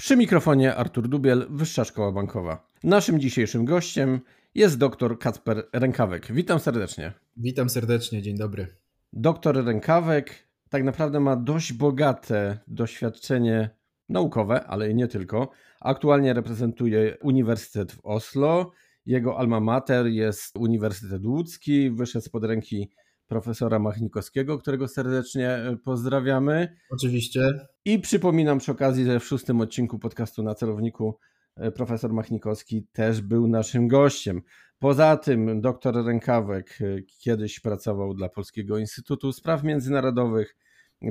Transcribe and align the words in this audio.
Przy 0.00 0.16
mikrofonie 0.16 0.74
Artur 0.74 1.08
Dubiel, 1.08 1.46
Wyższa 1.50 1.84
Szkoła 1.84 2.12
Bankowa. 2.12 2.66
Naszym 2.84 3.20
dzisiejszym 3.20 3.64
gościem 3.64 4.20
jest 4.54 4.78
dr 4.78 5.18
Kacper 5.18 5.68
Rękawek. 5.72 6.32
Witam 6.32 6.60
serdecznie. 6.60 7.12
Witam 7.36 7.68
serdecznie, 7.70 8.22
dzień 8.22 8.36
dobry. 8.36 8.66
Doktor 9.12 9.64
Rękawek 9.64 10.48
tak 10.68 10.84
naprawdę 10.84 11.20
ma 11.20 11.36
dość 11.36 11.72
bogate 11.72 12.58
doświadczenie 12.66 13.70
naukowe, 14.08 14.64
ale 14.64 14.90
i 14.90 14.94
nie 14.94 15.08
tylko. 15.08 15.50
Aktualnie 15.80 16.34
reprezentuje 16.34 17.16
Uniwersytet 17.22 17.92
w 17.92 18.00
Oslo. 18.06 18.70
Jego 19.06 19.38
alma 19.38 19.60
mater 19.60 20.06
jest 20.06 20.56
Uniwersytet 20.56 21.24
Łódzki. 21.24 21.90
Wyszedł 21.90 22.24
spod 22.24 22.44
ręki 22.44 22.90
profesora 23.28 23.78
Machnikowskiego, 23.78 24.58
którego 24.58 24.88
serdecznie 24.88 25.50
e, 25.50 25.76
pozdrawiamy. 25.76 26.76
Oczywiście. 26.90 27.40
I 27.84 27.98
przypominam 27.98 28.58
przy 28.58 28.72
okazji, 28.72 29.04
że 29.04 29.20
w 29.20 29.24
szóstym 29.24 29.60
odcinku 29.60 29.98
podcastu 29.98 30.42
na 30.42 30.54
celowniku 30.54 31.18
e, 31.56 31.70
profesor 31.70 32.12
Machnikowski 32.12 32.86
też 32.92 33.20
był 33.20 33.48
naszym 33.48 33.88
gościem. 33.88 34.42
Poza 34.78 35.16
tym 35.16 35.60
doktor 35.60 36.04
Rękawek 36.06 36.78
e, 36.80 37.02
kiedyś 37.02 37.60
pracował 37.60 38.14
dla 38.14 38.28
Polskiego 38.28 38.78
Instytutu 38.78 39.32
Spraw 39.32 39.64
Międzynarodowych, 39.64 40.56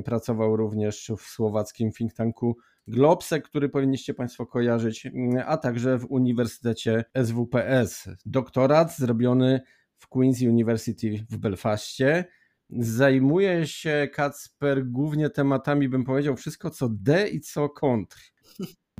pracował 0.04 0.56
również 0.56 1.12
w 1.18 1.22
słowackim 1.22 1.92
think 1.92 2.14
tanku 2.14 2.56
Globsek, 2.86 3.48
który 3.48 3.68
powinniście 3.68 4.14
Państwo 4.14 4.46
kojarzyć, 4.46 5.08
a 5.46 5.56
także 5.56 5.98
w 5.98 6.06
Uniwersytecie 6.10 7.04
SWPS. 7.24 8.08
Doktorat 8.26 8.96
zrobiony 8.96 9.60
w 9.98 10.08
Queen's 10.08 10.48
University 10.48 11.26
w 11.30 11.36
Belfaście. 11.36 12.24
Zajmuje 12.70 13.66
się 13.66 14.08
Kacper 14.12 14.86
głównie 14.86 15.30
tematami, 15.30 15.88
bym 15.88 16.04
powiedział, 16.04 16.36
wszystko 16.36 16.70
co 16.70 16.88
D 16.88 17.28
i 17.28 17.40
co 17.40 17.68
kontr. 17.68 18.18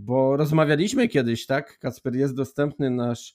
Bo 0.01 0.37
rozmawialiśmy 0.37 1.09
kiedyś, 1.09 1.47
tak? 1.47 1.79
Kacper, 1.79 2.15
jest 2.15 2.35
dostępny 2.35 2.91
nasz, 2.91 3.35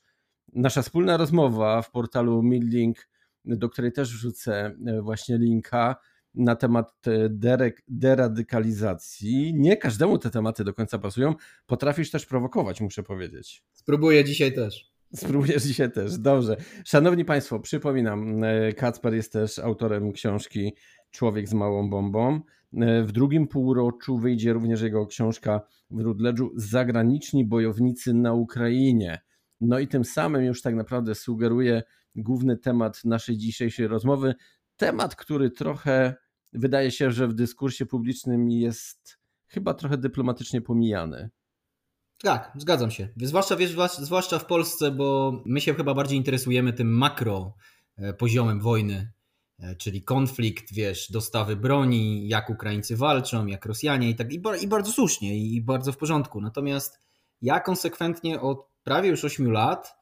nasza 0.54 0.82
wspólna 0.82 1.18
rozmowa 1.18 1.82
w 1.82 1.92
portalu 1.92 2.44
Midlink, 2.44 3.10
do 3.46 3.70
której 3.70 3.92
też 3.92 4.14
wrzucę 4.14 4.76
e, 4.88 5.02
właśnie 5.02 5.38
linka 5.38 5.96
na 6.34 6.56
temat 6.56 7.08
e, 7.08 7.30
deradykalizacji. 7.88 9.54
Nie 9.54 9.78
każdemu 9.78 10.18
te 10.18 10.30
tematy 10.30 10.64
do 10.64 10.74
końca 10.74 11.00
pasują. 11.00 11.36
Potrafisz 11.66 12.12
też 12.12 12.26
prowokować, 12.26 12.82
muszę 12.82 13.04
powiedzieć. 13.04 13.64
Spróbuję 13.74 14.24
dzisiaj 14.24 14.54
też. 14.54 14.93
Spróbujesz 15.24 15.64
dzisiaj 15.64 15.92
też, 15.92 16.18
dobrze. 16.18 16.58
Szanowni 16.86 17.26
Państwo, 17.26 17.60
przypominam, 17.60 18.44
e, 18.44 18.74
Kacper 18.74 19.14
jest 19.14 19.34
też 19.34 19.60
autorem 19.60 20.12
książki 20.12 20.74
Człowiek 21.12 21.50
z 21.50 21.54
małą 21.54 21.90
bombą. 21.90 22.42
E, 22.74 23.04
w 23.04 23.12
drugim 23.12 23.48
półroczu 23.48 24.18
wyjdzie 24.18 24.54
również 24.54 24.82
jego 24.82 25.08
książka 25.08 25.62
w 25.92 26.00
Rudledżu 26.00 26.52
Zagraniczni 26.56 27.46
bojownicy 27.46 28.14
na 28.14 28.34
Ukrainie. 28.34 29.22
No 29.62 29.80
i 29.80 29.88
tym 29.88 30.06
samym 30.06 30.44
już 30.44 30.62
tak 30.62 30.76
naprawdę 30.76 31.16
sugeruje 31.16 31.84
główny 32.16 32.58
temat 32.58 33.06
naszej 33.06 33.38
dzisiejszej 33.38 33.88
rozmowy. 33.88 34.36
Temat, 34.78 35.16
który 35.16 35.52
trochę 35.52 36.16
wydaje 36.54 36.92
się, 36.92 37.12
że 37.12 37.28
w 37.28 37.34
dyskursie 37.34 37.86
publicznym 37.86 38.50
jest 38.50 39.20
chyba 39.48 39.74
trochę 39.74 39.98
dyplomatycznie 39.98 40.62
pomijany. 40.62 41.30
Tak, 42.24 42.52
zgadzam 42.56 42.92
się. 42.92 43.08
Zwłaszcza, 43.18 43.56
wiesz, 43.56 43.76
zwłaszcza 44.00 44.40
w 44.40 44.46
Polsce, 44.46 44.92
bo 44.92 45.42
my 45.46 45.62
się 45.62 45.74
chyba 45.74 45.94
bardziej 45.94 46.18
interesujemy 46.18 46.74
tym 46.74 46.98
makro 46.98 47.54
e, 47.98 48.14
poziomem 48.14 48.60
wojny, 48.60 49.12
e, 49.60 49.76
czyli 49.76 50.04
konflikt, 50.04 50.74
wiesz, 50.74 51.12
dostawy 51.12 51.56
broni, 51.56 52.28
jak 52.28 52.50
Ukraińcy 52.50 52.98
walczą, 52.98 53.46
jak 53.46 53.66
Rosjanie 53.66 54.10
i 54.10 54.16
tak, 54.16 54.34
i, 54.34 54.42
i 54.62 54.68
bardzo 54.68 54.92
słusznie 54.92 55.38
i 55.38 55.62
bardzo 55.62 55.92
w 55.92 55.98
porządku. 55.98 56.42
Natomiast 56.42 57.00
ja 57.42 57.60
konsekwentnie 57.60 58.42
od 58.42 58.68
prawie 58.84 59.10
już 59.10 59.26
8 59.26 59.46
16 59.46 59.94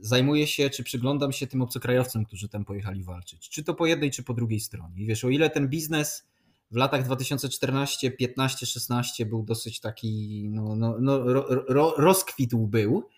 zajmuję 0.00 0.46
się, 0.46 0.70
czy 0.70 0.84
przyglądam 0.84 1.32
się 1.32 1.46
tym 1.46 1.62
obcokrajowcom, 1.62 2.24
którzy 2.24 2.48
tam 2.48 2.64
pojechali 2.64 3.04
walczyć. 3.04 3.48
Czy 3.48 3.64
to 3.64 3.74
po 3.74 3.86
jednej, 3.86 4.10
czy 4.10 4.22
po 4.22 4.34
drugiej 4.34 4.60
stronie. 4.60 5.02
I 5.02 5.06
wiesz, 5.06 5.24
o 5.24 5.28
ile 5.28 5.50
ten 5.50 5.68
biznes 5.68 6.31
w 6.72 6.76
latach 6.76 7.04
2014, 7.04 8.10
15, 8.10 8.66
16 8.66 9.26
był 9.26 9.42
dosyć 9.42 9.80
taki, 9.80 10.44
no, 10.50 10.76
no, 10.76 10.96
no 11.00 11.32
ro, 11.32 11.46
ro, 11.68 11.94
rozkwitł 11.96 12.66
był, 12.66 13.08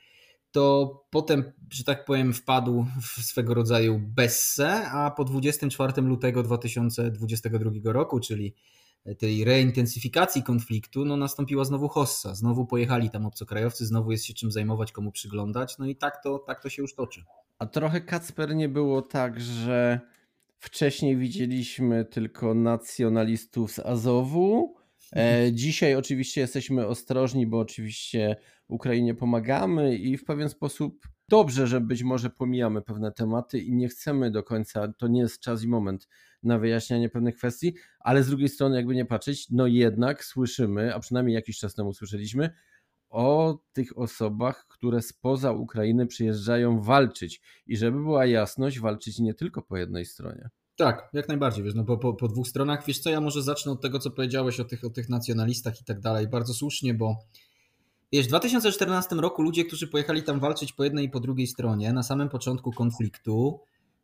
to 0.52 1.04
potem, 1.10 1.52
że 1.70 1.84
tak 1.84 2.04
powiem, 2.04 2.32
wpadł 2.32 2.86
w 3.02 3.22
swego 3.22 3.54
rodzaju 3.54 3.98
besse, 3.98 4.90
a 4.90 5.10
po 5.10 5.24
24 5.24 6.02
lutego 6.02 6.42
2022 6.42 7.92
roku, 7.92 8.20
czyli 8.20 8.54
tej 9.18 9.44
reintensyfikacji 9.44 10.42
konfliktu, 10.42 11.04
no 11.04 11.16
nastąpiła 11.16 11.64
znowu 11.64 11.88
hossa. 11.88 12.34
Znowu 12.34 12.66
pojechali 12.66 13.10
tam 13.10 13.26
obcokrajowcy, 13.26 13.86
znowu 13.86 14.12
jest 14.12 14.24
się 14.24 14.34
czym 14.34 14.52
zajmować, 14.52 14.92
komu 14.92 15.12
przyglądać, 15.12 15.78
no 15.78 15.86
i 15.86 15.96
tak 15.96 16.22
to, 16.22 16.38
tak 16.38 16.62
to 16.62 16.68
się 16.68 16.82
już 16.82 16.94
toczy. 16.94 17.24
A 17.58 17.66
trochę 17.66 18.00
Kacper 18.00 18.54
nie 18.54 18.68
było 18.68 19.02
tak, 19.02 19.40
że 19.40 20.00
Wcześniej 20.64 21.16
widzieliśmy 21.16 22.04
tylko 22.04 22.54
nacjonalistów 22.54 23.72
z 23.72 23.78
Azowu. 23.78 24.74
E, 25.16 25.52
dzisiaj 25.52 25.94
oczywiście 25.94 26.40
jesteśmy 26.40 26.86
ostrożni, 26.86 27.46
bo 27.46 27.58
oczywiście 27.58 28.36
Ukrainie 28.68 29.14
pomagamy 29.14 29.96
i 29.96 30.16
w 30.16 30.24
pewien 30.24 30.48
sposób 30.48 31.08
dobrze, 31.28 31.66
że 31.66 31.80
być 31.80 32.02
może 32.02 32.30
pomijamy 32.30 32.82
pewne 32.82 33.12
tematy 33.12 33.58
i 33.58 33.72
nie 33.72 33.88
chcemy 33.88 34.30
do 34.30 34.42
końca, 34.42 34.92
to 34.98 35.08
nie 35.08 35.20
jest 35.20 35.40
czas 35.40 35.62
i 35.62 35.68
moment 35.68 36.08
na 36.42 36.58
wyjaśnianie 36.58 37.08
pewnych 37.08 37.36
kwestii, 37.36 37.74
ale 38.00 38.22
z 38.22 38.28
drugiej 38.28 38.48
strony, 38.48 38.76
jakby 38.76 38.94
nie 38.94 39.04
patrzeć, 39.04 39.50
no 39.50 39.66
jednak 39.66 40.24
słyszymy, 40.24 40.94
a 40.94 41.00
przynajmniej 41.00 41.34
jakiś 41.34 41.58
czas 41.58 41.74
temu 41.74 41.94
słyszeliśmy, 41.94 42.50
o 43.14 43.58
tych 43.72 43.98
osobach, 43.98 44.66
które 44.68 45.02
spoza 45.02 45.52
Ukrainy 45.52 46.06
przyjeżdżają 46.06 46.80
walczyć. 46.80 47.40
I 47.66 47.76
żeby 47.76 47.98
była 48.02 48.26
jasność, 48.26 48.80
walczyć 48.80 49.18
nie 49.18 49.34
tylko 49.34 49.62
po 49.62 49.76
jednej 49.76 50.06
stronie. 50.06 50.50
Tak, 50.76 51.08
jak 51.12 51.28
najbardziej, 51.28 51.64
wiesz, 51.64 51.74
no 51.74 51.84
po, 51.84 51.98
po, 51.98 52.14
po 52.14 52.28
dwóch 52.28 52.48
stronach. 52.48 52.86
Wiesz 52.86 52.98
co, 52.98 53.10
ja 53.10 53.20
może 53.20 53.42
zacznę 53.42 53.72
od 53.72 53.80
tego, 53.80 53.98
co 53.98 54.10
powiedziałeś 54.10 54.60
o 54.60 54.64
tych, 54.64 54.84
o 54.84 54.90
tych 54.90 55.08
nacjonalistach 55.08 55.80
i 55.80 55.84
tak 55.84 56.00
dalej. 56.00 56.28
Bardzo 56.28 56.54
słusznie, 56.54 56.94
bo 56.94 57.16
wiesz, 58.12 58.26
w 58.26 58.28
2014 58.28 59.16
roku 59.16 59.42
ludzie, 59.42 59.64
którzy 59.64 59.88
pojechali 59.88 60.22
tam 60.22 60.40
walczyć 60.40 60.72
po 60.72 60.84
jednej 60.84 61.04
i 61.04 61.10
po 61.10 61.20
drugiej 61.20 61.46
stronie, 61.46 61.92
na 61.92 62.02
samym 62.02 62.28
początku 62.28 62.72
konfliktu, 62.72 63.60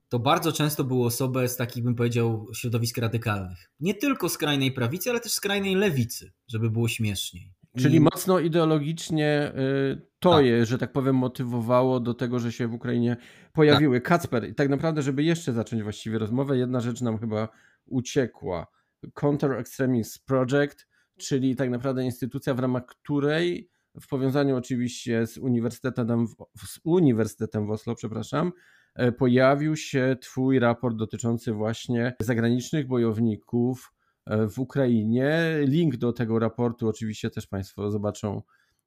to 0.09 0.19
bardzo 0.19 0.53
często 0.53 0.85
były 0.85 1.07
osoby 1.07 1.49
z 1.49 1.57
takich, 1.57 1.85
bym 1.85 1.95
powiedział, 1.95 2.47
środowisk 2.55 2.99
radykalnych. 2.99 3.71
Nie 3.81 3.95
tylko 3.95 4.29
skrajnej 4.29 4.73
prawicy, 4.73 5.11
ale 5.11 5.21
też 5.21 5.33
skrajnej 5.33 5.75
lewicy, 5.75 6.33
żeby 6.49 6.71
było 6.71 6.89
śmieszniej. 6.89 7.60
Czyli 7.77 7.97
I... 7.97 8.01
mocno 8.01 8.39
ideologicznie 8.39 9.53
y, 9.93 10.11
to 10.19 10.31
tak. 10.31 10.45
je, 10.45 10.67
że 10.67 10.79
tak 10.79 10.93
powiem, 10.93 11.17
motywowało 11.17 12.01
do 12.01 12.15
tego, 12.15 12.39
że 12.39 12.53
się 12.53 12.67
w 12.67 12.75
Ukrainie 12.75 13.17
pojawiły. 13.53 14.01
Tak. 14.01 14.09
Kacper, 14.09 14.49
i 14.49 14.55
tak 14.55 14.69
naprawdę, 14.69 15.03
żeby 15.03 15.23
jeszcze 15.23 15.53
zacząć 15.53 15.83
właściwie 15.83 16.19
rozmowę, 16.19 16.59
jedna 16.59 16.81
rzecz 16.81 17.01
nam 17.01 17.19
chyba 17.19 17.49
uciekła. 17.87 18.67
Counter 19.15 19.53
Extremist 19.53 20.27
Project, 20.27 20.87
czyli 21.19 21.57
tak 21.57 21.71
naprawdę 21.71 22.05
instytucja, 22.05 22.55
w 22.55 22.59
ramach 22.59 22.87
której 22.87 23.71
w 24.01 24.09
powiązaniu 24.09 24.57
oczywiście 24.57 25.27
z 25.27 25.39
Uniwersytetem 25.39 26.27
w, 26.29 26.67
z 26.67 26.81
Uniwersytetem 26.85 27.67
w 27.67 27.71
Oslo, 27.71 27.95
przepraszam, 27.95 28.53
e, 28.95 29.13
pojawił 29.13 29.77
się 29.77 30.17
Twój 30.21 30.59
raport 30.59 30.97
dotyczący 30.97 31.53
właśnie 31.53 32.15
zagranicznych 32.21 32.87
bojowników 32.87 33.93
w 34.27 34.59
Ukrainie. 34.59 35.41
Link 35.61 35.97
do 35.97 36.13
tego 36.13 36.39
raportu 36.39 36.89
oczywiście 36.89 37.31
też 37.31 37.47
Państwo 37.47 37.91
zobaczą 37.91 38.43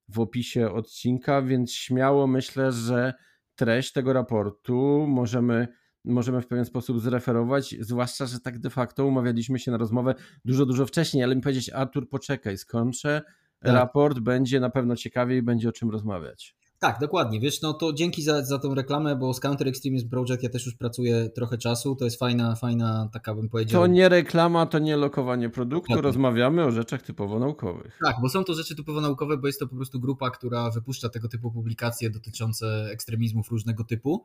w 0.09 0.19
opisie 0.19 0.71
odcinka, 0.71 1.41
więc 1.41 1.73
śmiało 1.73 2.27
myślę, 2.27 2.71
że 2.71 3.13
treść 3.55 3.91
tego 3.91 4.13
raportu 4.13 5.05
możemy, 5.07 5.67
możemy 6.05 6.41
w 6.41 6.47
pewien 6.47 6.65
sposób 6.65 6.99
zreferować, 6.99 7.75
zwłaszcza, 7.79 8.25
że 8.25 8.39
tak 8.39 8.59
de 8.59 8.69
facto 8.69 9.05
umawialiśmy 9.05 9.59
się 9.59 9.71
na 9.71 9.77
rozmowę 9.77 10.15
dużo, 10.45 10.65
dużo 10.65 10.85
wcześniej, 10.85 11.23
ale 11.23 11.35
mi 11.35 11.41
powiedzieć, 11.41 11.69
Artur, 11.69 12.09
poczekaj, 12.09 12.57
skończę, 12.57 13.21
tak. 13.59 13.73
raport 13.73 14.19
będzie 14.19 14.59
na 14.59 14.69
pewno 14.69 14.95
ciekawie 14.95 15.37
i 15.37 15.41
będzie 15.41 15.69
o 15.69 15.71
czym 15.71 15.89
rozmawiać. 15.89 16.55
Tak, 16.83 16.99
dokładnie. 16.99 17.39
Wiesz, 17.39 17.61
no 17.61 17.73
to 17.73 17.93
dzięki 17.93 18.23
za, 18.23 18.45
za 18.45 18.59
tą 18.59 18.75
reklamę, 18.75 19.15
bo 19.15 19.33
z 19.33 19.39
Counter 19.39 19.67
Extremism 19.67 20.09
Project 20.09 20.43
ja 20.43 20.49
też 20.49 20.65
już 20.65 20.75
pracuję 20.75 21.29
trochę 21.29 21.57
czasu. 21.57 21.95
To 21.95 22.05
jest 22.05 22.19
fajna, 22.19 22.55
fajna, 22.55 23.09
taka 23.13 23.35
bym 23.35 23.49
powiedział. 23.49 23.81
To 23.81 23.87
nie 23.87 24.09
reklama, 24.09 24.65
to 24.65 24.79
nie 24.79 24.97
lokowanie 24.97 25.49
produktu. 25.49 26.01
Rozmawiamy 26.01 26.65
o 26.65 26.71
rzeczach 26.71 27.01
typowo 27.01 27.39
naukowych. 27.39 27.99
Tak, 28.05 28.15
bo 28.21 28.29
są 28.29 28.43
to 28.43 28.53
rzeczy 28.53 28.75
typowo 28.75 29.01
naukowe, 29.01 29.37
bo 29.37 29.47
jest 29.47 29.59
to 29.59 29.67
po 29.67 29.75
prostu 29.75 29.99
grupa, 29.99 30.31
która 30.31 30.69
wypuszcza 30.71 31.09
tego 31.09 31.27
typu 31.27 31.51
publikacje 31.51 32.09
dotyczące 32.09 32.89
ekstremizmów 32.91 33.51
różnego 33.51 33.83
typu. 33.83 34.23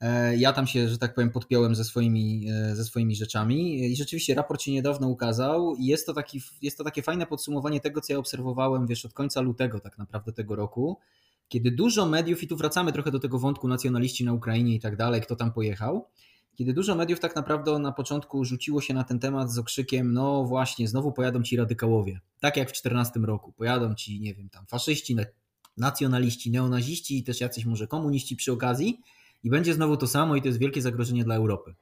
E, 0.00 0.36
ja 0.36 0.52
tam 0.52 0.66
się, 0.66 0.88
że 0.88 0.98
tak 0.98 1.14
powiem, 1.14 1.30
podpiąłem 1.30 1.74
ze 1.74 1.84
swoimi, 1.84 2.46
e, 2.50 2.76
ze 2.76 2.84
swoimi 2.84 3.16
rzeczami 3.16 3.80
i 3.92 3.96
rzeczywiście 3.96 4.34
raport 4.34 4.62
się 4.62 4.72
niedawno 4.72 5.08
ukazał 5.08 5.74
i 5.76 5.86
jest 5.86 6.06
to, 6.06 6.14
taki, 6.14 6.40
jest 6.62 6.78
to 6.78 6.84
takie 6.84 7.02
fajne 7.02 7.26
podsumowanie 7.26 7.80
tego, 7.80 8.00
co 8.00 8.12
ja 8.12 8.18
obserwowałem, 8.18 8.86
wiesz, 8.86 9.04
od 9.04 9.12
końca 9.12 9.40
lutego 9.40 9.80
tak 9.80 9.98
naprawdę 9.98 10.32
tego 10.32 10.56
roku, 10.56 10.98
kiedy 11.48 11.70
dużo 11.70 12.06
mediów, 12.06 12.42
i 12.42 12.48
tu 12.48 12.56
wracamy 12.56 12.92
trochę 12.92 13.10
do 13.10 13.18
tego 13.18 13.38
wątku 13.38 13.68
nacjonaliści 13.68 14.24
na 14.24 14.32
Ukrainie 14.32 14.74
i 14.74 14.80
tak 14.80 14.96
dalej, 14.96 15.20
kto 15.20 15.36
tam 15.36 15.52
pojechał, 15.52 16.08
kiedy 16.54 16.72
dużo 16.72 16.94
mediów 16.94 17.20
tak 17.20 17.36
naprawdę 17.36 17.78
na 17.78 17.92
początku 17.92 18.44
rzuciło 18.44 18.80
się 18.80 18.94
na 18.94 19.04
ten 19.04 19.18
temat 19.18 19.52
z 19.52 19.58
okrzykiem, 19.58 20.12
no 20.12 20.44
właśnie, 20.44 20.88
znowu 20.88 21.12
pojadą 21.12 21.42
ci 21.42 21.56
radykałowie, 21.56 22.20
tak 22.40 22.56
jak 22.56 22.70
w 22.70 22.72
14 22.72 23.20
roku, 23.20 23.52
pojadą 23.52 23.94
ci, 23.94 24.20
nie 24.20 24.34
wiem, 24.34 24.48
tam 24.48 24.66
faszyści, 24.66 25.16
nacjonaliści, 25.76 26.50
neonaziści 26.50 27.18
i 27.18 27.24
też 27.24 27.40
jacyś 27.40 27.64
może 27.64 27.86
komuniści 27.86 28.36
przy 28.36 28.52
okazji, 28.52 29.00
i 29.44 29.50
będzie 29.50 29.74
znowu 29.74 29.96
to 29.96 30.06
samo 30.06 30.36
i 30.36 30.42
to 30.42 30.48
jest 30.48 30.58
wielkie 30.58 30.82
zagrożenie 30.82 31.24
dla 31.24 31.34
Europy. 31.34 31.74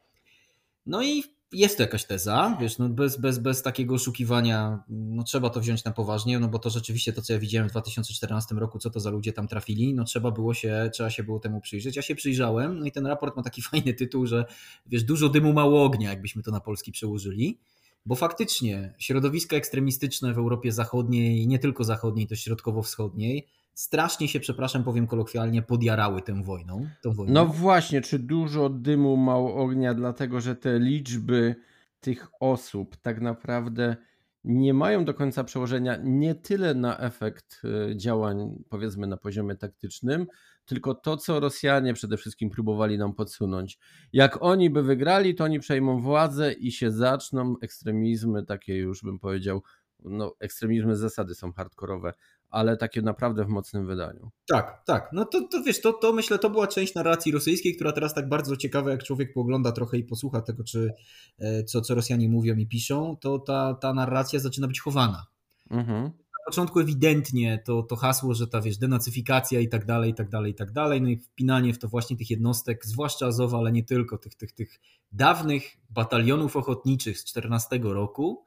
No 0.87 1.03
i 1.03 1.25
jest 1.53 1.77
to 1.77 1.83
jakaś 1.83 2.05
teza, 2.05 2.57
wiesz, 2.61 2.79
no 2.79 2.89
bez, 2.89 3.17
bez, 3.17 3.39
bez 3.39 3.63
takiego 3.63 3.95
oszukiwania, 3.95 4.83
no 4.89 5.23
trzeba 5.23 5.51
to 5.51 5.61
wziąć 5.61 5.85
na 5.85 5.93
poważnie, 5.93 6.39
no 6.39 6.49
bo 6.49 6.59
to 6.59 6.71
rzeczywiście 6.71 7.13
to, 7.13 7.23
co 7.23 7.33
ja 7.33 7.39
widziałem 7.39 7.69
w 7.69 7.73
2014 7.73 8.55
roku, 8.55 8.79
co 8.79 8.91
to 8.91 9.01
za 9.01 9.11
ludzie 9.11 9.33
tam 9.33 9.49
trafili, 9.49 9.95
no 9.95 10.05
trzeba 10.05 10.31
było 10.31 10.55
się, 10.55 10.91
trzeba 10.93 11.11
się 11.11 11.23
było 11.23 11.41
temu 11.41 11.61
przyjrzeć. 11.61 11.97
Ja 11.97 12.03
się 12.03 12.15
przyjrzałem, 12.15 12.79
no 12.79 12.87
i 12.87 12.93
ten 12.93 13.07
raport 13.07 13.37
ma 13.37 13.43
taki 13.43 13.63
fajny 13.71 13.95
tytuł, 13.95 14.27
że 14.27 14.45
wiesz, 14.87 15.05
dużo 15.05 15.29
dymu, 15.29 15.53
mało 15.53 15.85
ognia, 15.85 16.11
jakbyśmy 16.11 16.43
to 16.43 16.51
na 16.51 16.61
polski 16.61 16.93
przełożyli. 16.93 17.59
Bo 18.07 18.15
faktycznie 18.15 18.95
środowiska 18.99 19.57
ekstremistyczne 19.57 20.35
w 20.35 20.39
Europie 20.39 20.73
Zachodniej, 20.73 21.47
nie 21.47 21.59
tylko 21.59 21.85
zachodniej, 21.85 22.27
to 22.27 22.37
środkowo-wschodniej, 22.37 23.47
strasznie 23.77 24.29
się, 24.29 24.41
przepraszam, 24.41 24.85
powiem 24.85 25.07
kolokwialnie, 25.07 25.63
podjarały 25.63 26.23
tę 26.23 26.43
wojną, 26.43 26.89
tą 27.03 27.13
wojną. 27.13 27.33
No 27.35 27.47
właśnie, 27.47 28.01
czy 28.01 28.19
dużo 28.19 28.69
dymu, 28.69 29.17
mało 29.17 29.57
ognia, 29.57 29.95
dlatego 29.95 30.41
że 30.41 30.57
te 30.57 30.79
liczby 30.79 31.55
tych 32.01 32.29
osób 32.41 32.97
tak 32.97 33.21
naprawdę 33.21 33.97
nie 34.45 34.75
mają 34.75 35.05
do 35.05 35.15
końca 35.15 35.45
przełożenia 35.45 35.97
nie 36.03 36.35
tyle 36.35 36.75
na 36.75 36.99
efekt 36.99 37.63
e, 37.65 37.97
działań, 37.97 38.65
powiedzmy, 38.69 39.07
na 39.07 39.17
poziomie 39.17 39.57
taktycznym, 39.57 40.27
tylko 40.65 40.95
to, 40.95 41.17
co 41.17 41.41
Rosjanie 41.41 41.95
przede 41.95 42.17
wszystkim 42.17 42.51
próbowali 42.51 42.99
nam 42.99 43.15
podsunąć. 43.15 43.79
Jak 44.13 44.43
oni 44.43 44.71
by 44.71 44.83
wygrali, 44.83 45.35
to 45.35 45.45
oni 45.45 45.61
przejmą 45.61 46.01
władzę 46.01 46.53
i 46.53 46.73
się 46.73 46.91
zaczną 46.91 47.55
ekstremizmy, 47.63 48.45
takie 48.45 48.77
już 48.77 49.03
bym 49.03 49.19
powiedział, 49.19 49.63
no, 50.05 50.35
ekstremizmy 50.41 50.97
z 50.97 51.01
zasady 51.01 51.35
są 51.35 51.53
hardkorowe, 51.53 52.13
ale 52.51 52.77
takie 52.77 53.03
naprawdę 53.03 53.45
w 53.45 53.49
mocnym 53.49 53.87
wydaniu. 53.87 54.31
Tak, 54.47 54.83
tak. 54.87 55.09
No 55.13 55.25
to, 55.25 55.49
to 55.49 55.63
wiesz, 55.63 55.81
to, 55.81 55.93
to 55.93 56.13
myślę, 56.13 56.39
to 56.39 56.51
była 56.51 56.67
część 56.67 56.95
narracji 56.95 57.33
rosyjskiej, 57.33 57.75
która 57.75 57.93
teraz 57.93 58.15
tak 58.15 58.29
bardzo 58.29 58.57
ciekawa, 58.57 58.91
jak 58.91 59.03
człowiek 59.03 59.33
pogląda 59.33 59.73
trochę 59.73 59.99
i 59.99 60.05
posłucha 60.05 60.41
tego, 60.41 60.65
czy 60.65 60.95
e, 61.39 61.65
co, 61.65 61.81
co 61.81 61.95
Rosjanie 61.95 62.29
mówią 62.29 62.57
i 62.57 62.67
piszą, 62.67 63.17
to 63.21 63.39
ta, 63.39 63.75
ta 63.75 63.95
narracja 63.95 64.41
zaczyna 64.41 64.69
być 64.69 64.81
chowana. 64.81 65.27
Mhm. 65.71 66.03
Na 66.05 66.51
początku 66.51 66.81
ewidentnie 66.81 67.63
to, 67.65 67.83
to 67.83 67.97
hasło, 67.97 68.35
że 68.35 68.47
ta 68.47 68.61
wiesz, 68.61 68.79
denacyfikacja 68.79 69.61
i 69.61 69.69
tak 69.69 69.85
dalej, 69.85 70.11
i 70.11 70.15
tak 70.15 70.29
dalej, 70.29 70.53
i 70.53 70.55
tak 70.55 70.73
dalej, 70.73 71.03
no 71.03 71.09
i 71.09 71.17
wpinanie 71.17 71.75
w 71.75 71.79
to 71.79 71.89
właśnie 71.89 72.17
tych 72.17 72.31
jednostek, 72.31 72.87
zwłaszcza 72.87 73.27
Azowa, 73.27 73.59
ale 73.59 73.73
nie 73.73 73.85
tylko, 73.85 74.19
tych, 74.19 74.35
tych, 74.35 74.53
tych 74.53 74.81
dawnych 75.13 75.77
batalionów 75.91 76.57
ochotniczych 76.57 77.19
z 77.19 77.25
14 77.25 77.81
roku, 77.83 78.45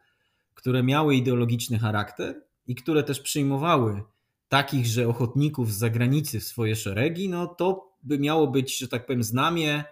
które 0.54 0.84
miały 0.84 1.16
ideologiczny 1.16 1.80
charakter 1.80 2.49
i 2.70 2.76
które 2.76 3.04
też 3.04 3.20
przyjmowały 3.20 4.04
takich, 4.50 4.86
że 4.86 5.08
ochotników 5.08 5.74
z 5.74 5.78
zagranicy 5.78 6.40
w 6.40 6.44
swoje 6.44 6.76
szeregi, 6.76 7.30
no 7.30 7.48
to 7.48 7.96
by 8.04 8.20
miało 8.20 8.48
być, 8.48 8.78
że 8.78 8.88
tak 8.88 9.06
powiem, 9.06 9.24
znamie 9.24 9.84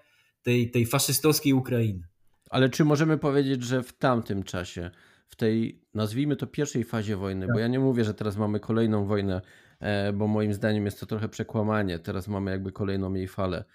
tej, 0.44 0.72
tej 0.72 0.86
faszystowskiej 0.86 1.54
Ukrainy. 1.54 2.08
Ale 2.50 2.70
czy 2.70 2.86
możemy 2.86 3.18
powiedzieć, 3.18 3.64
że 3.64 3.84
w 3.84 3.94
tamtym 3.94 4.44
czasie, 4.44 4.92
w 5.28 5.36
tej, 5.36 5.82
nazwijmy 5.94 6.36
to 6.36 6.48
pierwszej 6.48 6.84
fazie 6.84 7.18
wojny, 7.18 7.46
tak. 7.46 7.56
bo 7.56 7.60
ja 7.60 7.68
nie 7.68 7.80
mówię, 7.80 8.04
że 8.04 8.14
teraz 8.14 8.38
mamy 8.38 8.60
kolejną 8.60 9.06
wojnę, 9.06 9.42
e, 9.80 10.14
bo 10.14 10.28
moim 10.28 10.54
zdaniem 10.54 10.86
jest 10.86 11.00
to 11.00 11.06
trochę 11.06 11.30
przekłamanie. 11.30 12.00
Teraz 12.00 12.28
mamy 12.28 12.52
jakby 12.52 12.72
kolejną 12.72 13.14
jej 13.14 13.28
falę. 13.28 13.66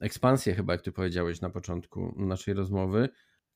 Ekspansję 0.00 0.54
chyba, 0.54 0.72
jak 0.72 0.82
ty 0.82 0.92
powiedziałeś 0.92 1.40
na 1.40 1.50
początku 1.50 2.14
naszej 2.16 2.54
rozmowy 2.54 3.08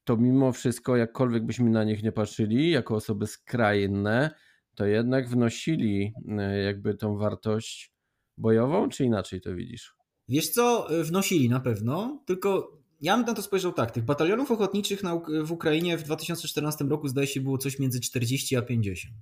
to 0.07 0.17
mimo 0.17 0.53
wszystko, 0.53 0.97
jakkolwiek 0.97 1.45
byśmy 1.45 1.71
na 1.71 1.85
nich 1.85 2.03
nie 2.03 2.13
patrzyli, 2.13 2.71
jako 2.71 2.95
osoby 2.95 3.27
skrajne, 3.27 4.31
to 4.77 4.87
jednak 4.87 5.29
wnosili 5.29 6.13
e, 6.29 6.63
jakby 6.63 6.95
tą 6.95 7.17
wartość 7.17 7.93
bojową, 8.39 8.89
czy 8.89 9.05
inaczej 9.05 9.41
to 9.41 9.55
widzisz? 9.55 9.95
Wiesz 10.29 10.49
co, 10.49 10.91
e, 11.01 11.05
wnosili 11.05 11.49
na 11.49 11.61
pewno, 11.61 12.23
tylko 12.27 12.79
ja 13.01 13.17
bym 13.17 13.27
na 13.27 13.35
to 13.35 13.43
spojrzał 13.43 13.73
tak, 13.73 13.91
tych 13.91 14.05
batalionów 14.05 14.51
ochotniczych 14.51 15.03
w 15.45 15.53
Ukrainie 15.53 15.99
w 15.99 16.03
2014 16.03 16.85
roku 16.85 17.09
zdaje 17.09 17.27
się 17.27 17.41
było 17.41 17.59
coś 17.59 17.79
między 17.79 18.01
40 18.01 18.57
a 18.57 18.63
50. 18.63 19.15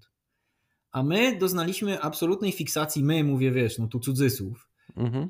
A 0.93 1.03
my 1.03 1.39
doznaliśmy 1.39 2.01
absolutnej 2.01 2.53
fiksacji, 2.53 3.05
my 3.05 3.25
mówię, 3.25 3.53
wiesz, 3.53 3.79
no 3.79 3.89
tu 3.89 4.01
cudzysłów, 4.01 4.69
mhm. 4.97 5.29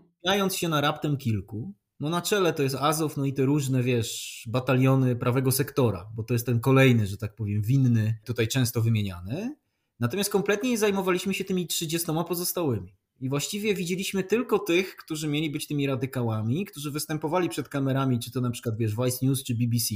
się 0.51 0.69
na 0.69 0.81
raptem 0.81 1.17
kilku, 1.17 1.75
no 2.01 2.09
na 2.09 2.23
czele 2.23 2.53
to 2.53 2.63
jest 2.63 2.75
Azow, 2.75 3.17
no 3.17 3.25
i 3.25 3.33
te 3.33 3.45
różne, 3.45 3.83
wiesz, 3.83 4.45
bataliony 4.49 5.17
prawego 5.17 5.53
sektora, 5.53 6.11
bo 6.15 6.23
to 6.23 6.35
jest 6.35 6.47
ten 6.47 6.61
kolejny, 6.61 7.07
że 7.07 7.17
tak 7.17 7.35
powiem, 7.35 7.63
winny, 7.63 8.19
tutaj 8.25 8.49
często 8.49 8.83
wymieniany. 8.83 9.57
Natomiast 10.01 10.31
kompletnie 10.31 10.71
nie 10.71 10.79
zajmowaliśmy 10.79 11.35
się 11.35 11.45
tymi 11.45 11.67
30 11.67 12.09
pozostałymi. 12.29 12.95
I 13.21 13.29
właściwie 13.29 13.75
widzieliśmy 13.75 14.25
tylko 14.25 14.59
tych, 14.59 14.97
którzy 14.97 15.29
mieli 15.29 15.51
być 15.51 15.67
tymi 15.67 15.87
radykałami, 15.87 16.65
którzy 16.65 16.91
występowali 16.91 17.49
przed 17.49 17.69
kamerami, 17.69 18.19
czy 18.19 18.31
to 18.31 18.41
na 18.41 18.51
przykład, 18.51 18.77
wiesz, 18.77 18.97
Vice 18.97 19.27
News 19.27 19.45
czy 19.45 19.55
BBC 19.55 19.95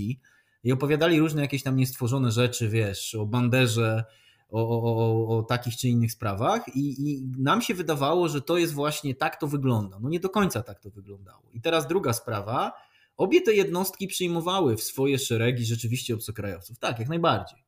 i 0.64 0.72
opowiadali 0.72 1.20
różne 1.20 1.42
jakieś 1.42 1.62
tam 1.62 1.76
niestworzone 1.76 2.32
rzeczy, 2.32 2.68
wiesz, 2.68 3.14
o 3.14 3.26
banderze, 3.26 4.04
o, 4.50 4.82
o, 4.82 5.38
o, 5.38 5.42
takich 5.42 5.76
czy 5.76 5.88
innych 5.88 6.12
sprawach 6.12 6.76
I, 6.76 7.10
i 7.10 7.26
nam 7.38 7.62
się 7.62 7.74
wydawało, 7.74 8.28
że 8.28 8.42
to 8.42 8.58
jest 8.58 8.72
właśnie 8.72 9.14
tak 9.14 9.40
to 9.40 9.46
wygląda. 9.46 9.98
No 10.00 10.08
nie 10.08 10.20
do 10.20 10.30
końca 10.30 10.62
tak 10.62 10.80
to 10.80 10.90
wyglądało. 10.90 11.42
I 11.54 11.60
teraz 11.60 11.86
druga 11.86 12.12
sprawa. 12.12 12.72
Obie 13.16 13.40
te 13.40 13.54
jednostki 13.54 14.06
przyjmowały 14.06 14.76
w 14.76 14.82
swoje 14.82 15.18
szeregi 15.18 15.64
rzeczywiście 15.64 16.14
obcokrajowców. 16.14 16.78
Tak, 16.78 16.98
jak 16.98 17.08
najbardziej. 17.08 17.67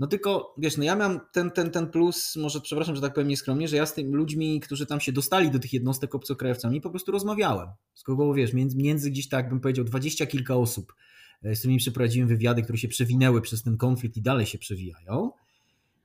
No 0.00 0.06
tylko, 0.06 0.54
wiesz, 0.58 0.76
no 0.76 0.84
ja 0.84 0.96
miałem 0.96 1.20
ten, 1.32 1.50
ten, 1.50 1.70
ten 1.70 1.90
plus, 1.90 2.36
może 2.36 2.60
przepraszam, 2.60 2.96
że 2.96 3.02
tak 3.02 3.14
powiem 3.14 3.28
nieskromnie, 3.28 3.68
że 3.68 3.76
ja 3.76 3.86
z 3.86 3.94
tymi 3.94 4.14
ludźmi, 4.14 4.60
którzy 4.60 4.86
tam 4.86 5.00
się 5.00 5.12
dostali 5.12 5.50
do 5.50 5.58
tych 5.58 5.72
jednostek 5.72 6.14
obcokrajowcami, 6.14 6.80
po 6.80 6.90
prostu 6.90 7.12
rozmawiałem. 7.12 7.68
Z 7.94 8.02
kogo, 8.02 8.34
wiesz, 8.34 8.52
między, 8.52 8.76
między 8.76 9.10
gdzieś 9.10 9.28
tak 9.28 9.48
bym 9.48 9.60
powiedział 9.60 9.84
dwadzieścia 9.84 10.26
kilka 10.26 10.56
osób, 10.56 10.94
e, 11.42 11.56
z 11.56 11.58
którymi 11.58 11.78
przeprowadziłem 11.78 12.28
wywiady, 12.28 12.62
które 12.62 12.78
się 12.78 12.88
przewinęły 12.88 13.40
przez 13.40 13.62
ten 13.62 13.76
konflikt 13.76 14.16
i 14.16 14.22
dalej 14.22 14.46
się 14.46 14.58
przewijają. 14.58 15.30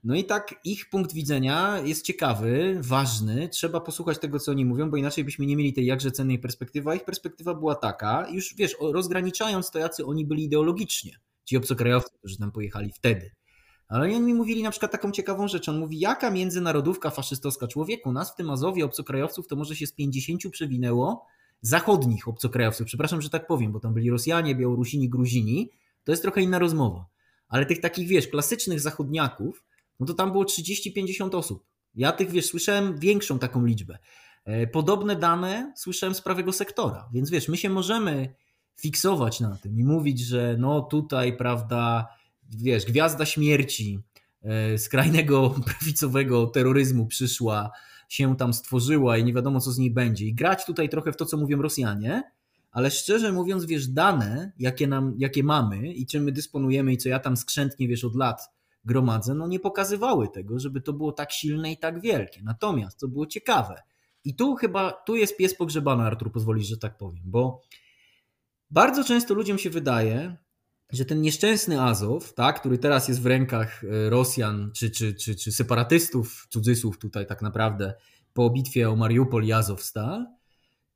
No 0.04 0.16
i 0.16 0.24
tak 0.24 0.54
ich 0.64 0.90
punkt 0.90 1.12
widzenia 1.12 1.80
jest 1.84 2.04
ciekawy, 2.04 2.78
ważny. 2.80 3.48
Trzeba 3.48 3.80
posłuchać 3.80 4.18
tego, 4.18 4.38
co 4.38 4.50
oni 4.50 4.64
mówią, 4.64 4.90
bo 4.90 4.96
inaczej 4.96 5.24
byśmy 5.24 5.46
nie 5.46 5.56
mieli 5.56 5.72
tej 5.72 5.86
jakże 5.86 6.10
cennej 6.10 6.38
perspektywy. 6.38 6.90
A 6.90 6.94
ich 6.94 7.04
perspektywa 7.04 7.54
była 7.54 7.74
taka, 7.74 8.28
już 8.30 8.54
wiesz, 8.54 8.76
rozgraniczając 8.80 9.70
to, 9.70 9.78
jacy 9.78 10.06
oni 10.06 10.26
byli 10.26 10.44
ideologicznie, 10.44 11.18
ci 11.44 11.56
obcokrajowcy, 11.56 12.18
którzy 12.18 12.38
tam 12.38 12.52
pojechali 12.52 12.92
wtedy. 12.92 13.30
Ale 13.88 14.04
oni 14.04 14.20
mi 14.20 14.34
mówili 14.34 14.62
na 14.62 14.70
przykład 14.70 14.92
taką 14.92 15.12
ciekawą 15.12 15.48
rzecz. 15.48 15.68
On 15.68 15.78
mówi, 15.78 15.98
jaka 15.98 16.30
międzynarodówka 16.30 17.10
faszystowska 17.10 17.68
człowieku, 17.68 18.12
nas 18.12 18.32
w 18.32 18.34
tym 18.34 18.50
Azowie 18.50 18.84
obcokrajowców 18.84 19.46
to 19.46 19.56
może 19.56 19.76
się 19.76 19.86
z 19.86 19.92
50 19.92 20.42
przewinęło 20.50 21.26
zachodnich 21.60 22.28
obcokrajowców. 22.28 22.86
Przepraszam, 22.86 23.22
że 23.22 23.30
tak 23.30 23.46
powiem, 23.46 23.72
bo 23.72 23.80
tam 23.80 23.94
byli 23.94 24.10
Rosjanie, 24.10 24.54
Białorusini, 24.54 25.08
Gruzini. 25.08 25.70
To 26.04 26.12
jest 26.12 26.22
trochę 26.22 26.42
inna 26.42 26.58
rozmowa. 26.58 27.06
Ale 27.48 27.66
tych 27.66 27.80
takich, 27.80 28.08
wiesz, 28.08 28.28
klasycznych 28.28 28.80
zachodniaków, 28.80 29.64
no 30.00 30.06
to 30.06 30.14
tam 30.14 30.32
było 30.32 30.44
30-50 30.44 31.36
osób. 31.36 31.64
Ja 31.94 32.12
tych, 32.12 32.30
wiesz, 32.30 32.46
słyszałem 32.46 32.98
większą 32.98 33.38
taką 33.38 33.66
liczbę. 33.66 33.98
E, 34.44 34.66
podobne 34.66 35.16
dane 35.16 35.72
słyszałem 35.76 36.14
z 36.14 36.20
prawego 36.20 36.52
sektora, 36.52 37.08
więc 37.12 37.30
wiesz, 37.30 37.48
my 37.48 37.56
się 37.56 37.70
możemy 37.70 38.34
fiksować 38.80 39.40
na 39.40 39.56
tym 39.56 39.78
i 39.78 39.84
mówić, 39.84 40.20
że 40.20 40.56
no 40.58 40.82
tutaj, 40.82 41.36
prawda, 41.36 42.08
wiesz, 42.50 42.84
gwiazda 42.84 43.26
śmierci 43.26 44.00
e, 44.42 44.78
skrajnego 44.78 45.50
prawicowego 45.66 46.46
terroryzmu 46.46 47.06
przyszła, 47.06 47.70
się 48.08 48.36
tam 48.36 48.54
stworzyła 48.54 49.18
i 49.18 49.24
nie 49.24 49.34
wiadomo 49.34 49.60
co 49.60 49.72
z 49.72 49.78
niej 49.78 49.90
będzie 49.90 50.26
i 50.26 50.34
grać 50.34 50.66
tutaj 50.66 50.88
trochę 50.88 51.12
w 51.12 51.16
to, 51.16 51.26
co 51.26 51.36
mówią 51.36 51.62
Rosjanie, 51.62 52.22
ale 52.70 52.90
szczerze 52.90 53.32
mówiąc, 53.32 53.64
wiesz, 53.64 53.88
dane, 53.88 54.52
jakie, 54.58 54.86
nam, 54.86 55.14
jakie 55.18 55.44
mamy 55.44 55.92
i 55.92 56.06
czym 56.06 56.24
my 56.24 56.32
dysponujemy 56.32 56.92
i 56.92 56.96
co 56.96 57.08
ja 57.08 57.18
tam 57.18 57.36
skrzętnie, 57.36 57.88
wiesz, 57.88 58.04
od 58.04 58.14
lat 58.14 58.40
gromadzę, 58.84 59.34
no 59.34 59.48
nie 59.48 59.60
pokazywały 59.60 60.28
tego, 60.28 60.58
żeby 60.58 60.80
to 60.80 60.92
było 60.92 61.12
tak 61.12 61.32
silne 61.32 61.72
i 61.72 61.78
tak 61.78 62.00
wielkie. 62.00 62.42
Natomiast, 62.42 62.98
co 62.98 63.08
było 63.08 63.26
ciekawe, 63.26 63.82
I 64.24 64.34
tu 64.34 64.54
chyba, 64.54 64.92
tu 64.92 65.16
jest 65.16 65.36
pies 65.36 65.56
pogrzebany, 65.56 66.02
Artur, 66.02 66.32
pozwolisz, 66.32 66.66
że 66.66 66.76
tak 66.76 66.98
powiem, 66.98 67.22
bo 67.24 67.62
bardzo 68.70 69.04
często 69.04 69.34
ludziom 69.34 69.58
się 69.58 69.70
wydaje, 69.70 70.36
że 70.92 71.04
ten 71.04 71.20
nieszczęsny 71.20 71.82
Azow, 71.82 72.34
tak, 72.34 72.60
który 72.60 72.78
teraz 72.78 73.08
jest 73.08 73.22
w 73.22 73.26
rękach 73.26 73.84
e, 73.84 74.10
Rosjan 74.10 74.70
czy, 74.74 74.90
czy, 74.90 75.14
czy, 75.14 75.36
czy 75.36 75.52
separatystów, 75.52 76.46
cudzysłów 76.50 76.98
tutaj 76.98 77.26
tak 77.26 77.42
naprawdę, 77.42 77.94
po 78.32 78.50
bitwie 78.50 78.90
o 78.90 78.96
Mariupol 78.96 79.44
i 79.44 79.52
Azowstal, 79.52 80.26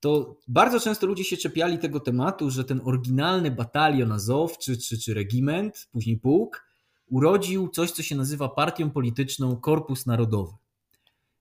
to 0.01 0.37
bardzo 0.49 0.81
często 0.81 1.07
ludzie 1.07 1.25
się 1.25 1.37
czepiali 1.37 1.79
tego 1.79 2.01
tematu, 2.01 2.51
że 2.51 2.65
ten 2.65 2.81
oryginalny 2.85 3.51
batalion 3.51 4.13
Azow 4.13 4.59
czy, 4.59 4.79
czy, 4.79 4.99
czy 4.99 5.15
regiment, 5.15 5.89
później 5.93 6.17
pułk, 6.17 6.65
urodził 7.07 7.69
coś, 7.69 7.91
co 7.91 8.03
się 8.03 8.17
nazywa 8.17 8.49
partią 8.49 8.91
polityczną 8.91 9.57
Korpus 9.57 10.07
Narodowy. 10.07 10.53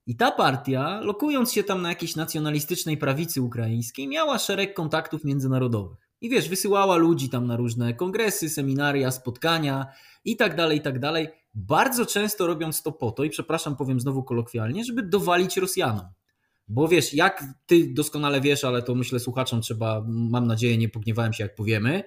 I 0.06 0.16
ta 0.16 0.30
partia, 0.30 1.00
lokując 1.00 1.52
się 1.52 1.64
tam 1.64 1.82
na 1.82 1.88
jakiejś 1.88 2.16
nacjonalistycznej 2.16 2.96
prawicy 2.96 3.42
ukraińskiej, 3.42 4.08
miała 4.08 4.38
szereg 4.38 4.74
kontaktów 4.74 5.24
międzynarodowych. 5.24 6.09
I 6.20 6.28
wiesz, 6.28 6.48
wysyłała 6.48 6.96
ludzi 6.96 7.28
tam 7.28 7.46
na 7.46 7.56
różne 7.56 7.94
kongresy, 7.94 8.48
seminaria, 8.48 9.10
spotkania 9.10 9.86
i 10.24 10.36
tak 10.36 10.56
dalej, 10.56 10.78
i 10.78 10.80
tak 10.80 10.98
dalej. 10.98 11.28
Bardzo 11.54 12.06
często 12.06 12.46
robiąc 12.46 12.82
to 12.82 12.92
po 12.92 13.10
to, 13.10 13.24
i 13.24 13.30
przepraszam, 13.30 13.76
powiem 13.76 14.00
znowu 14.00 14.22
kolokwialnie, 14.22 14.84
żeby 14.84 15.02
dowalić 15.02 15.56
Rosjanom. 15.56 16.06
Bo 16.68 16.88
wiesz, 16.88 17.14
jak 17.14 17.44
ty 17.66 17.94
doskonale 17.94 18.40
wiesz, 18.40 18.64
ale 18.64 18.82
to 18.82 18.94
myślę 18.94 19.20
słuchaczom 19.20 19.60
trzeba, 19.60 20.04
mam 20.08 20.46
nadzieję, 20.46 20.78
nie 20.78 20.88
pogniewałem 20.88 21.32
się 21.32 21.44
jak 21.44 21.54
powiemy. 21.54 22.02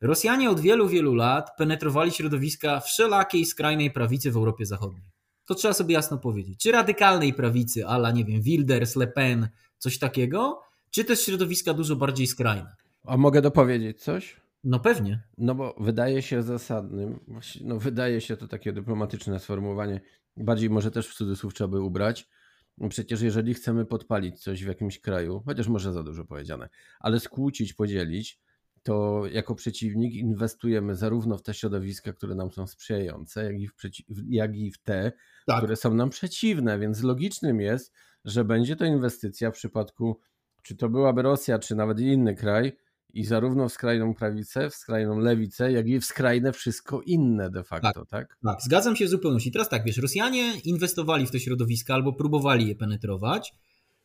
Rosjanie 0.00 0.50
od 0.50 0.60
wielu, 0.60 0.88
wielu 0.88 1.14
lat 1.14 1.50
penetrowali 1.58 2.10
środowiska 2.12 2.80
wszelakiej 2.80 3.46
skrajnej 3.46 3.90
prawicy 3.90 4.30
w 4.30 4.36
Europie 4.36 4.66
Zachodniej. 4.66 5.04
To 5.46 5.54
trzeba 5.54 5.74
sobie 5.74 5.94
jasno 5.94 6.18
powiedzieć. 6.18 6.60
Czy 6.60 6.72
radykalnej 6.72 7.34
prawicy, 7.34 7.86
ala 7.86 8.10
nie 8.10 8.24
wiem, 8.24 8.42
Wilders, 8.42 8.96
Le 8.96 9.06
Pen, 9.06 9.48
coś 9.78 9.98
takiego, 9.98 10.60
czy 10.90 11.04
też 11.04 11.20
środowiska 11.20 11.74
dużo 11.74 11.96
bardziej 11.96 12.26
skrajne. 12.26 12.76
A 13.06 13.16
mogę 13.16 13.42
dopowiedzieć 13.42 14.02
coś? 14.02 14.40
No 14.64 14.80
pewnie. 14.80 15.22
No 15.38 15.54
bo 15.54 15.74
wydaje 15.80 16.22
się 16.22 16.42
zasadnym, 16.42 17.20
no 17.60 17.78
wydaje 17.78 18.20
się 18.20 18.36
to 18.36 18.48
takie 18.48 18.72
dyplomatyczne 18.72 19.40
sformułowanie, 19.40 20.00
bardziej 20.36 20.70
może 20.70 20.90
też 20.90 21.08
w 21.08 21.14
cudzysłów 21.14 21.54
trzeba 21.54 21.68
by 21.68 21.80
ubrać. 21.80 22.28
Przecież 22.88 23.20
jeżeli 23.20 23.54
chcemy 23.54 23.84
podpalić 23.84 24.42
coś 24.42 24.64
w 24.64 24.68
jakimś 24.68 25.00
kraju, 25.00 25.42
chociaż 25.44 25.68
może 25.68 25.92
za 25.92 26.02
dużo 26.02 26.24
powiedziane, 26.24 26.68
ale 27.00 27.20
skłócić, 27.20 27.74
podzielić, 27.74 28.40
to 28.82 29.22
jako 29.32 29.54
przeciwnik 29.54 30.14
inwestujemy 30.14 30.94
zarówno 30.94 31.38
w 31.38 31.42
te 31.42 31.54
środowiska, 31.54 32.12
które 32.12 32.34
nam 32.34 32.50
są 32.50 32.66
sprzyjające, 32.66 33.44
jak 33.44 33.60
i 33.60 33.68
w, 33.68 33.72
jak 34.28 34.56
i 34.56 34.70
w 34.70 34.78
te, 34.78 35.12
tak. 35.46 35.58
które 35.58 35.76
są 35.76 35.94
nam 35.94 36.10
przeciwne, 36.10 36.78
więc 36.78 37.02
logicznym 37.02 37.60
jest, 37.60 37.92
że 38.24 38.44
będzie 38.44 38.76
to 38.76 38.84
inwestycja 38.84 39.50
w 39.50 39.54
przypadku, 39.54 40.20
czy 40.62 40.76
to 40.76 40.88
byłaby 40.88 41.22
Rosja, 41.22 41.58
czy 41.58 41.74
nawet 41.74 42.00
inny 42.00 42.34
kraj, 42.34 42.76
i 43.16 43.24
zarówno 43.24 43.68
w 43.68 43.72
skrajną 43.72 44.14
prawicę, 44.14 44.70
w 44.70 44.74
skrajną 44.74 45.18
lewicę, 45.18 45.72
jak 45.72 45.88
i 45.88 46.00
w 46.00 46.04
skrajne 46.04 46.52
wszystko 46.52 47.02
inne 47.02 47.50
de 47.50 47.64
facto, 47.64 47.92
tak? 47.92 48.08
Tak, 48.10 48.36
tak 48.44 48.62
zgadzam 48.62 48.96
się 48.96 49.06
w 49.06 49.08
zupełności. 49.08 49.52
Teraz 49.52 49.68
tak, 49.68 49.84
wiesz, 49.84 49.96
Rosjanie 49.96 50.52
inwestowali 50.64 51.26
w 51.26 51.30
te 51.30 51.40
środowiska 51.40 51.94
albo 51.94 52.12
próbowali 52.12 52.68
je 52.68 52.74
penetrować. 52.74 53.54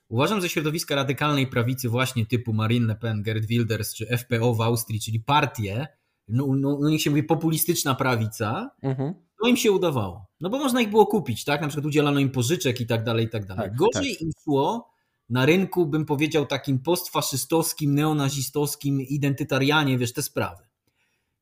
Uważam, 0.09 0.41
że 0.41 0.49
środowiska 0.49 0.95
radykalnej 0.95 1.47
prawicy 1.47 1.89
właśnie 1.89 2.25
typu 2.25 2.53
Marine 2.53 2.87
Le 2.87 2.95
Pen, 2.95 3.23
Gerd 3.23 3.45
Wilders 3.45 3.93
czy 3.93 4.17
FPO 4.17 4.53
w 4.53 4.61
Austrii, 4.61 4.99
czyli 4.99 5.19
partie, 5.19 5.87
no, 6.27 6.47
no, 6.47 6.77
no 6.81 6.89
niech 6.89 7.01
się 7.01 7.09
mówi 7.09 7.23
populistyczna 7.23 7.95
prawica, 7.95 8.71
mhm. 8.81 9.13
to 9.41 9.47
im 9.47 9.57
się 9.57 9.71
udawało. 9.71 10.25
No 10.41 10.49
bo 10.49 10.57
można 10.57 10.81
ich 10.81 10.89
było 10.89 11.05
kupić, 11.05 11.45
tak? 11.45 11.61
Na 11.61 11.67
przykład 11.67 11.85
udzielano 11.85 12.19
im 12.19 12.29
pożyczek 12.29 12.81
i 12.81 12.87
tak 12.87 13.03
dalej, 13.03 13.25
i 13.25 13.29
tak 13.29 13.45
dalej. 13.45 13.69
Tak, 13.69 13.75
Gorzej 13.75 14.13
tak. 14.13 14.21
im 14.21 14.31
szło 14.43 14.90
na 15.31 15.45
rynku, 15.45 15.85
bym 15.85 16.05
powiedział, 16.05 16.45
takim 16.45 16.79
postfaszystowskim, 16.79 17.95
neonazistowskim 17.95 19.01
identytarianie, 19.01 19.97
wiesz, 19.97 20.13
te 20.13 20.21
sprawy. 20.21 20.63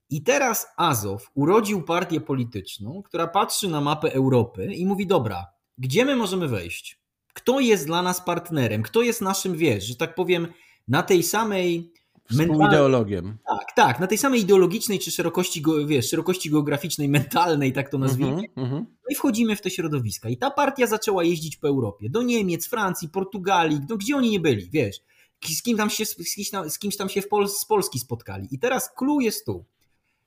I 0.09 0.23
teraz 0.23 0.67
Azow 0.77 1.31
urodził 1.33 1.83
partię 1.83 2.21
polityczną, 2.21 3.03
która 3.05 3.27
patrzy 3.27 3.67
na 3.67 3.81
mapę 3.81 4.13
Europy 4.13 4.73
i 4.73 4.85
mówi: 4.85 5.07
Dobra, 5.07 5.45
gdzie 5.77 6.05
my 6.05 6.15
możemy 6.15 6.47
wejść? 6.47 6.99
Kto 7.33 7.59
jest 7.59 7.85
dla 7.85 8.01
nas 8.01 8.21
partnerem? 8.21 8.83
Kto 8.83 9.01
jest 9.01 9.21
naszym, 9.21 9.55
wiesz, 9.55 9.83
że 9.83 9.95
tak 9.95 10.15
powiem, 10.15 10.47
na 10.87 11.03
tej 11.03 11.23
samej 11.23 11.93
Współideologiem. 12.31 13.37
Tak, 13.47 13.73
tak, 13.75 13.99
na 13.99 14.07
tej 14.07 14.17
samej 14.17 14.41
ideologicznej 14.41 14.99
czy 14.99 15.11
szerokości, 15.11 15.63
wiesz, 15.85 16.09
szerokości 16.09 16.49
geograficznej, 16.49 17.09
mentalnej, 17.09 17.73
tak 17.73 17.89
to 17.89 17.97
nazwijmy. 17.97 18.31
Mm 18.31 18.45
-hmm, 18.45 18.57
mm 18.57 18.71
-hmm. 18.71 18.79
No 18.79 19.09
i 19.09 19.15
wchodzimy 19.15 19.55
w 19.55 19.61
te 19.61 19.69
środowiska. 19.69 20.29
I 20.29 20.37
ta 20.37 20.51
partia 20.51 20.87
zaczęła 20.87 21.23
jeździć 21.23 21.57
po 21.57 21.67
Europie, 21.67 22.09
do 22.09 22.21
Niemiec, 22.21 22.67
Francji, 22.67 23.09
Portugalii, 23.09 23.79
no 23.89 23.97
gdzie 23.97 24.15
oni 24.15 24.29
nie 24.29 24.39
byli, 24.39 24.69
wiesz. 24.69 24.99
Z, 25.45 25.61
kim 25.61 25.77
tam 25.77 25.89
się, 25.89 26.05
z, 26.05 26.35
kimś 26.35 26.49
tam, 26.49 26.69
z 26.69 26.79
kimś 26.79 26.97
tam 26.97 27.09
się 27.09 27.21
w 27.21 27.27
Pol 27.27 27.47
z 27.47 27.65
Polski 27.65 27.99
spotkali. 27.99 28.47
I 28.51 28.59
teraz 28.59 28.93
clue 28.97 29.19
jest 29.21 29.45
tu. 29.45 29.65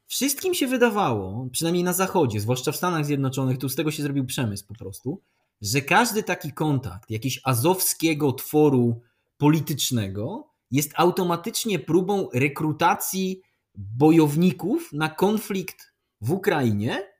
Wszystkim 0.06 0.54
się 0.54 0.66
wydawało, 0.66 1.48
przynajmniej 1.52 1.84
na 1.84 1.92
zachodzie, 1.92 2.40
zwłaszcza 2.40 2.72
w 2.72 2.76
Stanach 2.76 3.06
Zjednoczonych, 3.06 3.58
tu 3.58 3.68
z 3.68 3.74
tego 3.74 3.90
się 3.90 4.02
zrobił 4.02 4.24
przemysł 4.26 4.66
po 4.66 4.74
prostu, 4.74 5.20
że 5.62 5.80
każdy 5.80 6.22
taki 6.22 6.52
kontakt, 6.52 7.10
jakiś 7.10 7.40
azowskiego 7.44 8.32
tworu 8.32 9.00
politycznego, 9.38 10.51
jest 10.72 10.92
automatycznie 10.96 11.78
próbą 11.78 12.28
rekrutacji 12.34 13.42
bojowników 13.74 14.92
na 14.92 15.08
konflikt 15.08 15.92
w 16.20 16.32
Ukrainie 16.32 17.12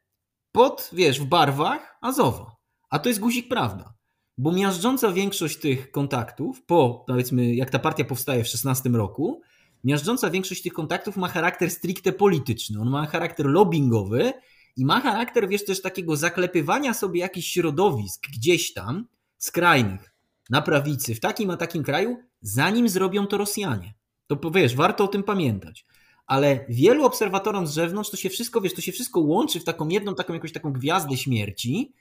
pod, 0.52 0.90
wiesz, 0.92 1.20
w 1.20 1.24
barwach 1.24 1.98
Azowa. 2.00 2.56
A 2.90 2.98
to 2.98 3.08
jest 3.08 3.20
guzik 3.20 3.48
prawda. 3.48 3.94
Bo 4.38 4.52
miażdżąca 4.52 5.12
większość 5.12 5.58
tych 5.58 5.90
kontaktów, 5.90 6.64
po, 6.66 7.04
powiedzmy, 7.06 7.54
jak 7.54 7.70
ta 7.70 7.78
partia 7.78 8.04
powstaje 8.04 8.44
w 8.44 8.48
16 8.48 8.88
roku, 8.88 9.40
miażdżąca 9.84 10.30
większość 10.30 10.62
tych 10.62 10.72
kontaktów 10.72 11.16
ma 11.16 11.28
charakter 11.28 11.70
stricte 11.70 12.12
polityczny. 12.12 12.80
On 12.80 12.90
ma 12.90 13.06
charakter 13.06 13.46
lobbyingowy 13.46 14.32
i 14.76 14.84
ma 14.84 15.00
charakter, 15.00 15.48
wiesz, 15.48 15.64
też 15.64 15.82
takiego 15.82 16.16
zaklepywania 16.16 16.94
sobie 16.94 17.20
jakichś 17.20 17.48
środowisk 17.48 18.26
gdzieś 18.32 18.72
tam, 18.72 19.06
skrajnych, 19.38 20.11
na 20.50 20.62
prawicy, 20.62 21.14
w 21.14 21.20
takim 21.20 21.50
a 21.50 21.56
takim 21.56 21.82
kraju, 21.82 22.16
zanim 22.40 22.88
zrobią 22.88 23.26
to 23.26 23.38
Rosjanie. 23.38 23.94
To 24.26 24.50
wiesz, 24.50 24.76
warto 24.76 25.04
o 25.04 25.08
tym 25.08 25.22
pamiętać. 25.22 25.86
Ale 26.26 26.64
wielu 26.68 27.04
obserwatorom 27.04 27.66
z 27.66 27.74
zewnątrz 27.74 28.10
to 28.10 28.16
się 28.16 28.30
wszystko, 28.30 28.60
wiesz, 28.60 28.74
to 28.74 28.80
się 28.80 28.92
wszystko 28.92 29.20
łączy 29.20 29.60
w 29.60 29.64
taką 29.64 29.88
jedną, 29.88 30.14
taką 30.14 30.34
jakąś 30.34 30.52
taką 30.52 30.72
gwiazdę 30.72 31.16
śmierci 31.16 31.92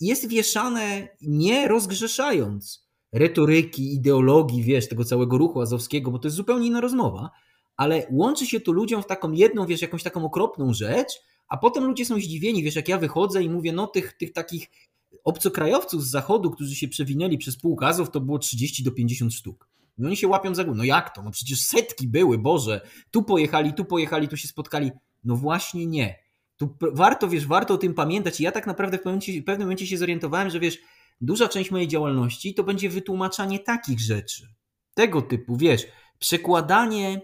i 0.00 0.06
jest 0.06 0.28
wieszane 0.28 1.08
nie 1.22 1.68
rozgrzeszając 1.68 2.90
retoryki, 3.12 3.94
ideologii, 3.94 4.62
wiesz, 4.62 4.88
tego 4.88 5.04
całego 5.04 5.38
ruchu 5.38 5.60
azowskiego, 5.60 6.10
bo 6.10 6.18
to 6.18 6.28
jest 6.28 6.36
zupełnie 6.36 6.66
inna 6.66 6.80
rozmowa, 6.80 7.30
ale 7.76 8.06
łączy 8.10 8.46
się 8.46 8.60
to 8.60 8.72
ludziom 8.72 9.02
w 9.02 9.06
taką 9.06 9.32
jedną, 9.32 9.66
wiesz, 9.66 9.82
jakąś 9.82 10.02
taką 10.02 10.24
okropną 10.24 10.74
rzecz, 10.74 11.12
a 11.48 11.56
potem 11.56 11.84
ludzie 11.84 12.04
są 12.06 12.16
zdziwieni, 12.16 12.62
wiesz, 12.62 12.76
jak 12.76 12.88
ja 12.88 12.98
wychodzę 12.98 13.42
i 13.42 13.50
mówię, 13.50 13.72
no 13.72 13.86
tych, 13.86 14.12
tych 14.12 14.32
takich 14.32 14.70
obcokrajowców 15.24 16.04
z 16.04 16.10
zachodu, 16.10 16.50
którzy 16.50 16.74
się 16.74 16.88
przewinęli 16.88 17.38
przez 17.38 17.56
pół 17.56 17.78
Azów, 17.80 18.10
to 18.10 18.20
było 18.20 18.38
30 18.38 18.82
do 18.82 18.92
50 18.92 19.34
sztuk. 19.34 19.68
No 19.98 20.06
oni 20.06 20.16
się 20.16 20.28
łapią 20.28 20.54
za 20.54 20.64
głowę. 20.64 20.78
No 20.78 20.84
jak 20.84 21.14
to? 21.14 21.22
No 21.22 21.30
przecież 21.30 21.60
setki 21.60 22.08
były, 22.08 22.38
Boże. 22.38 22.80
Tu 23.10 23.22
pojechali, 23.22 23.72
tu 23.72 23.84
pojechali, 23.84 24.28
tu 24.28 24.36
się 24.36 24.48
spotkali. 24.48 24.90
No 25.24 25.36
właśnie 25.36 25.86
nie. 25.86 26.18
Tu 26.56 26.76
warto, 26.92 27.28
wiesz, 27.28 27.46
warto 27.46 27.74
o 27.74 27.78
tym 27.78 27.94
pamiętać. 27.94 28.40
I 28.40 28.44
ja 28.44 28.52
tak 28.52 28.66
naprawdę 28.66 28.98
w 28.98 29.00
w 29.00 29.44
pewnym 29.44 29.66
momencie 29.66 29.86
się 29.86 29.98
zorientowałem, 29.98 30.50
że 30.50 30.60
wiesz, 30.60 30.78
duża 31.20 31.48
część 31.48 31.70
mojej 31.70 31.88
działalności 31.88 32.54
to 32.54 32.64
będzie 32.64 32.88
wytłumaczanie 32.88 33.58
takich 33.58 34.00
rzeczy. 34.00 34.48
Tego 34.94 35.22
typu, 35.22 35.56
wiesz, 35.56 35.86
przekładanie 36.18 37.20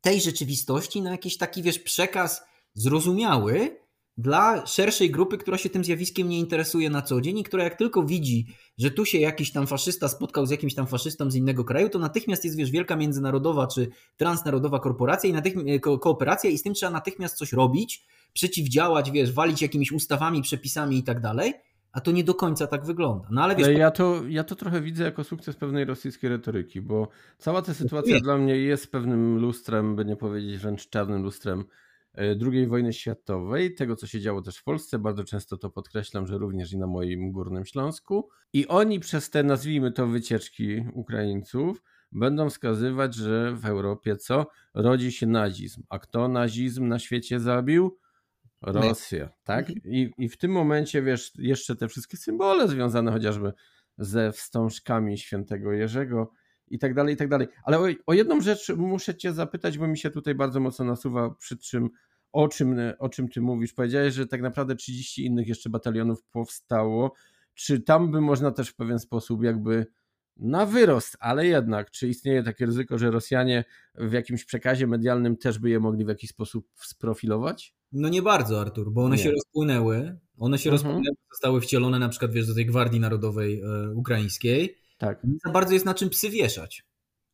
tej 0.00 0.20
rzeczywistości 0.20 1.02
na 1.02 1.10
jakiś 1.10 1.36
taki, 1.36 1.62
wiesz, 1.62 1.78
przekaz 1.78 2.42
zrozumiały, 2.74 3.76
dla 4.18 4.66
szerszej 4.66 5.10
grupy, 5.10 5.38
która 5.38 5.58
się 5.58 5.70
tym 5.70 5.84
zjawiskiem 5.84 6.28
nie 6.28 6.38
interesuje 6.38 6.90
na 6.90 7.02
co 7.02 7.20
dzień 7.20 7.38
i 7.38 7.44
która 7.44 7.64
jak 7.64 7.74
tylko 7.74 8.02
widzi, 8.02 8.46
że 8.78 8.90
tu 8.90 9.04
się 9.04 9.18
jakiś 9.18 9.52
tam 9.52 9.66
faszysta 9.66 10.08
spotkał 10.08 10.46
z 10.46 10.50
jakimś 10.50 10.74
tam 10.74 10.86
faszystą 10.86 11.30
z 11.30 11.34
innego 11.34 11.64
kraju, 11.64 11.88
to 11.88 11.98
natychmiast 11.98 12.44
jest 12.44 12.56
wiesz 12.56 12.70
wielka 12.70 12.96
międzynarodowa 12.96 13.66
czy 13.66 13.88
transnarodowa 14.16 14.80
korporacja 14.80 15.30
i 15.30 15.32
natychmiast, 15.32 15.80
ko 15.80 15.98
kooperacja 15.98 16.50
i 16.50 16.58
z 16.58 16.62
tym 16.62 16.74
trzeba 16.74 16.92
natychmiast 16.92 17.36
coś 17.36 17.52
robić, 17.52 18.06
przeciwdziałać, 18.32 19.10
wiesz, 19.10 19.32
walić 19.32 19.62
jakimiś 19.62 19.92
ustawami, 19.92 20.42
przepisami 20.42 20.98
i 20.98 21.02
tak 21.02 21.20
dalej, 21.20 21.52
a 21.92 22.00
to 22.00 22.10
nie 22.10 22.24
do 22.24 22.34
końca 22.34 22.66
tak 22.66 22.86
wygląda. 22.86 23.28
No 23.30 23.42
ale 23.42 23.56
wiesz, 23.56 23.68
ja, 23.78 23.90
to, 23.90 24.22
ja 24.28 24.44
to 24.44 24.54
trochę 24.56 24.80
widzę 24.80 25.04
jako 25.04 25.24
sukces 25.24 25.56
pewnej 25.56 25.84
rosyjskiej 25.84 26.30
retoryki, 26.30 26.80
bo 26.80 27.08
cała 27.38 27.62
ta 27.62 27.74
sytuacja 27.74 28.20
dla 28.20 28.36
mnie 28.36 28.56
jest 28.56 28.92
pewnym 28.92 29.38
lustrem, 29.38 29.96
by 29.96 30.04
nie 30.04 30.16
powiedzieć 30.16 30.58
wręcz 30.58 30.88
czarnym 30.88 31.22
lustrem 31.22 31.64
E, 31.64 31.83
II 32.18 32.66
wojny 32.66 32.92
światowej, 32.92 33.74
tego 33.74 33.96
co 33.96 34.06
się 34.06 34.20
działo 34.20 34.42
też 34.42 34.56
w 34.56 34.64
Polsce, 34.64 34.98
bardzo 34.98 35.24
często 35.24 35.56
to 35.56 35.70
podkreślam, 35.70 36.26
że 36.26 36.38
również 36.38 36.72
i 36.72 36.78
na 36.78 36.86
moim 36.86 37.32
Górnym 37.32 37.64
Śląsku. 37.64 38.28
I 38.52 38.66
oni 38.66 39.00
przez 39.00 39.30
te, 39.30 39.42
nazwijmy 39.42 39.92
to, 39.92 40.06
wycieczki 40.06 40.84
Ukraińców, 40.92 41.82
będą 42.12 42.50
wskazywać, 42.50 43.14
że 43.14 43.52
w 43.52 43.66
Europie 43.66 44.16
co? 44.16 44.46
Rodzi 44.74 45.12
się 45.12 45.26
nazizm. 45.26 45.82
A 45.88 45.98
kto 45.98 46.28
nazizm 46.28 46.88
na 46.88 46.98
świecie 46.98 47.40
zabił? 47.40 47.98
Rosja, 48.62 49.28
tak? 49.44 49.70
I, 49.70 50.10
I 50.18 50.28
w 50.28 50.36
tym 50.36 50.50
momencie, 50.50 51.02
wiesz, 51.02 51.32
jeszcze 51.38 51.76
te 51.76 51.88
wszystkie 51.88 52.16
symbole 52.16 52.68
związane 52.68 53.12
chociażby 53.12 53.52
ze 53.98 54.32
wstążkami 54.32 55.18
świętego 55.18 55.72
Jerzego 55.72 56.32
i 56.68 56.78
tak 56.78 56.94
dalej, 56.94 57.14
i 57.14 57.16
tak 57.16 57.28
dalej. 57.28 57.48
Ale 57.64 57.78
o, 57.78 57.86
o 58.06 58.14
jedną 58.14 58.40
rzecz 58.40 58.68
muszę 58.76 59.14
cię 59.14 59.32
zapytać, 59.32 59.78
bo 59.78 59.86
mi 59.86 59.98
się 59.98 60.10
tutaj 60.10 60.34
bardzo 60.34 60.60
mocno 60.60 60.84
nasuwa, 60.84 61.30
przy 61.30 61.58
czym 61.58 61.90
o 62.32 62.48
czym, 62.48 62.76
o 62.98 63.08
czym 63.08 63.28
ty 63.28 63.40
mówisz. 63.40 63.72
Powiedziałeś, 63.72 64.14
że 64.14 64.26
tak 64.26 64.42
naprawdę 64.42 64.76
30 64.76 65.26
innych 65.26 65.48
jeszcze 65.48 65.70
batalionów 65.70 66.22
powstało. 66.22 67.12
Czy 67.54 67.80
tam 67.80 68.10
by 68.10 68.20
można 68.20 68.50
też 68.50 68.68
w 68.68 68.76
pewien 68.76 68.98
sposób 68.98 69.42
jakby 69.42 69.86
na 70.36 70.66
wyrost, 70.66 71.16
ale 71.20 71.46
jednak, 71.46 71.90
czy 71.90 72.08
istnieje 72.08 72.42
takie 72.42 72.66
ryzyko, 72.66 72.98
że 72.98 73.10
Rosjanie 73.10 73.64
w 73.94 74.12
jakimś 74.12 74.44
przekazie 74.44 74.86
medialnym 74.86 75.36
też 75.36 75.58
by 75.58 75.70
je 75.70 75.80
mogli 75.80 76.04
w 76.04 76.08
jakiś 76.08 76.30
sposób 76.30 76.68
sprofilować? 76.74 77.74
No 77.92 78.08
nie 78.08 78.22
bardzo, 78.22 78.60
Artur, 78.60 78.92
bo 78.92 79.04
one 79.04 79.16
nie. 79.16 79.22
się 79.22 79.30
rozpłynęły. 79.30 80.18
One 80.38 80.58
się 80.58 80.70
mhm. 80.70 80.72
rozpłynęły, 80.72 81.16
zostały 81.32 81.60
wcielone 81.60 81.98
na 81.98 82.08
przykład 82.08 82.32
wiesz, 82.32 82.46
do 82.46 82.54
tej 82.54 82.66
Gwardii 82.66 83.00
Narodowej 83.00 83.60
e, 83.60 83.90
Ukraińskiej. 83.94 84.83
Tak. 85.04 85.24
Nie 85.24 85.38
za 85.44 85.50
bardzo 85.50 85.72
jest 85.72 85.84
na 85.84 85.94
czym 85.94 86.10
psy 86.10 86.30
wieszać. 86.30 86.84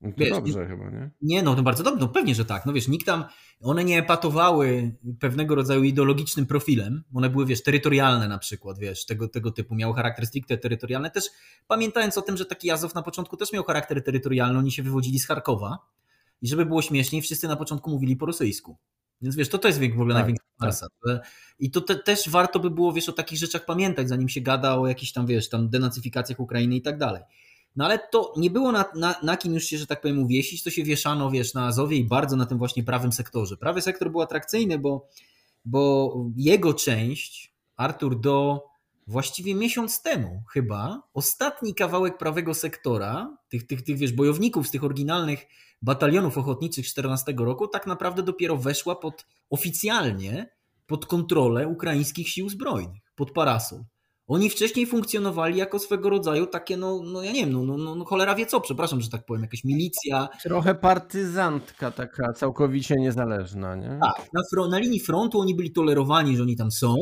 No 0.01 0.11
wiesz, 0.17 0.31
dobrze 0.31 0.61
nie, 0.61 0.67
chyba, 0.67 0.91
nie? 0.91 1.11
Nie, 1.23 1.43
no 1.43 1.55
to 1.55 1.63
bardzo 1.63 1.83
dobrze, 1.83 2.01
no 2.01 2.09
pewnie, 2.09 2.35
że 2.35 2.45
tak. 2.45 2.67
No 2.67 2.73
wiesz, 2.73 2.89
nikt 2.89 3.07
tam, 3.07 3.25
one 3.63 3.85
nie 3.85 3.99
epatowały 3.99 4.95
pewnego 5.21 5.55
rodzaju 5.55 5.83
ideologicznym 5.83 6.47
profilem. 6.47 7.05
One 7.15 7.31
były, 7.31 7.47
wiesz, 7.47 7.63
terytorialne 7.63 8.29
na 8.29 8.39
przykład, 8.39 8.79
wiesz, 8.79 9.07
tego, 9.07 9.29
tego 9.29 9.51
typu. 9.51 9.75
Miały 9.75 9.95
charakter 9.95 10.27
stricte 10.27 10.59
terytorialny. 10.59 11.11
Też 11.11 11.25
pamiętając 11.67 12.19
o 12.19 12.23
tym, 12.23 12.37
że 12.37 12.47
taki 12.47 12.69
Jazow 12.69 12.95
na 12.95 13.03
początku 13.03 13.37
też 13.37 13.53
miał 13.53 13.65
charakter 13.65 14.05
terytorialny, 14.05 14.59
oni 14.59 14.73
się 14.73 14.83
wywodzili 14.83 15.19
z 15.19 15.27
Charkowa. 15.27 15.79
I 16.43 16.49
żeby 16.49 16.67
było 16.67 16.83
śmieszniej, 16.83 17.23
wszyscy 17.23 17.49
na 17.49 17.57
początku 17.57 17.91
mówili 17.91 18.17
po 18.17 18.27
rosyjsku. 18.27 18.77
Więc 19.23 19.37
wiesz, 19.37 19.49
to 19.49 19.59
to 19.59 19.69
jest 19.69 19.81
w 19.81 19.83
ogóle 19.83 20.15
tak, 20.15 20.23
największa 20.23 20.45
farsa. 20.61 20.87
Tak. 21.07 21.27
I 21.59 21.71
to 21.71 21.81
te, 21.81 21.97
też 21.97 22.29
warto 22.29 22.61
by 22.61 22.71
było, 22.71 22.93
wiesz, 22.93 23.09
o 23.09 23.13
takich 23.13 23.39
rzeczach 23.39 23.65
pamiętać, 23.65 24.09
zanim 24.09 24.29
się 24.29 24.41
gada 24.41 24.79
o 24.79 24.87
jakichś 24.87 25.13
tam, 25.13 25.27
wiesz, 25.27 25.49
tam 25.49 25.69
denacyfikacjach 25.69 26.41
Ukrainy 26.41 26.77
i 26.77 26.83
tak 26.83 26.99
dalej. 26.99 27.23
No 27.77 27.85
ale 27.85 27.99
to 27.99 28.33
nie 28.37 28.51
było 28.51 28.73
na, 28.73 28.85
na, 28.95 29.15
na 29.23 29.37
kim 29.37 29.55
już 29.55 29.65
się, 29.65 29.79
że 29.79 29.87
tak 29.87 30.01
powiem, 30.01 30.23
uwiesić, 30.23 30.63
to 30.63 30.71
się 30.71 30.85
wieszano, 30.85 31.31
wiesz, 31.31 31.55
na 31.55 31.67
Azowie 31.67 31.97
i 31.97 32.05
bardzo 32.05 32.37
na 32.37 32.47
tym 32.47 32.59
właśnie 32.59 32.85
prawym 32.85 33.13
sektorze. 33.13 33.57
Prawy 33.57 33.83
sektor 33.83 34.11
był 34.11 34.21
atrakcyjny, 34.21 34.79
bo, 34.79 35.09
bo 35.65 36.15
jego 36.37 36.75
część, 36.75 37.55
Artur, 37.77 38.21
do 38.21 38.65
właściwie 39.07 39.55
miesiąc 39.55 40.03
temu 40.03 40.43
chyba, 40.53 41.03
ostatni 41.15 41.75
kawałek 41.75 42.19
prawego 42.19 42.55
sektora, 42.55 43.37
tych, 43.49 43.67
tych, 43.67 43.83
tych 43.83 43.99
wiesz, 43.99 44.13
bojowników 44.13 44.69
z 44.69 44.71
tych 44.71 44.85
oryginalnych 44.85 45.47
batalionów 45.83 46.39
ochotniczych 46.39 46.87
14 46.87 47.35
roku, 47.39 47.69
tak 47.69 47.87
naprawdę 47.87 48.23
dopiero 48.23 48.57
weszła 48.57 48.97
pod 48.97 49.27
oficjalnie 49.51 50.51
pod 50.87 51.07
kontrolę 51.07 51.69
ukraińskich 51.69 52.29
sił 52.29 52.49
zbrojnych, 52.49 53.03
pod 53.15 53.31
parasol. 53.31 53.81
Oni 54.31 54.51
wcześniej 54.51 54.87
funkcjonowali 54.87 55.59
jako 55.59 55.79
swego 55.79 56.11
rodzaju 56.11 56.47
takie, 56.47 56.77
no, 56.77 57.03
no 57.05 57.23
ja 57.23 57.33
nie 57.33 57.41
wiem, 57.41 57.53
no, 57.53 57.63
no, 57.63 57.77
no, 57.77 57.95
no 57.95 58.05
cholera 58.05 58.35
wie 58.35 58.47
co, 58.47 58.61
przepraszam, 58.61 59.01
że 59.01 59.11
tak 59.11 59.25
powiem, 59.25 59.43
jakaś 59.43 59.65
milicja. 59.65 60.29
Trochę 60.43 60.75
partyzantka 60.75 61.91
taka 61.91 62.33
całkowicie 62.33 62.95
niezależna, 62.97 63.77
nie? 63.77 63.99
Tak, 64.03 64.29
na, 64.33 64.69
na 64.69 64.79
linii 64.79 65.01
frontu 65.01 65.41
oni 65.41 65.55
byli 65.55 65.73
tolerowani, 65.73 66.37
że 66.37 66.43
oni 66.43 66.57
tam 66.57 66.71
są, 66.71 66.95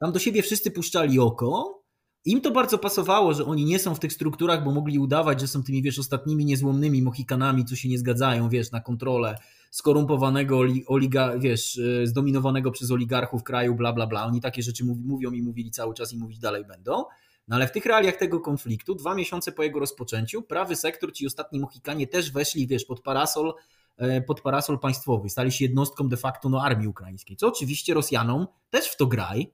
tam 0.00 0.12
do 0.12 0.18
siebie 0.18 0.42
wszyscy 0.42 0.70
puszczali 0.70 1.18
oko, 1.18 1.79
im 2.24 2.40
to 2.40 2.50
bardzo 2.50 2.78
pasowało, 2.78 3.34
że 3.34 3.44
oni 3.44 3.64
nie 3.64 3.78
są 3.78 3.94
w 3.94 4.00
tych 4.00 4.12
strukturach, 4.12 4.64
bo 4.64 4.70
mogli 4.70 4.98
udawać, 4.98 5.40
że 5.40 5.48
są 5.48 5.62
tymi, 5.62 5.82
wiesz, 5.82 5.98
ostatnimi 5.98 6.44
niezłomnymi 6.44 7.02
mohikanami, 7.02 7.64
co 7.64 7.76
się 7.76 7.88
nie 7.88 7.98
zgadzają, 7.98 8.48
wiesz, 8.48 8.70
na 8.70 8.80
kontrolę 8.80 9.38
skorumpowanego 9.70 10.60
oliga, 10.86 11.38
wiesz, 11.38 11.76
y, 11.76 12.06
zdominowanego 12.06 12.70
przez 12.70 12.90
oligarchów 12.90 13.42
kraju, 13.42 13.74
bla, 13.74 13.92
bla, 13.92 14.06
bla. 14.06 14.24
Oni 14.24 14.40
takie 14.40 14.62
rzeczy 14.62 14.84
mówią 14.84 15.30
i 15.30 15.42
mówili 15.42 15.70
cały 15.70 15.94
czas 15.94 16.12
i 16.12 16.18
mówić 16.18 16.38
dalej 16.38 16.64
będą. 16.64 17.04
No 17.48 17.56
ale 17.56 17.66
w 17.66 17.72
tych 17.72 17.86
realiach 17.86 18.16
tego 18.16 18.40
konfliktu, 18.40 18.94
dwa 18.94 19.14
miesiące 19.14 19.52
po 19.52 19.62
jego 19.62 19.80
rozpoczęciu, 19.80 20.42
prawy 20.42 20.76
sektor, 20.76 21.12
ci 21.12 21.26
ostatni 21.26 21.60
Mohikanie 21.60 22.06
też 22.06 22.32
weszli, 22.32 22.66
wiesz, 22.66 22.84
pod 22.84 23.00
parasol, 23.00 23.54
e, 23.96 24.20
pod 24.20 24.40
parasol 24.40 24.78
państwowy. 24.78 25.30
Stali 25.30 25.52
się 25.52 25.64
jednostką 25.64 26.08
de 26.08 26.16
facto 26.16 26.48
no, 26.48 26.62
armii 26.62 26.88
ukraińskiej, 26.88 27.36
co 27.36 27.48
oczywiście 27.48 27.94
Rosjanom 27.94 28.46
też 28.70 28.86
w 28.86 28.96
to 28.96 29.06
graj, 29.06 29.52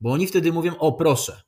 bo 0.00 0.12
oni 0.12 0.26
wtedy 0.26 0.52
mówią, 0.52 0.76
o 0.78 0.92
proszę, 0.92 1.42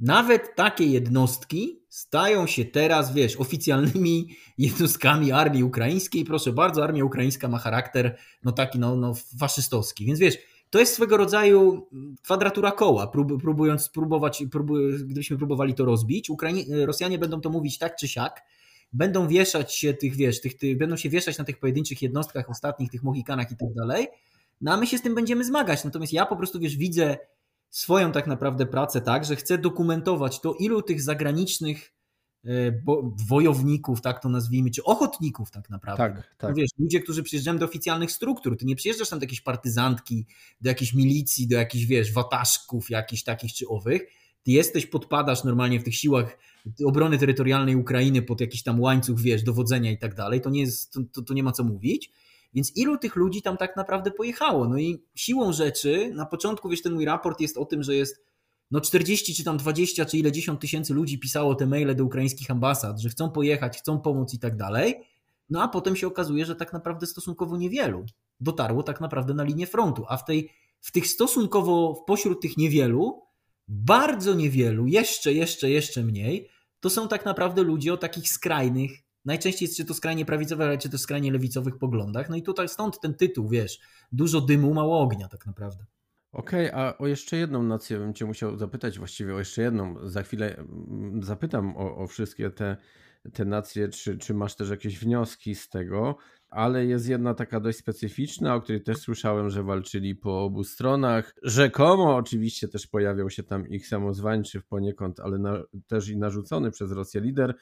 nawet 0.00 0.54
takie 0.56 0.86
jednostki 0.86 1.80
stają 1.88 2.46
się 2.46 2.64
teraz, 2.64 3.14
wiesz, 3.14 3.36
oficjalnymi 3.36 4.28
jednostkami 4.58 5.32
armii 5.32 5.64
ukraińskiej. 5.64 6.24
Proszę 6.24 6.52
bardzo, 6.52 6.84
armia 6.84 7.04
ukraińska 7.04 7.48
ma 7.48 7.58
charakter 7.58 8.16
no 8.44 8.52
taki 8.52 8.78
no, 8.78 8.96
no 8.96 9.14
faszystowski. 9.38 10.06
Więc 10.06 10.18
wiesz, 10.18 10.38
to 10.70 10.78
jest 10.78 10.94
swego 10.94 11.16
rodzaju 11.16 11.88
kwadratura 12.22 12.72
koła, 12.72 13.06
prób, 13.06 13.42
próbując 13.42 13.82
spróbować, 13.82 14.44
gdybyśmy 15.04 15.36
próbowali 15.36 15.74
to 15.74 15.84
rozbić. 15.84 16.30
Ukrainie, 16.30 16.86
Rosjanie 16.86 17.18
będą 17.18 17.40
to 17.40 17.50
mówić 17.50 17.78
tak 17.78 17.96
czy 17.96 18.08
siak, 18.08 18.42
będą 18.92 19.28
wieszać 19.28 19.74
się 19.74 19.94
tych, 19.94 20.16
wiesz, 20.16 20.40
tych, 20.40 20.76
będą 20.76 20.96
się 20.96 21.08
wieszać 21.08 21.38
na 21.38 21.44
tych 21.44 21.58
pojedynczych 21.58 22.02
jednostkach 22.02 22.50
ostatnich, 22.50 22.90
tych 22.90 23.02
Mohikanach 23.02 23.52
i 23.52 23.56
tak 23.56 23.74
dalej, 23.74 24.08
no 24.60 24.72
a 24.72 24.76
my 24.76 24.86
się 24.86 24.98
z 24.98 25.02
tym 25.02 25.14
będziemy 25.14 25.44
zmagać. 25.44 25.84
Natomiast 25.84 26.12
ja 26.12 26.26
po 26.26 26.36
prostu, 26.36 26.60
wiesz, 26.60 26.76
widzę 26.76 27.16
swoją 27.70 28.12
tak 28.12 28.26
naprawdę 28.26 28.66
pracę 28.66 29.00
tak, 29.00 29.24
że 29.24 29.36
chcę 29.36 29.58
dokumentować 29.58 30.40
to, 30.40 30.54
ilu 30.54 30.82
tych 30.82 31.02
zagranicznych 31.02 31.92
e, 32.44 32.50
wojowników, 33.28 34.00
tak 34.00 34.22
to 34.22 34.28
nazwijmy, 34.28 34.70
czy 34.70 34.84
ochotników 34.84 35.50
tak 35.50 35.70
naprawdę. 35.70 36.14
Tak, 36.16 36.34
tak. 36.36 36.50
No 36.50 36.56
wiesz, 36.56 36.70
ludzie, 36.78 37.00
którzy 37.00 37.22
przyjeżdżają 37.22 37.58
do 37.58 37.66
oficjalnych 37.66 38.12
struktur, 38.12 38.56
ty 38.56 38.64
nie 38.64 38.76
przyjeżdżasz 38.76 39.08
tam 39.08 39.18
do 39.18 39.24
jakiejś 39.24 39.40
partyzantki, 39.40 40.26
do 40.60 40.68
jakiejś 40.68 40.94
milicji, 40.94 41.48
do 41.48 41.56
jakichś, 41.56 41.84
wiesz, 41.84 42.12
wataszków 42.12 42.90
jakichś 42.90 43.22
takich 43.22 43.52
czy 43.52 43.68
owych, 43.68 44.02
ty 44.42 44.50
jesteś, 44.50 44.86
podpadasz 44.86 45.44
normalnie 45.44 45.80
w 45.80 45.84
tych 45.84 45.94
siłach 45.94 46.38
obrony 46.86 47.18
terytorialnej 47.18 47.76
Ukrainy 47.76 48.22
pod 48.22 48.40
jakiś 48.40 48.62
tam 48.62 48.80
łańcuch, 48.80 49.20
wiesz, 49.20 49.42
dowodzenia 49.42 49.90
i 49.90 49.98
tak 49.98 50.14
dalej, 50.14 50.40
to 50.40 50.50
nie, 50.50 50.60
jest, 50.60 50.92
to, 50.92 51.00
to, 51.12 51.22
to 51.22 51.34
nie 51.34 51.42
ma 51.42 51.52
co 51.52 51.64
mówić, 51.64 52.12
więc 52.54 52.76
ilu 52.76 52.98
tych 52.98 53.16
ludzi 53.16 53.42
tam 53.42 53.56
tak 53.56 53.76
naprawdę 53.76 54.10
pojechało? 54.10 54.68
No 54.68 54.78
i 54.78 55.04
siłą 55.14 55.52
rzeczy, 55.52 56.12
na 56.14 56.26
początku, 56.26 56.68
wiesz, 56.68 56.82
ten 56.82 56.92
mój 56.92 57.04
raport 57.04 57.40
jest 57.40 57.58
o 57.58 57.64
tym, 57.64 57.82
że 57.82 57.94
jest 57.94 58.24
no 58.70 58.80
40 58.80 59.34
czy 59.34 59.44
tam 59.44 59.56
20 59.56 60.04
czy 60.04 60.18
ile 60.18 60.32
10 60.32 60.60
tysięcy 60.60 60.94
ludzi 60.94 61.18
pisało 61.18 61.54
te 61.54 61.66
maile 61.66 61.94
do 61.94 62.04
ukraińskich 62.04 62.50
ambasad, 62.50 63.00
że 63.00 63.08
chcą 63.08 63.30
pojechać, 63.30 63.78
chcą 63.78 64.00
pomóc 64.00 64.34
i 64.34 64.38
tak 64.38 64.56
dalej. 64.56 64.94
No 65.50 65.62
a 65.62 65.68
potem 65.68 65.96
się 65.96 66.06
okazuje, 66.06 66.44
że 66.44 66.56
tak 66.56 66.72
naprawdę 66.72 67.06
stosunkowo 67.06 67.56
niewielu 67.56 68.04
dotarło 68.40 68.82
tak 68.82 69.00
naprawdę 69.00 69.34
na 69.34 69.44
linię 69.44 69.66
frontu, 69.66 70.04
a 70.08 70.16
w, 70.16 70.24
tej, 70.24 70.50
w 70.80 70.92
tych 70.92 71.06
stosunkowo, 71.06 72.04
pośród 72.06 72.40
tych 72.40 72.56
niewielu, 72.56 73.22
bardzo 73.68 74.34
niewielu, 74.34 74.86
jeszcze, 74.86 75.32
jeszcze, 75.32 75.70
jeszcze 75.70 76.02
mniej, 76.02 76.48
to 76.80 76.90
są 76.90 77.08
tak 77.08 77.24
naprawdę 77.24 77.62
ludzie 77.62 77.92
o 77.92 77.96
takich 77.96 78.28
skrajnych 78.28 78.90
Najczęściej 79.24 79.66
jest 79.66 79.76
czy 79.76 79.84
to 79.84 79.94
skrajnie 79.94 80.24
prawicowych, 80.24 80.66
ale 80.66 80.78
czy 80.78 80.90
to 80.90 80.98
skrajnie 80.98 81.32
lewicowych 81.32 81.78
poglądach. 81.78 82.30
No 82.30 82.36
i 82.36 82.42
tutaj 82.42 82.68
stąd 82.68 83.00
ten 83.00 83.14
tytuł, 83.14 83.48
wiesz, 83.48 83.80
dużo 84.12 84.40
dymu, 84.40 84.74
mało 84.74 85.00
ognia 85.00 85.28
tak 85.28 85.46
naprawdę. 85.46 85.84
Okej, 86.32 86.70
okay, 86.70 86.80
a 86.80 86.98
o 86.98 87.06
jeszcze 87.06 87.36
jedną 87.36 87.62
nację 87.62 87.98
bym 87.98 88.14
Cię 88.14 88.24
musiał 88.24 88.56
zapytać, 88.56 88.98
właściwie 88.98 89.34
o 89.34 89.38
jeszcze 89.38 89.62
jedną. 89.62 90.08
Za 90.08 90.22
chwilę 90.22 90.56
mm, 90.56 91.22
zapytam 91.22 91.76
o, 91.76 91.96
o 91.96 92.06
wszystkie 92.06 92.50
te, 92.50 92.76
te 93.32 93.44
nacje, 93.44 93.88
czy, 93.88 94.18
czy 94.18 94.34
masz 94.34 94.56
też 94.56 94.70
jakieś 94.70 94.98
wnioski 94.98 95.54
z 95.54 95.68
tego, 95.68 96.16
ale 96.50 96.86
jest 96.86 97.08
jedna 97.08 97.34
taka 97.34 97.60
dość 97.60 97.78
specyficzna, 97.78 98.54
o 98.54 98.60
której 98.60 98.82
też 98.82 98.98
słyszałem, 98.98 99.50
że 99.50 99.62
walczyli 99.62 100.14
po 100.14 100.44
obu 100.44 100.64
stronach. 100.64 101.34
Rzekomo 101.42 102.16
oczywiście 102.16 102.68
też 102.68 102.86
pojawiał 102.86 103.30
się 103.30 103.42
tam 103.42 103.68
ich 103.68 103.88
samozwańczy 103.88 104.60
poniekąd, 104.60 105.20
ale 105.20 105.38
na, 105.38 105.62
też 105.86 106.08
i 106.08 106.16
narzucony 106.16 106.70
przez 106.70 106.92
Rosję 106.92 107.20
lider 107.20 107.54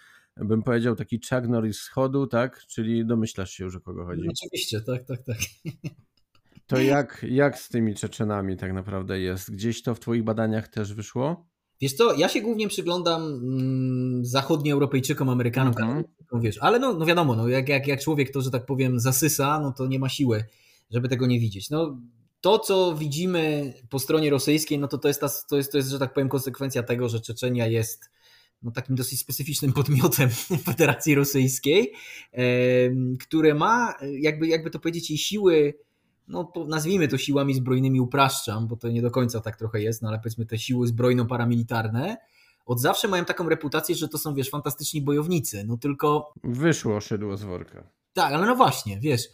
bym 0.44 0.62
powiedział, 0.62 0.96
taki 0.96 1.20
Chuck 1.30 1.48
Norris 1.48 1.78
wschodu, 1.78 2.26
tak? 2.26 2.66
Czyli 2.66 3.06
domyślasz 3.06 3.50
się 3.50 3.64
już 3.64 3.76
o 3.76 3.80
kogo 3.80 4.04
chodzi. 4.04 4.28
Oczywiście, 4.28 4.80
tak, 4.80 5.04
tak, 5.04 5.22
tak. 5.22 5.38
To 6.66 6.78
jak, 6.78 7.26
jak 7.28 7.58
z 7.58 7.68
tymi 7.68 7.94
Czeczenami 7.94 8.56
tak 8.56 8.72
naprawdę 8.72 9.20
jest? 9.20 9.50
Gdzieś 9.50 9.82
to 9.82 9.94
w 9.94 10.00
Twoich 10.00 10.22
badaniach 10.22 10.68
też 10.68 10.94
wyszło? 10.94 11.46
Wiesz 11.80 11.92
co, 11.92 12.14
ja 12.14 12.28
się 12.28 12.40
głównie 12.40 12.68
przyglądam 12.68 13.22
mm, 13.22 14.24
zachodnioeuropejczykom, 14.24 15.28
Amerykanom, 15.28 15.74
mm 15.78 16.02
-hmm. 16.02 16.40
wiesz, 16.40 16.58
ale 16.60 16.78
no, 16.78 16.94
no 16.94 17.06
wiadomo, 17.06 17.36
no, 17.36 17.48
jak, 17.48 17.68
jak, 17.68 17.86
jak 17.86 18.00
człowiek 18.00 18.30
to, 18.32 18.40
że 18.40 18.50
tak 18.50 18.66
powiem, 18.66 19.00
zasysa, 19.00 19.60
no 19.60 19.72
to 19.72 19.86
nie 19.86 19.98
ma 19.98 20.08
siły, 20.08 20.44
żeby 20.90 21.08
tego 21.08 21.26
nie 21.26 21.40
widzieć. 21.40 21.70
No, 21.70 22.00
to, 22.40 22.58
co 22.58 22.94
widzimy 22.94 23.74
po 23.90 23.98
stronie 23.98 24.30
rosyjskiej, 24.30 24.78
no 24.78 24.88
to 24.88 24.98
to 24.98 25.08
jest, 25.08 25.20
ta, 25.20 25.28
to 25.50 25.56
jest, 25.56 25.72
to 25.72 25.78
jest, 25.78 25.90
że 25.90 25.98
tak 25.98 26.14
powiem, 26.14 26.28
konsekwencja 26.28 26.82
tego, 26.82 27.08
że 27.08 27.20
Czeczenia 27.20 27.66
jest 27.66 28.10
no, 28.62 28.70
takim 28.70 28.96
dosyć 28.96 29.20
specyficznym 29.20 29.72
podmiotem 29.82 30.30
Federacji 30.64 31.14
Rosyjskiej, 31.14 31.92
które 33.20 33.54
ma, 33.54 33.94
jakby, 34.20 34.48
jakby 34.48 34.70
to 34.70 34.78
powiedzieć, 34.78 35.10
jej 35.10 35.18
siły, 35.18 35.74
no 36.28 36.52
nazwijmy 36.68 37.08
to 37.08 37.18
siłami 37.18 37.54
zbrojnymi, 37.54 38.00
upraszczam, 38.00 38.68
bo 38.68 38.76
to 38.76 38.88
nie 38.88 39.02
do 39.02 39.10
końca 39.10 39.40
tak 39.40 39.56
trochę 39.56 39.82
jest, 39.82 40.02
no 40.02 40.08
ale 40.08 40.18
powiedzmy 40.18 40.46
te 40.46 40.58
siły 40.58 40.86
zbrojno-paramilitarne, 40.86 42.16
od 42.66 42.80
zawsze 42.80 43.08
mają 43.08 43.24
taką 43.24 43.48
reputację, 43.48 43.94
że 43.94 44.08
to 44.08 44.18
są, 44.18 44.34
wiesz, 44.34 44.50
fantastyczni 44.50 45.02
bojownicy, 45.02 45.64
no 45.64 45.76
tylko... 45.76 46.32
Wyszło 46.44 47.00
szydło 47.00 47.36
z 47.36 47.42
worka. 47.42 47.90
Tak, 48.12 48.32
ale 48.32 48.46
no 48.46 48.56
właśnie, 48.56 49.00
wiesz, 49.00 49.28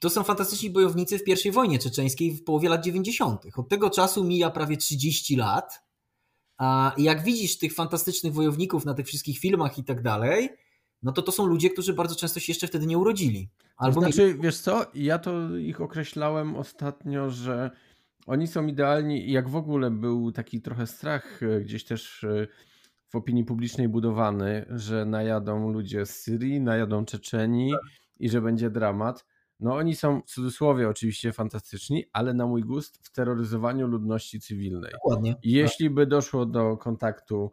to 0.00 0.10
są 0.10 0.24
fantastyczni 0.24 0.70
bojownicy 0.70 1.18
w 1.18 1.44
I 1.46 1.50
wojnie 1.50 1.78
czeczeńskiej 1.78 2.32
w 2.32 2.44
połowie 2.44 2.68
lat 2.68 2.84
90. 2.84 3.42
Od 3.56 3.68
tego 3.68 3.90
czasu 3.90 4.24
mija 4.24 4.50
prawie 4.50 4.76
30 4.76 5.36
lat 5.36 5.85
A 6.58 6.94
jak 6.98 7.22
widzisz 7.22 7.58
tych 7.58 7.74
fantastycznych 7.74 8.32
wojowników 8.32 8.84
na 8.84 8.94
tych 8.94 9.06
wszystkich 9.06 9.38
filmach 9.38 9.78
i 9.78 9.84
tak 9.84 10.02
dalej, 10.02 10.48
no 11.02 11.12
to 11.12 11.22
to 11.22 11.32
są 11.32 11.46
ludzie, 11.46 11.70
którzy 11.70 11.94
bardzo 11.94 12.16
często 12.16 12.40
się 12.40 12.50
jeszcze 12.50 12.66
wtedy 12.66 12.86
nie 12.86 12.98
urodzili. 12.98 13.48
Albo 13.76 13.94
to 13.94 14.00
znaczy, 14.00 14.36
wiesz 14.40 14.58
co, 14.58 14.86
ja 14.94 15.18
to 15.18 15.56
ich 15.56 15.80
określałem 15.80 16.56
ostatnio, 16.56 17.30
że 17.30 17.70
oni 18.26 18.46
są 18.46 18.66
idealni, 18.66 19.32
jak 19.32 19.48
w 19.48 19.56
ogóle 19.56 19.90
był 19.90 20.32
taki 20.32 20.60
trochę 20.60 20.86
strach 20.86 21.42
e, 21.42 21.60
gdzieś 21.60 21.84
też 21.84 22.24
e, 22.24 22.46
w 23.08 23.16
opinii 23.16 23.44
publicznej 23.44 23.88
budowany, 23.88 24.66
że 24.70 25.04
najadą 25.04 25.72
ludzie 25.72 26.06
z 26.06 26.10
Syrii, 26.10 26.60
najadą 26.60 27.04
Czeczeni 27.04 27.70
tak. 27.70 27.80
i 28.20 28.28
że 28.28 28.40
będzie 28.40 28.70
dramat. 28.70 29.24
No 29.60 29.74
oni 29.74 29.94
są 29.94 30.22
w 30.22 30.24
cudzysłowie 30.24 30.88
oczywiście 30.88 31.32
fantastyczni, 31.32 32.04
ale 32.12 32.34
na 32.34 32.46
mój 32.46 32.62
gust 32.62 33.06
w 33.06 33.12
terroryzowaniu 33.12 33.86
ludności 33.86 34.40
cywilnej. 34.40 34.92
Dokładnie. 34.92 35.36
Jeśli 35.42 35.90
by 35.90 36.06
doszło 36.06 36.46
do 36.46 36.76
kontaktu 36.76 37.50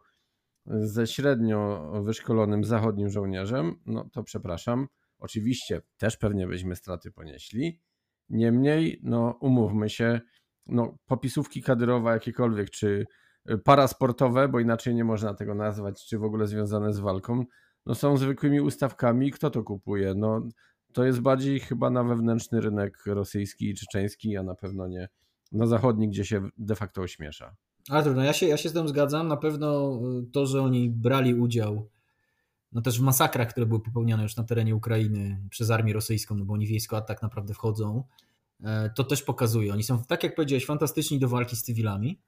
ze 0.66 1.06
średnio 1.06 1.90
wyszkolonym 2.02 2.64
zachodnim 2.64 3.08
żołnierzem, 3.08 3.74
no 3.86 4.08
to 4.12 4.22
przepraszam, 4.22 4.88
oczywiście 5.18 5.82
też 5.96 6.16
pewnie 6.16 6.46
byśmy 6.46 6.76
straty 6.76 7.12
ponieśli. 7.12 7.80
Niemniej, 8.28 9.00
no 9.02 9.38
umówmy 9.40 9.90
się, 9.90 10.20
no 10.66 10.98
popisówki 11.06 11.62
kadyrowa 11.62 12.12
jakiekolwiek, 12.12 12.70
czy 12.70 13.06
parasportowe, 13.64 14.48
bo 14.48 14.60
inaczej 14.60 14.94
nie 14.94 15.04
można 15.04 15.34
tego 15.34 15.54
nazwać, 15.54 16.06
czy 16.06 16.18
w 16.18 16.24
ogóle 16.24 16.46
związane 16.46 16.92
z 16.92 16.98
walką, 16.98 17.44
no 17.86 17.94
są 17.94 18.16
zwykłymi 18.16 18.60
ustawkami. 18.60 19.30
Kto 19.30 19.50
to 19.50 19.62
kupuje? 19.62 20.14
No 20.14 20.48
to 20.94 21.04
jest 21.04 21.20
bardziej 21.20 21.60
chyba 21.60 21.90
na 21.90 22.04
wewnętrzny 22.04 22.60
rynek 22.60 23.06
rosyjski 23.06 23.70
i 23.70 23.74
czeczeński, 23.74 24.36
a 24.36 24.42
na 24.42 24.54
pewno 24.54 24.88
nie 24.88 25.08
na 25.52 25.66
zachodni, 25.66 26.08
gdzie 26.08 26.24
się 26.24 26.48
de 26.58 26.74
facto 26.74 27.02
ośmiesza. 27.02 27.56
Artur, 27.90 28.14
no 28.14 28.22
ja 28.22 28.32
się, 28.32 28.46
ja 28.46 28.56
się 28.56 28.68
z 28.68 28.72
tym 28.72 28.88
zgadzam. 28.88 29.28
Na 29.28 29.36
pewno 29.36 30.00
y, 30.22 30.30
to, 30.32 30.46
że 30.46 30.62
oni 30.62 30.90
brali 30.90 31.34
udział 31.34 31.90
no 32.74 32.82
też 32.82 32.98
w 32.98 33.02
masakrach, 33.02 33.48
które 33.48 33.66
były 33.66 33.80
popełniane 33.80 34.22
już 34.22 34.36
na 34.36 34.44
terenie 34.44 34.76
Ukrainy 34.76 35.40
przez 35.50 35.70
armię 35.70 35.92
rosyjską, 35.92 36.34
no 36.34 36.44
bo 36.44 36.54
oni 36.54 36.66
w 36.66 36.70
jej 36.70 36.80
skład 36.80 37.06
tak 37.06 37.22
naprawdę 37.22 37.54
wchodzą, 37.54 38.04
e, 38.64 38.90
to 38.90 39.04
też 39.04 39.22
pokazuje. 39.22 39.72
Oni 39.72 39.82
są, 39.82 40.04
tak 40.04 40.22
jak 40.22 40.34
powiedziałeś, 40.34 40.66
fantastyczni 40.66 41.18
do 41.18 41.28
walki 41.28 41.56
z 41.56 41.62
cywilami. 41.62 42.20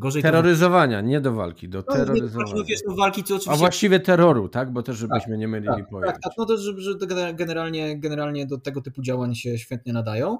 Gorzej 0.00 0.22
Terroryzowania, 0.22 1.00
to... 1.00 1.06
nie 1.06 1.20
do 1.20 1.32
walki, 1.32 1.68
do 1.68 1.78
no, 1.78 1.94
terroryzowania. 1.94 2.64
Wiesz, 2.68 2.80
no 2.86 2.94
walki, 2.94 3.24
co 3.24 3.34
oczywiście... 3.34 3.50
A 3.52 3.56
właściwie 3.56 4.00
terroru, 4.00 4.48
tak? 4.48 4.72
Bo 4.72 4.82
też 4.82 4.96
żebyśmy 4.96 5.32
tak, 5.32 5.38
nie 5.38 5.48
mylili 5.48 5.74
tak, 5.74 5.88
pojęć. 5.88 6.12
Tak, 6.12 6.22
tak, 6.22 6.32
no 6.38 6.46
to 6.46 6.56
że, 6.56 6.80
że 6.80 6.94
generalnie, 7.34 7.98
generalnie 7.98 8.46
do 8.46 8.58
tego 8.58 8.80
typu 8.80 9.02
działań 9.02 9.34
się 9.34 9.58
świetnie 9.58 9.92
nadają. 9.92 10.38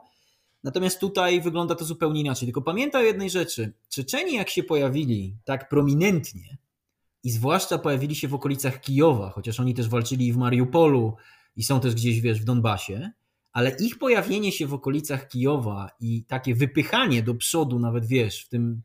Natomiast 0.64 1.00
tutaj 1.00 1.40
wygląda 1.40 1.74
to 1.74 1.84
zupełnie 1.84 2.20
inaczej. 2.20 2.46
Tylko 2.46 2.62
pamiętaj 2.62 3.02
o 3.02 3.06
jednej 3.06 3.30
rzeczy. 3.30 3.72
Czeczeni 3.88 4.34
jak 4.34 4.48
się 4.48 4.62
pojawili 4.62 5.36
tak 5.44 5.68
prominentnie 5.68 6.58
i 7.24 7.30
zwłaszcza 7.30 7.78
pojawili 7.78 8.14
się 8.14 8.28
w 8.28 8.34
okolicach 8.34 8.80
Kijowa, 8.80 9.30
chociaż 9.30 9.60
oni 9.60 9.74
też 9.74 9.88
walczyli 9.88 10.32
w 10.32 10.36
Mariupolu 10.36 11.16
i 11.56 11.62
są 11.62 11.80
też 11.80 11.94
gdzieś, 11.94 12.20
wiesz, 12.20 12.40
w 12.40 12.44
Donbasie, 12.44 13.10
ale 13.52 13.76
ich 13.80 13.98
pojawienie 13.98 14.52
się 14.52 14.66
w 14.66 14.74
okolicach 14.74 15.28
Kijowa 15.28 15.90
i 16.00 16.24
takie 16.24 16.54
wypychanie 16.54 17.22
do 17.22 17.34
przodu 17.34 17.78
nawet, 17.78 18.06
wiesz, 18.06 18.44
w 18.44 18.48
tym 18.48 18.82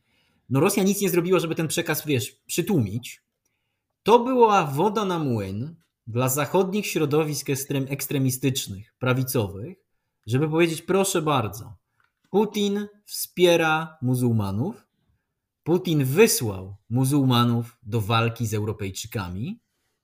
no 0.50 0.60
Rosja 0.60 0.84
nic 0.84 1.02
nie 1.02 1.10
zrobiła, 1.10 1.40
żeby 1.40 1.56
ten 1.56 1.68
przekaz, 1.68 2.06
wiesz, 2.06 2.32
przytłumić. 2.46 3.22
To 4.04 4.20
była 4.20 4.66
woda 4.66 5.06
na 5.06 5.20
młyn 5.20 5.76
dla 6.08 6.30
zachodnich 6.30 6.88
środowisk 6.88 7.50
ekstrem, 7.50 7.86
ekstremistycznych, 7.90 8.94
prawicowych, 9.00 9.78
żeby 10.28 10.50
powiedzieć, 10.50 10.82
proszę 10.82 11.22
bardzo, 11.22 11.78
Putin 12.30 12.88
wspiera 13.06 13.98
muzułmanów, 14.02 14.88
Putin 15.64 16.04
wysłał 16.04 16.76
muzułmanów 16.90 17.78
do 17.84 18.02
walki 18.02 18.48
z 18.48 18.54
Europejczykami. 18.54 19.60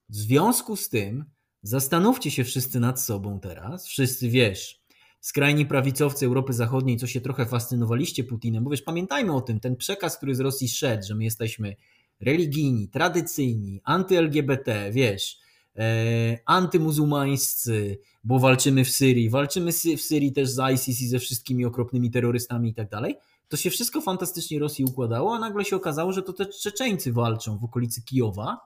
W 0.10 0.16
związku 0.16 0.76
z 0.76 0.90
tym 0.90 1.26
zastanówcie 1.64 2.32
się 2.32 2.44
wszyscy 2.44 2.80
nad 2.80 3.02
sobą 3.02 3.40
teraz, 3.40 3.88
wszyscy 3.88 4.30
wiesz, 4.30 4.81
skrajni 5.22 5.66
prawicowcy 5.66 6.26
Europy 6.26 6.54
Zachodniej, 6.54 6.98
co 6.98 7.08
się 7.08 7.22
trochę 7.22 7.46
fascynowaliście 7.46 8.24
Putinem, 8.24 8.64
bo 8.64 8.70
wiesz, 8.70 8.82
pamiętajmy 8.82 9.34
o 9.34 9.42
tym, 9.42 9.60
ten 9.60 9.76
przekaz, 9.76 10.18
który 10.18 10.36
z 10.36 10.40
Rosji 10.40 10.70
szedł, 10.70 11.04
że 11.08 11.16
my 11.16 11.24
jesteśmy 11.24 11.76
religijni, 12.20 12.88
tradycyjni, 12.88 13.82
anty-LGBT, 13.84 14.92
wiesz, 14.92 15.40
e, 15.76 16.38
antymuzułmańscy, 16.46 18.00
bo 18.24 18.40
walczymy 18.40 18.86
w 18.86 18.90
Syrii, 18.90 19.30
walczymy 19.30 19.72
w 19.72 20.02
Syrii 20.02 20.34
też 20.34 20.50
z 20.50 20.72
ISIS 20.74 21.02
i 21.02 21.08
ze 21.08 21.20
wszystkimi 21.20 21.66
okropnymi 21.66 22.12
terrorystami 22.12 22.70
i 22.70 22.74
tak 22.74 22.90
dalej, 22.90 23.16
to 23.48 23.58
się 23.58 23.70
wszystko 23.70 24.02
fantastycznie 24.02 24.60
Rosji 24.60 24.86
układało, 24.86 25.36
a 25.36 25.40
nagle 25.40 25.66
się 25.66 25.76
okazało, 25.76 26.12
że 26.12 26.24
to 26.24 26.34
te 26.34 26.46
Czeczeńcy 26.46 27.14
walczą 27.14 27.58
w 27.58 27.64
okolicy 27.64 28.02
Kijowa 28.02 28.60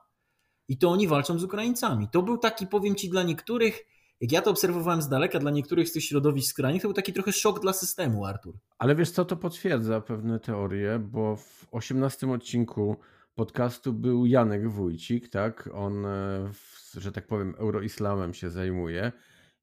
i 0.68 0.78
to 0.78 0.90
oni 0.90 1.08
walczą 1.08 1.38
z 1.38 1.44
Ukraińcami. 1.44 2.08
To 2.12 2.22
był 2.22 2.38
taki, 2.38 2.66
powiem 2.66 2.94
Ci, 2.94 3.10
dla 3.10 3.22
niektórych 3.22 3.86
jak 4.20 4.32
ja 4.32 4.42
to 4.42 4.50
obserwowałem 4.50 5.02
z 5.02 5.08
daleka, 5.08 5.38
dla 5.38 5.50
niektórych 5.50 5.88
z 5.88 5.92
tych 5.92 6.04
środowisk 6.04 6.50
skrajnych, 6.50 6.82
to 6.82 6.88
był 6.88 6.94
taki 6.94 7.12
trochę 7.12 7.32
szok 7.32 7.60
dla 7.60 7.72
systemu, 7.72 8.24
Artur. 8.24 8.54
Ale 8.78 8.94
wiesz 8.94 9.10
co, 9.10 9.24
to 9.24 9.36
potwierdza 9.36 10.00
pewne 10.00 10.40
teorie, 10.40 10.98
bo 10.98 11.36
w 11.36 11.66
18 11.70 12.30
odcinku 12.30 12.96
podcastu 13.34 13.92
był 13.92 14.26
Janek 14.26 14.68
Wójcik, 14.68 15.28
tak? 15.28 15.68
On, 15.72 16.06
e, 16.06 16.50
że 16.94 17.12
tak 17.12 17.26
powiem, 17.26 17.54
euroislamem 17.58 18.34
się 18.34 18.50
zajmuje 18.50 19.12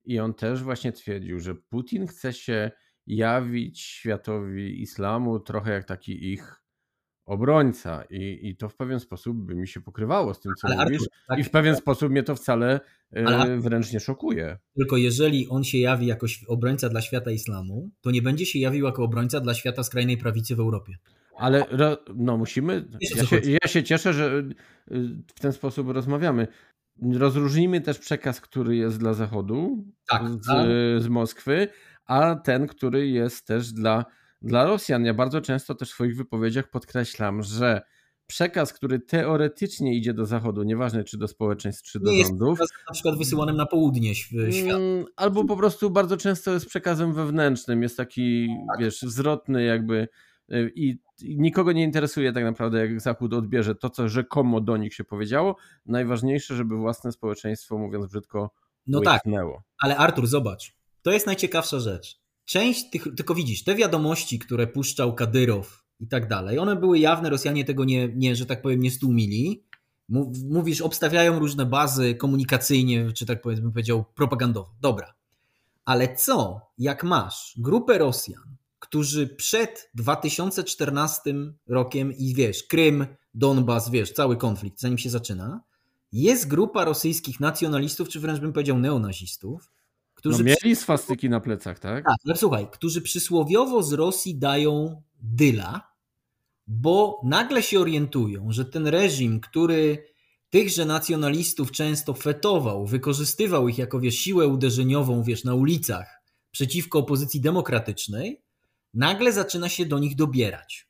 i 0.06 0.20
on 0.20 0.34
też 0.34 0.64
właśnie 0.64 0.92
twierdził, 0.92 1.40
że 1.40 1.56
Putin 1.56 2.08
chce 2.08 2.34
się 2.34 2.72
jawić 3.08 3.82
światowi 3.82 4.82
islamu 4.82 5.40
trochę 5.40 5.72
jak 5.72 5.86
taki 5.86 6.34
ich 6.34 6.63
obrońca 7.26 8.04
i, 8.10 8.40
i 8.50 8.56
to 8.56 8.70
w 8.70 8.76
pewien 8.76 9.00
sposób 9.00 9.38
by 9.38 9.56
mi 9.56 9.68
się 9.68 9.82
pokrywało 9.82 10.34
z 10.34 10.40
tym, 10.40 10.52
co 10.62 10.68
Ale 10.68 10.84
mówisz 10.84 11.02
Artur, 11.02 11.18
tak, 11.28 11.40
i 11.40 11.44
w 11.44 11.50
pewien 11.50 11.74
tak. 11.74 11.82
sposób 11.82 12.12
mnie 12.12 12.24
to 12.24 12.36
wcale 12.36 12.80
e, 13.16 13.28
Ale, 13.28 13.58
wręcz 13.58 13.94
nie 13.94 14.00
szokuje. 14.00 14.58
Tylko 14.78 14.98
jeżeli 14.98 15.48
on 15.50 15.64
się 15.64 15.78
jawi 15.78 16.06
jako 16.06 16.28
obrońca 16.48 16.90
dla 16.90 17.02
świata 17.02 17.32
islamu, 17.32 17.90
to 18.02 18.12
nie 18.12 18.22
będzie 18.22 18.46
się 18.46 18.60
jawił 18.60 18.86
jako 18.86 19.04
obrońca 19.04 19.40
dla 19.40 19.54
świata 19.54 19.84
skrajnej 19.84 20.18
prawicy 20.18 20.56
w 20.56 20.60
Europie. 20.60 20.98
Ale 21.38 21.66
no 22.16 22.38
musimy, 22.38 22.88
ja 23.16 23.26
się, 23.26 23.42
ja 23.64 23.68
się 23.68 23.84
cieszę, 23.84 24.14
że 24.14 24.44
y, 24.92 25.24
w 25.36 25.40
ten 25.40 25.54
sposób 25.54 25.90
rozmawiamy. 25.90 26.48
Rozróżnijmy 27.14 27.82
też 27.82 28.00
przekaz, 28.00 28.42
który 28.42 28.76
jest 28.76 29.00
dla 29.00 29.14
Zachodu 29.14 29.86
tak, 30.10 30.24
z, 30.30 31.04
z 31.04 31.08
Moskwy, 31.08 31.68
a 32.06 32.36
ten, 32.36 32.68
który 32.68 33.08
jest 33.08 33.48
też 33.48 33.72
dla 33.72 34.06
dla 34.44 34.66
Rosjan. 34.66 35.06
Ja 35.06 35.14
bardzo 35.14 35.42
często 35.42 35.76
też 35.76 35.90
w 35.90 35.94
swoich 35.94 36.18
wypowiedziach 36.18 36.70
podkreślam, 36.70 37.44
że 37.44 37.82
przekaz, 38.28 38.74
który 38.74 39.00
teoretycznie 39.00 39.96
idzie 39.96 40.14
do 40.14 40.26
Zachodu, 40.26 40.64
nieważne 40.64 41.04
czy 41.04 41.18
do 41.18 41.28
społeczeństw, 41.28 41.84
czy 41.84 42.00
do 42.00 42.12
nie 42.12 42.26
rządów. 42.26 42.60
Jest 42.60 42.74
na 42.88 42.94
przykład 42.94 43.18
wysyłanym 43.18 43.56
na 43.56 43.66
południe 43.66 44.16
świata. 44.16 44.76
Mm, 44.76 45.06
albo 45.16 45.46
po 45.46 45.58
prostu 45.58 45.90
bardzo 45.90 46.18
często 46.18 46.52
jest 46.54 46.66
przekazem 46.66 47.14
wewnętrznym, 47.14 47.84
jest 47.84 47.98
taki, 47.98 48.48
tak. 48.68 48.80
wiesz, 48.80 49.02
zwrotny 49.02 49.64
jakby 49.64 50.08
y, 50.54 50.72
i 50.76 51.00
nikogo 51.24 51.72
nie 51.72 51.84
interesuje 51.84 52.34
tak 52.34 52.44
naprawdę, 52.44 52.80
jak 52.80 53.02
Zachód 53.02 53.34
odbierze 53.34 53.76
to, 53.76 53.90
co 53.90 54.10
rzekomo 54.10 54.62
do 54.62 54.78
nich 54.78 54.94
się 54.94 55.04
powiedziało. 55.04 55.56
Najważniejsze, 55.86 56.56
żeby 56.56 56.78
własne 56.78 57.12
społeczeństwo, 57.12 57.78
mówiąc 57.78 58.08
brzydko, 58.08 58.52
no 58.88 59.00
łyknęło. 59.00 59.56
tak, 59.56 59.64
ale 59.80 59.98
Artur, 59.98 60.28
zobacz, 60.28 60.76
to 61.02 61.12
jest 61.12 61.26
najciekawsza 61.26 61.80
rzecz 61.80 62.23
część 62.46 62.90
tych, 62.90 63.08
tylko 63.18 63.36
widzisz, 63.36 63.64
te 63.64 63.76
wiadomości, 63.76 64.40
które 64.40 64.68
puszczał 64.68 65.16
Kadyrow 65.16 65.84
i 66.00 66.08
tak 66.08 66.28
dalej, 66.28 66.60
one 66.60 66.76
były 66.76 67.00
jawne, 67.00 67.30
Rosjanie 67.30 67.66
tego 67.66 67.86
nie, 67.86 68.08
nie 68.16 68.36
że 68.36 68.46
tak 68.46 68.62
powiem, 68.62 68.80
nie 68.80 68.92
stłumili. 68.92 69.64
Mówisz, 70.50 70.82
obstawiają 70.82 71.40
różne 71.40 71.66
bazy 71.66 72.16
komunikacyjnie, 72.16 73.12
czy 73.12 73.26
tak 73.26 73.42
powiem, 73.42 73.72
powiedział, 73.72 74.06
propagandowo. 74.16 74.76
Dobra. 74.82 75.14
Ale 75.86 76.16
co, 76.16 76.62
jak 76.78 77.04
masz 77.04 77.54
grupę 77.58 77.98
Rosjan, 77.98 78.56
którzy 78.80 79.28
przed 79.28 79.90
2014 79.96 81.36
rokiem 81.68 82.14
i 82.14 82.34
wiesz, 82.34 82.64
Krym, 82.64 83.08
Donbas, 83.34 83.90
wiesz, 83.90 84.12
cały 84.12 84.38
konflikt, 84.38 84.80
zanim 84.80 84.98
się 84.98 85.10
zaczyna, 85.10 85.62
jest 86.12 86.48
grupa 86.48 86.86
rosyjskich 86.86 87.40
nacjonalistów, 87.40 88.10
czy 88.10 88.20
wręcz 88.20 88.40
bym 88.40 88.54
powiedział 88.54 88.80
neonazistów, 88.80 89.72
którzy 90.24 90.44
no 90.44 90.44
mieli 90.64 90.76
swastyki 90.76 91.30
na 91.30 91.40
plecach, 91.40 91.80
tak? 91.80 92.06
Tak, 92.06 92.16
ale 92.26 92.36
słuchaj, 92.38 92.68
którzy 92.72 93.02
przysłowiowo 93.02 93.84
z 93.84 93.94
Rosji 93.94 94.36
dają 94.38 95.02
dyla, 95.22 95.94
bo 96.68 97.22
nagle 97.24 97.64
się 97.64 97.80
orientują, 97.80 98.52
że 98.52 98.66
ten 98.66 98.88
reżim, 98.88 99.40
który 99.40 100.06
tychże 100.50 100.86
nacjonalistów 100.86 101.72
często 101.72 102.14
fetował, 102.14 102.86
wykorzystywał 102.86 103.68
ich 103.68 103.78
jako 103.78 104.00
wiesz, 104.00 104.16
siłę 104.16 104.48
uderzeniową 104.48 105.24
wiesz, 105.24 105.44
na 105.44 105.56
ulicach 105.56 106.22
przeciwko 106.52 107.00
opozycji 107.00 107.42
demokratycznej, 107.42 108.42
nagle 108.94 109.32
zaczyna 109.32 109.70
się 109.70 109.86
do 109.86 110.00
nich 110.00 110.16
dobierać. 110.16 110.88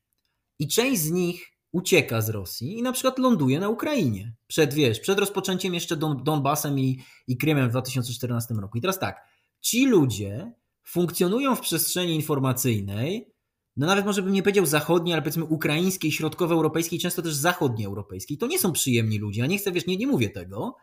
I 0.60 0.68
część 0.68 1.02
z 1.02 1.12
nich 1.12 1.53
ucieka 1.74 2.22
z 2.22 2.30
Rosji 2.30 2.78
i 2.78 2.82
na 2.82 2.92
przykład 2.92 3.20
ląduje 3.20 3.60
na 3.60 3.70
Ukrainie. 3.70 4.34
Przed, 4.48 4.74
wiesz, 4.74 5.00
przed 5.00 5.20
rozpoczęciem 5.20 5.74
jeszcze 5.74 5.98
Don, 5.98 6.24
Donbasem 6.24 6.80
i, 6.80 7.04
i 7.28 7.38
Krymem 7.38 7.68
w 7.68 7.72
2014 7.72 8.54
roku. 8.54 8.78
I 8.78 8.82
teraz 8.82 9.00
tak, 9.00 9.28
ci 9.62 9.86
ludzie 9.86 10.54
funkcjonują 10.84 11.56
w 11.56 11.62
przestrzeni 11.62 12.16
informacyjnej 12.16 13.34
no 13.78 13.88
nawet 13.88 14.06
może 14.06 14.22
bym 14.22 14.34
nie 14.34 14.44
powiedział 14.44 14.66
zachodniej, 14.66 15.14
ale 15.14 15.22
powiedzmy 15.22 15.44
ukraińskiej, 15.44 16.12
środkowoeuropejskiej, 16.12 17.00
często 17.00 17.22
też 17.22 17.34
zachodnioeuropejskiej. 17.34 18.38
To 18.38 18.48
nie 18.48 18.60
są 18.60 18.72
przyjemni 18.72 19.20
ludzie. 19.20 19.42
Ja 19.42 19.48
nie 19.48 19.58
chcę, 19.58 19.72
wiesz, 19.72 19.86
nie, 19.86 19.98
nie 19.98 20.08
mówię 20.08 20.30
tego, 20.30 20.76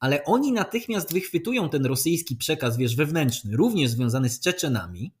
ale 0.00 0.24
oni 0.24 0.52
natychmiast 0.52 1.12
wychwytują 1.12 1.68
ten 1.68 1.86
rosyjski 1.86 2.36
przekaz, 2.36 2.76
wiesz, 2.76 2.96
wewnętrzny, 2.96 3.56
również 3.56 3.90
związany 3.90 4.28
z 4.28 4.40
Czeczenami 4.40 5.14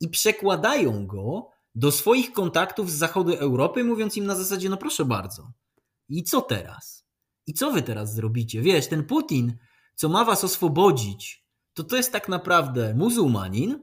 i 0.00 0.08
przekładają 0.08 1.06
go 1.06 1.48
do 1.78 1.92
swoich 1.92 2.32
kontaktów 2.32 2.90
z 2.90 2.94
zachodu 2.94 3.34
Europy, 3.34 3.84
mówiąc 3.84 4.16
im 4.16 4.26
na 4.26 4.34
zasadzie, 4.34 4.68
no 4.68 4.76
proszę 4.76 5.04
bardzo, 5.04 5.52
i 6.08 6.24
co 6.24 6.40
teraz? 6.40 7.06
I 7.46 7.54
co 7.54 7.72
wy 7.72 7.82
teraz 7.82 8.14
zrobicie? 8.14 8.62
Wiesz, 8.62 8.88
ten 8.88 9.04
Putin, 9.04 9.56
co 9.94 10.08
ma 10.08 10.24
was 10.24 10.44
oswobodzić, 10.44 11.44
to 11.74 11.84
to 11.84 11.96
jest 11.96 12.12
tak 12.12 12.28
naprawdę 12.28 12.94
muzułmanin, 12.94 13.78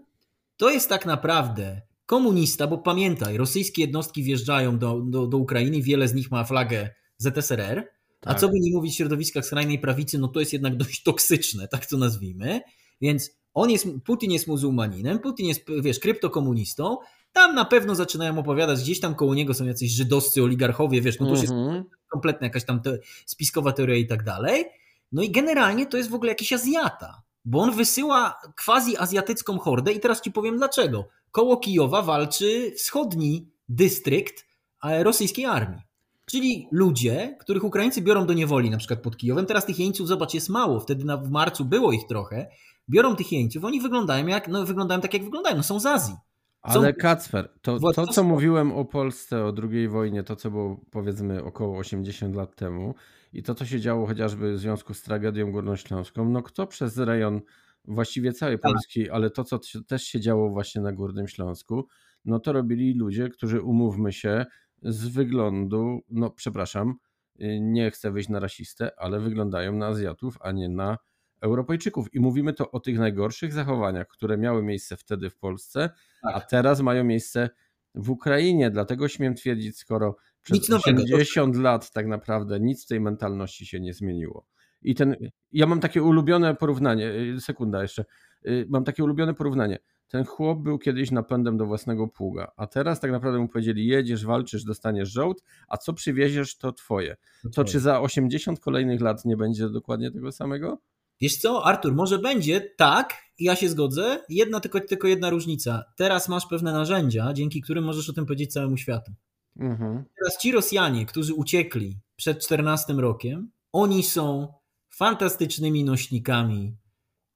to 0.58 0.70
jest 0.70 0.90
tak 0.90 1.06
naprawdę 1.06 1.82
komunista, 2.06 2.68
bo 2.68 2.78
pamiętaj, 2.78 3.38
rosyjskie 3.38 3.82
jednostki 3.82 4.24
wjeżdżają 4.24 4.78
do, 4.78 5.02
do, 5.02 5.28
do 5.28 5.38
Ukrainy, 5.38 5.82
wiele 5.82 6.08
z 6.08 6.14
nich 6.14 6.32
ma 6.32 6.44
flagę 6.44 6.90
ZSRR, 7.18 7.88
tak. 8.20 8.34
a 8.34 8.36
co 8.36 8.50
by 8.50 8.60
nie 8.60 8.72
mówić 8.72 8.94
w 8.94 8.98
środowiskach 8.98 9.46
skrajnej 9.46 9.80
prawicy, 9.80 10.20
no 10.20 10.28
to 10.28 10.40
jest 10.40 10.54
jednak 10.54 10.78
dość 10.84 11.04
toksyczne, 11.04 11.68
tak 11.68 11.86
to 11.86 11.98
nazwijmy, 11.98 12.62
więc 13.02 13.32
on 13.54 13.70
jest, 13.70 13.88
Putin 14.06 14.32
jest 14.32 14.48
muzułmaninem, 14.48 15.20
Putin 15.20 15.46
jest, 15.46 15.62
wiesz, 15.82 16.00
kryptokomunistą, 16.00 16.98
tam 17.36 17.56
na 17.56 17.66
pewno 17.66 17.96
zaczynają 17.96 18.40
opowiadać, 18.40 18.82
gdzieś 18.82 19.00
tam 19.00 19.16
koło 19.16 19.36
niego 19.36 19.54
są 19.54 19.66
jacyś 19.66 19.92
żydowscy 19.92 20.44
oligarchowie, 20.44 21.02
wiesz, 21.02 21.20
no 21.20 21.26
to 21.26 21.32
już 21.32 21.42
jest 21.42 21.54
mhm. 21.54 21.84
kompletna 22.08 22.48
jakaś 22.48 22.66
tam 22.66 22.82
te, 22.82 22.98
spiskowa 23.26 23.72
teoria 23.72 23.96
i 23.96 24.08
tak 24.08 24.24
dalej. 24.24 24.66
No 25.12 25.22
i 25.22 25.32
generalnie 25.32 25.86
to 25.86 25.98
jest 25.98 26.10
w 26.10 26.14
ogóle 26.14 26.32
jakiś 26.32 26.54
Azjata, 26.54 27.22
bo 27.46 27.60
on 27.60 27.72
wysyła 27.72 28.42
quasi-azjatycką 28.66 29.60
hordę 29.60 29.94
i 29.94 30.00
teraz 30.00 30.22
ci 30.22 30.32
powiem 30.32 30.58
dlaczego. 30.58 31.08
Koło 31.32 31.58
Kijowa 31.58 32.02
walczy 32.02 32.72
wschodni 32.78 33.50
dystrykt 33.70 34.46
rosyjskiej 34.84 35.46
armii. 35.46 35.82
Czyli 36.26 36.68
ludzie, 36.72 37.38
których 37.40 37.64
Ukraińcy 37.64 38.02
biorą 38.02 38.26
do 38.26 38.34
niewoli, 38.34 38.70
na 38.70 38.78
przykład 38.78 39.02
pod 39.02 39.18
Kijowem. 39.18 39.46
Teraz 39.46 39.66
tych 39.66 39.80
jeńców, 39.80 40.08
zobacz, 40.08 40.34
jest 40.34 40.50
mało. 40.50 40.80
Wtedy 40.80 41.06
na, 41.06 41.18
w 41.18 41.30
marcu 41.30 41.66
było 41.66 41.92
ich 41.92 42.08
trochę. 42.08 42.48
Biorą 42.90 43.16
tych 43.16 43.32
jeńców, 43.32 43.64
oni 43.64 43.82
wyglądają 43.82 44.28
jak, 44.28 44.48
no, 44.48 44.66
wyglądają 44.66 45.02
tak, 45.02 45.14
jak 45.14 45.24
wyglądają. 45.24 45.58
No, 45.58 45.64
są 45.64 45.80
z 45.80 45.86
Azji. 45.86 46.16
Ale 46.66 46.94
Kacper, 46.94 47.50
to, 47.62 47.80
to 47.94 48.08
co 48.08 48.24
mówiłem 48.24 48.72
o 48.72 48.86
Polsce, 48.86 49.46
o 49.46 49.54
II 49.72 49.88
wojnie, 49.88 50.24
to 50.24 50.36
co 50.36 50.52
było 50.52 50.82
powiedzmy 50.92 51.44
około 51.44 51.78
80 51.78 52.36
lat 52.36 52.56
temu 52.56 52.96
i 53.34 53.44
to 53.44 53.56
co 53.56 53.66
się 53.66 53.80
działo 53.80 54.08
chociażby 54.08 54.54
w 54.54 54.60
związku 54.60 54.94
z 54.94 55.02
tragedią 55.02 55.52
górnośląską, 55.52 56.30
no 56.30 56.44
kto 56.44 56.68
przez 56.68 56.98
rejon 56.98 57.42
właściwie 57.86 58.34
całej 58.34 58.60
tak. 58.60 58.72
Polski, 58.72 59.10
ale 59.10 59.30
to 59.30 59.44
co 59.44 59.60
też 59.88 60.04
się 60.04 60.20
działo 60.20 60.50
właśnie 60.50 60.82
na 60.82 60.92
Górnym 60.92 61.28
Śląsku, 61.28 61.88
no 62.26 62.40
to 62.40 62.54
robili 62.54 62.94
ludzie, 62.94 63.30
którzy 63.30 63.62
umówmy 63.62 64.14
się 64.14 64.46
z 64.82 65.08
wyglądu, 65.08 66.00
no 66.10 66.30
przepraszam, 66.30 66.96
y, 67.42 67.60
nie 67.62 67.92
chcę 67.92 68.12
wyjść 68.12 68.30
na 68.30 68.40
rasistę, 68.40 68.92
ale 68.98 69.20
wyglądają 69.20 69.74
na 69.74 69.88
Azjatów, 69.88 70.38
a 70.42 70.52
nie 70.52 70.70
na 70.70 70.98
Europejczyków. 71.46 72.14
I 72.14 72.20
mówimy 72.20 72.54
to 72.54 72.72
o 72.72 72.80
tych 72.80 73.00
najgorszych 73.00 73.54
zachowaniach, 73.54 74.08
które 74.08 74.38
miały 74.38 74.64
miejsce 74.64 74.98
wtedy 74.98 75.30
w 75.30 75.38
Polsce, 75.38 75.90
tak. 76.22 76.36
a 76.36 76.42
teraz 76.42 76.82
mają 76.82 77.04
miejsce 77.04 77.50
w 77.96 78.10
Ukrainie. 78.10 78.72
Dlatego 78.72 79.08
śmiem 79.08 79.36
twierdzić, 79.36 79.78
skoro 79.78 80.16
przez 80.42 80.70
80 80.70 81.56
lat 81.56 81.92
tak 81.92 82.08
naprawdę 82.08 82.60
nic 82.60 82.86
w 82.86 82.88
tej 82.88 83.02
mentalności 83.02 83.66
się 83.66 83.80
nie 83.80 83.94
zmieniło. 83.94 84.46
I 84.82 84.96
ten, 84.96 85.16
ja 85.52 85.66
mam 85.66 85.80
takie 85.80 86.04
ulubione 86.04 86.56
porównanie, 86.56 87.12
y, 87.12 87.42
sekunda 87.42 87.82
jeszcze, 87.82 88.06
y, 88.46 88.66
mam 88.70 88.84
takie 88.84 89.04
ulubione 89.04 89.34
porównanie. 89.34 89.80
Ten 90.08 90.26
chłop 90.26 90.60
był 90.60 90.80
kiedyś 90.80 91.12
napędem 91.12 91.58
do 91.58 91.66
własnego 91.66 92.08
pługa, 92.08 92.52
a 92.58 92.68
teraz 92.68 93.00
tak 93.00 93.12
naprawdę 93.12 93.40
mu 93.40 93.48
powiedzieli: 93.48 93.88
jedziesz, 93.88 94.26
walczysz, 94.26 94.64
dostaniesz 94.64 95.10
żołd, 95.10 95.44
a 95.68 95.78
co 95.78 95.94
przywieziesz, 95.94 96.58
to 96.58 96.72
twoje. 96.72 97.16
To 97.54 97.64
czy 97.64 97.80
za 97.80 98.02
80 98.02 98.60
kolejnych 98.60 99.02
lat 99.02 99.26
nie 99.26 99.38
będzie 99.38 99.70
dokładnie 99.70 100.12
tego 100.12 100.32
samego? 100.32 100.82
Wiesz 101.22 101.38
co, 101.38 101.66
Artur, 101.66 101.96
może 101.96 102.20
będzie 102.20 102.62
tak, 102.62 103.14
ja 103.40 103.56
się 103.56 103.70
zgodzę. 103.70 104.24
Jedna 104.30 104.60
tylko, 104.60 104.80
tylko 104.80 105.08
jedna 105.08 105.30
różnica. 105.30 105.84
Teraz 105.98 106.30
masz 106.30 106.46
pewne 106.46 106.74
narzędzia, 106.74 107.34
dzięki 107.34 107.62
którym 107.62 107.84
możesz 107.84 108.10
o 108.10 108.14
tym 108.14 108.26
powiedzieć 108.26 108.54
całemu 108.54 108.78
światu. 108.78 109.12
Mhm. 109.60 110.04
Teraz 110.20 110.42
ci 110.42 110.52
Rosjanie, 110.52 111.06
którzy 111.06 111.34
uciekli 111.34 112.00
przed 112.16 112.44
14 112.44 112.94
rokiem, 112.94 113.52
oni 113.74 114.04
są 114.04 114.54
fantastycznymi 114.90 115.84
nośnikami 115.84 116.76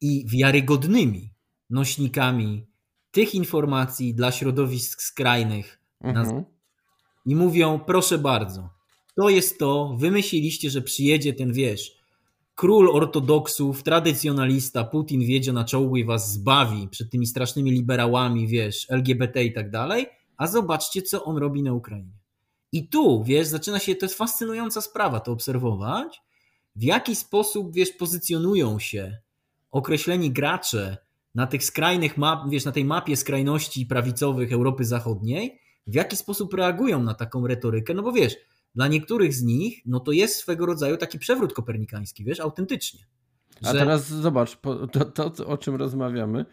i 0.02 0.26
wiarygodnymi 0.28 1.34
nośnikami 1.70 2.68
tych 3.12 3.36
informacji 3.36 4.16
dla 4.16 4.32
środowisk 4.32 5.02
skrajnych. 5.02 5.80
Mhm. 6.02 6.44
I 7.26 7.36
mówią, 7.36 7.80
proszę 7.80 8.18
bardzo, 8.18 8.70
to 9.16 9.30
jest 9.30 9.60
to, 9.60 9.96
wymyśliliście, 10.00 10.70
że 10.70 10.82
przyjedzie 10.82 11.34
ten, 11.34 11.54
wiesz, 11.54 11.99
król 12.60 12.90
ortodoksów, 12.90 13.84
tradycjonalista, 13.84 14.84
Putin 14.84 15.26
wiedzie 15.26 15.54
na 15.54 15.64
czołgu 15.64 15.98
i 15.98 16.06
was 16.06 16.32
zbawi 16.32 16.88
przed 16.88 17.12
tymi 17.12 17.28
strasznymi 17.28 17.72
liberałami, 17.72 18.48
wiesz, 18.48 18.86
LGBT 18.90 19.44
i 19.44 19.54
tak 19.54 19.72
dalej, 19.72 20.08
a 20.38 20.48
zobaczcie, 20.48 21.02
co 21.02 21.24
on 21.24 21.38
robi 21.38 21.64
na 21.64 21.74
Ukrainie. 21.74 22.20
I 22.72 22.90
tu, 22.90 23.24
wiesz, 23.24 23.48
zaczyna 23.48 23.80
się, 23.80 23.96
to 23.96 24.06
jest 24.06 24.18
fascynująca 24.18 24.82
sprawa 24.82 25.20
to 25.20 25.32
obserwować, 25.32 26.22
w 26.76 26.84
jaki 26.84 27.16
sposób, 27.16 27.74
wiesz, 27.74 27.92
pozycjonują 27.92 28.80
się 28.80 29.18
określeni 29.72 30.32
gracze 30.32 30.98
na 31.36 31.48
tych 31.48 31.64
skrajnych 31.64 32.18
map, 32.18 32.50
wiesz, 32.50 32.66
na 32.66 32.72
tej 32.72 32.86
mapie 32.86 33.18
skrajności 33.18 33.86
prawicowych 33.86 34.54
Europy 34.54 34.86
Zachodniej, 34.86 35.60
w 35.88 35.96
jaki 35.96 36.16
sposób 36.16 36.54
reagują 36.54 37.04
na 37.04 37.14
taką 37.14 37.48
retorykę, 37.48 37.94
no 37.94 38.04
bo 38.04 38.12
wiesz, 38.12 38.36
dla 38.76 38.88
niektórych 38.88 39.34
z 39.34 39.44
nich, 39.44 39.82
no 39.86 40.00
to 40.00 40.12
jest 40.12 40.36
swego 40.36 40.66
rodzaju 40.66 40.98
taki 40.98 41.20
przewrót 41.20 41.54
kopernikański, 41.54 42.24
wiesz, 42.24 42.40
autentycznie. 42.40 43.00
Że... 43.62 43.70
A 43.70 43.74
teraz 43.74 44.08
zobacz, 44.08 44.58
to, 44.92 45.06
to, 45.06 45.48
o 45.48 45.58
czym 45.58 45.76
rozmawiamy, 45.76 46.46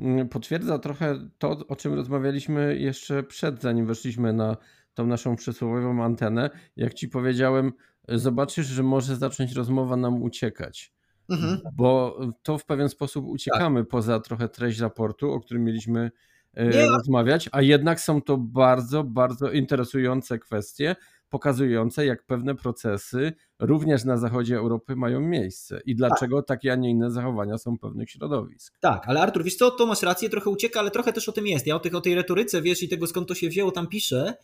mm, 0.00 0.28
potwierdza 0.28 0.78
trochę 0.78 1.28
to, 1.38 1.50
o 1.68 1.76
czym 1.76 1.94
rozmawialiśmy 1.94 2.78
jeszcze 2.78 3.22
przed, 3.22 3.62
zanim 3.62 3.86
weszliśmy 3.86 4.32
na 4.32 4.56
tą 4.94 5.06
naszą 5.06 5.36
przysłowiową 5.36 6.04
antenę. 6.04 6.50
Jak 6.76 6.94
ci 6.94 7.08
powiedziałem, 7.08 7.72
zobaczysz, 8.08 8.66
że 8.66 8.82
może 8.82 9.16
zacząć 9.16 9.52
rozmowa 9.52 9.96
nam 9.96 10.22
uciekać. 10.22 10.94
Mhm. 11.28 11.60
Bo 11.72 12.18
to 12.42 12.58
w 12.58 12.64
pewien 12.64 12.88
sposób 12.88 13.26
uciekamy 13.26 13.80
tak. 13.80 13.88
poza 13.88 14.20
trochę 14.20 14.48
treść 14.48 14.80
raportu, 14.80 15.32
o 15.32 15.40
którym 15.40 15.64
mieliśmy 15.64 16.10
e, 16.54 16.68
Nie. 16.68 16.86
rozmawiać, 16.86 17.48
a 17.52 17.62
jednak 17.62 18.00
są 18.00 18.22
to 18.22 18.36
bardzo, 18.36 19.04
bardzo 19.04 19.50
interesujące 19.50 20.38
kwestie, 20.38 20.96
pokazujące, 21.34 22.06
jak 22.06 22.26
pewne 22.26 22.54
procesy 22.54 23.32
również 23.58 24.04
na 24.04 24.16
zachodzie 24.16 24.56
Europy 24.56 24.96
mają 24.96 25.20
miejsce 25.20 25.80
i 25.86 25.94
dlaczego 25.94 26.42
tak. 26.42 26.48
takie, 26.48 26.72
a 26.72 26.76
nie 26.76 26.90
inne 26.90 27.10
zachowania 27.10 27.58
są 27.58 27.78
pewnych 27.78 28.10
środowisk. 28.10 28.78
Tak, 28.80 29.02
ale 29.06 29.20
Artur, 29.20 29.44
wiesz 29.44 29.56
co, 29.56 29.70
to 29.70 29.86
masz 29.86 30.02
rację, 30.02 30.30
trochę 30.30 30.50
ucieka, 30.50 30.80
ale 30.80 30.90
trochę 30.90 31.12
też 31.12 31.28
o 31.28 31.32
tym 31.32 31.46
jest. 31.46 31.66
Ja 31.66 31.76
o, 31.76 31.80
tych, 31.80 31.94
o 31.94 32.00
tej 32.00 32.14
retoryce, 32.14 32.62
wiesz, 32.62 32.82
i 32.82 32.88
tego 32.88 33.06
skąd 33.06 33.28
to 33.28 33.34
się 33.34 33.48
wzięło, 33.48 33.72
tam 33.72 33.86
piszę 33.88 34.34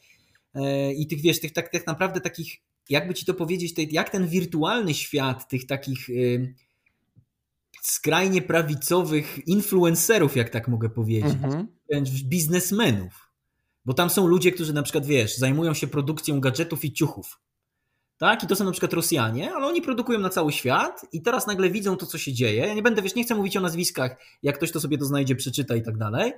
e, 0.55 0.92
i 0.92 1.07
tych, 1.07 1.20
wiesz, 1.20 1.40
tych 1.40 1.53
tak, 1.53 1.72
tak 1.72 1.87
naprawdę 1.87 2.20
takich, 2.20 2.57
jakby 2.88 3.14
ci 3.14 3.26
to 3.26 3.35
powiedzieć, 3.35 3.74
jak 3.92 4.11
ten 4.11 4.26
wirtualny 4.26 4.94
świat 4.94 5.48
tych 5.48 5.66
takich 5.66 6.09
skrajnie 7.83 8.42
prawicowych 8.42 9.48
influencerów, 9.48 10.37
jak 10.37 10.50
tak 10.50 10.68
mogę 10.68 10.90
powiedzieć, 10.90 11.33
mhm. 11.33 11.66
wręcz 11.90 12.11
biznesmenów. 12.11 13.30
Bo 13.85 13.95
tam 13.95 14.11
są 14.11 14.27
ludzie, 14.27 14.53
którzy 14.53 14.73
na 14.73 14.83
przykład, 14.83 15.07
wiesz, 15.07 15.37
zajmują 15.37 15.75
się 15.75 15.87
produkcją 15.87 16.40
gadżetów 16.40 16.85
i 16.85 16.93
ciuchów. 16.93 17.40
Tak? 18.19 18.45
I 18.45 18.47
to 18.47 18.57
są 18.57 18.64
na 18.64 18.73
przykład 18.73 18.93
Rosjanie, 18.93 19.53
ale 19.55 19.66
oni 19.66 19.83
produkują 19.83 20.19
na 20.19 20.29
cały 20.29 20.53
świat 20.53 21.07
i 21.12 21.23
teraz 21.23 21.47
nagle 21.47 21.71
widzą 21.71 21.97
to, 21.97 22.07
co 22.07 22.19
się 22.19 22.33
dzieje. 22.33 22.66
Ja 22.66 22.75
nie 22.75 22.83
będę, 22.83 23.03
wiesz, 23.03 23.14
nie 23.14 23.25
chcę 23.25 23.35
mówić 23.35 23.57
o 23.57 23.61
nazwiskach, 23.61 24.16
jak 24.43 24.57
ktoś 24.57 24.73
to 24.73 24.81
sobie 24.81 24.99
to 24.99 25.05
znajdzie, 25.05 25.37
przeczyta 25.37 25.77
i 25.77 25.83
tak 25.83 25.99
dalej. 25.99 26.33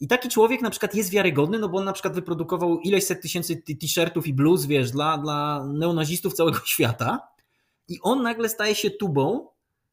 I 0.00 0.08
taki 0.08 0.28
człowiek 0.28 0.62
na 0.62 0.70
przykład 0.70 0.94
jest 0.94 1.10
wiarygodny, 1.10 1.58
no 1.58 1.68
bo 1.68 1.78
on 1.78 1.84
na 1.84 1.92
przykład 1.92 2.14
wyprodukował 2.14 2.80
ileś 2.80 3.04
set 3.04 3.22
tysięcy 3.22 3.62
t-shirtów 3.80 4.26
i 4.26 4.34
bluz, 4.34 4.66
wiesz, 4.66 4.90
dla, 4.90 5.18
dla 5.18 5.66
neonazistów 5.66 6.34
całego 6.34 6.58
świata. 6.66 7.28
I 7.88 8.00
on 8.02 8.22
nagle 8.22 8.48
staje 8.48 8.74
się 8.74 8.90
tubą 8.90 9.48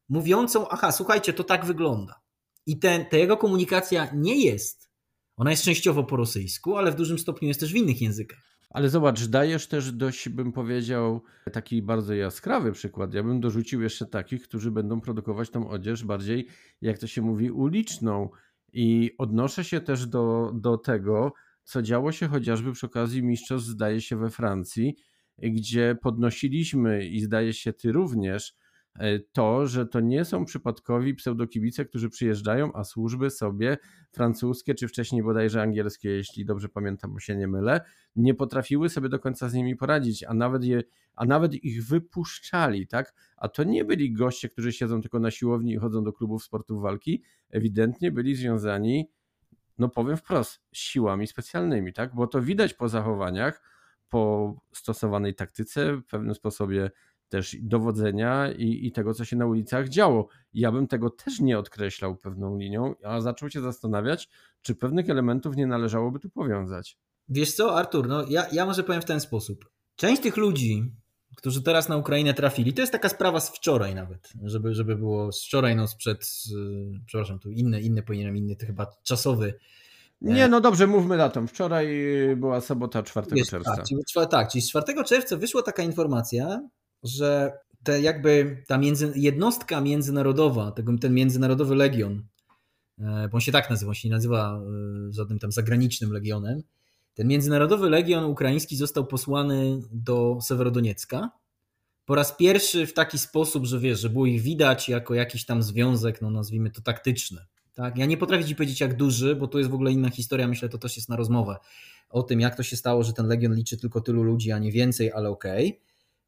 mówiącą, 0.08 0.68
aha, 0.68 0.92
słuchajcie, 0.92 1.32
to 1.32 1.44
tak 1.44 1.64
wygląda. 1.64 2.20
I 2.66 2.78
ten, 2.78 3.06
ta 3.06 3.16
jego 3.16 3.36
komunikacja 3.36 4.08
nie 4.14 4.44
jest, 4.44 4.83
ona 5.36 5.50
jest 5.50 5.64
częściowo 5.64 6.04
po 6.04 6.16
rosyjsku, 6.16 6.76
ale 6.76 6.92
w 6.92 6.94
dużym 6.96 7.18
stopniu 7.18 7.48
jest 7.48 7.60
też 7.60 7.72
w 7.72 7.76
innych 7.76 8.02
językach. 8.02 8.54
Ale 8.70 8.88
zobacz, 8.88 9.24
dajesz 9.26 9.66
też 9.66 9.92
dość, 9.92 10.28
bym 10.28 10.52
powiedział, 10.52 11.22
taki 11.52 11.82
bardzo 11.82 12.14
jaskrawy 12.14 12.72
przykład. 12.72 13.14
Ja 13.14 13.22
bym 13.22 13.40
dorzucił 13.40 13.82
jeszcze 13.82 14.06
takich, 14.06 14.42
którzy 14.42 14.70
będą 14.70 15.00
produkować 15.00 15.50
tą 15.50 15.68
odzież 15.68 16.04
bardziej, 16.04 16.46
jak 16.80 16.98
to 16.98 17.06
się 17.06 17.22
mówi, 17.22 17.50
uliczną. 17.50 18.28
I 18.72 19.10
odnoszę 19.18 19.64
się 19.64 19.80
też 19.80 20.06
do, 20.06 20.52
do 20.54 20.78
tego, 20.78 21.32
co 21.64 21.82
działo 21.82 22.12
się 22.12 22.28
chociażby 22.28 22.72
przy 22.72 22.86
okazji 22.86 23.22
mistrzostw, 23.22 23.68
zdaje 23.68 24.00
się, 24.00 24.16
we 24.16 24.30
Francji, 24.30 24.96
gdzie 25.38 25.96
podnosiliśmy 26.02 27.06
i 27.06 27.20
zdaje 27.20 27.52
się 27.52 27.72
ty 27.72 27.92
również 27.92 28.54
to, 29.32 29.66
że 29.66 29.86
to 29.86 30.00
nie 30.00 30.24
są 30.24 30.44
przypadkowi 30.44 31.14
pseudokibice, 31.14 31.84
którzy 31.84 32.08
przyjeżdżają, 32.08 32.72
a 32.72 32.84
służby 32.84 33.30
sobie 33.30 33.76
francuskie, 34.12 34.74
czy 34.74 34.88
wcześniej 34.88 35.22
bodajże 35.22 35.62
angielskie, 35.62 36.10
jeśli 36.10 36.44
dobrze 36.44 36.68
pamiętam, 36.68 37.20
się 37.20 37.36
nie 37.36 37.48
mylę, 37.48 37.80
nie 38.16 38.34
potrafiły 38.34 38.88
sobie 38.88 39.08
do 39.08 39.18
końca 39.18 39.48
z 39.48 39.54
nimi 39.54 39.76
poradzić, 39.76 40.24
a 40.24 40.34
nawet, 40.34 40.64
je, 40.64 40.82
a 41.14 41.24
nawet 41.24 41.54
ich 41.54 41.86
wypuszczali, 41.86 42.86
tak? 42.86 43.14
A 43.36 43.48
to 43.48 43.64
nie 43.64 43.84
byli 43.84 44.12
goście, 44.12 44.48
którzy 44.48 44.72
siedzą 44.72 45.00
tylko 45.00 45.18
na 45.20 45.30
siłowni 45.30 45.72
i 45.72 45.76
chodzą 45.76 46.04
do 46.04 46.12
klubów 46.12 46.44
sportów 46.44 46.82
walki, 46.82 47.22
ewidentnie 47.50 48.12
byli 48.12 48.34
związani, 48.34 49.10
no 49.78 49.88
powiem 49.88 50.16
wprost, 50.16 50.60
siłami 50.72 51.26
specjalnymi, 51.26 51.92
tak? 51.92 52.14
Bo 52.14 52.26
to 52.26 52.42
widać 52.42 52.74
po 52.74 52.88
zachowaniach, 52.88 53.62
po 54.08 54.54
stosowanej 54.72 55.34
taktyce, 55.34 55.96
w 55.96 56.04
pewnym 56.04 56.34
sposobie 56.34 56.90
też 57.34 57.56
dowodzenia 57.60 58.52
i, 58.52 58.86
i 58.86 58.92
tego, 58.92 59.14
co 59.14 59.24
się 59.24 59.36
na 59.36 59.46
ulicach 59.46 59.88
działo. 59.88 60.28
Ja 60.52 60.72
bym 60.72 60.86
tego 60.86 61.10
też 61.10 61.40
nie 61.40 61.58
odkreślał 61.58 62.16
pewną 62.16 62.58
linią, 62.58 62.94
a 63.04 63.20
zaczął 63.20 63.50
się 63.50 63.60
zastanawiać, 63.60 64.28
czy 64.62 64.74
pewnych 64.74 65.10
elementów 65.10 65.56
nie 65.56 65.66
należałoby 65.66 66.18
tu 66.18 66.30
powiązać. 66.30 66.98
Wiesz 67.28 67.52
co, 67.52 67.76
Artur, 67.76 68.08
no 68.08 68.24
ja, 68.28 68.46
ja 68.52 68.66
może 68.66 68.82
powiem 68.82 69.02
w 69.02 69.04
ten 69.04 69.20
sposób. 69.20 69.70
Część 69.96 70.22
tych 70.22 70.36
ludzi, 70.36 70.92
którzy 71.36 71.62
teraz 71.62 71.88
na 71.88 71.96
Ukrainę 71.96 72.34
trafili, 72.34 72.72
to 72.72 72.80
jest 72.80 72.92
taka 72.92 73.08
sprawa 73.08 73.40
z 73.40 73.50
wczoraj 73.50 73.94
nawet, 73.94 74.32
żeby, 74.44 74.74
żeby 74.74 74.96
było 74.96 75.32
z 75.32 75.44
wczoraj, 75.44 75.76
no 75.76 75.88
sprzed, 75.88 76.26
przepraszam, 77.06 77.38
tu 77.38 77.50
inny, 77.50 77.80
inny 77.80 78.02
powinienem, 78.02 78.36
inny, 78.36 78.56
to 78.56 78.66
chyba 78.66 78.86
czasowy. 79.02 79.54
Nie, 80.20 80.48
no 80.48 80.60
dobrze, 80.60 80.86
mówmy 80.86 81.16
datą. 81.16 81.46
Wczoraj 81.46 81.88
była 82.36 82.60
sobota 82.60 83.02
4 83.02 83.26
Wiesz, 83.32 83.48
czerwca. 83.48 83.76
Tak 83.76 83.84
czyli, 83.84 84.00
tak, 84.30 84.50
czyli 84.50 84.62
z 84.62 84.68
4 84.68 85.04
czerwca 85.04 85.36
wyszła 85.36 85.62
taka 85.62 85.82
informacja, 85.82 86.60
że 87.04 87.52
te 87.82 88.00
jakby 88.00 88.62
ta 88.66 88.78
między, 88.78 89.12
jednostka 89.16 89.80
międzynarodowa, 89.80 90.72
tego, 90.72 90.98
ten 90.98 91.14
międzynarodowy 91.14 91.74
legion, 91.74 92.22
e, 92.98 93.28
bo 93.28 93.34
on 93.34 93.40
się 93.40 93.52
tak 93.52 93.70
nazywa, 93.70 93.88
on 93.88 93.94
się 93.94 94.08
nie 94.08 94.14
nazywa 94.14 94.60
e, 95.08 95.12
żadnym 95.12 95.38
tam 95.38 95.52
zagranicznym 95.52 96.12
legionem, 96.12 96.62
ten 97.14 97.26
międzynarodowy 97.28 97.90
legion 97.90 98.24
ukraiński 98.24 98.76
został 98.76 99.06
posłany 99.06 99.80
do 99.92 100.38
Sewerodoniecka 100.42 101.30
po 102.04 102.14
raz 102.14 102.36
pierwszy 102.36 102.86
w 102.86 102.92
taki 102.92 103.18
sposób, 103.18 103.66
że 103.66 103.80
wiesz, 103.80 104.00
że 104.00 104.10
było 104.10 104.26
ich 104.26 104.42
widać 104.42 104.88
jako 104.88 105.14
jakiś 105.14 105.44
tam 105.44 105.62
związek, 105.62 106.22
no 106.22 106.30
nazwijmy 106.30 106.70
to 106.70 106.80
taktyczny. 106.80 107.40
Tak? 107.74 107.98
Ja 107.98 108.06
nie 108.06 108.16
potrafię 108.16 108.44
ci 108.44 108.56
powiedzieć 108.56 108.80
jak 108.80 108.96
duży, 108.96 109.36
bo 109.36 109.48
to 109.48 109.58
jest 109.58 109.70
w 109.70 109.74
ogóle 109.74 109.92
inna 109.92 110.10
historia, 110.10 110.48
myślę, 110.48 110.68
to 110.68 110.78
też 110.78 110.96
jest 110.96 111.08
na 111.08 111.16
rozmowę 111.16 111.56
o 112.10 112.22
tym, 112.22 112.40
jak 112.40 112.56
to 112.56 112.62
się 112.62 112.76
stało, 112.76 113.02
że 113.02 113.12
ten 113.12 113.26
legion 113.26 113.54
liczy 113.54 113.76
tylko 113.76 114.00
tylu 114.00 114.22
ludzi, 114.22 114.52
a 114.52 114.58
nie 114.58 114.72
więcej, 114.72 115.12
ale 115.12 115.28
okej. 115.28 115.68
Okay. 115.68 115.80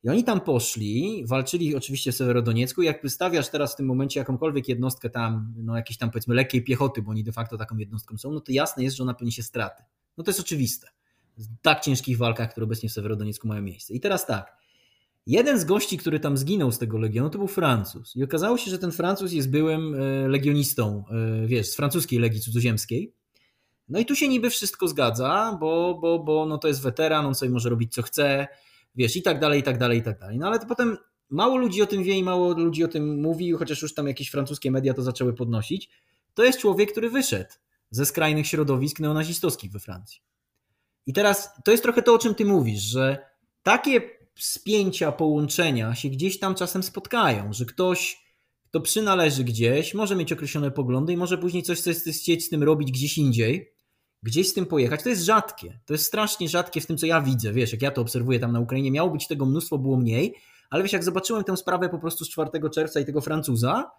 I 0.02 0.08
oni 0.08 0.24
tam 0.24 0.40
poszli, 0.40 1.24
walczyli 1.26 1.76
oczywiście 1.76 2.12
w 2.12 2.16
Sewerodoniecku. 2.16 2.82
Jak 2.82 3.02
wystawiasz 3.02 3.48
teraz 3.48 3.72
w 3.72 3.76
tym 3.76 3.86
momencie 3.86 4.20
jakąkolwiek 4.20 4.68
jednostkę 4.68 5.10
tam, 5.10 5.54
no 5.56 5.76
jakieś 5.76 5.98
tam 5.98 6.10
powiedzmy 6.10 6.34
lekkiej 6.34 6.64
piechoty, 6.64 7.02
bo 7.02 7.10
oni 7.10 7.24
de 7.24 7.32
facto 7.32 7.56
taką 7.56 7.76
jednostką 7.76 8.18
są, 8.18 8.32
no 8.32 8.40
to 8.40 8.52
jasne 8.52 8.82
jest, 8.82 8.96
że 8.96 9.02
ona 9.02 9.14
poniesie 9.14 9.42
straty. 9.42 9.82
No 10.16 10.24
to 10.24 10.30
jest 10.30 10.40
oczywiste. 10.40 10.88
W 11.36 11.46
tak 11.62 11.80
ciężkich 11.80 12.18
walkach, 12.18 12.50
które 12.50 12.64
obecnie 12.64 12.88
w 12.88 12.92
Sewerodoniecku 12.92 13.48
mają 13.48 13.62
miejsce. 13.62 13.94
I 13.94 14.00
teraz 14.00 14.26
tak. 14.26 14.56
Jeden 15.26 15.60
z 15.60 15.64
gości, 15.64 15.98
który 15.98 16.20
tam 16.20 16.36
zginął 16.36 16.72
z 16.72 16.78
tego 16.78 16.98
legionu, 16.98 17.30
to 17.30 17.38
był 17.38 17.46
Francuz. 17.46 18.16
I 18.16 18.24
okazało 18.24 18.58
się, 18.58 18.70
że 18.70 18.78
ten 18.78 18.92
Francuz 18.92 19.32
jest 19.32 19.50
byłym 19.50 19.94
e, 19.94 20.28
legionistą, 20.28 21.04
e, 21.10 21.46
wiesz, 21.46 21.66
z 21.66 21.76
francuskiej 21.76 22.18
legii 22.18 22.40
cudzoziemskiej. 22.40 23.14
No 23.88 23.98
i 23.98 24.04
tu 24.04 24.16
się 24.16 24.28
niby 24.28 24.50
wszystko 24.50 24.88
zgadza, 24.88 25.56
bo, 25.60 25.98
bo, 26.00 26.18
bo 26.18 26.46
no 26.46 26.58
to 26.58 26.68
jest 26.68 26.82
weteran, 26.82 27.26
on 27.26 27.34
sobie 27.34 27.50
może 27.50 27.70
robić 27.70 27.94
co 27.94 28.02
chce, 28.02 28.48
wiesz, 28.96 29.16
i 29.16 29.22
tak 29.22 29.40
dalej, 29.40 29.60
i 29.60 29.62
tak 29.62 29.78
dalej, 29.78 29.98
i 29.98 30.02
tak 30.02 30.18
dalej. 30.18 30.38
No 30.38 30.46
ale 30.46 30.58
to 30.58 30.66
potem 30.66 30.96
mało 31.30 31.56
ludzi 31.56 31.82
o 31.82 31.86
tym 31.86 32.02
wie 32.02 32.14
i 32.14 32.22
mało 32.22 32.52
ludzi 32.52 32.84
o 32.84 32.88
tym 32.88 33.20
mówi, 33.20 33.52
chociaż 33.52 33.82
już 33.82 33.94
tam 33.94 34.06
jakieś 34.06 34.30
francuskie 34.30 34.70
media 34.70 34.94
to 34.94 35.02
zaczęły 35.02 35.34
podnosić. 35.34 35.90
To 36.34 36.44
jest 36.44 36.58
człowiek, 36.58 36.92
który 36.92 37.10
wyszedł 37.10 37.50
ze 37.90 38.06
skrajnych 38.06 38.46
środowisk 38.46 39.00
neonazistowskich 39.00 39.72
we 39.72 39.78
Francji. 39.78 40.20
I 41.06 41.12
teraz 41.12 41.50
to 41.64 41.70
jest 41.70 41.82
trochę 41.82 42.02
to, 42.02 42.14
o 42.14 42.18
czym 42.18 42.34
ty 42.34 42.44
mówisz, 42.44 42.82
że 42.82 43.18
takie 43.62 44.00
spięcia, 44.38 45.12
połączenia 45.12 45.94
się 45.94 46.08
gdzieś 46.08 46.38
tam 46.38 46.54
czasem 46.54 46.82
spotkają, 46.82 47.52
że 47.52 47.64
ktoś, 47.64 48.26
kto 48.68 48.80
przynależy 48.80 49.44
gdzieś, 49.44 49.94
może 49.94 50.16
mieć 50.16 50.32
określone 50.32 50.70
poglądy 50.70 51.12
i 51.12 51.16
może 51.16 51.38
później 51.38 51.62
coś 51.62 51.82
chcieć 52.20 52.44
z 52.44 52.48
tym 52.48 52.62
robić 52.62 52.92
gdzieś 52.92 53.18
indziej, 53.18 53.72
gdzieś 54.22 54.48
z 54.48 54.54
tym 54.54 54.66
pojechać. 54.66 55.02
To 55.02 55.08
jest 55.08 55.22
rzadkie. 55.22 55.78
To 55.86 55.94
jest 55.94 56.04
strasznie 56.04 56.48
rzadkie 56.48 56.80
w 56.80 56.86
tym, 56.86 56.98
co 56.98 57.06
ja 57.06 57.20
widzę. 57.20 57.52
Wiesz, 57.52 57.72
jak 57.72 57.82
ja 57.82 57.90
to 57.90 58.00
obserwuję 58.00 58.40
tam 58.40 58.52
na 58.52 58.60
Ukrainie, 58.60 58.90
miało 58.90 59.10
być 59.10 59.26
tego 59.26 59.46
mnóstwo, 59.46 59.78
było 59.78 59.96
mniej, 59.96 60.34
ale 60.70 60.82
wiesz, 60.82 60.92
jak 60.92 61.04
zobaczyłem 61.04 61.44
tę 61.44 61.56
sprawę 61.56 61.88
po 61.88 61.98
prostu 61.98 62.24
z 62.24 62.30
4 62.30 62.50
czerwca 62.74 63.00
i 63.00 63.04
tego 63.04 63.20
Francuza, 63.20 63.90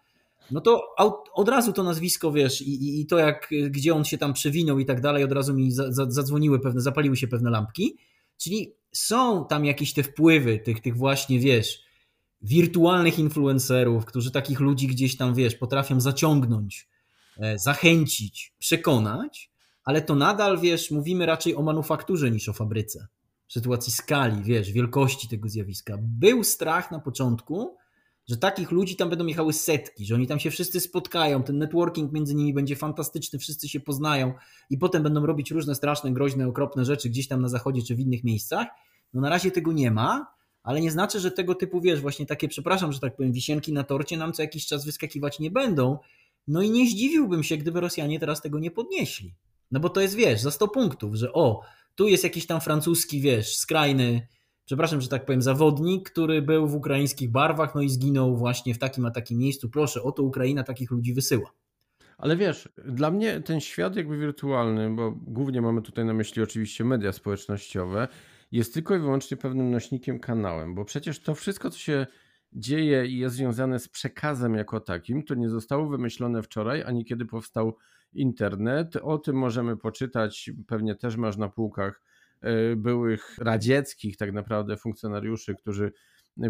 no 0.52 0.62
to 0.62 0.96
od 1.34 1.50
razu 1.50 1.74
to 1.74 1.84
nazwisko, 1.84 2.32
wiesz, 2.32 2.62
i, 2.62 3.02
i 3.02 3.06
to 3.06 3.18
jak, 3.18 3.50
gdzie 3.70 3.96
on 3.96 4.06
się 4.06 4.18
tam 4.18 4.34
przewinął 4.34 4.80
i 4.80 4.86
tak 4.86 5.02
dalej, 5.02 5.24
od 5.24 5.32
razu 5.32 5.54
mi 5.54 5.72
za, 5.72 5.92
za, 5.92 6.12
zadzwoniły 6.12 6.60
pewne, 6.60 6.82
zapaliły 6.82 7.18
się 7.18 7.28
pewne 7.28 7.50
lampki. 7.50 7.98
Czyli 8.38 8.74
są 8.92 9.46
tam 9.46 9.66
jakieś 9.66 9.94
te 9.94 10.04
wpływy 10.04 10.60
tych, 10.60 10.82
tych 10.82 10.98
właśnie, 10.98 11.40
wiesz, 11.40 11.80
wirtualnych 12.42 13.20
influencerów, 13.20 14.06
którzy 14.06 14.32
takich 14.32 14.60
ludzi 14.60 14.88
gdzieś 14.88 15.18
tam, 15.18 15.36
wiesz, 15.36 15.56
potrafią 15.56 16.02
zaciągnąć, 16.02 16.88
e, 17.38 17.60
zachęcić, 17.60 18.54
przekonać, 18.60 19.52
ale 19.88 20.02
to 20.02 20.16
nadal, 20.16 20.60
wiesz, 20.60 20.92
mówimy 20.92 21.26
raczej 21.26 21.56
o 21.56 21.62
manufakturze 21.62 22.32
niż 22.32 22.50
o 22.50 22.54
fabryce. 22.54 23.08
W 23.48 23.54
sytuacji 23.54 23.94
skali, 23.94 24.44
wiesz, 24.44 24.72
wielkości 24.72 25.28
tego 25.28 25.50
zjawiska. 25.50 25.98
Był 26.02 26.44
strach 26.44 26.92
na 26.92 27.00
początku, 27.00 27.76
że 28.30 28.38
takich 28.38 28.72
ludzi 28.72 28.96
tam 28.96 29.10
będą 29.10 29.26
jechały 29.26 29.54
setki, 29.54 30.06
że 30.06 30.16
oni 30.16 30.28
tam 30.28 30.40
się 30.40 30.52
wszyscy 30.52 30.80
spotkają, 30.80 31.44
ten 31.44 31.58
networking 31.58 32.12
między 32.12 32.36
nimi 32.36 32.54
będzie 32.54 32.76
fantastyczny, 32.76 33.40
wszyscy 33.40 33.70
się 33.70 33.80
poznają 33.80 34.34
i 34.70 34.78
potem 34.78 35.04
będą 35.04 35.26
robić 35.26 35.52
różne 35.52 35.76
straszne, 35.76 36.12
groźne, 36.12 36.48
okropne 36.48 36.86
rzeczy 36.86 37.10
gdzieś 37.10 37.28
tam 37.28 37.42
na 37.42 37.50
zachodzie 37.50 37.82
czy 37.82 37.96
w 37.96 38.00
innych 38.00 38.24
miejscach. 38.24 38.68
No 39.14 39.22
na 39.22 39.30
razie 39.30 39.52
tego 39.52 39.74
nie 39.74 39.92
ma, 39.92 40.28
ale 40.64 40.82
nie 40.82 40.92
znaczy, 40.92 41.20
że 41.20 41.32
tego 41.32 41.56
typu, 41.56 41.82
wiesz, 41.82 42.02
właśnie 42.02 42.26
takie, 42.26 42.48
przepraszam, 42.48 42.92
że 42.92 43.00
tak 43.00 43.16
powiem, 43.16 43.32
wisienki 43.32 43.74
na 43.74 43.84
torcie 43.84 44.18
nam 44.18 44.34
co 44.34 44.42
jakiś 44.42 44.66
czas 44.66 44.86
wyskakiwać 44.86 45.40
nie 45.40 45.52
będą. 45.52 45.98
No 46.48 46.62
i 46.62 46.72
nie 46.72 46.90
zdziwiłbym 46.90 47.44
się, 47.44 47.58
gdyby 47.58 47.82
Rosjanie 47.82 48.20
teraz 48.20 48.42
tego 48.42 48.60
nie 48.60 48.72
podnieśli. 48.72 49.34
No 49.72 49.80
bo 49.80 49.90
to 49.90 50.02
jest, 50.02 50.16
wiesz, 50.16 50.42
za 50.42 50.52
100 50.52 50.68
punktów, 50.68 51.16
że 51.16 51.34
o, 51.34 51.62
tu 51.96 52.08
jest 52.08 52.24
jakiś 52.24 52.46
tam 52.46 52.62
francuski, 52.62 53.22
wiesz, 53.22 53.58
skrajny, 53.58 54.28
przepraszam, 54.66 55.02
że 55.02 55.08
tak 55.08 55.26
powiem, 55.26 55.42
zawodnik, 55.42 56.10
który 56.10 56.42
był 56.42 56.68
w 56.68 56.76
ukraińskich 56.76 57.32
barwach, 57.32 57.76
no 57.76 57.82
i 57.82 57.90
zginął 57.90 58.38
właśnie 58.38 58.74
w 58.74 58.80
takim 58.80 59.06
a 59.06 59.12
takim 59.12 59.38
miejscu. 59.38 59.70
Proszę, 59.70 60.04
oto 60.04 60.24
Ukraina 60.24 60.64
takich 60.64 60.92
ludzi 60.92 61.14
wysyła. 61.14 61.54
Ale 62.18 62.38
wiesz, 62.38 62.70
dla 62.86 63.12
mnie 63.12 63.42
ten 63.42 63.60
świat 63.60 63.96
jakby 63.96 64.18
wirtualny, 64.18 64.96
bo 64.96 65.12
głównie 65.12 65.62
mamy 65.62 65.82
tutaj 65.82 66.06
na 66.06 66.14
myśli 66.14 66.44
oczywiście 66.44 66.84
media 66.84 67.12
społecznościowe, 67.12 68.08
jest 68.52 68.74
tylko 68.74 68.96
i 68.96 69.00
wyłącznie 69.00 69.38
pewnym 69.38 69.72
nośnikiem 69.72 70.20
kanałem, 70.20 70.76
bo 70.76 70.86
przecież 70.86 71.20
to 71.20 71.36
wszystko, 71.36 71.70
co 71.70 71.80
się 71.80 72.08
dzieje 72.54 73.06
i 73.06 73.18
jest 73.18 73.36
związane 73.36 73.80
z 73.80 73.88
przekazem 73.88 74.56
jako 74.56 74.80
takim, 74.80 75.24
to 75.24 75.36
nie 75.36 75.50
zostało 75.50 75.88
wymyślone 75.88 76.44
wczoraj, 76.44 76.84
ani 76.84 77.06
kiedy 77.06 77.26
powstał 77.26 77.78
internet. 78.18 78.96
O 78.96 79.18
tym 79.18 79.36
możemy 79.36 79.78
poczytać, 79.78 80.52
pewnie 80.68 80.96
też 80.96 81.18
masz 81.18 81.38
na 81.38 81.50
półkach 81.50 82.02
e, 82.42 82.76
byłych 82.76 83.38
radzieckich 83.38 84.18
tak 84.18 84.34
naprawdę 84.34 84.78
funkcjonariuszy, 84.78 85.56
którzy 85.56 85.92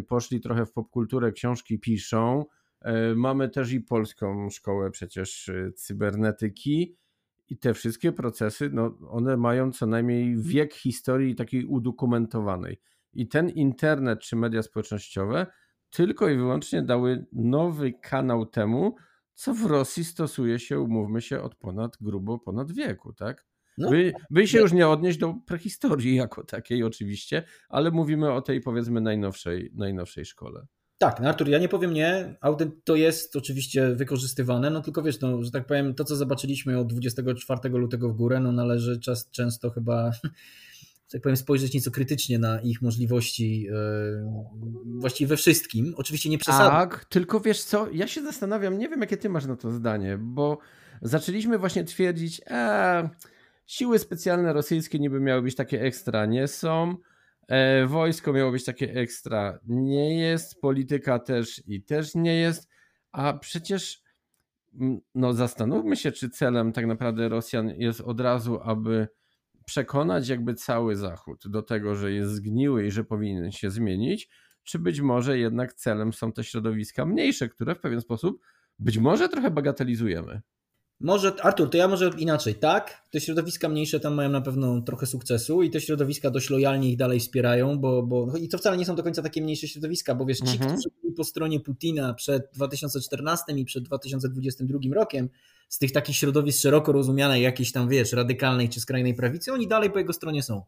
poszli 0.07 0.41
trochę 0.41 0.65
w 0.65 0.71
popkulturę, 0.71 1.31
książki 1.31 1.79
piszą. 1.79 2.45
E, 2.81 3.15
mamy 3.15 3.49
też 3.49 3.71
i 3.71 3.81
polską 3.81 4.49
szkołę 4.49 4.91
przecież 4.91 5.49
e, 5.49 5.71
cybernetyki 5.71 6.95
i 7.49 7.57
te 7.57 7.73
wszystkie 7.73 8.11
procesy, 8.11 8.69
no, 8.73 8.97
one 9.09 9.37
mają 9.37 9.71
co 9.71 9.85
najmniej 9.85 10.37
wiek 10.37 10.73
historii 10.73 11.35
takiej 11.35 11.65
udokumentowanej. 11.65 12.79
I 13.13 13.27
ten 13.27 13.49
internet 13.49 14.19
czy 14.19 14.35
media 14.35 14.63
społecznościowe 14.63 15.47
tylko 15.89 16.29
i 16.29 16.37
wyłącznie 16.37 16.81
dały 16.81 17.25
nowy 17.33 17.93
kanał 17.93 18.45
temu, 18.45 18.95
co 19.37 19.53
w 19.53 19.65
Rosji 19.65 20.05
stosuje 20.05 20.59
się, 20.59 20.79
umówmy 20.79 21.21
się, 21.21 21.41
od 21.41 21.55
ponad 21.55 21.97
grubo 22.01 22.39
ponad 22.39 22.71
wieku, 22.71 23.13
tak? 23.13 23.45
No, 23.77 23.89
by, 23.89 24.13
by 24.29 24.47
się 24.47 24.59
już 24.59 24.73
nie 24.73 24.87
odnieść 24.87 25.17
do 25.17 25.33
prehistorii 25.45 26.15
jako 26.25 26.43
takiej 26.43 26.83
oczywiście, 26.83 27.43
ale 27.69 27.91
mówimy 27.91 28.31
o 28.31 28.41
tej 28.41 28.61
powiedzmy 28.61 29.01
najnowszej, 29.01 29.71
najnowszej 29.75 30.25
szkole. 30.25 30.67
Tak, 30.97 31.19
no 31.19 31.29
Artur, 31.29 31.49
ja 31.49 31.59
nie 31.59 31.69
powiem 31.69 31.93
nie, 31.93 32.37
audyt 32.41 32.83
to 32.83 32.95
jest 32.95 33.35
oczywiście 33.35 33.95
wykorzystywane, 33.95 34.69
no 34.69 34.81
tylko 34.81 35.01
wiesz, 35.01 35.19
no, 35.19 35.43
że 35.43 35.51
tak 35.51 35.65
powiem, 35.65 35.95
to 35.95 36.03
co 36.03 36.15
zobaczyliśmy 36.15 36.79
od 36.79 36.87
24 36.87 37.69
lutego 37.69 38.09
w 38.09 38.13
górę, 38.13 38.39
no 38.39 38.51
należy 38.51 38.99
czas, 38.99 39.29
często 39.31 39.69
chyba 39.69 40.11
tak 41.11 41.21
powiem, 41.21 41.37
spojrzeć 41.37 41.73
nieco 41.73 41.91
krytycznie 41.91 42.39
na 42.39 42.61
ich 42.61 42.81
możliwości 42.81 43.61
yy, 43.61 43.71
właściwie 44.99 45.29
we 45.29 45.37
wszystkim. 45.37 45.93
Oczywiście 45.97 46.29
nie 46.29 46.37
przesadzam. 46.37 46.71
Tak, 46.71 47.05
tylko 47.05 47.39
wiesz 47.39 47.63
co, 47.63 47.87
ja 47.91 48.07
się 48.07 48.23
zastanawiam, 48.23 48.77
nie 48.77 48.89
wiem 48.89 49.01
jakie 49.01 49.17
ty 49.17 49.29
masz 49.29 49.45
na 49.45 49.55
to 49.55 49.71
zdanie, 49.71 50.17
bo 50.21 50.57
zaczęliśmy 51.01 51.59
właśnie 51.59 51.83
twierdzić, 51.83 52.41
e, 52.47 53.09
siły 53.65 53.99
specjalne 53.99 54.53
rosyjskie 54.53 54.99
niby 54.99 55.19
miały 55.19 55.41
być 55.41 55.55
takie 55.55 55.81
ekstra, 55.81 56.25
nie 56.25 56.47
są. 56.47 56.95
E, 57.47 57.87
wojsko 57.87 58.33
miało 58.33 58.51
być 58.51 58.65
takie 58.65 58.93
ekstra. 58.93 59.59
Nie 59.67 60.19
jest, 60.19 60.61
polityka 60.61 61.19
też 61.19 61.61
i 61.67 61.83
też 61.83 62.15
nie 62.15 62.35
jest, 62.35 62.69
a 63.11 63.33
przecież 63.33 64.01
no 65.15 65.33
zastanówmy 65.33 65.95
się, 65.95 66.11
czy 66.11 66.29
celem 66.29 66.73
tak 66.73 66.85
naprawdę 66.85 67.29
Rosjan 67.29 67.69
jest 67.69 68.01
od 68.01 68.19
razu, 68.19 68.59
aby 68.63 69.07
przekonać 69.67 70.27
jakby 70.27 70.53
cały 70.53 70.95
Zachód 70.95 71.43
do 71.47 71.61
tego, 71.61 71.95
że 71.95 72.11
jest 72.11 72.31
zgniły 72.31 72.85
i 72.87 72.91
że 72.91 73.03
powinien 73.03 73.51
się 73.51 73.71
zmienić, 73.71 74.29
czy 74.63 74.79
być 74.79 75.01
może 75.01 75.37
jednak 75.37 75.73
celem 75.73 76.13
są 76.13 76.31
te 76.31 76.43
środowiska 76.43 77.05
mniejsze, 77.05 77.49
które 77.49 77.75
w 77.75 77.79
pewien 77.79 78.01
sposób 78.01 78.41
być 78.79 78.97
może 78.97 79.29
trochę 79.29 79.51
bagatelizujemy. 79.51 80.41
Może, 80.99 81.33
Artur, 81.43 81.69
to 81.69 81.77
ja 81.77 81.87
może 81.87 82.11
inaczej, 82.17 82.55
tak? 82.55 83.03
Te 83.11 83.21
środowiska 83.21 83.69
mniejsze 83.69 83.99
tam 83.99 84.13
mają 84.13 84.29
na 84.29 84.41
pewno 84.41 84.81
trochę 84.81 85.05
sukcesu 85.05 85.63
i 85.63 85.69
te 85.69 85.81
środowiska 85.81 86.29
dość 86.29 86.49
lojalnie 86.49 86.91
ich 86.91 86.97
dalej 86.97 87.19
wspierają, 87.19 87.79
bo, 87.79 88.03
bo 88.03 88.37
i 88.37 88.47
to 88.47 88.57
wcale 88.57 88.77
nie 88.77 88.85
są 88.85 88.95
do 88.95 89.03
końca 89.03 89.21
takie 89.21 89.41
mniejsze 89.41 89.67
środowiska, 89.67 90.15
bo 90.15 90.25
wiesz, 90.25 90.37
ci, 90.37 90.57
mhm. 90.57 90.71
którzy 90.71 90.89
po 91.17 91.23
stronie 91.23 91.59
Putina 91.59 92.13
przed 92.13 92.49
2014 92.53 93.53
i 93.53 93.65
przed 93.65 93.83
2022 93.83 94.79
rokiem, 94.93 95.29
z 95.69 95.77
tych 95.77 95.91
takich 95.91 96.15
środowisk 96.15 96.61
szeroko 96.61 96.91
rozumianej, 96.91 97.43
jakiejś 97.43 97.71
tam, 97.71 97.89
wiesz, 97.89 98.13
radykalnej 98.13 98.69
czy 98.69 98.79
skrajnej 98.79 99.13
prawicy, 99.13 99.53
oni 99.53 99.67
dalej 99.67 99.91
po 99.91 99.99
jego 99.99 100.13
stronie 100.13 100.43
są. 100.43 100.63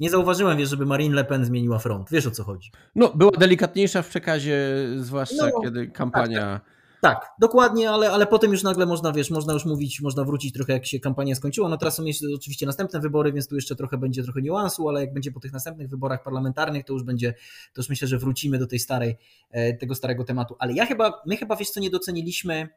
Nie 0.00 0.10
zauważyłem, 0.10 0.58
wiesz, 0.58 0.68
żeby 0.68 0.86
Marine 0.86 1.14
Le 1.14 1.24
Pen 1.24 1.44
zmieniła 1.44 1.78
front. 1.78 2.10
Wiesz 2.10 2.26
o 2.26 2.30
co 2.30 2.44
chodzi. 2.44 2.70
No, 2.94 3.12
była 3.14 3.30
delikatniejsza 3.30 4.02
w 4.02 4.08
przekazie, 4.08 4.58
zwłaszcza 4.96 5.50
no, 5.54 5.60
kiedy 5.60 5.86
kampania. 5.86 6.40
Tak, 6.40 6.64
tak. 6.64 6.79
Tak, 7.00 7.30
dokładnie, 7.38 7.90
ale, 7.90 8.10
ale 8.10 8.26
potem 8.26 8.52
już 8.52 8.62
nagle 8.62 8.86
można, 8.86 9.12
wiesz, 9.12 9.30
można 9.30 9.52
już 9.52 9.64
mówić, 9.64 10.00
można 10.00 10.24
wrócić 10.24 10.54
trochę 10.54 10.72
jak 10.72 10.86
się 10.86 11.00
kampania 11.00 11.34
skończyła. 11.34 11.68
No 11.68 11.76
teraz 11.76 11.96
są 11.96 12.04
oczywiście 12.36 12.66
następne 12.66 13.00
wybory, 13.00 13.32
więc 13.32 13.48
tu 13.48 13.54
jeszcze 13.54 13.76
trochę 13.76 13.98
będzie 13.98 14.22
trochę 14.22 14.42
niuansu, 14.42 14.88
ale 14.88 15.00
jak 15.00 15.12
będzie 15.12 15.32
po 15.32 15.40
tych 15.40 15.52
następnych 15.52 15.88
wyborach 15.88 16.22
parlamentarnych, 16.22 16.84
to 16.84 16.92
już 16.92 17.02
będzie, 17.02 17.34
to 17.72 17.80
już 17.80 17.88
myślę, 17.88 18.08
że 18.08 18.18
wrócimy 18.18 18.58
do 18.58 18.66
tej 18.66 18.78
starej, 18.78 19.16
e, 19.50 19.74
tego 19.74 19.94
starego 19.94 20.24
tematu. 20.24 20.56
Ale 20.58 20.72
ja 20.72 20.86
chyba, 20.86 21.22
my 21.26 21.36
chyba, 21.36 21.56
wiesz 21.56 21.70
co, 21.70 21.80
nie 21.80 21.90
doceniliśmy 21.90 22.68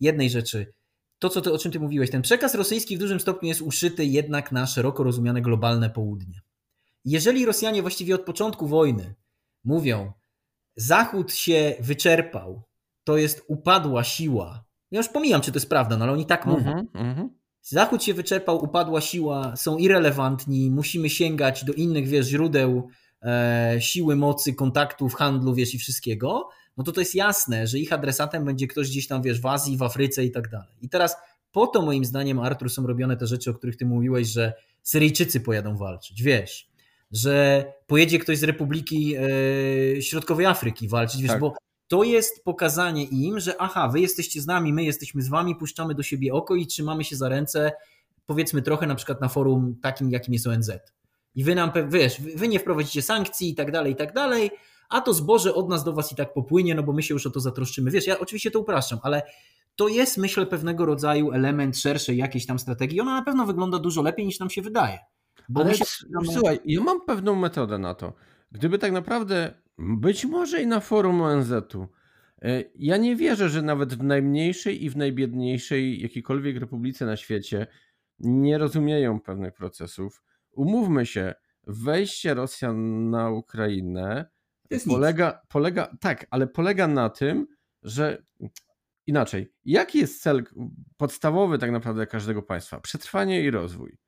jednej 0.00 0.30
rzeczy. 0.30 0.72
To, 1.18 1.28
co 1.28 1.40
ty, 1.40 1.52
o 1.52 1.58
czym 1.58 1.72
ty 1.72 1.80
mówiłeś, 1.80 2.10
ten 2.10 2.22
przekaz 2.22 2.54
rosyjski 2.54 2.96
w 2.96 3.00
dużym 3.00 3.20
stopniu 3.20 3.48
jest 3.48 3.62
uszyty 3.62 4.04
jednak 4.04 4.52
na 4.52 4.66
szeroko 4.66 5.02
rozumiane 5.02 5.42
globalne 5.42 5.90
południe. 5.90 6.40
Jeżeli 7.04 7.46
Rosjanie 7.46 7.82
właściwie 7.82 8.14
od 8.14 8.20
początku 8.20 8.66
wojny 8.66 9.14
mówią, 9.64 10.12
Zachód 10.76 11.32
się 11.34 11.74
wyczerpał, 11.80 12.62
to 13.10 13.16
jest 13.16 13.44
upadła 13.48 14.04
siła. 14.04 14.64
Ja 14.90 14.98
już 14.98 15.08
pomijam, 15.08 15.40
czy 15.40 15.52
to 15.52 15.56
jest 15.56 15.68
prawda, 15.68 15.96
no 15.96 16.04
ale 16.04 16.12
oni 16.12 16.26
tak 16.26 16.46
mówią. 16.46 16.86
Mm 16.94 17.14
-hmm. 17.16 17.28
Zachód 17.62 18.04
się 18.04 18.14
wyczerpał, 18.14 18.64
upadła 18.64 19.00
siła, 19.00 19.56
są 19.56 19.76
irrelevantni, 19.78 20.70
musimy 20.70 21.10
sięgać 21.10 21.64
do 21.64 21.72
innych, 21.72 22.08
wiesz, 22.08 22.26
źródeł 22.26 22.88
e, 23.22 23.76
siły, 23.80 24.16
mocy, 24.16 24.54
kontaktów, 24.54 25.14
handlu, 25.14 25.54
wiesz, 25.54 25.74
i 25.74 25.78
wszystkiego, 25.78 26.48
no 26.76 26.84
to 26.84 26.92
to 26.92 27.00
jest 27.00 27.14
jasne, 27.14 27.66
że 27.66 27.78
ich 27.78 27.92
adresatem 27.92 28.44
będzie 28.44 28.66
ktoś 28.66 28.90
gdzieś 28.90 29.06
tam, 29.06 29.22
wiesz, 29.22 29.40
w 29.40 29.46
Azji, 29.46 29.76
w 29.76 29.82
Afryce 29.82 30.24
i 30.24 30.30
tak 30.30 30.48
dalej. 30.48 30.76
I 30.80 30.88
teraz 30.88 31.16
po 31.52 31.66
to 31.66 31.82
moim 31.82 32.04
zdaniem, 32.04 32.38
Artur, 32.38 32.70
są 32.70 32.86
robione 32.86 33.16
te 33.16 33.26
rzeczy, 33.26 33.50
o 33.50 33.54
których 33.54 33.76
ty 33.76 33.86
mówiłeś, 33.86 34.28
że 34.28 34.52
Syryjczycy 34.82 35.40
pojadą 35.40 35.76
walczyć, 35.76 36.22
wiesz, 36.22 36.70
że 37.12 37.64
pojedzie 37.86 38.18
ktoś 38.18 38.38
z 38.38 38.42
Republiki 38.42 39.14
e, 39.16 40.02
Środkowej 40.02 40.46
Afryki 40.46 40.88
walczyć, 40.88 41.22
wiesz, 41.22 41.30
tak. 41.30 41.40
bo 41.40 41.54
to 41.90 42.02
jest 42.02 42.44
pokazanie 42.44 43.04
im, 43.04 43.40
że 43.40 43.54
aha, 43.58 43.88
wy 43.88 44.00
jesteście 44.00 44.40
z 44.40 44.46
nami, 44.46 44.72
my 44.72 44.84
jesteśmy 44.84 45.22
z 45.22 45.28
wami, 45.28 45.56
puszczamy 45.56 45.94
do 45.94 46.02
siebie 46.02 46.34
oko 46.34 46.56
i 46.56 46.66
trzymamy 46.66 47.04
się 47.04 47.16
za 47.16 47.28
ręce, 47.28 47.72
powiedzmy 48.26 48.62
trochę 48.62 48.86
na 48.86 48.94
przykład 48.94 49.20
na 49.20 49.28
forum 49.28 49.76
takim, 49.82 50.10
jakim 50.10 50.34
jest 50.34 50.46
ONZ. 50.46 50.70
I 51.34 51.44
wy 51.44 51.54
nam, 51.54 51.70
wiesz, 51.88 52.20
wy 52.20 52.48
nie 52.48 52.58
wprowadzicie 52.58 53.02
sankcji 53.02 53.50
i 53.50 53.54
tak 53.54 53.72
dalej, 53.72 53.92
i 53.92 53.96
tak 53.96 54.12
dalej, 54.12 54.50
a 54.88 55.00
to 55.00 55.14
zboże 55.14 55.54
od 55.54 55.68
nas 55.68 55.84
do 55.84 55.92
was 55.92 56.12
i 56.12 56.16
tak 56.16 56.32
popłynie, 56.32 56.74
no 56.74 56.82
bo 56.82 56.92
my 56.92 57.02
się 57.02 57.14
już 57.14 57.26
o 57.26 57.30
to 57.30 57.40
zatroszczymy. 57.40 57.90
Wiesz, 57.90 58.06
ja 58.06 58.18
oczywiście 58.18 58.50
to 58.50 58.60
upraszczam, 58.60 58.98
ale 59.02 59.22
to 59.76 59.88
jest, 59.88 60.18
myślę, 60.18 60.46
pewnego 60.46 60.86
rodzaju 60.86 61.32
element 61.32 61.78
szerszej 61.78 62.16
jakiejś 62.16 62.46
tam 62.46 62.58
strategii. 62.58 63.00
Ona 63.00 63.14
na 63.14 63.22
pewno 63.22 63.46
wygląda 63.46 63.78
dużo 63.78 64.02
lepiej 64.02 64.26
niż 64.26 64.38
nam 64.38 64.50
się 64.50 64.62
wydaje. 64.62 64.98
Bo 65.48 65.60
ale 65.60 65.74
się... 65.74 65.84
słuchaj, 66.32 66.60
ja 66.64 66.80
mam 66.80 67.00
pewną 67.00 67.34
metodę 67.34 67.78
na 67.78 67.94
to. 67.94 68.12
Gdyby 68.52 68.78
tak 68.78 68.92
naprawdę 68.92 69.54
być 69.80 70.24
może 70.24 70.62
i 70.62 70.66
na 70.66 70.80
forum 70.80 71.20
ONZ-u. 71.20 71.88
E, 72.42 72.64
ja 72.74 72.96
nie 72.96 73.16
wierzę, 73.16 73.48
że 73.48 73.62
nawet 73.62 73.94
w 73.94 74.02
najmniejszej 74.02 74.84
i 74.84 74.90
w 74.90 74.96
najbiedniejszej 74.96 76.02
jakiejkolwiek 76.02 76.56
republice 76.56 77.06
na 77.06 77.16
świecie 77.16 77.66
nie 78.18 78.58
rozumieją 78.58 79.20
pewnych 79.20 79.54
procesów. 79.54 80.22
Umówmy 80.52 81.06
się, 81.06 81.34
wejście 81.66 82.34
Rosjan 82.34 83.10
na 83.10 83.30
Ukrainę 83.30 84.30
polega, 84.86 85.40
polega, 85.48 85.96
tak, 86.00 86.26
ale 86.30 86.46
polega 86.46 86.88
na 86.88 87.10
tym, 87.10 87.46
że 87.82 88.22
inaczej, 89.06 89.52
jaki 89.64 89.98
jest 89.98 90.22
cel 90.22 90.44
podstawowy 90.96 91.58
tak 91.58 91.70
naprawdę 91.70 92.06
każdego 92.06 92.42
państwa? 92.42 92.80
Przetrwanie 92.80 93.42
i 93.42 93.50
rozwój. 93.50 93.98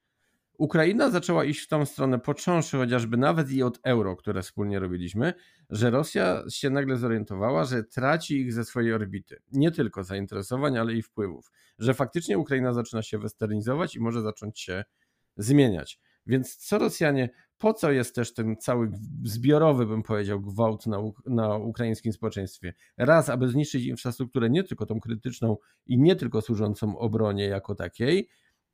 Ukraina 0.63 1.11
zaczęła 1.11 1.45
iść 1.45 1.61
w 1.61 1.69
tą 1.69 1.87
stronę, 1.87 2.19
począwszy 2.19 2.77
chociażby 2.77 3.17
nawet 3.17 3.51
i 3.51 3.63
od 3.63 3.79
euro, 3.85 4.17
które 4.17 4.43
wspólnie 4.43 4.79
robiliśmy, 4.79 5.35
że 5.71 5.91
Rosja 5.91 6.43
się 6.51 6.71
nagle 6.71 6.97
zorientowała, 6.97 7.65
że 7.65 7.85
traci 7.85 8.41
ich 8.41 8.53
ze 8.53 8.65
swojej 8.65 8.93
orbity. 8.93 9.43
Nie 9.53 9.71
tylko 9.71 10.05
zainteresowań, 10.05 10.79
ale 10.79 10.93
i 10.93 11.03
wpływów. 11.03 11.53
Że 11.79 11.95
faktycznie 11.95 12.39
Ukraina 12.39 12.73
zaczyna 12.73 13.03
się 13.03 13.19
westernizować 13.19 13.97
i 13.97 14.01
może 14.01 14.23
zacząć 14.23 14.61
się 14.61 14.85
zmieniać. 15.37 16.01
Więc 16.27 16.57
co 16.57 16.79
Rosjanie, 16.79 17.31
po 17.59 17.75
co 17.75 17.93
jest 17.93 18.15
też 18.15 18.35
ten 18.35 18.57
cały 18.57 18.91
zbiorowy, 19.25 19.87
bym 19.87 20.03
powiedział, 20.03 20.41
gwałt 20.41 20.87
na, 20.87 20.99
na 21.27 21.57
ukraińskim 21.57 22.13
społeczeństwie? 22.13 22.75
Raz, 22.99 23.29
aby 23.29 23.49
zniszczyć 23.49 23.85
infrastrukturę 23.85 24.51
nie 24.51 24.65
tylko 24.65 24.87
tą 24.87 25.01
krytyczną 25.01 25.57
i 25.87 25.99
nie 25.99 26.17
tylko 26.17 26.41
służącą 26.41 26.99
obronie 26.99 27.45
jako 27.45 27.75
takiej, 27.75 28.29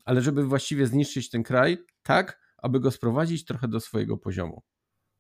ale 0.09 0.23
żeby 0.23 0.45
właściwie 0.45 0.87
zniszczyć 0.87 1.31
ten 1.31 1.43
kraj 1.43 1.79
tak, 2.03 2.41
aby 2.59 2.81
go 2.81 2.91
sprowadzić 2.91 3.45
trochę 3.45 3.69
do 3.69 3.81
swojego 3.81 4.17
poziomu. 4.17 4.63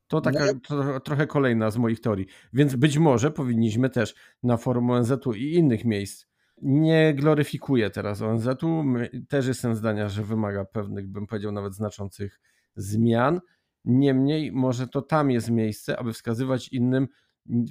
To 0.07 0.21
taka 0.21 0.47
no. 0.47 0.61
to, 0.69 1.01
trochę 1.01 1.27
kolejna 1.27 1.71
z 1.71 1.77
moich 1.77 2.01
teorii. 2.01 2.27
Więc 2.53 2.77
być 2.77 2.99
może 2.99 3.31
powinniśmy 3.31 3.91
też 3.91 4.15
na 4.43 4.57
forum 4.57 4.91
ONZ-u 4.91 5.33
i 5.33 5.53
innych 5.53 5.85
miejsc. 5.85 6.27
Nie 6.63 7.15
gloryfikuję 7.15 7.91
teraz 7.91 8.23
ONZ-u. 8.23 8.85
Też 9.29 9.47
jestem 9.47 9.75
zdania, 9.75 10.09
że 10.09 10.23
wymaga 10.23 10.65
pewnych, 10.65 11.09
bym 11.09 11.27
powiedział, 11.27 11.53
nawet 11.53 11.75
znaczących 11.75 12.41
zmian. 12.77 13.41
Niemniej, 13.85 14.53
może 14.53 14.87
to 14.87 15.03
tam 15.03 15.31
jest 15.31 15.51
miejsce, 15.51 15.99
aby 15.99 16.13
wskazywać 16.13 16.69
innym, 16.69 17.09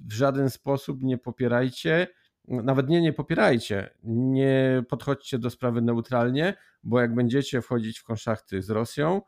w 0.05 0.13
żaden 0.13 0.49
sposób 0.49 1.03
nie 1.03 1.17
popierajcie 1.17 2.07
nawet 2.47 2.89
nie, 2.89 3.01
nie 3.01 3.13
popierajcie, 3.13 3.89
nie 4.03 4.83
podchodźcie 4.89 5.39
do 5.39 5.49
sprawy 5.49 5.81
neutralnie, 5.81 6.53
bo 6.83 7.01
jak 7.01 7.15
będziecie 7.15 7.61
wchodzić 7.61 7.99
w 7.99 8.03
konszachty 8.03 8.61
z 8.61 8.69
Rosją, 8.69 9.21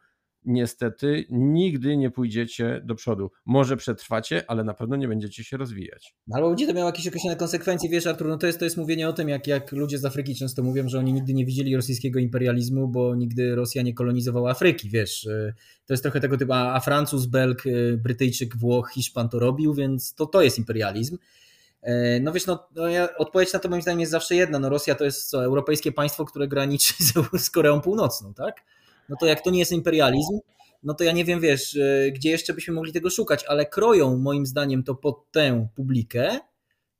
niestety 0.45 1.25
nigdy 1.29 1.97
nie 1.97 2.11
pójdziecie 2.11 2.81
do 2.85 2.95
przodu. 2.95 3.31
Może 3.45 3.77
przetrwacie, 3.77 4.43
ale 4.47 4.63
na 4.63 4.73
pewno 4.73 4.95
nie 4.95 5.07
będziecie 5.07 5.43
się 5.43 5.57
rozwijać. 5.57 6.15
No, 6.27 6.35
albo 6.35 6.49
będzie 6.49 6.67
to 6.67 6.73
miało 6.73 6.89
jakieś 6.89 7.07
określone 7.07 7.35
konsekwencje, 7.35 7.89
wiesz 7.89 8.07
Artur, 8.07 8.27
no 8.27 8.37
to 8.37 8.47
jest, 8.47 8.59
to 8.59 8.65
jest 8.65 8.77
mówienie 8.77 9.09
o 9.09 9.13
tym, 9.13 9.29
jak, 9.29 9.47
jak 9.47 9.71
ludzie 9.71 9.97
z 9.97 10.05
Afryki 10.05 10.35
często 10.35 10.63
mówią, 10.63 10.89
że 10.89 10.99
oni 10.99 11.13
nigdy 11.13 11.33
nie 11.33 11.45
widzieli 11.45 11.75
rosyjskiego 11.75 12.19
imperializmu, 12.19 12.87
bo 12.87 13.15
nigdy 13.15 13.55
Rosja 13.55 13.81
nie 13.81 13.93
kolonizowała 13.93 14.51
Afryki, 14.51 14.89
wiesz. 14.89 15.25
Y, 15.25 15.53
to 15.85 15.93
jest 15.93 16.03
trochę 16.03 16.19
tego 16.19 16.37
typu, 16.37 16.53
a 16.53 16.79
Francuz, 16.79 17.25
Belg, 17.25 17.65
y, 17.65 17.99
Brytyjczyk, 18.03 18.57
Włoch, 18.57 18.91
Hiszpan 18.93 19.29
to 19.29 19.39
robił, 19.39 19.73
więc 19.73 20.13
to, 20.13 20.25
to 20.25 20.41
jest 20.41 20.57
imperializm. 20.57 21.17
E, 21.81 22.19
no 22.19 22.31
wiesz, 22.31 22.45
no, 22.45 22.67
no 22.75 22.87
ja, 22.87 23.17
odpowiedź 23.17 23.53
na 23.53 23.59
to 23.59 23.69
moim 23.69 23.81
zdaniem 23.81 23.99
jest 23.99 24.11
zawsze 24.11 24.35
jedna. 24.35 24.59
No 24.59 24.69
Rosja 24.69 24.95
to 24.95 25.03
jest 25.03 25.29
co, 25.29 25.43
europejskie 25.43 25.91
państwo, 25.91 26.25
które 26.25 26.47
graniczy 26.47 26.93
z, 27.03 27.13
z 27.43 27.49
Koreą 27.49 27.81
Północną, 27.81 28.33
tak? 28.33 28.55
No 29.09 29.15
to 29.19 29.25
jak 29.25 29.41
to 29.41 29.49
nie 29.49 29.59
jest 29.59 29.71
imperializm, 29.71 30.39
no 30.83 30.93
to 30.93 31.03
ja 31.03 31.11
nie 31.11 31.25
wiem, 31.25 31.39
wiesz, 31.39 31.75
e, 31.75 32.11
gdzie 32.11 32.29
jeszcze 32.29 32.53
byśmy 32.53 32.73
mogli 32.73 32.93
tego 32.93 33.09
szukać, 33.09 33.45
ale 33.47 33.65
kroją 33.65 34.17
moim 34.17 34.45
zdaniem 34.45 34.83
to 34.83 34.95
pod 34.95 35.31
tę 35.31 35.67
publikę 35.75 36.39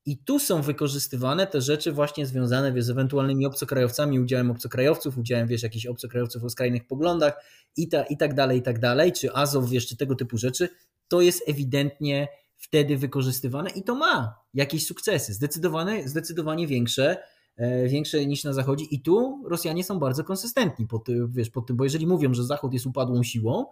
i 0.06 0.18
tu 0.18 0.40
są 0.40 0.62
wykorzystywane 0.62 1.48
te 1.48 1.62
rzeczy 1.62 1.92
właśnie 1.92 2.26
związane 2.26 2.74
wiesz, 2.74 2.86
z 2.86 2.90
ewentualnymi 2.90 3.46
obcokrajowcami, 3.46 4.20
udziałem 4.20 4.52
obcokrajowców, 4.52 5.18
udziałem 5.18 5.48
wiesz, 5.48 5.64
jakichś 5.64 5.86
obcokrajowców 5.86 6.44
o 6.44 6.50
skrajnych 6.50 6.88
poglądach 6.88 7.34
i, 7.78 7.88
ta, 7.88 8.04
i 8.04 8.18
tak 8.18 8.34
dalej, 8.34 8.60
i 8.60 8.62
tak 8.62 8.80
dalej, 8.80 9.12
czy 9.12 9.34
Azow, 9.34 9.70
wiesz, 9.70 9.88
czy 9.88 9.98
tego 9.98 10.16
typu 10.16 10.38
rzeczy. 10.38 10.70
To 11.08 11.22
jest 11.22 11.50
ewidentnie 11.50 12.28
wtedy 12.58 12.98
wykorzystywane 12.98 13.70
i 13.70 13.84
to 13.84 13.96
ma 13.96 14.39
jakieś 14.54 14.86
sukcesy, 14.86 15.34
zdecydowane, 15.34 16.08
zdecydowanie 16.08 16.68
większe, 16.68 17.18
e, 17.58 17.88
większe 17.88 18.26
niż 18.26 18.44
na 18.44 18.54
Zachodzie 18.54 18.86
i 18.86 19.02
tu 19.02 19.44
Rosjanie 19.48 19.84
są 19.84 20.00
bardzo 20.00 20.24
konsystentni 20.24 20.88
pod, 20.88 21.08
wiesz, 21.28 21.50
pod 21.50 21.68
tym, 21.68 21.78
bo 21.78 21.84
jeżeli 21.84 22.08
mówią, 22.08 22.34
że 22.34 22.44
Zachód 22.44 22.74
jest 22.74 22.86
upadłą 22.86 23.24
siłą, 23.24 23.66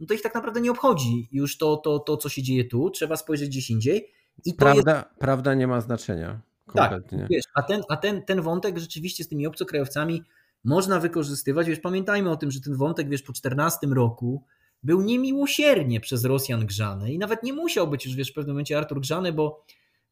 no 0.00 0.06
to 0.06 0.14
ich 0.14 0.22
tak 0.22 0.34
naprawdę 0.34 0.60
nie 0.60 0.70
obchodzi 0.70 1.28
już 1.32 1.58
to, 1.58 1.76
to, 1.76 1.98
to 1.98 2.16
co 2.16 2.28
się 2.28 2.42
dzieje 2.42 2.64
tu, 2.64 2.90
trzeba 2.90 3.16
spojrzeć 3.16 3.48
gdzieś 3.48 3.70
indziej. 3.70 4.08
I 4.44 4.54
prawda, 4.54 4.96
jest... 4.96 5.08
prawda 5.18 5.54
nie 5.54 5.66
ma 5.66 5.80
znaczenia. 5.80 6.40
Tak, 6.74 6.90
kompletnie. 6.90 7.18
Tak, 7.18 7.28
wiesz, 7.28 7.44
a, 7.54 7.62
ten, 7.62 7.82
a 7.88 7.96
ten, 7.96 8.22
ten 8.22 8.40
wątek 8.40 8.78
rzeczywiście 8.78 9.24
z 9.24 9.28
tymi 9.28 9.46
obcokrajowcami 9.46 10.22
można 10.64 11.00
wykorzystywać. 11.00 11.66
Wiesz, 11.66 11.80
pamiętajmy 11.80 12.30
o 12.30 12.36
tym, 12.36 12.50
że 12.50 12.60
ten 12.60 12.76
wątek, 12.76 13.08
wiesz, 13.08 13.22
po 13.22 13.32
14 13.32 13.86
roku 13.86 14.44
był 14.82 15.02
niemiłosiernie 15.02 16.00
przez 16.00 16.24
Rosjan 16.24 16.66
grzany 16.66 17.12
i 17.12 17.18
nawet 17.18 17.42
nie 17.42 17.52
musiał 17.52 17.88
być 17.88 18.06
już 18.06 18.14
wiesz, 18.14 18.30
w 18.30 18.34
pewnym 18.34 18.54
momencie 18.54 18.78
Artur 18.78 19.00
grzany, 19.00 19.32
bo, 19.32 19.64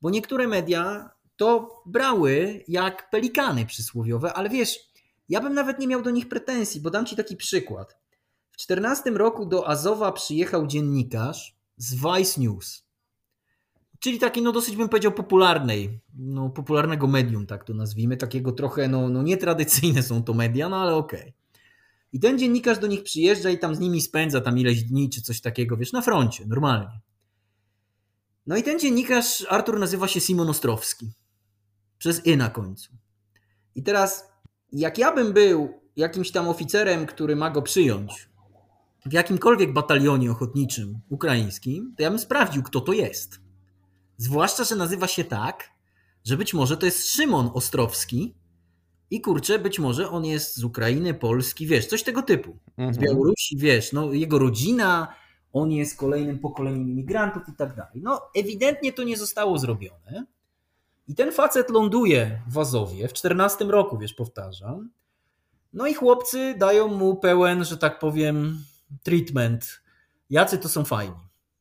bo 0.03 0.11
niektóre 0.11 0.49
media 0.49 1.11
to 1.37 1.83
brały 1.87 2.65
jak 2.69 3.11
pelikany 3.11 3.67
przysłowiowe, 3.67 4.33
ale 4.33 4.49
wiesz, 4.49 4.79
ja 5.29 5.41
bym 5.41 5.55
nawet 5.55 5.79
nie 5.79 5.87
miał 5.87 6.03
do 6.03 6.11
nich 6.11 6.29
pretensji, 6.29 6.81
bo 6.81 6.91
dam 6.91 7.07
ci 7.07 7.17
taki 7.17 7.37
przykład. 7.37 7.97
W 8.51 8.57
14 8.57 9.11
roku 9.11 9.47
do 9.47 9.69
Azowa 9.69 10.13
przyjechał 10.13 10.67
dziennikarz 10.67 11.57
z 11.77 11.95
Vice 11.95 12.41
News, 12.41 12.85
czyli 13.99 14.19
taki, 14.19 14.43
no 14.43 14.53
dosyć 14.53 14.77
bym 14.77 14.89
powiedział, 14.89 15.13
popularnej, 15.13 16.01
no 16.15 16.51
popularnego 16.51 17.07
medium, 17.07 17.47
tak 17.47 17.65
to 17.65 17.75
nazwijmy, 17.75 18.17
takiego 18.17 18.53
trochę, 18.53 18.89
no, 18.89 19.09
no 19.09 19.23
nietradycyjne 19.23 20.03
są 20.03 20.23
to 20.25 20.35
media, 20.35 20.69
no 20.69 20.77
ale 20.77 20.95
okej. 20.95 21.21
Okay. 21.21 21.33
I 22.13 22.21
ten 22.21 22.39
dziennikarz 22.39 22.79
do 22.79 22.87
nich 22.87 23.03
przyjeżdża 23.03 23.51
i 23.51 23.59
tam 23.59 23.75
z 23.75 23.81
nimi 23.81 24.01
spędza 24.01 24.41
tam 24.41 24.59
ileś 24.59 24.83
dni 24.83 25.11
czy 25.11 25.23
coś 25.23 25.41
takiego, 25.41 25.77
wiesz, 25.77 25.93
na 25.93 26.03
froncie, 26.03 26.47
normalnie. 26.47 27.01
No 28.47 28.57
i 28.57 28.63
ten 28.63 28.79
dziennikarz, 28.79 29.47
Artur, 29.49 29.79
nazywa 29.79 30.09
się 30.09 30.21
Simon 30.21 30.51
Ostrowski. 30.51 31.13
Przez 31.99 32.27
y 32.27 32.37
na 32.37 32.51
końcu. 32.51 32.93
I 33.75 33.83
teraz, 33.83 34.29
jak 34.73 34.99
ja 34.99 35.13
bym 35.13 35.33
był 35.33 35.81
jakimś 35.97 36.31
tam 36.31 36.49
oficerem, 36.49 37.07
który 37.07 37.37
ma 37.37 37.51
go 37.51 37.63
przyjąć 37.63 38.29
w 39.07 39.13
jakimkolwiek 39.13 39.73
batalionie 39.73 40.31
ochotniczym 40.31 41.01
ukraińskim, 41.09 41.95
to 41.97 42.03
ja 42.03 42.11
bym 42.11 42.19
sprawdził, 42.19 42.63
kto 42.63 42.81
to 42.81 42.93
jest. 42.93 43.41
Zwłaszcza, 44.17 44.65
że 44.65 44.77
nazywa 44.77 45.07
się 45.07 45.25
tak, 45.25 45.71
że 46.25 46.37
być 46.37 46.55
może 46.55 46.77
to 46.77 46.87
jest 46.87 47.09
Szymon 47.09 47.51
Ostrowski, 47.55 48.35
i 49.13 49.21
kurczę, 49.21 49.59
być 49.59 49.79
może 49.79 50.11
on 50.11 50.25
jest 50.25 50.57
z 50.57 50.65
Ukrainy, 50.65 51.15
Polski, 51.15 51.67
wiesz, 51.67 51.87
coś 51.87 52.03
tego 52.03 52.23
typu. 52.23 52.59
Z 52.79 52.81
mhm. 52.81 52.97
Białorusi, 52.97 53.57
wiesz, 53.57 53.93
no 53.93 54.13
jego 54.13 54.39
rodzina, 54.39 55.15
on 55.53 55.73
jest 55.73 55.97
kolejnym 55.97 56.39
pokoleniem 56.39 56.89
imigrantów 56.89 57.43
i 57.49 57.53
tak 57.53 57.77
dalej. 57.77 58.01
No 58.03 58.21
ewidentnie 58.35 58.93
to 58.93 59.03
nie 59.03 59.17
zostało 59.17 59.59
zrobione. 59.59 60.25
I 61.09 61.15
ten 61.15 61.33
facet 61.33 61.71
ląduje 61.71 62.43
w 62.49 62.59
Azowie 62.59 63.09
w 63.09 63.13
14 63.13 63.65
roku, 63.65 63.99
wiesz, 63.99 64.15
powtarzam. 64.15 64.91
No 65.73 65.87
i 65.87 65.95
chłopcy 65.95 66.55
dają 66.59 66.89
mu 66.89 67.17
pełen, 67.17 67.65
że 67.65 67.79
tak 67.79 67.99
powiem, 67.99 68.65
treatment. 69.03 69.83
Jacy 70.31 70.59
to 70.59 70.69
są 70.69 70.85
fajni. 70.85 71.15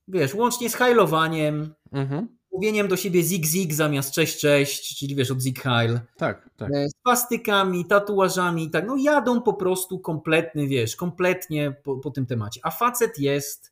Wiesz, 0.08 0.34
łącznie 0.34 0.70
z 0.70 0.76
hajlowaniem, 0.76 1.74
mhm 1.92 2.28
mówieniem 2.52 2.88
do 2.88 2.98
siebie 2.98 3.24
zig-zig 3.24 3.74
zamiast 3.74 4.14
cześć-cześć, 4.14 4.98
czyli 4.98 5.16
wiesz, 5.16 5.32
od 5.32 5.42
zig-heil. 5.42 6.00
Tak, 6.18 6.50
tak. 6.58 6.72
E, 6.74 6.90
z 6.90 6.94
pastykami, 7.04 7.86
tatuażami 7.86 8.70
tak, 8.70 8.88
no 8.88 8.96
jadą 8.98 9.42
po 9.42 9.54
prostu 9.54 10.00
kompletny, 10.00 10.68
wiesz, 10.68 10.96
kompletnie 10.96 11.72
po, 11.84 11.98
po 11.98 12.12
tym 12.12 12.26
temacie. 12.26 12.60
A 12.64 12.72
facet 12.72 13.20
jest 13.20 13.68
e, 13.68 13.71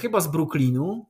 chyba 0.00 0.20
z 0.20 0.28
Brooklynu, 0.28 1.06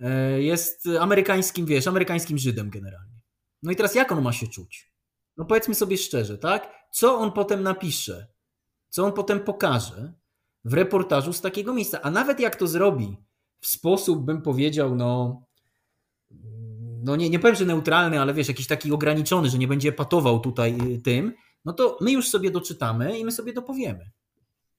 e, 0.00 0.42
jest 0.42 0.88
amerykańskim, 1.00 1.66
wiesz, 1.66 1.86
amerykańskim 1.86 2.38
Żydem 2.38 2.70
generalnie. 2.70 3.20
No 3.62 3.72
i 3.72 3.76
teraz 3.76 3.94
jak 3.94 4.12
on 4.12 4.22
ma 4.22 4.32
się 4.32 4.46
czuć? 4.46 4.92
No 5.36 5.44
powiedzmy 5.44 5.74
sobie 5.74 5.98
szczerze, 5.98 6.38
tak? 6.38 6.72
Co 6.90 7.18
on 7.18 7.32
potem 7.32 7.62
napisze? 7.62 8.26
Co 8.88 9.04
on 9.04 9.12
potem 9.12 9.40
pokaże 9.40 10.12
w 10.64 10.74
reportażu 10.74 11.32
z 11.32 11.40
takiego 11.40 11.74
miejsca? 11.74 12.02
A 12.02 12.10
nawet 12.10 12.40
jak 12.40 12.56
to 12.56 12.66
zrobi 12.66 13.16
w 13.60 13.66
sposób, 13.66 14.24
bym 14.24 14.42
powiedział, 14.42 14.96
no 14.96 15.42
no 17.04 17.16
nie, 17.16 17.30
nie 17.30 17.38
powiem, 17.38 17.56
że 17.56 17.64
neutralny, 17.64 18.20
ale 18.20 18.34
wiesz, 18.34 18.48
jakiś 18.48 18.66
taki 18.66 18.92
ograniczony, 18.92 19.48
że 19.50 19.58
nie 19.58 19.68
będzie 19.68 19.92
patował 19.92 20.40
tutaj 20.40 20.78
y, 20.94 21.00
tym, 21.00 21.32
no 21.64 21.72
to 21.72 21.98
my 22.00 22.12
już 22.12 22.28
sobie 22.28 22.50
doczytamy 22.50 23.18
i 23.18 23.24
my 23.24 23.32
sobie 23.32 23.52
dopowiemy, 23.52 24.10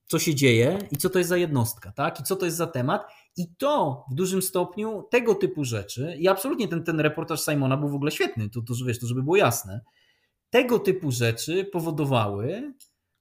co 0.06 0.18
się 0.18 0.34
dzieje 0.34 0.78
i 0.90 0.96
co 0.96 1.10
to 1.10 1.18
jest 1.18 1.28
za 1.28 1.36
jednostka, 1.36 1.92
tak? 1.92 2.20
I 2.20 2.22
co 2.22 2.36
to 2.36 2.44
jest 2.44 2.56
za 2.56 2.66
temat. 2.66 3.06
I 3.36 3.54
to 3.58 4.04
w 4.10 4.14
dużym 4.14 4.42
stopniu 4.42 5.02
tego 5.10 5.34
typu 5.34 5.64
rzeczy, 5.64 6.16
i 6.18 6.28
absolutnie 6.28 6.68
ten, 6.68 6.84
ten 6.84 7.00
reportaż 7.00 7.44
Simona 7.44 7.76
był 7.76 7.88
w 7.88 7.94
ogóle 7.94 8.10
świetny, 8.10 8.50
to, 8.50 8.62
to, 8.62 8.74
wiesz, 8.86 9.00
to 9.00 9.06
żeby 9.06 9.22
było 9.22 9.36
jasne, 9.36 9.80
tego 10.50 10.78
typu 10.78 11.10
rzeczy 11.10 11.64
powodowały, 11.64 12.74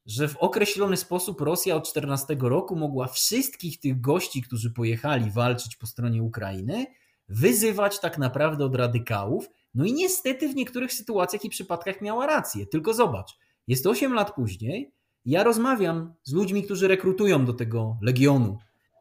że 0.05 0.27
w 0.27 0.37
określony 0.37 0.97
sposób 0.97 1.41
Rosja 1.41 1.75
od 1.75 1.89
14 1.89 2.37
roku 2.39 2.75
mogła 2.75 3.07
wszystkich 3.07 3.79
tych 3.79 4.01
gości, 4.01 4.41
którzy 4.41 4.71
pojechali 4.71 5.31
walczyć 5.31 5.75
po 5.75 5.87
stronie 5.87 6.23
Ukrainy, 6.23 6.85
wyzywać 7.29 7.99
tak 7.99 8.17
naprawdę 8.17 8.65
od 8.65 8.75
radykałów. 8.75 9.49
No 9.73 9.85
i 9.85 9.93
niestety 9.93 10.49
w 10.49 10.55
niektórych 10.55 10.93
sytuacjach 10.93 11.45
i 11.45 11.49
przypadkach 11.49 12.01
miała 12.01 12.27
rację. 12.27 12.65
Tylko 12.67 12.93
zobacz, 12.93 13.37
jest 13.67 13.87
8 13.87 14.13
lat 14.13 14.35
później, 14.35 14.93
ja 15.25 15.43
rozmawiam 15.43 16.13
z 16.23 16.33
ludźmi, 16.33 16.63
którzy 16.63 16.87
rekrutują 16.87 17.45
do 17.45 17.53
tego 17.53 17.97
legionu 18.01 18.57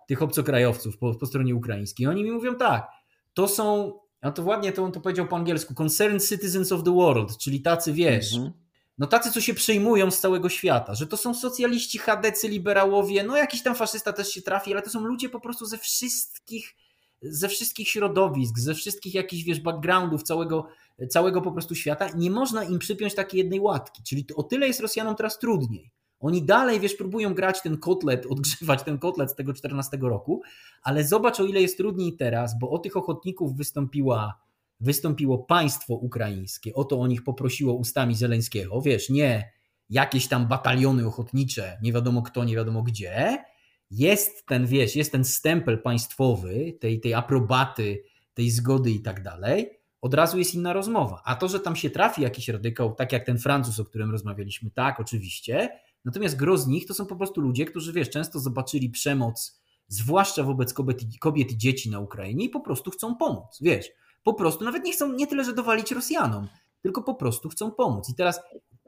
tych 0.08 0.22
obcokrajowców 0.22 0.98
po, 0.98 1.14
po 1.14 1.26
stronie 1.26 1.54
ukraińskiej. 1.54 2.06
Oni 2.06 2.24
mi 2.24 2.32
mówią 2.32 2.56
tak, 2.56 2.88
to 3.34 3.48
są, 3.48 3.92
a 4.20 4.30
to 4.30 4.42
ładnie 4.42 4.72
to 4.72 4.84
on 4.84 4.92
to 4.92 5.00
powiedział 5.00 5.28
po 5.28 5.36
angielsku, 5.36 5.74
concerned 5.74 6.28
citizens 6.28 6.72
of 6.72 6.82
the 6.82 6.94
world, 6.94 7.38
czyli 7.38 7.62
tacy, 7.62 7.92
wiesz, 7.92 8.34
mhm. 8.34 8.52
no 8.98 9.06
tacy, 9.06 9.32
co 9.32 9.40
się 9.40 9.54
przejmują 9.54 10.10
z 10.10 10.20
całego 10.20 10.48
świata, 10.48 10.94
że 10.94 11.06
to 11.06 11.16
są 11.16 11.34
socjaliści, 11.34 11.98
chadecy, 11.98 12.48
liberałowie, 12.48 13.24
no 13.24 13.36
jakiś 13.36 13.62
tam 13.62 13.74
faszysta 13.74 14.12
też 14.12 14.28
się 14.28 14.42
trafi, 14.42 14.72
ale 14.72 14.82
to 14.82 14.90
są 14.90 15.00
ludzie 15.00 15.28
po 15.28 15.40
prostu 15.40 15.66
ze 15.66 15.78
wszystkich 15.78 16.74
ze 17.22 17.48
wszystkich 17.48 17.88
środowisk, 17.88 18.58
ze 18.58 18.74
wszystkich 18.74 19.14
jakichś, 19.14 19.42
wiesz, 19.42 19.60
backgroundów 19.60 20.22
całego, 20.22 20.66
całego 21.10 21.42
po 21.42 21.52
prostu 21.52 21.74
świata, 21.74 22.08
nie 22.16 22.30
można 22.30 22.64
im 22.64 22.78
przypiąć 22.78 23.14
takiej 23.14 23.38
jednej 23.38 23.60
łatki. 23.60 24.02
Czyli 24.02 24.26
o 24.36 24.42
tyle 24.42 24.66
jest 24.66 24.80
Rosjanom 24.80 25.16
teraz 25.16 25.38
trudniej. 25.38 25.90
Oni 26.22 26.42
dalej, 26.42 26.80
wiesz, 26.80 26.94
próbują 26.94 27.34
grać 27.34 27.62
ten 27.62 27.78
kotlet, 27.78 28.26
odgrzewać 28.26 28.82
ten 28.82 28.98
kotlet 28.98 29.30
z 29.30 29.34
tego 29.34 29.54
14 29.54 29.98
roku, 30.00 30.42
ale 30.82 31.04
zobacz, 31.04 31.40
o 31.40 31.44
ile 31.44 31.60
jest 31.60 31.76
trudniej 31.76 32.16
teraz, 32.16 32.58
bo 32.58 32.70
o 32.70 32.78
tych 32.78 32.96
ochotników 32.96 33.56
wystąpiła, 33.56 34.38
wystąpiło 34.80 35.38
państwo 35.38 35.94
ukraińskie, 35.94 36.74
o 36.74 36.84
to 36.84 37.00
o 37.00 37.06
nich 37.06 37.24
poprosiło 37.24 37.74
ustami 37.74 38.14
Zeleńskiego, 38.14 38.82
wiesz, 38.82 39.10
nie 39.10 39.52
jakieś 39.90 40.28
tam 40.28 40.48
bataliony 40.48 41.06
ochotnicze, 41.06 41.78
nie 41.82 41.92
wiadomo 41.92 42.22
kto, 42.22 42.44
nie 42.44 42.56
wiadomo 42.56 42.82
gdzie, 42.82 43.44
jest 43.90 44.46
ten, 44.46 44.66
wiesz, 44.66 44.96
jest 44.96 45.12
ten 45.12 45.24
stempel 45.24 45.82
państwowy, 45.82 46.72
tej, 46.80 47.00
tej 47.00 47.14
aprobaty, 47.14 48.02
tej 48.34 48.50
zgody 48.50 48.90
i 48.90 49.00
tak 49.00 49.22
dalej, 49.22 49.70
od 50.00 50.14
razu 50.14 50.38
jest 50.38 50.54
inna 50.54 50.72
rozmowa. 50.72 51.22
A 51.24 51.36
to, 51.36 51.48
że 51.48 51.60
tam 51.60 51.76
się 51.76 51.90
trafi 51.90 52.22
jakiś 52.22 52.48
radykał, 52.48 52.94
tak 52.94 53.12
jak 53.12 53.26
ten 53.26 53.38
Francuz, 53.38 53.80
o 53.80 53.84
którym 53.84 54.10
rozmawialiśmy, 54.10 54.70
tak, 54.70 55.00
oczywiście. 55.00 55.68
Natomiast 56.04 56.36
gro 56.36 56.58
z 56.58 56.66
nich 56.66 56.86
to 56.86 56.94
są 56.94 57.06
po 57.06 57.16
prostu 57.16 57.40
ludzie, 57.40 57.64
którzy, 57.64 57.92
wiesz, 57.92 58.10
często 58.10 58.40
zobaczyli 58.40 58.90
przemoc, 58.90 59.62
zwłaszcza 59.88 60.42
wobec 60.42 60.74
kobiet, 60.74 60.98
kobiet 61.20 61.52
i 61.52 61.56
dzieci 61.56 61.90
na 61.90 62.00
Ukrainie 62.00 62.44
i 62.44 62.48
po 62.48 62.60
prostu 62.60 62.90
chcą 62.90 63.16
pomóc, 63.16 63.58
wiesz. 63.60 63.88
Po 64.22 64.34
prostu 64.34 64.64
nawet 64.64 64.84
nie 64.84 64.92
chcą 64.92 65.12
nie 65.12 65.26
tyle, 65.26 65.44
że 65.44 65.52
dowalić 65.52 65.92
Rosjanom, 65.92 66.48
tylko 66.82 67.02
po 67.02 67.14
prostu 67.14 67.48
chcą 67.48 67.70
pomóc. 67.70 68.08
I 68.08 68.14
teraz 68.14 68.40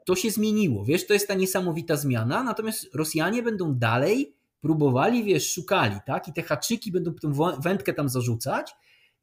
to 0.05 0.15
się 0.15 0.31
zmieniło, 0.31 0.85
wiesz, 0.85 1.07
to 1.07 1.13
jest 1.13 1.27
ta 1.27 1.33
niesamowita 1.33 1.95
zmiana, 1.95 2.43
natomiast 2.43 2.95
Rosjanie 2.95 3.43
będą 3.43 3.75
dalej 3.75 4.35
próbowali, 4.61 5.23
wiesz, 5.23 5.53
szukali, 5.53 5.95
tak? 6.05 6.27
I 6.27 6.33
te 6.33 6.41
haczyki 6.41 6.91
będą 6.91 7.13
tę 7.13 7.33
wędkę 7.59 7.93
tam 7.93 8.09
zarzucać 8.09 8.71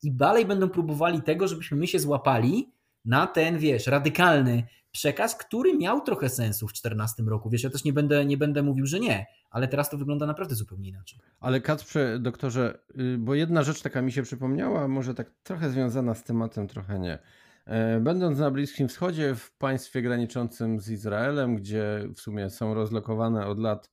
i 0.03 0.12
dalej 0.12 0.47
będą 0.47 0.68
próbowali 0.68 1.22
tego, 1.22 1.49
żebyśmy 1.49 1.76
my 1.76 1.86
się 1.86 1.99
złapali 1.99 2.72
na 3.05 3.26
ten, 3.26 3.59
wiesz, 3.59 3.86
radykalny 3.86 4.66
przekaz, 4.92 5.36
który 5.36 5.78
miał 5.78 6.00
trochę 6.00 6.28
sensu 6.28 6.66
w 6.66 6.72
2014 6.72 7.22
roku. 7.22 7.50
Wiesz, 7.50 7.62
ja 7.62 7.70
też 7.70 7.84
nie 7.84 7.92
będę, 7.92 8.24
nie 8.24 8.36
będę 8.36 8.62
mówił, 8.62 8.86
że 8.86 9.00
nie, 9.00 9.26
ale 9.50 9.68
teraz 9.68 9.90
to 9.90 9.98
wygląda 9.98 10.26
naprawdę 10.26 10.55
zupełnie 10.55 10.88
inaczej. 10.88 11.18
Ale 11.40 11.61
Kacprze, 11.61 12.18
doktorze, 12.18 12.78
y, 13.00 13.18
bo 13.18 13.34
jedna 13.34 13.62
rzecz 13.62 13.82
taka 13.82 14.03
mi 14.03 14.12
się 14.12 14.22
przypomniała, 14.22 14.88
może 14.88 15.14
tak 15.14 15.30
trochę 15.42 15.70
związana 15.70 16.14
z 16.14 16.24
tematem, 16.24 16.68
trochę 16.68 16.98
nie. 16.98 17.18
E, 17.66 18.00
będąc 18.00 18.38
na 18.38 18.50
Bliskim 18.50 18.88
Wschodzie, 18.88 19.34
w 19.34 19.57
państwie 19.57 20.03
graniczącym 20.03 20.80
z 20.80 20.88
Izraelem, 20.88 21.57
gdzie 21.57 22.09
w 22.16 22.20
sumie 22.20 22.50
są 22.50 22.74
rozlokowane 22.74 23.46
od 23.46 23.59
lat 23.59 23.90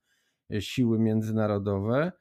siły 0.59 0.99
międzynarodowe. 0.99 2.11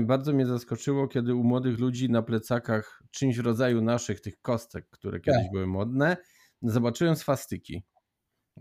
Bardzo 0.00 0.32
mnie 0.32 0.46
zaskoczyło, 0.46 1.08
kiedy 1.08 1.34
u 1.34 1.44
młodych 1.44 1.78
ludzi 1.78 2.10
na 2.10 2.22
plecakach 2.22 3.02
czymś 3.10 3.36
w 3.36 3.44
rodzaju 3.44 3.82
naszych 3.82 4.20
tych 4.20 4.40
kostek, 4.40 4.88
które 4.90 5.20
kiedyś 5.20 5.42
tak. 5.42 5.52
były 5.52 5.66
modne, 5.66 6.16
zobaczyłem 6.62 7.16
swastyki. 7.16 7.82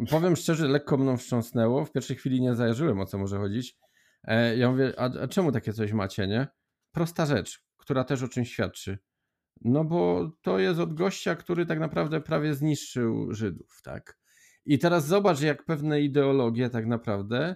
Powiem 0.10 0.36
szczerze, 0.36 0.68
lekko 0.68 0.98
mną 0.98 1.18
wstrząsnęło. 1.18 1.86
W 1.86 1.92
pierwszej 1.92 2.16
chwili 2.16 2.42
nie 2.42 2.56
zajarzyłem, 2.56 3.00
o 3.00 3.06
co 3.06 3.18
może 3.18 3.38
chodzić. 3.38 3.78
E, 4.24 4.58
ja 4.58 4.72
mówię, 4.72 4.94
a, 4.98 5.04
a 5.04 5.28
czemu 5.28 5.52
takie 5.52 5.74
coś 5.74 5.94
macie, 5.94 6.28
nie? 6.28 6.48
Prosta 6.92 7.26
rzecz, 7.26 7.64
która 7.78 8.04
też 8.04 8.24
o 8.24 8.28
czymś 8.28 8.52
świadczy. 8.52 8.98
No 9.62 9.84
bo 9.84 10.32
to 10.42 10.60
jest 10.60 10.80
od 10.80 10.94
gościa, 10.94 11.36
który 11.36 11.66
tak 11.66 11.80
naprawdę 11.80 12.22
prawie 12.22 12.54
zniszczył 12.54 13.34
Żydów, 13.34 13.82
tak? 13.84 14.20
I 14.66 14.80
teraz 14.80 15.08
zobacz, 15.08 15.42
jak 15.42 15.66
pewne 15.66 16.02
ideologie 16.02 16.70
tak 16.70 16.86
naprawdę 16.86 17.56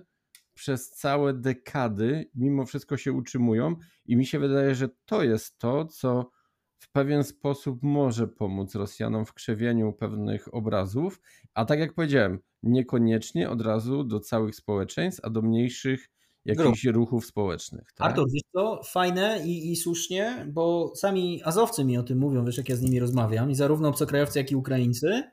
przez 0.53 0.89
całe 0.89 1.33
dekady 1.33 2.29
mimo 2.35 2.65
wszystko 2.65 2.97
się 2.97 3.13
utrzymują 3.13 3.75
i 4.05 4.15
mi 4.15 4.25
się 4.25 4.39
wydaje, 4.39 4.75
że 4.75 4.89
to 5.05 5.23
jest 5.23 5.57
to, 5.57 5.85
co 5.85 6.31
w 6.79 6.91
pewien 6.91 7.23
sposób 7.23 7.83
może 7.83 8.27
pomóc 8.27 8.75
Rosjanom 8.75 9.25
w 9.25 9.33
krzewieniu 9.33 9.93
pewnych 9.93 10.53
obrazów, 10.53 11.21
a 11.53 11.65
tak 11.65 11.79
jak 11.79 11.93
powiedziałem, 11.93 12.39
niekoniecznie 12.63 13.49
od 13.49 13.61
razu 13.61 14.03
do 14.03 14.19
całych 14.19 14.55
społeczeństw, 14.55 15.21
a 15.23 15.29
do 15.29 15.41
mniejszych 15.41 16.09
jakichś 16.45 16.85
ruchów 16.85 17.25
społecznych. 17.25 17.93
Tak? 17.95 18.07
Artur, 18.07 18.27
wiesz 18.31 18.43
co, 18.53 18.81
fajne 18.83 19.41
i, 19.45 19.71
i, 19.71 19.75
słusznie, 19.75 20.45
bo 20.51 20.93
sami 20.95 21.41
Azowcy 21.43 21.85
mi 21.85 21.97
o 21.97 22.03
tym 22.03 22.17
mówią, 22.17 22.45
wiesz, 22.45 22.57
jak 22.57 22.69
ja 22.69 22.75
z 22.75 22.81
nimi 22.81 22.99
rozmawiam 22.99 23.51
i 23.51 23.55
zarówno 23.55 23.89
obcokrajowcy, 23.89 24.39
jak 24.39 24.51
i 24.51 24.55
Ukraińcy, 24.55 25.23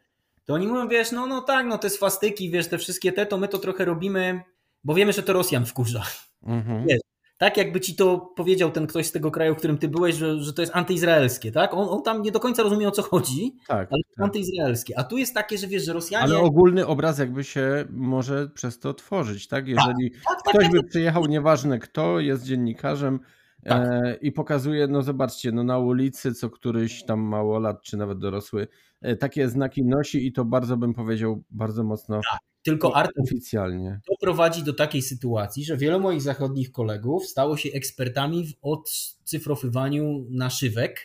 to 0.45 0.55
oni 0.55 0.67
mówią, 0.67 0.89
wiesz, 0.89 1.13
no, 1.13 1.27
no 1.27 1.43
tak, 1.43 1.67
no 1.67 1.79
te 1.79 1.91
swastyki, 1.91 2.51
wiesz, 2.51 2.69
te 2.69 2.79
wszystkie 2.79 3.13
te, 3.13 3.27
to 3.27 3.39
my 3.39 3.49
to 3.49 3.59
trochę 3.59 3.85
robimy, 3.85 4.41
bo 4.85 4.95
wiemy, 4.95 5.13
że 5.13 5.23
to 5.23 5.33
Rosjan 5.33 5.67
wkurza. 5.67 6.03
Mhm. 6.43 6.87
Wiesz, 6.87 7.01
tak 7.41 7.57
jakby 7.57 7.81
ci 7.81 7.95
to 7.95 8.33
powiedział 8.37 8.71
ten 8.71 8.87
ktoś 8.87 9.07
z 9.07 9.13
tego 9.13 9.31
kraju, 9.31 9.55
w 9.55 9.59
którym 9.59 9.79
ty 9.79 9.89
byłeś, 9.89 10.15
że, 10.15 10.41
że 10.41 10.53
to 10.53 10.63
jest 10.63 10.77
antyizraelskie, 10.77 11.53
tak? 11.53 11.75
On, 11.75 11.89
on 11.89 12.03
tam 12.03 12.23
nie 12.23 12.33
do 12.33 12.41
końca 12.41 12.63
rozumie 12.63 12.89
o 12.89 12.91
co 12.91 13.03
chodzi, 13.03 13.57
tak, 13.67 13.89
ale 13.93 14.03
tak. 14.17 14.25
antyizraelskie. 14.25 14.99
A 14.99 15.05
tu 15.05 15.17
jest 15.17 15.35
takie, 15.35 15.59
że 15.59 15.67
wiesz, 15.67 15.85
że 15.85 15.93
Rosjanie... 15.93 16.25
Ale 16.25 16.39
ogólny 16.39 16.87
obraz 16.87 17.19
jakby 17.19 17.45
się 17.45 17.85
może 17.91 18.49
przez 18.49 18.79
to 18.79 18.95
tworzyć, 18.95 19.49
tak? 19.49 19.69
Jeżeli 19.69 20.11
tak, 20.11 20.21
tak, 20.25 20.43
tak 20.45 20.55
ktoś 20.55 20.65
tak, 20.65 20.73
by 20.73 20.89
przyjechał, 20.89 21.27
nieważne 21.27 21.79
kto, 21.79 22.21
jest 22.21 22.45
dziennikarzem, 22.45 23.21
E, 23.65 24.15
I 24.21 24.33
pokazuje, 24.33 24.87
no 24.87 25.03
zobaczcie, 25.03 25.53
no 25.53 25.65
na 25.65 25.79
ulicy 25.79 26.35
co 26.35 26.51
któryś 26.51 27.05
tam 27.05 27.21
małolat, 27.21 27.83
czy 27.83 27.97
nawet 27.97 28.19
dorosły, 28.19 28.69
e, 29.01 29.17
takie 29.17 29.49
znaki 29.49 29.85
nosi 29.85 30.27
i 30.27 30.33
to 30.33 30.45
bardzo 30.45 30.77
bym 30.77 30.95
powiedział, 30.95 31.43
bardzo 31.51 31.85
mocno 31.85 32.21
tak, 32.33 32.41
tylko 32.63 32.97
Artur, 32.97 33.23
oficjalnie. 33.23 34.01
To 34.07 34.15
prowadzi 34.21 34.63
do 34.63 34.73
takiej 34.73 35.03
sytuacji, 35.03 35.65
że 35.65 35.77
wielu 35.77 36.01
moich 36.01 36.23
zachodnich 36.23 36.73
kolegów 36.73 37.27
stało 37.27 37.57
się 37.57 37.69
ekspertami 37.73 38.47
w 38.47 38.55
odcyfrowywaniu 38.63 40.27
naszywek, 40.31 41.01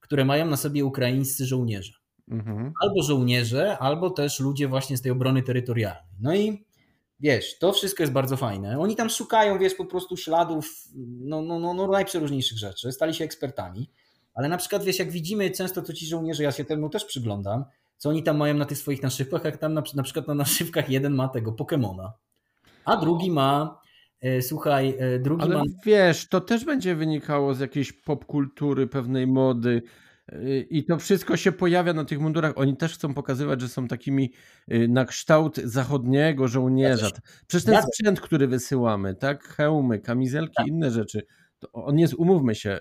które 0.00 0.24
mają 0.24 0.46
na 0.46 0.56
sobie 0.56 0.84
ukraińscy 0.84 1.46
żołnierze. 1.46 1.92
Mhm. 2.30 2.72
Albo 2.82 3.02
żołnierze, 3.02 3.78
albo 3.78 4.10
też 4.10 4.40
ludzie 4.40 4.68
właśnie 4.68 4.96
z 4.96 5.02
tej 5.02 5.12
obrony 5.12 5.42
terytorialnej. 5.42 6.02
No 6.20 6.34
i 6.34 6.64
Wiesz, 7.22 7.58
to 7.58 7.72
wszystko 7.72 8.02
jest 8.02 8.12
bardzo 8.12 8.36
fajne. 8.36 8.78
Oni 8.78 8.96
tam 8.96 9.10
szukają, 9.10 9.58
wiesz, 9.58 9.74
po 9.74 9.84
prostu 9.84 10.16
śladów 10.16 10.84
no, 11.20 11.42
no, 11.42 11.58
no, 11.58 11.74
no 11.74 11.86
najprzeróżniejszych 11.86 12.58
rzeczy. 12.58 12.92
Stali 12.92 13.14
się 13.14 13.24
ekspertami. 13.24 13.90
Ale 14.34 14.48
na 14.48 14.56
przykład, 14.56 14.84
wiesz, 14.84 14.98
jak 14.98 15.10
widzimy 15.10 15.50
często 15.50 15.82
to 15.82 15.92
ci 15.92 16.06
żołnierze, 16.06 16.42
ja 16.42 16.52
się 16.52 16.64
temu 16.64 16.88
też 16.88 17.04
przyglądam, 17.04 17.64
co 17.96 18.08
oni 18.08 18.22
tam 18.22 18.36
mają 18.36 18.54
na 18.54 18.64
tych 18.64 18.78
swoich 18.78 19.02
naszywkach, 19.02 19.44
jak 19.44 19.56
tam 19.56 19.74
na, 19.74 19.82
na 19.94 20.02
przykład 20.02 20.28
na 20.28 20.34
naszywkach 20.34 20.90
jeden 20.90 21.14
ma 21.14 21.28
tego 21.28 21.52
Pokemona, 21.52 22.12
a 22.84 22.96
drugi 22.96 23.30
ma 23.30 23.80
e, 24.20 24.42
Słuchaj, 24.42 24.94
e, 24.98 25.18
drugi 25.18 25.42
Ale 25.42 25.56
ma... 25.56 25.62
wiesz, 25.84 26.28
to 26.28 26.40
też 26.40 26.64
będzie 26.64 26.94
wynikało 26.94 27.54
z 27.54 27.60
jakiejś 27.60 27.92
popkultury, 27.92 28.86
pewnej 28.86 29.26
mody. 29.26 29.82
I 30.70 30.84
to 30.84 30.98
wszystko 30.98 31.36
się 31.36 31.52
pojawia 31.52 31.92
na 31.92 32.04
tych 32.04 32.20
mundurach. 32.20 32.52
Oni 32.56 32.76
też 32.76 32.94
chcą 32.94 33.14
pokazywać, 33.14 33.60
że 33.60 33.68
są 33.68 33.88
takimi 33.88 34.32
y, 34.72 34.88
na 34.88 35.04
kształt 35.04 35.56
zachodniego 35.56 36.48
żołnierza. 36.48 37.10
Przecież 37.46 37.64
ten 37.64 37.82
sprzęt, 37.82 38.20
który 38.20 38.46
wysyłamy, 38.46 39.14
tak? 39.14 39.44
Hełmy, 39.44 39.98
kamizelki, 39.98 40.54
tak. 40.56 40.66
inne 40.66 40.90
rzeczy. 40.90 41.22
on 41.72 41.98
jest, 41.98 42.14
umówmy 42.14 42.54
się, 42.54 42.78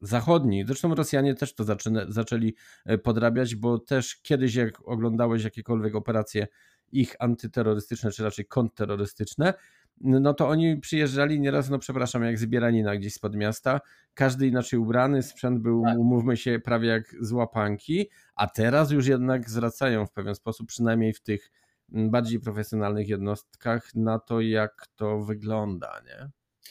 zachodni. 0.00 0.64
Zresztą 0.66 0.94
Rosjanie 0.94 1.34
też 1.34 1.54
to 1.54 1.64
zaczyna, 1.64 2.04
zaczęli 2.08 2.54
e, 2.86 2.98
podrabiać, 2.98 3.54
bo 3.54 3.78
też 3.78 4.16
kiedyś, 4.16 4.54
jak 4.54 4.88
oglądałeś 4.88 5.44
jakiekolwiek 5.44 5.94
operacje 5.94 6.46
ich 6.92 7.16
antyterrorystyczne, 7.18 8.10
czy 8.10 8.22
raczej 8.22 8.46
kontrterrorystyczne, 8.46 9.54
no 10.00 10.34
to 10.34 10.48
oni 10.48 10.76
przyjeżdżali 10.76 11.40
nieraz, 11.40 11.70
no 11.70 11.78
przepraszam, 11.78 12.24
jak 12.24 12.38
zbieranina 12.38 12.96
gdzieś 12.96 13.14
spod 13.14 13.36
miasta, 13.36 13.80
każdy 14.14 14.46
inaczej 14.46 14.78
ubrany, 14.78 15.22
sprzęt 15.22 15.62
był, 15.62 15.82
tak. 15.84 15.98
umówmy 15.98 16.36
się, 16.36 16.60
prawie 16.64 16.88
jak 16.88 17.16
z 17.20 17.32
łapanki, 17.32 18.08
a 18.34 18.46
teraz 18.46 18.90
już 18.90 19.06
jednak 19.06 19.50
zwracają 19.50 20.06
w 20.06 20.12
pewien 20.12 20.34
sposób, 20.34 20.68
przynajmniej 20.68 21.12
w 21.12 21.22
tych 21.22 21.50
bardziej 21.88 22.40
profesjonalnych 22.40 23.08
jednostkach, 23.08 23.94
na 23.94 24.18
to, 24.18 24.40
jak 24.40 24.86
to 24.96 25.20
wygląda, 25.20 26.02
nie? 26.06 26.30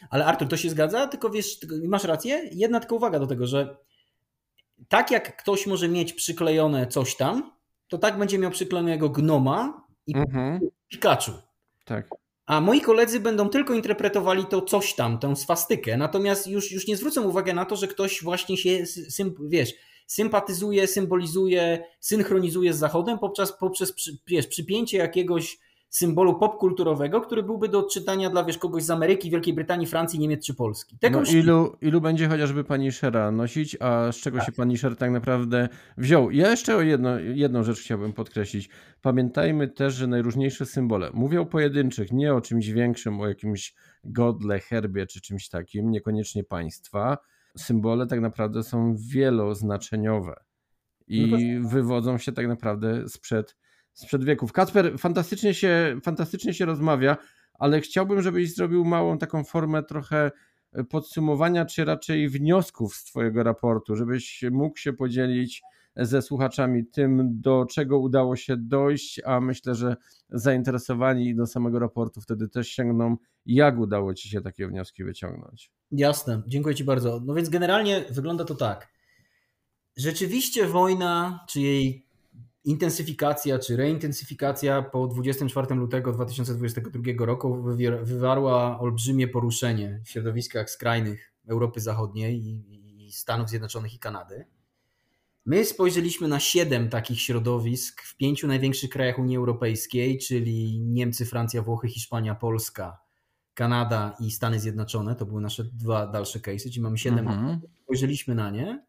Ale 0.10 0.26
Artur, 0.26 0.48
to 0.48 0.58
się 0.58 0.70
zgadza, 0.70 1.08
tylko 1.08 1.30
wiesz, 1.30 1.60
masz 1.88 2.04
rację, 2.04 2.50
jedna 2.52 2.80
tylko 2.80 2.96
uwaga 2.96 3.20
do 3.20 3.28
tego, 3.28 3.48
że 3.48 3.78
tak 4.88 5.12
jak 5.12 5.38
ktoś 5.38 5.68
może 5.68 5.88
mieć 5.88 6.14
przyklejone 6.14 6.88
coś 6.88 7.16
tam, 7.16 7.52
to 7.88 7.98
tak 7.98 8.18
będzie 8.18 8.40
miał 8.40 8.52
przyklejonego 8.52 9.10
gnoma 9.10 9.88
i 10.08 10.18
mhm. 10.18 10.60
Pikachu. 10.88 11.32
Tak 11.86 12.10
a 12.50 12.62
moi 12.62 12.82
koledzy 12.82 13.20
będą 13.20 13.50
tylko 13.50 13.74
interpretowali 13.74 14.45
to 14.45 14.62
coś 14.62 14.93
tam, 14.93 15.20
tę 15.20 15.36
swastykę, 15.36 15.97
natomiast 15.97 16.47
już, 16.47 16.72
już 16.72 16.88
nie 16.88 16.97
zwrócą 16.97 17.24
uwagi 17.24 17.54
na 17.54 17.66
to, 17.66 17.76
że 17.76 17.88
ktoś 17.88 18.24
właśnie 18.24 18.58
się, 18.58 18.84
wiesz, 19.39 19.74
sympatyzuje, 20.08 20.88
symbolizuje, 20.88 21.84
synchronizuje 22.00 22.74
z 22.74 22.78
Zachodem 22.78 23.20
poprzez, 23.20 23.52
poprzez 23.52 23.93
wiesz, 24.28 24.47
przypięcie 24.47 24.97
jakiegoś 24.97 25.58
symbolu 25.90 26.40
popkulturowego, 26.40 27.22
który 27.22 27.44
byłby 27.44 27.68
do 27.68 27.80
odczytania 27.80 28.30
dla 28.30 28.44
wiesz, 28.44 28.58
kogoś 28.58 28.84
z 28.84 28.90
Ameryki, 28.90 29.30
Wielkiej 29.30 29.54
Brytanii, 29.54 29.88
Francji, 29.88 30.20
Niemiec 30.20 30.46
czy 30.46 30.54
Polski. 30.54 30.98
Tego 30.98 31.22
no, 31.22 31.32
ilu, 31.32 31.76
ilu 31.82 32.02
będzie 32.02 32.28
chociażby 32.28 32.64
pani 32.64 32.92
Shera 32.92 33.32
nosić, 33.32 33.78
a 33.80 34.12
z 34.12 34.16
czego 34.16 34.38
tak. 34.38 34.46
się 34.46 34.52
pani 34.52 34.78
Sher 34.78 34.96
tak 34.96 35.12
naprawdę 35.12 35.70
wziął? 35.98 36.32
Ja 36.32 36.50
jeszcze 36.50 36.76
o 36.76 36.82
jedno, 36.82 37.20
jedną 37.20 37.64
rzecz 37.64 37.80
chciałbym 37.80 38.14
podkreślić. 38.14 38.70
Pamiętajmy 39.02 39.68
też, 39.68 39.94
że 39.94 40.08
najróżniejsze 40.08 40.66
symbole, 40.66 41.10
mówię 41.14 41.42
o 41.42 41.46
pojedynczych, 41.46 42.12
nie 42.12 42.34
o 42.34 42.42
czymś 42.42 42.68
większym, 42.68 43.22
o 43.22 43.28
jakimś 43.28 43.76
godle, 44.04 44.60
herbie 44.60 45.08
czy 45.08 45.22
czymś 45.22 45.50
takim, 45.50 45.92
niekoniecznie 45.92 46.44
państwa. 46.44 47.18
Symbole 47.58 48.08
tak 48.08 48.20
naprawdę 48.20 48.64
są 48.64 48.96
wieloznaczeniowe 48.98 50.44
i 51.08 51.28
no 51.28 51.38
to... 51.38 51.70
wywodzą 51.70 52.18
się 52.18 52.32
tak 52.32 52.48
naprawdę 52.48 53.10
sprzed 53.10 53.56
sprzed 54.00 54.24
wieków. 54.24 54.52
Kacper, 54.52 55.00
fantastycznie 55.00 55.54
się, 55.54 56.00
fantastycznie 56.04 56.54
się 56.54 56.66
rozmawia, 56.66 57.18
ale 57.54 57.82
chciałbym, 57.82 58.22
żebyś 58.22 58.56
zrobił 58.56 58.86
małą 58.86 59.18
taką 59.18 59.43
formę 59.43 59.84
trochę 59.84 60.32
e, 60.74 60.84
podsumowania, 60.84 61.66
czy 61.66 61.86
raczej 61.86 62.30
wniosków 62.30 62.95
z 62.95 63.04
Twojego 63.04 63.43
raportu, 63.43 63.95
żebyś 63.95 64.43
mógł 64.52 64.78
się 64.78 64.93
podzielić 64.93 65.62
ze 65.95 66.22
słuchaczami 66.22 66.86
tym, 66.86 67.41
do 67.41 67.66
czego 67.66 68.00
udało 68.00 68.36
się 68.36 68.58
dojść, 68.58 69.22
a 69.26 69.41
myślę, 69.41 69.76
że 69.76 69.95
zainteresowani 70.30 71.36
do 71.36 71.47
samego 71.47 71.80
raportu 71.80 72.22
wtedy 72.22 72.50
też 72.50 72.68
sięgną, 72.68 73.18
jak 73.45 73.80
udało 73.80 74.14
Ci 74.14 74.30
się 74.30 74.41
takie 74.41 74.68
wnioski 74.68 75.04
wyciągnąć. 75.04 75.72
Jasne, 75.91 76.41
dziękuję 76.47 76.76
Ci 76.76 76.84
bardzo. 76.84 77.22
No 77.26 77.34
więc 77.34 77.50
generalnie 77.50 78.06
wygląda 78.12 78.45
to 78.45 78.56
tak. 78.56 78.88
Rzeczywiście 79.97 80.68
wojna, 80.68 81.45
czy 81.50 81.62
jej 81.62 82.09
intensyfikacja 82.64 83.60
czy 83.60 83.78
reintensyfikacja 83.78 84.82
po 84.82 85.07
24 85.07 85.76
lutego 85.76 86.12
2022 86.12 87.26
roku 87.26 87.64
wywarła 88.03 88.80
olbrzymie 88.80 89.28
poruszenie 89.28 90.01
w 90.05 90.10
środowiskach 90.10 90.70
skrajnych 90.70 91.34
Europy 91.47 91.80
Zachodniej 91.80 92.43
i 92.45 93.12
Stanów 93.12 93.49
Zjednoczonych 93.49 93.93
i 93.93 93.99
Kanady. 93.99 94.45
My 95.45 95.66
spojrzeliśmy 95.66 96.28
na 96.28 96.39
siedem 96.39 96.89
takich 96.89 97.22
środowisk 97.22 98.01
w 98.01 98.18
pięciu 98.18 98.47
największych 98.47 98.89
krajach 98.89 99.20
Unii 99.20 99.38
Europejskiej, 99.38 100.18
czyli 100.18 100.80
Niemcy, 100.80 101.26
Francja, 101.26 101.62
Włochy, 101.62 101.88
Hiszpania, 101.88 102.36
Polska, 102.36 102.97
Kanada 103.53 104.16
i 104.20 104.32
Stany 104.32 104.60
Zjednoczone. 104.60 105.16
To 105.16 105.26
były 105.26 105.41
nasze 105.41 105.64
dwa 105.64 106.07
dalsze 106.07 106.39
case'y, 106.39 106.64
czyli 106.70 106.82
mamy 106.82 106.97
siedem. 106.97 107.28
Mhm. 107.28 107.62
Spojrzeliśmy 107.84 108.36
na 108.36 108.49
nie, 108.49 108.86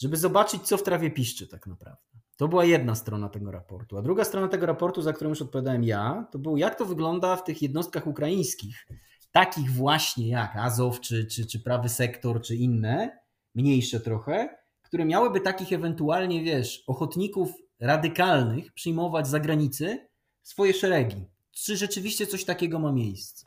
żeby 0.00 0.16
zobaczyć, 0.16 0.62
co 0.62 0.76
w 0.76 0.82
trawie 0.82 1.10
piszczy 1.10 1.46
tak 1.46 1.66
naprawdę. 1.66 2.15
To 2.36 2.48
była 2.48 2.64
jedna 2.64 2.94
strona 2.94 3.28
tego 3.28 3.50
raportu. 3.50 3.98
A 3.98 4.02
druga 4.02 4.24
strona 4.24 4.48
tego 4.48 4.66
raportu, 4.66 5.02
za 5.02 5.12
którą 5.12 5.30
już 5.30 5.42
odpowiadałem 5.42 5.84
ja, 5.84 6.26
to 6.30 6.38
był 6.38 6.56
jak 6.56 6.78
to 6.78 6.84
wygląda 6.84 7.36
w 7.36 7.44
tych 7.44 7.62
jednostkach 7.62 8.06
ukraińskich, 8.06 8.86
takich 9.32 9.70
właśnie 9.70 10.28
jak 10.28 10.56
Azow, 10.56 11.00
czy, 11.00 11.26
czy, 11.26 11.46
czy 11.46 11.60
Prawy 11.60 11.88
Sektor, 11.88 12.42
czy 12.42 12.56
inne, 12.56 13.18
mniejsze 13.54 14.00
trochę, 14.00 14.48
które 14.82 15.04
miałyby 15.04 15.40
takich 15.40 15.72
ewentualnie, 15.72 16.42
wiesz, 16.42 16.84
ochotników 16.86 17.52
radykalnych 17.80 18.72
przyjmować 18.72 19.26
z 19.26 19.30
zagranicy 19.30 20.08
swoje 20.42 20.74
szeregi. 20.74 21.24
Czy 21.50 21.76
rzeczywiście 21.76 22.26
coś 22.26 22.44
takiego 22.44 22.78
ma 22.78 22.92
miejsce? 22.92 23.46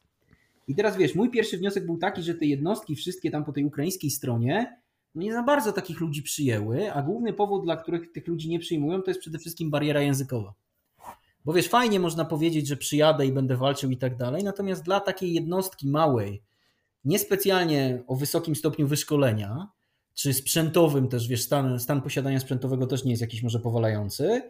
I 0.67 0.75
teraz 0.75 0.97
wiesz, 0.97 1.15
mój 1.15 1.29
pierwszy 1.29 1.57
wniosek 1.57 1.85
był 1.85 1.97
taki, 1.97 2.23
że 2.23 2.33
te 2.33 2.45
jednostki 2.45 2.95
wszystkie 2.95 3.31
tam 3.31 3.45
po 3.45 3.53
tej 3.53 3.63
ukraińskiej 3.63 4.09
stronie 4.09 4.78
nie 5.15 5.33
za 5.33 5.43
bardzo 5.43 5.71
takich 5.71 5.99
ludzi 5.99 6.23
przyjęły, 6.23 6.93
a 6.93 7.01
główny 7.01 7.33
powód, 7.33 7.63
dla 7.63 7.77
których 7.77 8.11
tych 8.11 8.27
ludzi 8.27 8.49
nie 8.49 8.59
przyjmują, 8.59 9.01
to 9.01 9.11
jest 9.11 9.19
przede 9.19 9.39
wszystkim 9.39 9.69
bariera 9.69 10.01
językowa. 10.01 10.53
Bo 11.45 11.53
wiesz, 11.53 11.67
fajnie 11.67 11.99
można 11.99 12.25
powiedzieć, 12.25 12.67
że 12.67 12.77
przyjadę 12.77 13.25
i 13.25 13.31
będę 13.31 13.57
walczył 13.57 13.91
i 13.91 13.97
tak 13.97 14.17
dalej, 14.17 14.43
natomiast 14.43 14.83
dla 14.83 14.99
takiej 14.99 15.33
jednostki 15.33 15.87
małej, 15.87 16.43
niespecjalnie 17.05 18.03
o 18.07 18.15
wysokim 18.15 18.55
stopniu 18.55 18.87
wyszkolenia, 18.87 19.67
czy 20.13 20.33
sprzętowym 20.33 21.07
też, 21.07 21.27
wiesz, 21.27 21.41
stan, 21.41 21.79
stan 21.79 22.01
posiadania 22.01 22.39
sprzętowego 22.39 22.87
też 22.87 23.03
nie 23.03 23.11
jest 23.11 23.21
jakiś 23.21 23.43
może 23.43 23.59
powalający, 23.59 24.41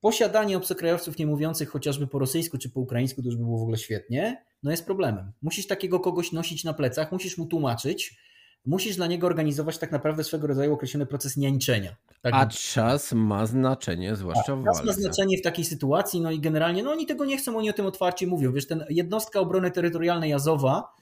posiadanie 0.00 0.56
obcokrajowców 0.56 1.18
nie 1.18 1.26
mówiących 1.26 1.68
chociażby 1.68 2.06
po 2.06 2.18
rosyjsku 2.18 2.58
czy 2.58 2.70
po 2.70 2.80
ukraińsku, 2.80 3.22
to 3.22 3.28
już 3.28 3.36
by 3.36 3.42
było 3.44 3.58
w 3.58 3.62
ogóle 3.62 3.78
świetnie, 3.78 4.44
no 4.62 4.70
jest 4.70 4.86
problemem. 4.86 5.32
Musisz 5.42 5.66
takiego 5.66 6.00
kogoś 6.00 6.32
nosić 6.32 6.64
na 6.64 6.74
plecach, 6.74 7.12
musisz 7.12 7.38
mu 7.38 7.46
tłumaczyć, 7.46 8.16
musisz 8.66 8.96
dla 8.96 9.06
niego 9.06 9.26
organizować 9.26 9.78
tak 9.78 9.92
naprawdę 9.92 10.24
swego 10.24 10.46
rodzaju 10.46 10.72
określony 10.72 11.06
proces 11.06 11.36
niańczenia. 11.36 11.96
Tak 12.22 12.34
A 12.34 12.46
czas 12.46 13.12
ma 13.12 13.46
znaczenie, 13.46 14.16
zwłaszcza 14.16 14.52
tak, 14.52 14.60
w 14.60 14.64
czas 14.64 14.76
walce. 14.76 14.84
ma 14.86 14.92
znaczenie 14.92 15.38
w 15.38 15.42
takiej 15.42 15.64
sytuacji, 15.64 16.20
no 16.20 16.30
i 16.30 16.40
generalnie, 16.40 16.82
no 16.82 16.90
oni 16.90 17.06
tego 17.06 17.24
nie 17.24 17.38
chcą, 17.38 17.56
oni 17.58 17.70
o 17.70 17.72
tym 17.72 17.86
otwarcie 17.86 18.26
mówią. 18.26 18.52
Wiesz, 18.52 18.66
ten 18.66 18.84
jednostka 18.90 19.40
obrony 19.40 19.70
terytorialnej 19.70 20.32
Azowa, 20.32 20.94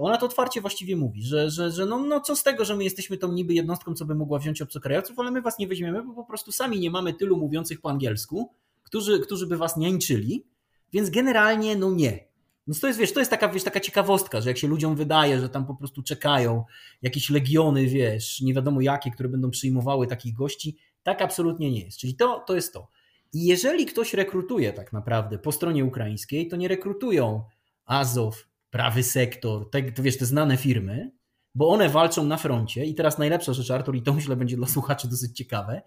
ona 0.00 0.16
to 0.16 0.26
otwarcie 0.26 0.60
właściwie 0.60 0.96
mówi, 0.96 1.22
że, 1.22 1.50
że, 1.50 1.70
że 1.70 1.86
no, 1.86 1.98
no 1.98 2.20
co 2.20 2.36
z 2.36 2.42
tego, 2.42 2.64
że 2.64 2.76
my 2.76 2.84
jesteśmy 2.84 3.16
tą 3.16 3.32
niby 3.32 3.54
jednostką, 3.54 3.94
co 3.94 4.04
by 4.04 4.14
mogła 4.14 4.38
wziąć 4.38 4.62
obcokrajowców, 4.62 5.18
ale 5.18 5.30
my 5.30 5.42
was 5.42 5.58
nie 5.58 5.68
weźmiemy, 5.68 6.02
bo 6.02 6.14
po 6.14 6.24
prostu 6.24 6.52
sami 6.52 6.80
nie 6.80 6.90
mamy 6.90 7.14
tylu 7.14 7.36
mówiących 7.36 7.80
po 7.80 7.90
angielsku, 7.90 8.50
którzy, 8.82 9.20
którzy 9.20 9.46
by 9.46 9.56
was 9.56 9.76
niańczyli, 9.76 10.46
więc 10.92 11.10
generalnie 11.10 11.76
no 11.76 11.90
nie. 11.90 12.31
Więc 12.66 12.80
to 12.80 12.86
jest, 12.86 12.98
wiesz, 12.98 13.12
to 13.12 13.20
jest 13.20 13.30
taka, 13.30 13.48
wiesz, 13.48 13.64
taka 13.64 13.80
ciekawostka, 13.80 14.40
że 14.40 14.50
jak 14.50 14.58
się 14.58 14.68
ludziom 14.68 14.96
wydaje, 14.96 15.40
że 15.40 15.48
tam 15.48 15.66
po 15.66 15.74
prostu 15.74 16.02
czekają 16.02 16.64
jakieś 17.02 17.30
legiony, 17.30 17.86
wiesz, 17.86 18.40
nie 18.40 18.54
wiadomo 18.54 18.80
jakie, 18.80 19.10
które 19.10 19.28
będą 19.28 19.50
przyjmowały 19.50 20.06
takich 20.06 20.34
gości, 20.34 20.76
tak 21.02 21.22
absolutnie 21.22 21.70
nie 21.70 21.84
jest. 21.84 21.98
Czyli 21.98 22.14
to, 22.14 22.44
to 22.46 22.54
jest 22.54 22.72
to. 22.72 22.88
I 23.32 23.44
jeżeli 23.44 23.86
ktoś 23.86 24.14
rekrutuje 24.14 24.72
tak 24.72 24.92
naprawdę 24.92 25.38
po 25.38 25.52
stronie 25.52 25.84
ukraińskiej, 25.84 26.48
to 26.48 26.56
nie 26.56 26.68
rekrutują 26.68 27.44
Azow, 27.84 28.48
prawy 28.70 29.02
sektor, 29.02 29.70
te, 29.70 29.92
to 29.92 30.02
wiesz, 30.02 30.18
te 30.18 30.26
znane 30.26 30.56
firmy, 30.56 31.12
bo 31.54 31.68
one 31.68 31.88
walczą 31.88 32.24
na 32.24 32.36
froncie 32.36 32.84
i 32.84 32.94
teraz 32.94 33.18
najlepsza 33.18 33.52
rzecz, 33.52 33.70
Artur, 33.70 33.96
i 33.96 34.02
to 34.02 34.12
myślę 34.12 34.36
będzie 34.36 34.56
dla 34.56 34.66
słuchaczy 34.66 35.08
dosyć 35.08 35.36
ciekawe, 35.36 35.82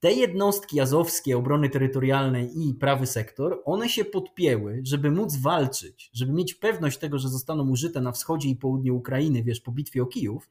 te 0.00 0.12
jednostki 0.12 0.80
azowskie 0.80 1.38
obrony 1.38 1.70
terytorialnej 1.70 2.68
i 2.68 2.74
prawy 2.74 3.06
sektor, 3.06 3.62
one 3.64 3.88
się 3.88 4.04
podpięły, 4.04 4.80
żeby 4.84 5.10
móc 5.10 5.36
walczyć, 5.36 6.10
żeby 6.12 6.32
mieć 6.32 6.54
pewność 6.54 6.98
tego, 6.98 7.18
że 7.18 7.28
zostaną 7.28 7.70
użyte 7.70 8.00
na 8.00 8.12
wschodzie 8.12 8.48
i 8.48 8.56
południu 8.56 8.96
Ukrainy, 8.96 9.42
wiesz, 9.42 9.60
po 9.60 9.72
bitwie 9.72 10.02
o 10.02 10.06
Kijów, 10.06 10.50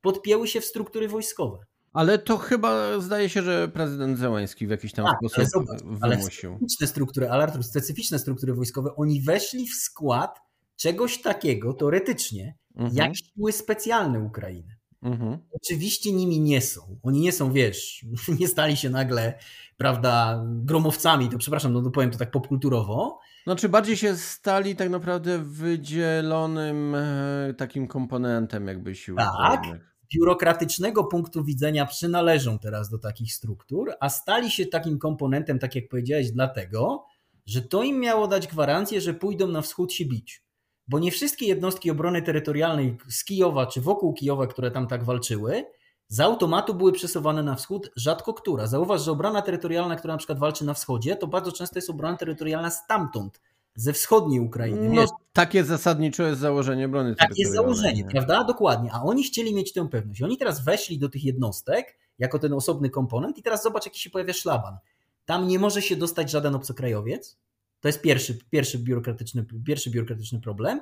podpięły 0.00 0.48
się 0.48 0.60
w 0.60 0.64
struktury 0.64 1.08
wojskowe. 1.08 1.58
Ale 1.92 2.18
to 2.18 2.38
chyba 2.38 3.00
zdaje 3.00 3.28
się, 3.28 3.42
że 3.42 3.68
prezydent 3.68 4.18
Zełański 4.18 4.66
w 4.66 4.70
jakiś 4.70 4.92
tam 4.92 5.04
Tak, 5.04 5.16
ale 5.20 5.28
sposób 5.28 5.66
zobacz, 5.66 5.82
ale 6.00 6.16
wymusił. 6.16 6.50
specyficzne 6.50 6.86
struktury, 6.86 7.28
ale 7.28 7.42
Artur, 7.44 7.64
specyficzne 7.64 8.18
struktury 8.18 8.54
wojskowe, 8.54 8.96
oni 8.96 9.20
weszli 9.22 9.68
w 9.68 9.74
skład 9.74 10.40
czegoś 10.76 11.22
takiego 11.22 11.74
teoretycznie, 11.74 12.54
Mhm, 12.76 12.94
jak 12.96 13.16
siły 13.16 13.52
specjalne 13.52 14.20
Ukrainy. 14.20 14.75
Mhm. 15.02 15.38
Oczywiście 15.52 16.12
nimi 16.12 16.40
nie 16.40 16.60
są. 16.60 16.98
Oni 17.02 17.20
nie 17.20 17.32
są, 17.32 17.52
wiesz, 17.52 18.04
nie 18.40 18.48
stali 18.48 18.76
się 18.76 18.90
nagle, 18.90 19.38
prawda, 19.76 20.44
gromowcami, 20.46 21.28
to 21.28 21.38
przepraszam, 21.38 21.72
no 21.72 21.82
to 21.82 21.90
powiem 21.90 22.10
to 22.10 22.18
tak 22.18 22.30
popkulturowo, 22.30 23.20
Znaczy 23.46 23.68
bardziej 23.68 23.96
się 23.96 24.16
stali 24.16 24.76
tak 24.76 24.90
naprawdę 24.90 25.38
wydzielonym 25.38 26.94
e, 26.94 27.54
takim 27.56 27.86
komponentem 27.86 28.66
jakby 28.68 28.94
sił 28.94 29.16
Tak. 29.16 29.28
zbrojnych. 29.60 29.96
biurokratycznego 30.14 31.04
punktu 31.04 31.44
widzenia 31.44 31.86
przynależą 31.86 32.58
teraz 32.58 32.90
do 32.90 32.98
takich 32.98 33.34
struktur, 33.34 33.92
a 34.00 34.08
stali 34.08 34.50
się 34.50 34.66
takim 34.66 34.98
komponentem, 34.98 35.58
tak 35.58 35.74
jak 35.74 35.88
powiedziałeś, 35.88 36.30
dlatego, 36.32 37.04
że 37.46 37.62
to 37.62 37.82
im 37.82 38.00
miało 38.00 38.28
dać 38.28 38.46
gwarancję, 38.46 39.00
że 39.00 39.14
pójdą 39.14 39.48
na 39.48 39.62
wschód 39.62 39.92
się 39.92 40.04
bić. 40.04 40.45
Bo 40.88 40.98
nie 40.98 41.10
wszystkie 41.10 41.46
jednostki 41.46 41.90
obrony 41.90 42.22
terytorialnej 42.22 42.96
z 43.08 43.24
Kijowa 43.24 43.66
czy 43.66 43.80
wokół 43.80 44.14
Kijowa, 44.14 44.46
które 44.46 44.70
tam 44.70 44.86
tak 44.86 45.04
walczyły, 45.04 45.64
z 46.08 46.20
automatu 46.20 46.74
były 46.74 46.92
przesuwane 46.92 47.42
na 47.42 47.54
wschód, 47.54 47.90
rzadko 47.96 48.34
która. 48.34 48.66
Zauważ, 48.66 49.02
że 49.02 49.12
obrona 49.12 49.42
terytorialna, 49.42 49.96
która 49.96 50.14
na 50.14 50.18
przykład 50.18 50.38
walczy 50.38 50.64
na 50.64 50.74
wschodzie, 50.74 51.16
to 51.16 51.26
bardzo 51.26 51.52
często 51.52 51.78
jest 51.78 51.90
obrona 51.90 52.16
terytorialna 52.16 52.70
stamtąd, 52.70 53.40
ze 53.74 53.92
wschodniej 53.92 54.40
Ukrainy. 54.40 54.88
No, 54.94 55.04
takie 55.32 55.64
zasadniczo 55.64 56.22
jest 56.22 56.40
założenie 56.40 56.88
brony 56.88 57.16
Tak 57.16 57.28
jest 57.28 57.38
terytorialnej, 57.38 57.76
założenie, 57.76 58.02
nie? 58.02 58.10
prawda? 58.10 58.44
Dokładnie. 58.44 58.90
A 58.92 59.02
oni 59.02 59.24
chcieli 59.24 59.54
mieć 59.54 59.72
tę 59.72 59.88
pewność. 59.88 60.22
Oni 60.22 60.38
teraz 60.38 60.64
weszli 60.64 60.98
do 60.98 61.08
tych 61.08 61.24
jednostek 61.24 61.98
jako 62.18 62.38
ten 62.38 62.52
osobny 62.52 62.90
komponent 62.90 63.38
i 63.38 63.42
teraz 63.42 63.62
zobacz, 63.62 63.84
jaki 63.84 64.00
się 64.00 64.10
pojawia 64.10 64.32
szlaban. 64.32 64.76
Tam 65.24 65.48
nie 65.48 65.58
może 65.58 65.82
się 65.82 65.96
dostać 65.96 66.30
żaden 66.30 66.54
obcokrajowiec. 66.54 67.38
To 67.80 67.88
jest 67.88 68.02
pierwszy, 68.02 68.38
pierwszy, 68.50 68.78
biurokratyczny, 68.78 69.46
pierwszy 69.66 69.90
biurokratyczny 69.90 70.40
problem. 70.40 70.80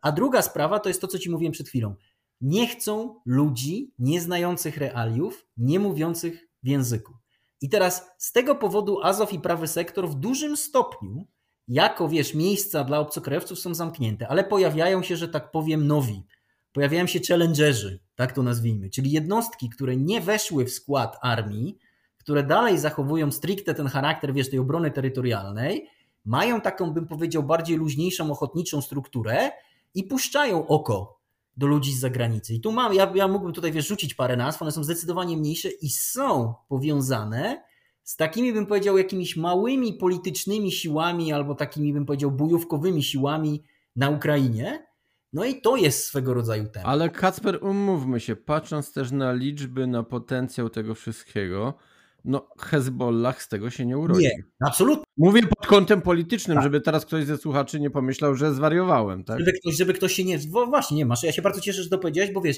A 0.00 0.12
druga 0.12 0.42
sprawa 0.42 0.80
to 0.80 0.88
jest 0.88 1.00
to, 1.00 1.08
co 1.08 1.18
ci 1.18 1.30
mówiłem 1.30 1.52
przed 1.52 1.68
chwilą. 1.68 1.94
Nie 2.40 2.68
chcą 2.68 3.20
ludzi 3.26 3.94
nieznających 3.98 4.76
realiów, 4.76 5.46
nie 5.56 5.78
mówiących 5.78 6.48
w 6.62 6.68
języku. 6.68 7.14
I 7.60 7.68
teraz 7.68 8.10
z 8.18 8.32
tego 8.32 8.54
powodu 8.54 9.02
Azow 9.02 9.32
i 9.32 9.40
prawy 9.40 9.68
sektor 9.68 10.08
w 10.08 10.14
dużym 10.14 10.56
stopniu, 10.56 11.26
jako 11.68 12.08
wiesz, 12.08 12.34
miejsca 12.34 12.84
dla 12.84 12.98
obcokrajowców 12.98 13.58
są 13.58 13.74
zamknięte, 13.74 14.28
ale 14.28 14.44
pojawiają 14.44 15.02
się, 15.02 15.16
że 15.16 15.28
tak 15.28 15.50
powiem, 15.50 15.86
nowi. 15.86 16.22
Pojawiają 16.72 17.06
się 17.06 17.20
challengerzy, 17.28 18.00
tak 18.14 18.32
to 18.32 18.42
nazwijmy, 18.42 18.90
czyli 18.90 19.10
jednostki, 19.10 19.68
które 19.68 19.96
nie 19.96 20.20
weszły 20.20 20.64
w 20.64 20.70
skład 20.70 21.16
armii, 21.22 21.78
które 22.18 22.42
dalej 22.42 22.78
zachowują 22.78 23.32
stricte 23.32 23.74
ten 23.74 23.86
charakter, 23.86 24.34
wiesz, 24.34 24.50
tej 24.50 24.58
obrony 24.58 24.90
terytorialnej, 24.90 25.88
mają 26.26 26.60
taką, 26.60 26.90
bym 26.90 27.06
powiedział, 27.06 27.42
bardziej 27.42 27.76
luźniejszą, 27.76 28.30
ochotniczą 28.30 28.82
strukturę 28.82 29.50
i 29.94 30.04
puszczają 30.04 30.66
oko 30.66 31.20
do 31.56 31.66
ludzi 31.66 31.92
z 31.92 32.00
zagranicy. 32.00 32.54
I 32.54 32.60
tu 32.60 32.72
mam, 32.72 32.94
ja, 32.94 33.12
ja 33.14 33.28
mógłbym 33.28 33.52
tutaj 33.52 33.72
wiesz, 33.72 33.86
rzucić 33.86 34.14
parę 34.14 34.36
nazw, 34.36 34.62
one 34.62 34.72
są 34.72 34.84
zdecydowanie 34.84 35.36
mniejsze 35.36 35.68
i 35.68 35.88
są 35.88 36.54
powiązane 36.68 37.62
z 38.02 38.16
takimi, 38.16 38.52
bym 38.52 38.66
powiedział, 38.66 38.98
jakimiś 38.98 39.36
małymi 39.36 39.92
politycznymi 39.92 40.72
siłami 40.72 41.32
albo 41.32 41.54
takimi, 41.54 41.92
bym 41.92 42.06
powiedział, 42.06 42.30
bojówkowymi 42.30 43.02
siłami 43.02 43.64
na 43.96 44.10
Ukrainie. 44.10 44.86
No 45.32 45.44
i 45.44 45.60
to 45.60 45.76
jest 45.76 46.04
swego 46.04 46.34
rodzaju 46.34 46.68
temat. 46.68 46.88
Ale 46.88 47.10
Kacper, 47.10 47.58
umówmy 47.64 48.20
się, 48.20 48.36
patrząc 48.36 48.92
też 48.92 49.12
na 49.12 49.32
liczby, 49.32 49.86
na 49.86 50.02
potencjał 50.02 50.70
tego 50.70 50.94
wszystkiego, 50.94 51.74
no 52.26 52.48
Hezbollah 52.58 53.42
z 53.42 53.48
tego 53.48 53.70
się 53.70 53.86
nie 53.86 53.98
urodzi. 53.98 54.22
Nie, 54.22 54.42
absolutnie. 54.66 55.04
Mówię 55.16 55.42
pod 55.42 55.66
kątem 55.66 56.02
politycznym, 56.02 56.56
Tak. 56.56 56.64
żeby 56.64 56.80
teraz 56.80 57.06
ktoś 57.06 57.24
ze 57.24 57.36
słuchaczy 57.38 57.80
nie 57.80 57.90
pomyślał, 57.90 58.34
że 58.34 58.54
zwariowałem, 58.54 59.24
tak? 59.24 59.38
Żeby 59.38 59.52
ktoś, 59.52 59.76
żeby 59.76 59.94
ktoś 59.94 60.12
się 60.12 60.24
nie. 60.24 60.38
Bo 60.38 60.66
właśnie 60.66 60.96
nie 60.96 61.06
masz. 61.06 61.22
Ja 61.22 61.32
się 61.32 61.42
bardzo 61.42 61.60
cieszę, 61.60 61.82
że 61.82 61.88
to 61.88 61.98
powiedziałeś, 61.98 62.32
bo 62.32 62.40
wiesz, 62.40 62.56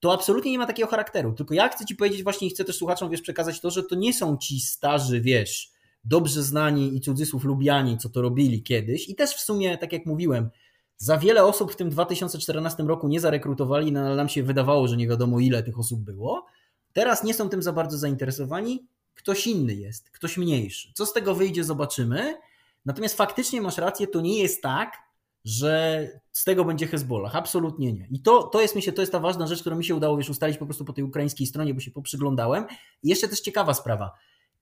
to 0.00 0.12
absolutnie 0.12 0.50
nie 0.50 0.58
ma 0.58 0.66
takiego 0.66 0.88
charakteru. 0.88 1.32
Tylko 1.32 1.54
ja 1.54 1.68
chcę 1.68 1.84
ci 1.84 1.96
powiedzieć 1.96 2.22
właśnie 2.22 2.48
i 2.48 2.50
chcę 2.50 2.64
też 2.64 2.76
słuchaczom 2.76 3.10
wiesz, 3.10 3.22
przekazać 3.22 3.60
to, 3.60 3.70
że 3.70 3.82
to 3.82 3.94
nie 3.94 4.14
są 4.14 4.36
ci 4.36 4.60
starzy, 4.60 5.20
wiesz, 5.20 5.72
dobrze 6.04 6.42
znani 6.42 6.96
i 6.96 7.00
cudzysłów 7.00 7.44
lubiani, 7.44 7.98
co 7.98 8.08
to 8.08 8.22
robili 8.22 8.62
kiedyś. 8.62 9.08
I 9.08 9.14
też 9.14 9.30
w 9.30 9.40
sumie, 9.40 9.78
tak 9.78 9.92
jak 9.92 10.06
mówiłem, 10.06 10.50
za 10.96 11.18
wiele 11.18 11.44
osób 11.44 11.72
w 11.72 11.76
tym 11.76 11.90
2014 11.90 12.82
roku 12.82 13.08
nie 13.08 13.20
zarekrutowali, 13.20 13.92
no 13.92 14.00
ale 14.00 14.16
nam 14.16 14.28
się 14.28 14.42
wydawało, 14.42 14.88
że 14.88 14.96
nie 14.96 15.08
wiadomo 15.08 15.40
ile 15.40 15.62
tych 15.62 15.78
osób 15.78 16.00
było. 16.00 16.46
Teraz 16.92 17.24
nie 17.24 17.34
są 17.34 17.48
tym 17.48 17.62
za 17.62 17.72
bardzo 17.72 17.98
zainteresowani. 17.98 18.86
Ktoś 19.14 19.46
inny 19.46 19.74
jest, 19.74 20.10
ktoś 20.10 20.36
mniejszy. 20.36 20.92
Co 20.94 21.06
z 21.06 21.12
tego 21.12 21.34
wyjdzie, 21.34 21.64
zobaczymy. 21.64 22.38
Natomiast 22.84 23.16
faktycznie 23.16 23.60
masz 23.60 23.78
rację, 23.78 24.06
to 24.06 24.20
nie 24.20 24.38
jest 24.38 24.62
tak, 24.62 24.96
że 25.44 26.06
z 26.32 26.44
tego 26.44 26.64
będzie 26.64 26.86
Hezbollah. 26.86 27.36
Absolutnie 27.36 27.92
nie. 27.92 28.08
I 28.10 28.22
to, 28.22 28.42
to 28.42 28.60
jest, 28.60 28.74
myślę, 28.74 28.92
to 28.92 29.02
jest 29.02 29.12
ta 29.12 29.20
ważna 29.20 29.46
rzecz, 29.46 29.60
którą 29.60 29.76
mi 29.76 29.84
się 29.84 29.94
udało 29.94 30.16
wiesz, 30.16 30.30
ustalić 30.30 30.58
po 30.58 30.64
prostu 30.64 30.84
po 30.84 30.92
tej 30.92 31.04
ukraińskiej 31.04 31.46
stronie, 31.46 31.74
bo 31.74 31.80
się 31.80 31.90
poprzyglądałem. 31.90 32.66
I 33.02 33.08
jeszcze 33.08 33.28
też 33.28 33.40
ciekawa 33.40 33.74
sprawa. 33.74 34.12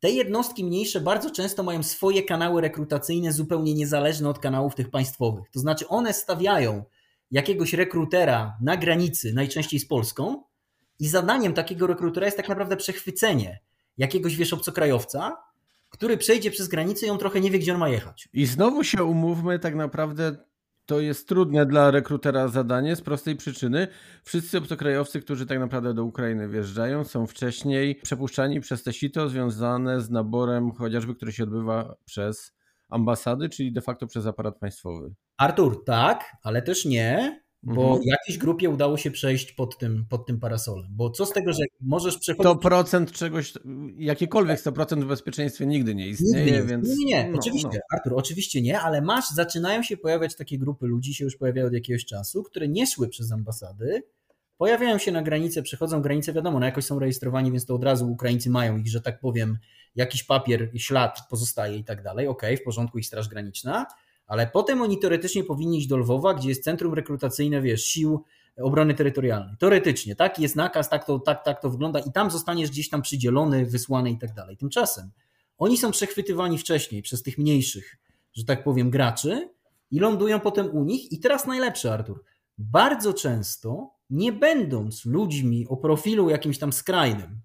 Te 0.00 0.10
jednostki 0.10 0.64
mniejsze 0.64 1.00
bardzo 1.00 1.30
często 1.30 1.62
mają 1.62 1.82
swoje 1.82 2.22
kanały 2.22 2.60
rekrutacyjne 2.60 3.32
zupełnie 3.32 3.74
niezależne 3.74 4.28
od 4.28 4.38
kanałów 4.38 4.74
tych 4.74 4.90
państwowych. 4.90 5.50
To 5.50 5.60
znaczy 5.60 5.88
one 5.88 6.12
stawiają 6.12 6.84
jakiegoś 7.30 7.72
rekrutera 7.72 8.56
na 8.60 8.76
granicy, 8.76 9.32
najczęściej 9.32 9.80
z 9.80 9.86
Polską, 9.86 10.42
i 11.00 11.08
zadaniem 11.08 11.54
takiego 11.54 11.86
rekrutera 11.86 12.26
jest 12.26 12.36
tak 12.36 12.48
naprawdę 12.48 12.76
przechwycenie 12.76 13.60
jakiegoś 13.98 14.36
wiesz 14.36 14.52
obcokrajowca, 14.52 15.36
który 15.90 16.16
przejdzie 16.16 16.50
przez 16.50 16.68
granicę 16.68 17.06
i 17.06 17.10
on 17.10 17.18
trochę 17.18 17.40
nie 17.40 17.50
wie, 17.50 17.58
gdzie 17.58 17.72
on 17.72 17.78
ma 17.78 17.88
jechać. 17.88 18.28
I 18.32 18.46
znowu 18.46 18.84
się 18.84 19.04
umówmy, 19.04 19.58
tak 19.58 19.74
naprawdę 19.74 20.36
to 20.86 21.00
jest 21.00 21.28
trudne 21.28 21.66
dla 21.66 21.90
rekrutera 21.90 22.48
zadanie 22.48 22.96
z 22.96 23.00
prostej 23.00 23.36
przyczyny. 23.36 23.88
Wszyscy 24.24 24.58
obcokrajowcy, 24.58 25.20
którzy 25.20 25.46
tak 25.46 25.58
naprawdę 25.58 25.94
do 25.94 26.04
Ukrainy 26.04 26.48
wjeżdżają, 26.48 27.04
są 27.04 27.26
wcześniej 27.26 27.94
przepuszczani 27.94 28.60
przez 28.60 28.82
te 28.82 28.92
sito 28.92 29.28
związane 29.28 30.00
z 30.00 30.10
naborem 30.10 30.72
chociażby, 30.72 31.14
który 31.14 31.32
się 31.32 31.42
odbywa 31.42 31.94
przez 32.04 32.52
ambasady, 32.88 33.48
czyli 33.48 33.72
de 33.72 33.80
facto 33.80 34.06
przez 34.06 34.26
aparat 34.26 34.58
państwowy. 34.58 35.14
Artur, 35.36 35.84
tak, 35.84 36.36
ale 36.42 36.62
też 36.62 36.84
nie, 36.84 37.40
bo 37.62 37.82
Mhm. 37.82 38.02
jakiejś 38.04 38.38
grupie 38.38 38.70
udało 38.70 38.96
się 38.96 39.10
przejść 39.10 39.52
pod 39.52 39.78
tym, 39.78 40.04
pod 40.08 40.26
tym 40.26 40.40
parasolem. 40.40 40.86
Bo 40.90 41.10
co 41.10 41.26
z 41.26 41.32
tego, 41.32 41.52
że 41.52 41.62
możesz 41.80 42.18
przechodzić... 42.18 42.42
To 42.42 42.56
procent 42.56 43.12
czegoś, 43.12 43.52
jakiekolwiek 43.96 44.60
100% 44.60 45.04
w 45.04 45.06
bezpieczeństwie 45.06 45.66
nigdy 45.66 45.94
nie 45.94 46.08
istnieje, 46.08 46.44
Nigdy 46.44 46.60
nie, 46.60 46.66
więc... 46.66 46.98
nie, 46.98 47.04
nie, 47.06 47.28
no, 47.28 47.38
oczywiście, 47.38 47.68
no. 47.72 47.80
Artur, 47.92 48.12
oczywiście 48.16 48.62
nie, 48.62 48.80
ale 48.80 49.02
masz, 49.02 49.30
zaczynają 49.30 49.82
się 49.82 49.96
pojawiać 49.96 50.36
takie 50.36 50.58
grupy 50.58 50.86
ludzi, 50.86 51.14
się 51.14 51.24
już 51.24 51.36
pojawiają 51.36 51.66
od 51.66 51.72
jakiegoś 51.72 52.04
czasu, 52.04 52.42
które 52.42 52.68
nie 52.68 52.86
szły 52.86 53.08
przez 53.08 53.32
ambasady, 53.32 54.02
pojawiają 54.56 54.98
się 54.98 55.12
na 55.12 55.22
granicę, 55.22 55.62
przechodzą 55.62 56.02
granicę, 56.02 56.32
wiadomo, 56.32 56.60
no 56.60 56.66
jakoś 56.66 56.84
są 56.84 56.98
rejestrowani, 56.98 57.50
więc 57.50 57.66
to 57.66 57.74
od 57.74 57.84
razu 57.84 58.10
Ukraińcy 58.10 58.50
mają 58.50 58.76
ich, 58.76 58.88
że 58.88 59.00
tak 59.00 59.20
powiem, 59.20 59.58
jakiś 59.94 60.24
papier, 60.24 60.70
ślad 60.76 61.18
pozostaje 61.30 61.76
i 61.76 61.84
tak 61.84 62.02
dalej, 62.02 62.26
okej, 62.26 62.56
w 62.56 62.62
porządku, 62.62 62.98
ich 62.98 63.06
Straż 63.06 63.28
Graniczna, 63.28 63.86
ale 64.28 64.46
potem 64.46 64.82
oni 64.82 64.98
teoretycznie 64.98 65.44
powinni 65.44 65.78
iść 65.78 65.86
do 65.86 65.96
Lwowa, 65.96 66.34
gdzie 66.34 66.48
jest 66.48 66.64
centrum 66.64 66.94
rekrutacyjne, 66.94 67.62
wiesz, 67.62 67.84
sił 67.84 68.24
obrony 68.62 68.94
terytorialnej. 68.94 69.56
Teoretycznie, 69.58 70.16
tak? 70.16 70.38
Jest 70.38 70.56
nakaz, 70.56 70.88
tak 70.88 71.04
to, 71.04 71.18
tak, 71.18 71.44
tak 71.44 71.62
to 71.62 71.70
wygląda 71.70 71.98
i 71.98 72.12
tam 72.12 72.30
zostaniesz 72.30 72.70
gdzieś 72.70 72.88
tam 72.88 73.02
przydzielony, 73.02 73.66
wysłany 73.66 74.10
i 74.10 74.18
tak 74.18 74.34
dalej. 74.34 74.56
Tymczasem 74.56 75.10
oni 75.58 75.78
są 75.78 75.90
przechwytywani 75.90 76.58
wcześniej 76.58 77.02
przez 77.02 77.22
tych 77.22 77.38
mniejszych, 77.38 77.98
że 78.32 78.44
tak 78.44 78.64
powiem, 78.64 78.90
graczy 78.90 79.50
i 79.90 79.98
lądują 79.98 80.40
potem 80.40 80.70
u 80.70 80.84
nich. 80.84 81.12
I 81.12 81.20
teraz 81.20 81.46
najlepszy, 81.46 81.90
Artur. 81.90 82.24
Bardzo 82.58 83.14
często, 83.14 83.90
nie 84.10 84.32
będąc 84.32 85.04
ludźmi 85.04 85.66
o 85.68 85.76
profilu 85.76 86.30
jakimś 86.30 86.58
tam 86.58 86.72
skrajnym, 86.72 87.40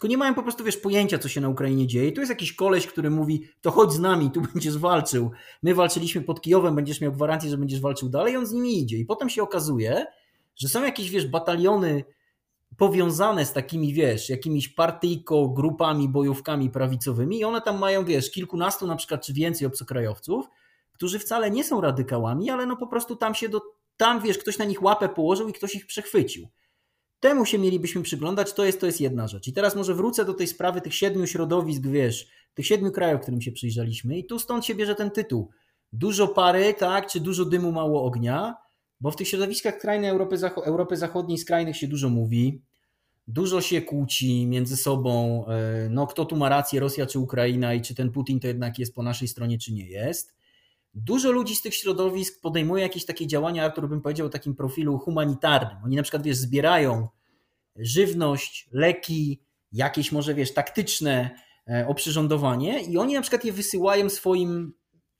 tylko 0.00 0.10
nie 0.10 0.18
mają 0.18 0.34
po 0.34 0.42
prostu, 0.42 0.64
wiesz, 0.64 0.76
pojęcia, 0.76 1.18
co 1.18 1.28
się 1.28 1.40
na 1.40 1.48
Ukrainie 1.48 1.86
dzieje. 1.86 2.12
Tu 2.12 2.20
jest 2.20 2.30
jakiś 2.30 2.52
koleś, 2.52 2.86
który 2.86 3.10
mówi, 3.10 3.48
to 3.60 3.70
chodź 3.70 3.92
z 3.92 3.98
nami, 3.98 4.30
tu 4.30 4.40
będziesz 4.54 4.78
walczył. 4.78 5.30
My 5.62 5.74
walczyliśmy 5.74 6.22
pod 6.22 6.40
Kijowem, 6.40 6.74
będziesz 6.74 7.00
miał 7.00 7.12
gwarancję, 7.12 7.50
że 7.50 7.58
będziesz 7.58 7.80
walczył 7.80 8.08
dalej, 8.08 8.36
on 8.36 8.46
z 8.46 8.52
nimi 8.52 8.82
idzie. 8.82 8.96
I 8.96 9.04
potem 9.04 9.30
się 9.30 9.42
okazuje, 9.42 10.06
że 10.56 10.68
są 10.68 10.84
jakieś, 10.84 11.10
wiesz, 11.10 11.26
bataliony 11.26 12.04
powiązane 12.76 13.46
z 13.46 13.52
takimi, 13.52 13.94
wiesz, 13.94 14.28
jakimiś 14.28 14.68
partyjko, 14.68 15.48
grupami, 15.48 16.08
bojówkami 16.08 16.70
prawicowymi 16.70 17.38
i 17.38 17.44
one 17.44 17.60
tam 17.60 17.78
mają, 17.78 18.04
wiesz, 18.04 18.30
kilkunastu 18.30 18.86
na 18.86 18.96
przykład, 18.96 19.26
czy 19.26 19.32
więcej 19.32 19.66
obcokrajowców, 19.66 20.46
którzy 20.92 21.18
wcale 21.18 21.50
nie 21.50 21.64
są 21.64 21.80
radykałami, 21.80 22.50
ale 22.50 22.66
no 22.66 22.76
po 22.76 22.86
prostu 22.86 23.16
tam 23.16 23.34
się 23.34 23.48
do, 23.48 23.60
tam, 23.96 24.20
wiesz, 24.20 24.38
ktoś 24.38 24.58
na 24.58 24.64
nich 24.64 24.82
łapę 24.82 25.08
położył 25.08 25.48
i 25.48 25.52
ktoś 25.52 25.74
ich 25.74 25.86
przechwycił. 25.86 26.48
Temu 27.20 27.46
się 27.46 27.58
mielibyśmy 27.58 28.02
przyglądać, 28.02 28.52
to 28.52 28.64
jest, 28.64 28.80
to 28.80 28.86
jest 28.86 29.00
jedna 29.00 29.28
rzecz. 29.28 29.48
I 29.48 29.52
teraz 29.52 29.76
może 29.76 29.94
wrócę 29.94 30.24
do 30.24 30.34
tej 30.34 30.46
sprawy 30.46 30.80
tych 30.80 30.94
siedmiu 30.94 31.26
środowisk, 31.26 31.82
wiesz, 31.82 32.28
tych 32.54 32.66
siedmiu 32.66 32.92
krajów, 32.92 33.20
którym 33.20 33.40
się 33.40 33.52
przyjrzeliśmy 33.52 34.18
i 34.18 34.24
tu 34.24 34.38
stąd 34.38 34.66
się 34.66 34.74
bierze 34.74 34.94
ten 34.94 35.10
tytuł. 35.10 35.50
Dużo 35.92 36.28
pary, 36.28 36.74
tak, 36.74 37.06
czy 37.06 37.20
dużo 37.20 37.44
dymu, 37.44 37.72
mało 37.72 38.04
ognia, 38.04 38.56
bo 39.00 39.10
w 39.10 39.16
tych 39.16 39.28
środowiskach 39.28 39.74
skrajnej 39.78 40.10
Europy, 40.10 40.36
Europy 40.64 40.96
Zachodniej 40.96 41.38
skrajnych 41.38 41.76
się 41.76 41.88
dużo 41.88 42.08
mówi, 42.08 42.62
dużo 43.28 43.60
się 43.60 43.82
kłóci 43.82 44.46
między 44.46 44.76
sobą, 44.76 45.44
e, 45.46 45.88
no 45.90 46.06
kto 46.06 46.24
tu 46.24 46.36
ma 46.36 46.48
rację, 46.48 46.80
Rosja 46.80 47.06
czy 47.06 47.18
Ukraina 47.18 47.74
i 47.74 47.80
czy 47.80 47.94
ten 47.94 48.10
Putin 48.10 48.40
to 48.40 48.46
jednak 48.46 48.78
jest 48.78 48.94
po 48.94 49.02
naszej 49.02 49.28
stronie, 49.28 49.58
czy 49.58 49.72
nie 49.72 49.88
jest. 49.88 50.34
Dużo 50.94 51.30
ludzi 51.30 51.56
z 51.56 51.62
tych 51.62 51.74
środowisk 51.74 52.40
podejmuje 52.40 52.82
jakieś 52.82 53.04
takie 53.04 53.26
działania, 53.26 53.64
Artur 53.64 53.88
bym 53.88 54.00
powiedział 54.00 54.26
o 54.26 54.30
takim 54.30 54.54
profilu 54.54 54.98
humanitarnym. 54.98 55.76
Oni 55.84 55.96
na 55.96 56.02
przykład, 56.02 56.22
wiesz, 56.22 56.36
zbierają 56.36 57.08
żywność, 57.76 58.68
leki, 58.72 59.42
jakieś 59.72 60.12
może, 60.12 60.34
wiesz, 60.34 60.54
taktyczne 60.54 61.30
e, 61.70 61.86
oprzyrządowanie 61.88 62.82
i 62.82 62.98
oni 62.98 63.14
na 63.14 63.20
przykład 63.20 63.44
je 63.44 63.52
wysyłają 63.52 64.08
swoim 64.08 64.72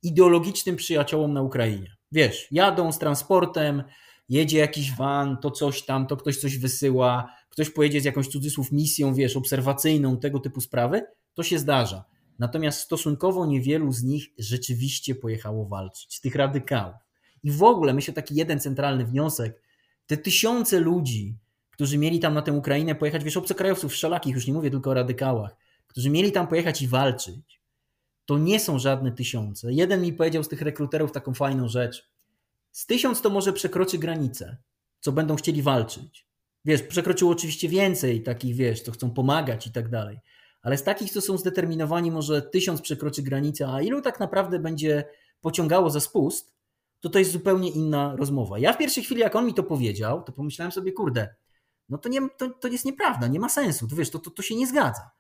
ideologicznym 0.03 0.77
przyjaciołom 0.77 1.33
na 1.33 1.43
Ukrainie. 1.43 1.97
Wiesz, 2.13 2.49
jadą 2.51 2.93
z 2.93 2.99
transportem, 2.99 3.83
jedzie 4.29 4.59
jakiś 4.59 4.97
van, 4.97 5.37
to 5.37 5.51
coś 5.51 5.83
tam, 5.83 6.07
to 6.07 6.17
ktoś 6.17 6.37
coś 6.37 6.59
wysyła, 6.59 7.35
ktoś 7.49 7.71
pojedzie 7.71 8.01
z 8.01 8.05
jakąś 8.05 8.29
cudzysłów 8.29 8.73
misją, 8.73 9.15
wiesz, 9.15 9.37
obserwacyjną, 9.37 10.19
tego 10.19 10.41
typu 10.41 10.61
sprawy, 10.61 11.03
to 11.35 11.43
się 11.43 11.59
zdarza. 11.59 12.05
Natomiast 12.41 12.81
stosunkowo 12.81 13.47
niewielu 13.47 13.93
z 13.93 14.03
nich 14.03 14.27
rzeczywiście 14.39 15.15
pojechało 15.15 15.67
walczyć, 15.67 16.21
tych 16.21 16.35
radykałów. 16.35 16.97
I 17.43 17.51
w 17.51 17.63
ogóle 17.63 17.95
myślę 17.95 18.15
taki 18.15 18.35
jeden 18.35 18.61
centralny 18.61 19.05
wniosek, 19.05 19.63
te 20.07 20.17
tysiące 20.17 20.81
ludzi, 20.81 21.37
którzy 21.71 21.99
mieli 21.99 22.21
tam 22.21 22.35
na 22.35 22.43
tę 22.43 22.53
Ukrainę 22.53 22.95
pojechać, 22.95 23.25
wiesz, 23.25 23.37
obcokrajowców 23.37 23.93
wszelakich, 23.93 24.35
już 24.35 24.47
nie 24.47 24.53
mówię 24.53 24.71
tylko 24.71 24.91
o 24.91 24.95
radykałach, 24.95 25.57
którzy 25.87 26.11
mieli 26.11 26.33
tam 26.33 26.47
pojechać 26.47 26.83
i 26.83 26.89
walczyć, 26.89 27.61
to 28.27 28.39
nie 28.39 28.61
są 28.61 28.79
żadne 28.79 29.13
tysiące. 29.13 29.73
Jeden 29.73 30.03
mi 30.03 30.13
powiedział 30.13 30.45
z 30.45 30.49
tych 30.49 30.63
rekruterów 30.63 31.13
taką 31.13 31.35
fajną 31.35 31.69
rzecz. 31.69 32.11
Z 32.73 32.87
tysiąc 32.87 33.21
to 33.21 33.31
może 33.31 33.53
przekroczy 33.53 33.99
granicę, 33.99 34.57
co 35.01 35.13
będą 35.13 35.37
chcieli 35.37 35.63
walczyć. 35.63 36.27
Wiesz, 36.65 36.83
przekroczyło 36.83 37.33
oczywiście 37.33 37.69
więcej 37.69 38.23
takich, 38.23 38.57
wiesz, 38.57 38.83
co 38.83 38.93
chcą 38.93 39.11
pomagać 39.11 39.67
i 39.67 39.73
tak 39.73 39.89
dalej 39.89 40.19
ale 40.63 40.79
z 40.79 40.83
takich, 40.83 41.13
co 41.13 41.21
są 41.21 41.39
zdeterminowani, 41.39 42.11
może 42.11 42.43
tysiąc 42.43 42.81
przekroczy 42.81 43.23
granicę, 43.23 43.69
a 43.69 43.83
ilu 43.83 44.03
tak 44.03 44.21
naprawdę 44.21 44.59
będzie 44.59 45.05
pociągało 45.41 45.91
za 45.91 46.01
spust, 46.01 46.55
to 47.01 47.11
to 47.11 47.19
jest 47.19 47.31
zupełnie 47.31 47.71
inna 47.71 48.17
rozmowa. 48.17 48.59
Ja 48.59 48.73
w 48.73 48.79
pierwszej 48.79 49.05
chwili, 49.05 49.21
jak 49.21 49.37
on 49.37 49.47
mi 49.47 49.55
to 49.55 49.63
powiedział, 49.63 50.23
to 50.23 50.33
pomyślałem 50.33 50.73
sobie, 50.73 50.93
kurde, 50.93 51.35
no 51.89 51.99
to, 51.99 52.09
nie, 52.09 52.21
to, 52.37 52.51
to 52.51 52.69
jest 52.69 52.85
nieprawda, 52.85 53.27
nie 53.27 53.41
ma 53.41 53.49
sensu, 53.49 53.89
to 53.89 53.97
wiesz, 53.97 54.11
to, 54.11 54.19
to, 54.19 54.31
to 54.31 54.43
się 54.43 54.57
nie 54.57 54.67
zgadza. 54.67 55.11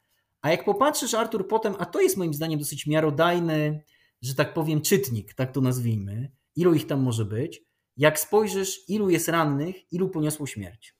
A 0.42 0.50
jak 0.50 0.64
popatrzysz, 0.64 1.14
Artur, 1.14 1.48
potem, 1.48 1.74
a 1.78 1.86
to 1.86 2.00
jest 2.00 2.16
moim 2.16 2.34
zdaniem 2.34 2.58
dosyć 2.58 2.86
miarodajny, 2.86 3.84
że 4.22 4.34
tak 4.34 4.54
powiem, 4.54 4.80
czytnik, 4.80 5.34
tak 5.34 5.52
to 5.52 5.60
nazwijmy, 5.60 6.30
ilu 6.56 6.74
ich 6.74 6.86
tam 6.86 7.00
może 7.00 7.24
być, 7.24 7.62
jak 7.96 8.20
spojrzysz, 8.20 8.88
ilu 8.88 9.10
jest 9.10 9.28
rannych, 9.28 9.92
ilu 9.92 10.08
poniosło 10.08 10.46
śmierć. 10.46 10.99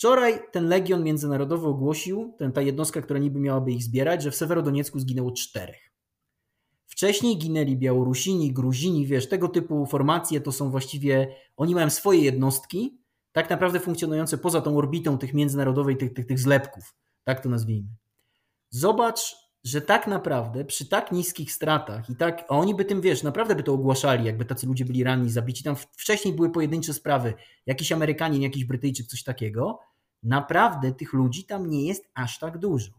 Wczoraj 0.00 0.38
ten 0.52 0.68
legion 0.68 1.04
międzynarodowy 1.04 1.66
ogłosił, 1.66 2.34
ten, 2.38 2.52
ta 2.52 2.62
jednostka, 2.62 3.02
która 3.02 3.18
niby 3.18 3.40
miałaby 3.40 3.72
ich 3.72 3.82
zbierać, 3.82 4.22
że 4.22 4.30
w 4.30 4.36
Sewerodoniecku 4.36 4.98
zginęło 5.00 5.32
czterech. 5.32 5.92
Wcześniej 6.86 7.38
ginęli 7.38 7.76
Białorusini, 7.76 8.52
Gruzini, 8.52 9.06
wiesz, 9.06 9.28
tego 9.28 9.48
typu 9.48 9.86
formacje 9.86 10.40
to 10.40 10.52
są 10.52 10.70
właściwie, 10.70 11.34
oni 11.56 11.74
mają 11.74 11.90
swoje 11.90 12.20
jednostki, 12.20 12.98
tak 13.32 13.50
naprawdę 13.50 13.80
funkcjonujące 13.80 14.38
poza 14.38 14.60
tą 14.60 14.76
orbitą 14.76 15.18
tych 15.18 15.34
międzynarodowej, 15.34 15.96
tych, 15.96 16.14
tych, 16.14 16.26
tych 16.26 16.38
zlepków, 16.38 16.94
tak 17.24 17.40
to 17.40 17.48
nazwijmy. 17.48 17.88
Zobacz, 18.70 19.36
że 19.64 19.80
tak 19.80 20.06
naprawdę 20.06 20.64
przy 20.64 20.88
tak 20.88 21.12
niskich 21.12 21.52
stratach 21.52 22.10
i 22.10 22.16
tak, 22.16 22.44
a 22.48 22.58
oni 22.58 22.74
by 22.74 22.84
tym, 22.84 23.00
wiesz, 23.00 23.22
naprawdę 23.22 23.54
by 23.54 23.62
to 23.62 23.72
ogłaszali, 23.72 24.24
jakby 24.24 24.44
tacy 24.44 24.66
ludzie 24.66 24.84
byli 24.84 25.04
ranni, 25.04 25.30
zabici. 25.30 25.64
Tam 25.64 25.76
wcześniej 25.76 26.34
były 26.34 26.50
pojedyncze 26.50 26.94
sprawy, 26.94 27.34
jakiś 27.66 27.92
Amerykanin, 27.92 28.42
jakiś 28.42 28.64
Brytyjczyk, 28.64 29.06
coś 29.06 29.22
takiego. 29.22 29.89
Naprawdę 30.22 30.92
tych 30.92 31.12
ludzi 31.12 31.44
tam 31.44 31.70
nie 31.70 31.86
jest 31.86 32.10
aż 32.14 32.38
tak 32.38 32.58
dużo. 32.58 32.92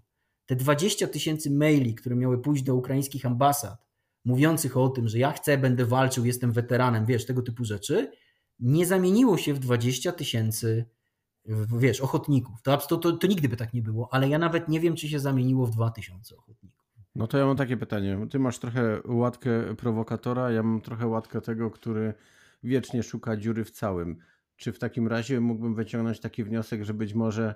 Te 0.46 0.56
20 0.56 1.08
tysięcy 1.08 1.52
maili, 1.52 1.96
które 1.96 2.16
miały 2.16 2.42
pójść 2.42 2.64
do 2.64 2.76
ukraińskich 2.76 3.26
ambasad, 3.26 3.88
mówiących 4.26 4.78
o 4.78 4.90
tym, 4.90 5.08
że 5.08 5.20
ja 5.20 5.32
chcę, 5.32 5.58
będę 5.58 5.86
walczył, 5.86 6.26
jestem 6.26 6.52
weteranem, 6.52 7.06
wiesz, 7.06 7.26
tego 7.26 7.42
typu 7.42 7.66
rzeczy, 7.66 8.12
nie 8.60 8.86
zamieniło 8.86 9.38
się 9.38 9.54
w 9.54 9.60
20 9.60 10.12
tysięcy, 10.12 10.86
wiesz, 11.78 12.02
ochotników. 12.02 12.62
To, 12.62 12.78
to, 12.78 12.98
to, 12.98 13.12
to 13.12 13.28
nigdy 13.28 13.50
by 13.50 13.58
tak 13.58 13.74
nie 13.74 13.82
było, 13.82 14.14
ale 14.14 14.30
ja 14.30 14.40
nawet 14.40 14.68
nie 14.70 14.80
wiem, 14.80 14.96
czy 14.96 15.08
się 15.08 15.20
zamieniło 15.20 15.66
w 15.66 15.72
2000 15.72 16.38
ochotników. 16.38 16.82
No 17.16 17.28
to 17.28 17.38
ja 17.38 17.46
mam 17.46 17.58
takie 17.58 17.78
pytanie. 17.78 18.28
Ty 18.30 18.40
masz 18.40 18.60
trochę 18.60 19.02
łatkę 19.06 19.76
prowokatora, 19.76 20.52
ja 20.52 20.64
mam 20.64 20.82
trochę 20.82 21.08
łatkę 21.08 21.42
tego, 21.42 21.72
który 21.72 22.14
wiecznie 22.64 23.04
szuka 23.04 23.38
dziury 23.38 23.66
w 23.66 23.72
całym. 23.72 24.18
Czy 24.62 24.74
w 24.74 24.80
takim 24.80 25.08
razie 25.08 25.40
mógłbym 25.40 25.76
wyciągnąć 25.76 26.20
taki 26.20 26.44
wniosek, 26.44 26.84
że 26.84 26.94
być 26.94 27.14
może 27.14 27.56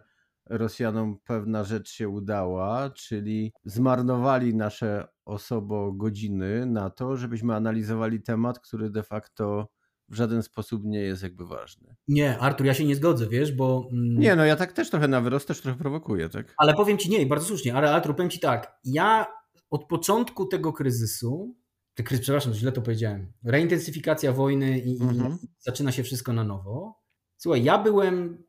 Rosjanom 0.50 1.18
pewna 1.24 1.64
rzecz 1.64 1.90
się 1.90 2.10
udała, 2.10 2.90
czyli 2.90 3.54
zmarnowali 3.66 4.56
nasze 4.56 5.08
osobo 5.26 5.94
godziny 5.94 6.66
na 6.66 6.90
to, 6.90 7.18
żebyśmy 7.18 7.56
analizowali 7.56 8.22
temat, 8.22 8.60
który 8.60 8.90
de 8.90 9.04
facto 9.04 9.68
w 10.10 10.16
żaden 10.16 10.44
sposób 10.44 10.82
nie 10.86 11.00
jest 11.00 11.24
jakby 11.24 11.46
ważny. 11.46 11.96
Nie, 12.08 12.40
Artur, 12.40 12.66
ja 12.66 12.74
się 12.74 12.86
nie 12.86 12.96
zgodzę, 12.96 13.28
wiesz, 13.28 13.52
bo... 13.52 13.90
Mm, 13.92 14.20
nie, 14.20 14.36
no 14.36 14.46
ja 14.46 14.56
tak 14.56 14.74
też 14.74 14.90
trochę 14.90 15.08
na 15.08 15.22
wyrost, 15.22 15.48
też 15.48 15.62
trochę 15.62 15.78
prowokuję, 15.78 16.30
tak? 16.30 16.54
Ale 16.58 16.74
powiem 16.74 16.98
Ci, 16.98 17.10
nie, 17.10 17.26
bardzo 17.26 17.48
słusznie, 17.48 17.76
ale 17.76 17.92
Artur, 17.92 18.16
powiem 18.16 18.30
Ci 18.30 18.40
tak, 18.40 18.80
ja 18.84 19.26
od 19.70 19.88
początku 19.88 20.46
tego 20.46 20.74
kryzysu, 20.74 21.56
przepraszam, 22.04 22.54
źle 22.54 22.72
to 22.72 22.82
powiedziałem, 22.82 23.34
reintensyfikacja 23.44 24.32
wojny 24.32 24.80
i, 24.80 25.02
mhm. 25.02 25.38
i 25.44 25.48
zaczyna 25.60 25.92
się 25.92 26.04
wszystko 26.04 26.34
na 26.34 26.44
nowo, 26.44 27.06
Słuchaj, 27.38 27.64
ja 27.64 27.78
byłem. 27.78 28.44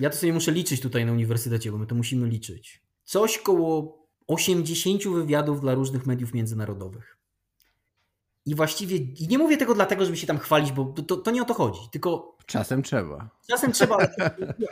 ja 0.00 0.10
to 0.10 0.16
sobie 0.16 0.32
muszę 0.32 0.52
liczyć 0.52 0.80
tutaj 0.80 1.06
na 1.06 1.12
uniwersytecie, 1.12 1.72
bo 1.72 1.78
my 1.78 1.86
to 1.86 1.94
musimy 1.94 2.28
liczyć. 2.28 2.82
Coś 3.04 3.38
koło 3.38 3.98
80 4.26 5.08
wywiadów 5.08 5.60
dla 5.60 5.74
różnych 5.74 6.06
mediów 6.06 6.34
międzynarodowych. 6.34 7.18
I 8.46 8.54
właściwie, 8.54 8.96
i 8.96 9.28
nie 9.28 9.38
mówię 9.38 9.56
tego 9.56 9.74
dlatego, 9.74 10.04
żeby 10.04 10.16
się 10.16 10.26
tam 10.26 10.38
chwalić, 10.38 10.72
bo 10.72 10.84
to, 10.84 11.16
to 11.16 11.30
nie 11.30 11.42
o 11.42 11.44
to 11.44 11.54
chodzi, 11.54 11.80
tylko... 11.92 12.36
Czasem 12.46 12.82
trzeba. 12.82 13.30
Czasem 13.48 13.72
trzeba, 13.72 13.96
ale, 13.96 14.14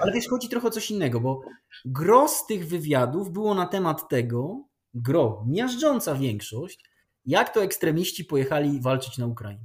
ale 0.00 0.12
wiesz, 0.12 0.28
chodzi 0.28 0.48
trochę 0.48 0.68
o 0.68 0.70
coś 0.70 0.90
innego, 0.90 1.20
bo 1.20 1.42
gro 1.84 2.28
z 2.28 2.46
tych 2.46 2.68
wywiadów 2.68 3.32
było 3.32 3.54
na 3.54 3.66
temat 3.66 4.08
tego, 4.08 4.64
gro, 4.94 5.44
miażdżąca 5.48 6.14
większość, 6.14 6.89
jak 7.26 7.54
to 7.54 7.62
ekstremiści 7.62 8.24
pojechali 8.24 8.80
walczyć 8.80 9.18
na 9.18 9.26
Ukrainę. 9.26 9.64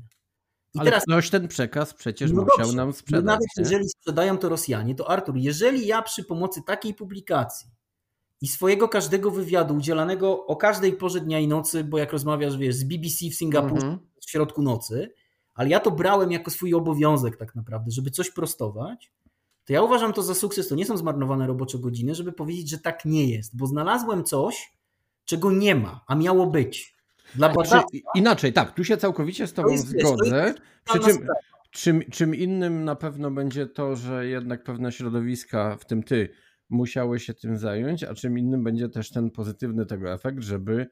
I 0.74 0.80
Ale 0.80 0.92
teraz, 0.92 1.04
ktoś 1.04 1.30
ten 1.30 1.48
przekaz 1.48 1.94
przecież 1.94 2.32
no 2.32 2.42
musiał 2.42 2.58
dobrze, 2.58 2.78
nam 2.78 2.94
sprzedać. 2.94 3.26
Nawet 3.26 3.48
nie? 3.58 3.64
jeżeli 3.64 3.90
sprzedają 3.90 4.38
to 4.38 4.50
Rosjanie, 4.50 4.96
to 4.96 5.10
Artur, 5.10 5.38
jeżeli 5.38 5.88
ja 5.88 6.02
przy 6.02 6.24
pomocy 6.24 6.62
takiej 6.68 6.94
publikacji 6.94 7.70
i 8.42 8.48
swojego 8.48 8.90
każdego 8.90 9.32
wywiadu 9.32 9.76
udzielanego 9.76 10.46
o 10.46 10.56
każdej 10.56 10.94
porze 10.94 11.22
dnia 11.22 11.40
i 11.40 11.48
nocy, 11.48 11.84
bo 11.84 11.98
jak 11.98 12.12
rozmawiasz, 12.12 12.58
wiesz, 12.58 12.76
z 12.76 12.84
BBC 12.84 13.30
w 13.32 13.36
Singapurze 13.36 13.88
mm 13.88 13.98
-hmm. 13.98 14.22
w 14.22 14.30
środku 14.30 14.62
nocy, 14.62 15.14
ale 15.54 15.70
ja 15.70 15.80
to 15.80 15.92
brałem 15.92 16.32
jako 16.32 16.52
swój 16.52 16.74
obowiązek 16.74 17.38
tak 17.38 17.56
naprawdę, 17.56 17.92
żeby 17.92 18.12
coś 18.12 18.32
prostować, 18.32 19.12
to 19.66 19.74
ja 19.74 19.82
uważam 19.82 20.14
to 20.14 20.24
za 20.24 20.36
sukces. 20.36 20.68
To 20.68 20.76
nie 20.76 20.86
są 20.86 20.98
zmarnowane 20.98 21.48
robocze 21.48 21.80
godziny, 21.80 22.16
żeby 22.16 22.32
powiedzieć, 22.34 22.70
że 22.70 22.78
tak 22.78 23.06
nie 23.06 23.30
jest, 23.30 23.58
bo 23.58 23.68
znalazłem 23.68 24.24
coś, 24.24 24.78
czego 25.26 25.52
nie 25.52 25.76
ma, 25.76 26.04
a 26.08 26.16
miało 26.16 26.48
być. 26.48 26.95
Dla 27.36 27.54
znaczy, 27.54 27.98
Inaczej, 28.16 28.54
tak, 28.54 28.72
tu 28.74 28.84
się 28.84 28.98
całkowicie 28.98 29.48
z 29.48 29.54
Tobą 29.54 29.70
jest, 29.70 29.88
zgodzę. 29.88 30.54
Przy 30.84 31.00
czym, 31.00 31.28
czym, 31.72 32.02
czym 32.12 32.36
innym 32.36 32.86
na 32.86 32.96
pewno 32.96 33.32
będzie 33.32 33.68
to, 33.68 33.96
że 33.96 34.28
jednak 34.28 34.64
pewne 34.64 34.92
środowiska, 34.92 35.78
w 35.78 35.86
tym 35.86 36.04
ty, 36.04 36.30
musiały 36.70 37.20
się 37.20 37.34
tym 37.34 37.58
zająć, 37.58 38.04
a 38.04 38.14
czym 38.14 38.38
innym 38.38 38.64
będzie 38.64 38.90
też 38.90 39.12
ten 39.12 39.32
pozytywny 39.32 39.86
tego 39.86 40.14
efekt, 40.14 40.44
żeby 40.44 40.88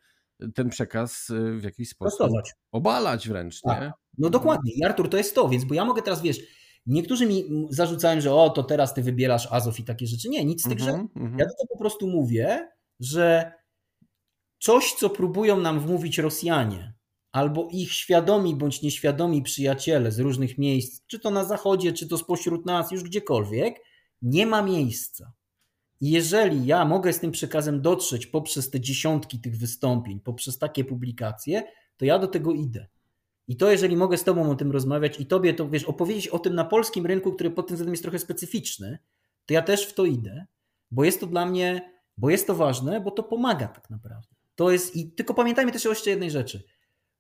ten 0.55 0.69
przekaz 0.69 1.29
y, 1.29 1.57
w 1.59 1.63
jakiś 1.63 1.89
sposób 1.89 2.17
Prostować. 2.17 2.53
obalać 2.71 3.29
wręcz, 3.29 3.61
tak. 3.61 3.91
No 4.17 4.29
dokładnie. 4.29 4.71
I 4.75 4.85
Artur, 4.85 5.09
to 5.09 5.17
jest 5.17 5.35
to, 5.35 5.49
więc 5.49 5.65
bo 5.65 5.73
ja 5.73 5.85
mogę 5.85 6.01
teraz, 6.01 6.21
wiesz, 6.21 6.39
niektórzy 6.85 7.25
mi 7.25 7.67
zarzucają, 7.69 8.21
że 8.21 8.33
o, 8.33 8.49
to 8.49 8.63
teraz 8.63 8.93
ty 8.93 9.01
wybierasz 9.01 9.47
Azov 9.51 9.75
i 9.79 9.83
takie 9.83 10.07
rzeczy. 10.07 10.29
Nie, 10.29 10.45
nic 10.45 10.61
z 10.61 10.69
tych 10.69 10.81
mm 10.81 10.95
-hmm, 10.95 11.01
rzeczy. 11.01 11.09
Mm 11.15 11.33
-hmm. 11.33 11.39
Ja 11.39 11.45
to 11.45 11.67
po 11.69 11.77
prostu 11.77 12.07
mówię, 12.07 12.69
że 12.99 13.51
coś, 14.63 14.93
co 14.93 15.09
próbują 15.09 15.59
nam 15.59 15.79
wmówić 15.79 16.17
Rosjanie, 16.17 16.93
albo 17.31 17.67
ich 17.71 17.93
świadomi 17.93 18.55
bądź 18.55 18.81
nieświadomi 18.81 19.41
przyjaciele 19.41 20.11
z 20.11 20.19
różnych 20.19 20.57
miejsc, 20.57 21.05
czy 21.07 21.19
to 21.19 21.31
na 21.31 21.45
zachodzie, 21.45 21.93
czy 21.93 22.07
to 22.07 22.17
spośród 22.17 22.65
nas, 22.65 22.91
już 22.91 23.03
gdziekolwiek, 23.03 23.79
nie 24.21 24.45
ma 24.45 24.61
miejsca. 24.61 25.33
Jeżeli 26.01 26.65
ja 26.65 26.85
mogę 26.85 27.13
z 27.13 27.19
tym 27.19 27.31
przekazem 27.31 27.81
dotrzeć 27.81 28.27
poprzez 28.27 28.69
te 28.69 28.79
dziesiątki 28.79 29.39
tych 29.39 29.57
wystąpień, 29.57 30.19
poprzez 30.19 30.57
takie 30.57 30.85
publikacje, 30.85 31.63
to 31.97 32.05
ja 32.05 32.19
do 32.19 32.27
tego 32.27 32.51
idę. 32.51 32.87
I 33.47 33.57
to, 33.57 33.71
jeżeli 33.71 33.97
mogę 33.97 34.17
z 34.17 34.23
Tobą 34.23 34.51
o 34.51 34.55
tym 34.55 34.71
rozmawiać 34.71 35.19
i 35.19 35.25
Tobie 35.25 35.53
to, 35.53 35.69
wiesz, 35.69 35.83
opowiedzieć 35.83 36.27
o 36.27 36.39
tym 36.39 36.55
na 36.55 36.65
polskim 36.65 37.05
rynku, 37.05 37.33
który 37.33 37.51
pod 37.51 37.67
tym 37.67 37.75
względem 37.75 37.93
jest 37.93 38.03
trochę 38.03 38.19
specyficzny, 38.19 38.97
to 39.45 39.53
ja 39.53 39.61
też 39.61 39.85
w 39.85 39.93
to 39.93 40.05
idę, 40.05 40.45
bo 40.91 41.03
jest 41.03 41.19
to 41.19 41.27
dla 41.27 41.45
mnie, 41.45 41.93
bo 42.17 42.29
jest 42.29 42.47
to 42.47 42.55
ważne, 42.55 43.01
bo 43.01 43.11
to 43.11 43.23
pomaga 43.23 43.67
tak 43.67 43.89
naprawdę. 43.89 44.42
To 44.55 44.71
jest, 44.71 44.95
i 44.95 45.11
tylko 45.11 45.33
pamiętajmy 45.33 45.71
też 45.71 45.85
o 45.85 45.89
jeszcze 45.89 46.09
jednej 46.09 46.31
rzeczy. 46.31 46.63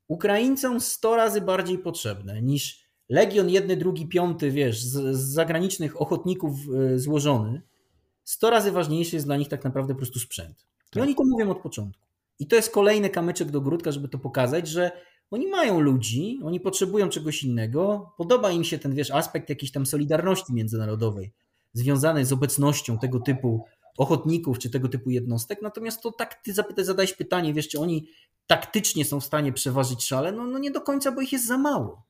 Ukraińcom 0.07 0.81
100 0.81 1.15
razy 1.15 1.41
bardziej 1.41 1.77
potrzebne 1.77 2.41
niż 2.41 2.83
Legion 3.09 3.49
jedny, 3.49 3.77
drugi, 3.77 4.07
piąty, 4.07 4.51
wiesz, 4.51 4.83
z, 4.83 5.15
z 5.15 5.33
zagranicznych 5.33 6.01
ochotników 6.01 6.51
e, 6.93 6.99
złożony, 6.99 7.61
100 8.23 8.49
razy 8.49 8.71
ważniejszy 8.71 9.15
jest 9.15 9.25
dla 9.25 9.37
nich 9.37 9.47
tak 9.47 9.63
naprawdę 9.63 9.93
po 9.93 9.97
prostu 9.97 10.19
sprzęt. 10.19 10.65
I 10.87 10.93
tak. 10.93 11.03
oni 11.03 11.15
to 11.15 11.23
mówią 11.25 11.49
od 11.49 11.61
początku. 11.61 12.07
I 12.39 12.47
to 12.47 12.55
jest 12.55 12.71
kolejny 12.71 13.09
kamyczek 13.09 13.51
do 13.51 13.61
grudka, 13.61 13.91
żeby 13.91 14.07
to 14.07 14.19
pokazać, 14.19 14.67
że 14.67 14.91
oni 15.31 15.47
mają 15.47 15.79
ludzi, 15.79 16.39
oni 16.43 16.59
potrzebują 16.59 17.09
czegoś 17.09 17.43
innego. 17.43 18.13
Podoba 18.17 18.51
im 18.51 18.63
się 18.63 18.79
ten, 18.79 18.95
wiesz, 18.95 19.11
aspekt 19.11 19.49
jakiejś 19.49 19.71
tam 19.71 19.85
solidarności 19.85 20.53
międzynarodowej 20.53 21.33
związany 21.73 22.25
z 22.25 22.33
obecnością 22.33 22.97
tego 22.97 23.19
typu 23.19 23.65
ochotników 23.97 24.59
czy 24.59 24.69
tego 24.69 24.89
typu 24.89 25.09
jednostek. 25.09 25.61
Natomiast 25.61 26.01
to 26.01 26.11
tak 26.11 26.41
ty 26.75 26.83
zadałeś 26.83 27.13
pytanie, 27.13 27.53
wiesz, 27.53 27.67
czy 27.67 27.79
oni 27.79 28.07
taktycznie 28.47 29.05
są 29.05 29.19
w 29.19 29.25
stanie 29.25 29.53
przeważyć 29.53 30.03
szale? 30.03 30.31
No, 30.31 30.45
no 30.45 30.59
nie 30.59 30.71
do 30.71 30.81
końca, 30.81 31.11
bo 31.11 31.21
ich 31.21 31.31
jest 31.31 31.47
za 31.47 31.57
mało. 31.57 32.03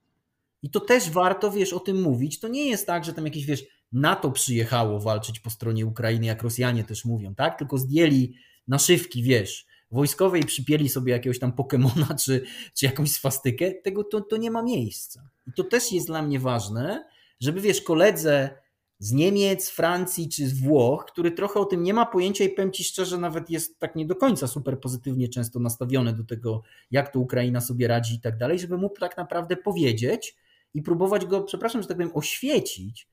I 0.63 0.69
to 0.69 0.79
też 0.79 1.09
warto, 1.09 1.51
wiesz, 1.51 1.73
o 1.73 1.79
tym 1.79 2.01
mówić. 2.01 2.39
To 2.39 2.47
nie 2.47 2.69
jest 2.69 2.87
tak, 2.87 3.05
że 3.05 3.13
tam 3.13 3.25
jakieś, 3.25 3.45
wiesz, 3.45 3.63
NATO 3.91 4.31
przyjechało 4.31 4.99
walczyć 4.99 5.39
po 5.39 5.49
stronie 5.49 5.85
Ukrainy, 5.85 6.25
jak 6.25 6.43
Rosjanie 6.43 6.83
też 6.83 7.05
mówią, 7.05 7.35
tak? 7.35 7.57
Tylko 7.57 7.77
zdjęli 7.77 8.33
naszywki, 8.67 9.23
wiesz, 9.23 9.65
wojskowe 9.91 10.39
i 10.39 10.45
przypieli 10.45 10.89
sobie 10.89 11.13
jakiegoś 11.13 11.39
tam 11.39 11.53
Pokemona 11.53 12.07
czy, 12.25 12.41
czy 12.73 12.85
jakąś 12.85 13.11
swastykę. 13.11 13.71
Tego 13.71 14.03
to, 14.03 14.21
to 14.21 14.37
nie 14.37 14.51
ma 14.51 14.63
miejsca. 14.63 15.29
I 15.47 15.53
to 15.53 15.63
też 15.63 15.91
jest 15.91 16.07
dla 16.07 16.21
mnie 16.21 16.39
ważne, 16.39 17.05
żeby, 17.39 17.61
wiesz, 17.61 17.81
koledze 17.81 18.62
z 19.03 19.11
Niemiec, 19.11 19.69
Francji 19.69 20.29
czy 20.29 20.47
z 20.47 20.59
Włoch, 20.59 21.05
który 21.05 21.31
trochę 21.31 21.59
o 21.59 21.65
tym 21.65 21.83
nie 21.83 21.93
ma 21.93 22.05
pojęcia 22.05 22.43
i 22.43 22.49
powiem 22.49 22.71
Ci 22.71 22.83
szczerze, 22.83 23.17
nawet 23.17 23.49
jest 23.49 23.79
tak 23.79 23.95
nie 23.95 24.05
do 24.05 24.15
końca 24.15 24.47
super 24.47 24.79
pozytywnie 24.79 25.29
często 25.29 25.59
nastawiony 25.59 26.13
do 26.13 26.23
tego, 26.23 26.61
jak 26.91 27.09
to 27.13 27.19
Ukraina 27.19 27.61
sobie 27.61 27.87
radzi 27.87 28.15
i 28.15 28.19
tak 28.19 28.37
dalej, 28.37 28.59
żeby 28.59 28.77
mógł 28.77 28.99
tak 28.99 29.17
naprawdę 29.17 29.55
powiedzieć 29.57 30.35
i 30.73 30.81
próbować 30.81 31.25
go, 31.25 31.41
przepraszam, 31.41 31.81
że 31.81 31.87
tak 31.87 31.97
powiem, 31.97 32.11
oświecić, 32.13 33.07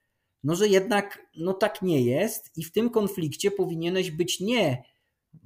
no 0.44 0.54
że 0.54 0.68
jednak 0.68 1.26
no 1.36 1.52
tak 1.52 1.82
nie 1.82 2.02
jest 2.02 2.50
i 2.56 2.64
w 2.64 2.72
tym 2.72 2.90
konflikcie 2.90 3.50
powinieneś 3.50 4.10
być 4.10 4.40
nie 4.40 4.82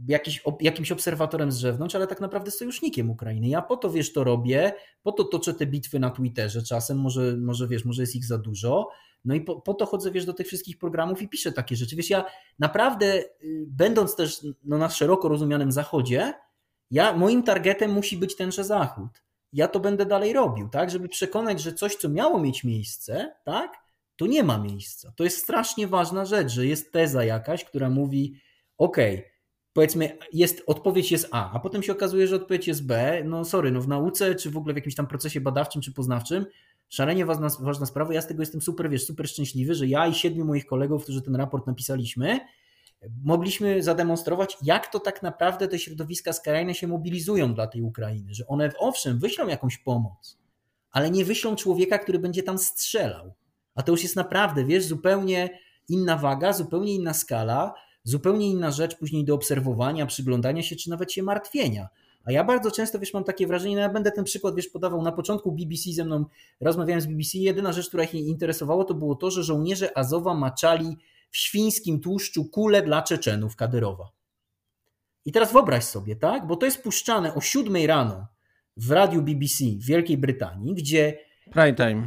jakiś, 0.09 0.43
jakimś 0.61 0.93
obserwatorem 0.93 1.53
z 1.53 1.61
zewnątrz, 1.61 1.95
ale 1.95 2.07
tak 2.07 2.21
naprawdę 2.21 2.51
sojusznikiem 2.51 3.11
Ukrainy. 3.11 3.49
Ja 3.49 3.63
po 3.63 3.77
to, 3.77 3.91
wiesz, 3.91 4.13
to 4.13 4.25
robię, 4.25 4.73
po 5.03 5.13
to 5.13 5.25
toczę 5.25 5.55
te 5.55 5.67
bitwy 5.67 5.99
na 5.99 6.11
Twitterze 6.11 6.63
czasem, 6.63 6.99
może, 6.99 7.37
może 7.37 7.69
wiesz, 7.69 7.85
może 7.85 8.03
jest 8.03 8.17
ich 8.17 8.25
za 8.25 8.39
dużo, 8.39 8.89
no 9.25 9.35
i 9.35 9.41
po, 9.41 9.61
po, 9.61 9.75
to 9.75 9.87
chodzę, 9.87 10.11
wiesz, 10.11 10.25
do 10.25 10.33
tych 10.33 10.47
wszystkich 10.47 10.79
programów 10.79 11.23
i 11.23 11.29
piszę 11.29 11.53
takie 11.53 11.77
rzeczy. 11.77 11.97
Wiesz, 11.97 12.11
ja 12.11 12.25
naprawdę, 12.59 13.07
y, 13.17 13.65
będąc 13.67 14.17
też 14.17 14.47
no, 14.65 14.79
na 14.79 14.89
szeroko 14.89 15.29
rozumianym 15.29 15.73
zachodzie, 15.73 16.33
ja, 16.91 17.13
moim 17.13 17.43
targetem 17.43 17.93
musi 17.93 18.17
być 18.17 18.37
tenże 18.37 18.65
zachód. 18.65 19.23
Ja 19.53 19.69
to 19.69 19.81
będę 19.81 20.07
dalej 20.07 20.33
robił, 20.33 20.69
tak, 20.69 20.91
żeby 20.91 21.09
przekonać, 21.09 21.61
że 21.61 21.73
coś, 21.73 21.97
co 21.97 22.09
miało 22.09 22.41
mieć 22.41 22.65
miejsce, 22.65 23.35
tak, 23.45 23.73
to 24.17 24.27
nie 24.27 24.43
ma 24.43 24.59
miejsca. 24.59 25.13
To 25.17 25.25
jest 25.25 25.39
strasznie 25.39 25.87
ważna 25.87 26.25
rzecz, 26.25 26.53
że 26.53 26.67
jest 26.67 26.93
teza 26.93 27.25
jakaś, 27.25 27.65
która 27.65 27.91
mówi, 27.91 28.41
ok, 28.79 28.97
powiedzmy, 29.73 30.19
jest, 30.33 30.63
odpowiedź 30.67 31.13
jest 31.13 31.29
A, 31.31 31.53
a 31.53 31.61
potem 31.61 31.83
się 31.83 31.93
okazuje, 31.93 32.27
że 32.27 32.37
odpowiedź 32.37 32.69
jest 32.69 32.87
B. 32.87 33.23
No 33.25 33.45
sorry, 33.45 33.71
no 33.71 33.81
w 33.81 33.89
nauce, 33.89 34.35
czy 34.35 34.51
w 34.51 34.57
ogóle 34.57 34.75
w 34.75 34.77
jakimś 34.77 34.95
tam 34.95 35.07
procesie 35.07 35.41
badawczym, 35.41 35.83
czy 35.83 35.93
poznawczym, 35.93 36.47
szalenie 36.89 37.27
ważna, 37.27 37.49
ważna 37.61 37.87
sprawa. 37.87 38.15
Ja 38.15 38.23
z 38.23 38.27
tego 38.27 38.43
jestem 38.43 38.63
super, 38.63 38.91
wiesz, 38.91 39.07
super 39.07 39.29
szczęśliwy, 39.29 39.75
że 39.75 39.87
ja 39.87 40.07
i 40.07 40.15
siedmiu 40.15 40.45
moich 40.45 40.67
kolegów, 40.67 41.03
którzy 41.03 41.23
ten 41.23 41.37
raport 41.37 41.67
napisaliśmy, 41.67 42.41
mogliśmy 43.25 43.83
zademonstrować, 43.83 44.57
jak 44.63 44.93
to 44.93 45.01
tak 45.01 45.23
naprawdę 45.23 45.69
te 45.69 45.79
środowiska 45.79 46.33
skrajne 46.33 46.75
się 46.75 46.89
mobilizują 46.89 47.55
dla 47.55 47.67
tej 47.67 47.83
Ukrainy, 47.83 48.35
że 48.35 48.47
one 48.47 48.73
owszem 48.79 49.19
wyślą 49.19 49.49
jakąś 49.49 49.79
pomoc, 49.79 50.39
ale 50.91 51.11
nie 51.11 51.25
wyślą 51.25 51.57
człowieka, 51.57 51.99
który 51.99 52.19
będzie 52.19 52.43
tam 52.43 52.59
strzelał. 52.59 53.35
A 53.75 53.83
to 53.83 53.93
już 53.93 54.03
jest 54.03 54.17
naprawdę, 54.17 54.65
wiesz, 54.65 54.85
zupełnie 54.85 55.59
inna 55.89 56.17
waga, 56.17 56.53
zupełnie 56.53 56.95
inna 56.95 57.15
skala, 57.15 57.75
zupełnie 58.05 58.51
inna 58.51 58.71
rzecz 58.71 58.99
później 58.99 59.25
do 59.25 59.35
obserwowania, 59.35 60.07
przyglądania 60.07 60.63
się, 60.63 60.77
czy 60.77 60.91
nawet 60.91 61.13
się 61.13 61.23
martwienia. 61.23 61.89
A 62.25 62.33
ja 62.33 62.45
bardzo 62.45 62.71
często, 62.71 62.99
wiesz, 62.99 63.15
mam 63.15 63.25
takie 63.25 63.47
wrażenie, 63.47 63.75
no 63.75 63.81
ja 63.81 63.89
będę 63.89 64.13
ten 64.13 64.25
przykład, 64.25 64.55
wiesz, 64.55 64.69
podawał 64.69 65.03
na 65.03 65.13
początku 65.13 65.53
BBC 65.53 65.93
ze 65.93 66.05
mną, 66.05 66.25
rozmawiałem 66.61 67.01
z 67.01 67.07
BBC, 67.07 67.39
jedyna 67.39 67.73
rzecz, 67.73 67.89
która 67.89 68.05
ich 68.05 68.15
interesowała, 68.15 68.85
to 68.85 68.95
było 68.95 69.15
to, 69.15 69.31
że 69.31 69.43
żołnierze 69.43 69.99
Azowa 69.99 70.35
maczali 70.35 70.97
w 71.31 71.37
świńskim 71.37 72.01
tłuszczu 72.01 72.45
kule 72.45 72.83
dla 72.83 73.03
Czeczenów 73.03 73.57
Kadyrowa. 73.57 74.11
I 75.25 75.33
teraz 75.33 75.53
wyobraź 75.53 75.85
sobie, 75.85 76.17
tak, 76.17 76.47
bo 76.47 76.57
to 76.57 76.67
jest 76.67 76.83
puszczane 76.83 77.35
o 77.35 77.41
7 77.41 77.87
rano 77.87 78.27
w 78.77 78.91
radiu 78.91 79.23
BBC 79.23 79.65
w 79.65 79.85
Wielkiej 79.85 80.19
Brytanii, 80.19 80.75
gdzie 80.75 81.19
Prime 81.51 81.75
time. 81.75 82.07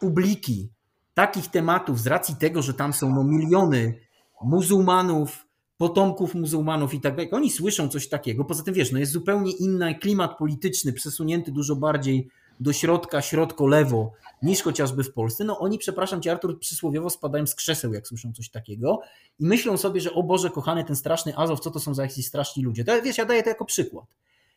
publiki 0.00 0.68
takich 1.14 1.48
tematów 1.48 2.00
z 2.00 2.06
racji 2.06 2.36
tego, 2.36 2.62
że 2.62 2.74
tam 2.74 2.92
są 2.92 3.14
no 3.14 3.24
miliony 3.24 4.00
muzułmanów, 4.42 5.46
potomków 5.80 6.34
muzułmanów 6.34 6.94
i 6.94 7.00
tak 7.00 7.16
dalej, 7.16 7.30
oni 7.32 7.50
słyszą 7.50 7.88
coś 7.88 8.08
takiego. 8.08 8.44
Poza 8.44 8.62
tym 8.62 8.74
wiesz, 8.74 8.92
no 8.92 8.98
jest 8.98 9.12
zupełnie 9.12 9.52
inny 9.52 9.94
klimat 9.94 10.38
polityczny, 10.38 10.92
przesunięty 10.92 11.52
dużo 11.52 11.76
bardziej 11.76 12.28
do 12.60 12.72
środka, 12.72 13.22
środko-lewo 13.22 14.12
niż 14.42 14.62
chociażby 14.62 15.04
w 15.04 15.12
Polsce. 15.12 15.44
No 15.44 15.58
oni, 15.58 15.78
przepraszam 15.78 16.22
cię 16.22 16.32
Artur, 16.32 16.58
przysłowiowo 16.58 17.10
spadają 17.10 17.46
z 17.46 17.54
krzeseł, 17.54 17.92
jak 17.92 18.08
słyszą 18.08 18.32
coś 18.32 18.50
takiego 18.50 19.00
i 19.38 19.46
myślą 19.46 19.76
sobie, 19.76 20.00
że 20.00 20.12
o 20.12 20.22
Boże 20.22 20.50
kochany, 20.50 20.84
ten 20.84 20.96
straszny 20.96 21.36
Azow, 21.36 21.60
co 21.60 21.70
to 21.70 21.80
są 21.80 21.94
za 21.94 22.02
jakiś 22.02 22.26
straszni 22.26 22.64
ludzie. 22.64 22.84
To, 22.84 23.02
wiesz, 23.02 23.18
ja 23.18 23.24
daję 23.24 23.42
to 23.42 23.48
jako 23.48 23.64
przykład. 23.64 24.04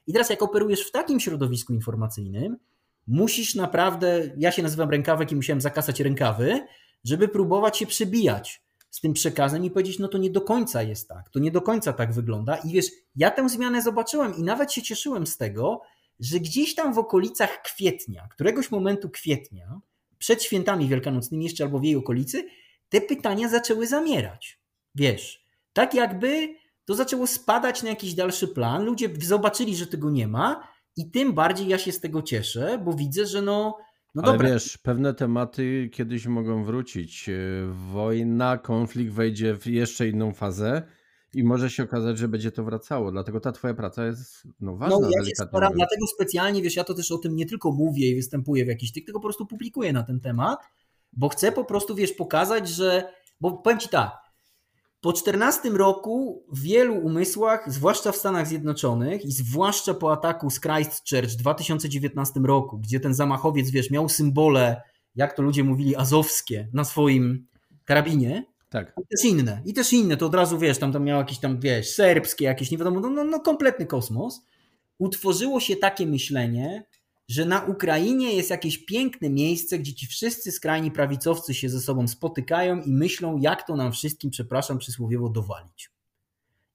I 0.07 0.13
teraz 0.13 0.29
jak 0.29 0.41
operujesz 0.41 0.87
w 0.87 0.91
takim 0.91 1.19
środowisku 1.19 1.73
informacyjnym, 1.73 2.57
musisz 3.07 3.55
naprawdę, 3.55 4.31
ja 4.37 4.51
się 4.51 4.63
nazywam 4.63 4.89
rękawek 4.89 5.31
i 5.31 5.35
musiałem 5.35 5.61
zakasać 5.61 5.99
rękawy, 5.99 6.67
żeby 7.03 7.27
próbować 7.27 7.77
się 7.77 7.85
przebijać 7.85 8.62
z 8.93 9.01
tym 9.01 9.13
przekazem 9.13 9.65
i 9.65 9.71
powiedzieć, 9.71 9.99
no 9.99 10.07
to 10.07 10.17
nie 10.17 10.29
do 10.29 10.41
końca 10.41 10.83
jest 10.83 11.07
tak, 11.07 11.29
to 11.29 11.39
nie 11.39 11.51
do 11.51 11.61
końca 11.61 11.93
tak 11.93 12.13
wygląda. 12.13 12.55
I 12.55 12.71
wiesz, 12.71 12.85
ja 13.15 13.31
tę 13.31 13.49
zmianę 13.49 13.81
zobaczyłem 13.81 14.35
i 14.35 14.43
nawet 14.43 14.73
się 14.73 14.81
cieszyłem 14.81 15.27
z 15.27 15.37
tego, 15.37 15.81
że 16.19 16.39
gdzieś 16.39 16.75
tam 16.75 16.93
w 16.93 16.97
okolicach 16.97 17.61
kwietnia, 17.61 18.27
któregoś 18.31 18.71
momentu 18.71 19.09
kwietnia, 19.09 19.79
przed 20.17 20.43
świętami 20.43 20.87
wielkanocnymi 20.87 21.43
jeszcze 21.43 21.63
albo 21.63 21.79
w 21.79 21.83
jej 21.83 21.95
okolicy, 21.95 22.43
te 22.89 23.01
pytania 23.01 23.49
zaczęły 23.49 23.87
zamierać. 23.87 24.59
Wiesz, 24.95 25.45
tak 25.73 25.93
jakby 25.93 26.55
to 26.85 26.95
zaczęło 26.95 27.27
spadać 27.27 27.83
na 27.83 27.89
jakiś 27.89 28.13
dalszy 28.13 28.47
plan, 28.47 28.83
ludzie 28.83 29.09
zobaczyli, 29.21 29.75
że 29.75 29.87
tego 29.87 30.09
nie 30.09 30.27
ma 30.27 30.67
i 30.95 31.11
tym 31.11 31.33
bardziej 31.33 31.67
ja 31.67 31.77
się 31.77 31.91
z 31.91 31.99
tego 31.99 32.21
cieszę, 32.21 32.81
bo 32.85 32.93
widzę, 32.93 33.25
że 33.25 33.41
no, 33.41 33.77
no 34.15 34.23
Ale 34.23 34.31
dobra. 34.31 34.49
wiesz, 34.49 34.77
pewne 34.77 35.13
tematy 35.13 35.89
kiedyś 35.91 36.27
mogą 36.27 36.63
wrócić. 36.63 37.29
E, 37.29 37.33
wojna, 37.91 38.57
konflikt 38.57 39.11
wejdzie 39.11 39.55
w 39.55 39.67
jeszcze 39.67 40.07
inną 40.07 40.33
fazę 40.33 40.81
i 41.33 41.43
może 41.43 41.69
się 41.69 41.83
okazać, 41.83 42.17
że 42.17 42.27
będzie 42.27 42.51
to 42.51 42.63
wracało. 42.63 43.11
Dlatego 43.11 43.39
ta 43.39 43.51
twoja 43.51 43.73
praca 43.73 44.05
jest 44.05 44.47
no, 44.59 44.75
ważna. 44.75 44.99
No, 44.99 45.09
ja 45.17 45.25
się 45.25 45.31
staram, 45.35 45.73
dlatego 45.73 46.07
specjalnie, 46.07 46.61
wiesz, 46.61 46.75
ja 46.75 46.83
to 46.83 46.93
też 46.93 47.11
o 47.11 47.17
tym 47.17 47.35
nie 47.35 47.45
tylko 47.45 47.71
mówię 47.71 48.09
i 48.09 48.15
występuję 48.15 48.65
w 48.65 48.67
jakichś 48.67 48.91
tych, 48.91 49.05
tylko 49.05 49.19
po 49.19 49.27
prostu 49.27 49.45
publikuję 49.45 49.93
na 49.93 50.03
ten 50.03 50.19
temat, 50.19 50.59
bo 51.13 51.29
chcę 51.29 51.51
po 51.51 51.65
prostu, 51.65 51.95
wiesz, 51.95 52.13
pokazać, 52.13 52.69
że, 52.69 53.13
bo 53.41 53.51
powiem 53.51 53.79
ci 53.79 53.89
tak, 53.89 54.22
po 55.03 55.13
14 55.13 55.69
roku 55.69 56.43
w 56.51 56.61
wielu 56.61 56.95
umysłach, 56.95 57.71
zwłaszcza 57.71 58.11
w 58.11 58.15
Stanach 58.15 58.47
Zjednoczonych 58.47 59.25
i 59.25 59.31
zwłaszcza 59.31 59.93
po 59.93 60.11
ataku 60.11 60.49
z 60.49 60.59
Christchurch 60.59 61.29
w 61.29 61.35
2019 61.35 62.39
roku, 62.39 62.77
gdzie 62.77 62.99
ten 62.99 63.13
zamachowiec, 63.13 63.69
wiesz, 63.69 63.91
miał 63.91 64.09
symbole 64.09 64.81
jak 65.15 65.33
to 65.33 65.41
ludzie 65.41 65.63
mówili, 65.63 65.95
azowskie 65.95 66.67
na 66.73 66.83
swoim 66.83 67.47
karabinie. 67.85 68.45
Tak. 68.69 68.93
I 69.01 69.07
też 69.17 69.31
inne. 69.31 69.61
I 69.65 69.73
też 69.73 69.93
inne, 69.93 70.17
to 70.17 70.25
od 70.25 70.35
razu 70.35 70.59
wiesz, 70.59 70.77
tam, 70.77 70.93
tam 70.93 71.03
miał 71.03 71.19
jakieś 71.19 71.39
tam, 71.39 71.59
wiesz, 71.59 71.89
serbskie, 71.89 72.45
jakieś 72.45 72.71
nie 72.71 72.77
wiadomo, 72.77 72.99
no, 72.99 73.09
no, 73.09 73.23
no 73.23 73.39
kompletny 73.39 73.85
kosmos. 73.85 74.41
Utworzyło 74.97 75.59
się 75.59 75.75
takie 75.75 76.05
myślenie, 76.05 76.83
że 77.27 77.45
na 77.45 77.61
Ukrainie 77.61 78.33
jest 78.33 78.49
jakieś 78.49 78.85
piękne 78.85 79.29
miejsce, 79.29 79.79
gdzie 79.79 79.93
ci 79.93 80.07
wszyscy 80.07 80.51
skrajni 80.51 80.91
prawicowcy 80.91 81.53
się 81.53 81.69
ze 81.69 81.81
sobą 81.81 82.07
spotykają 82.07 82.81
i 82.81 82.91
myślą, 82.91 83.37
jak 83.37 83.67
to 83.67 83.75
nam 83.75 83.91
wszystkim, 83.91 84.31
przepraszam, 84.31 84.77
przysłowiowo 84.77 85.29
dowalić. 85.29 85.91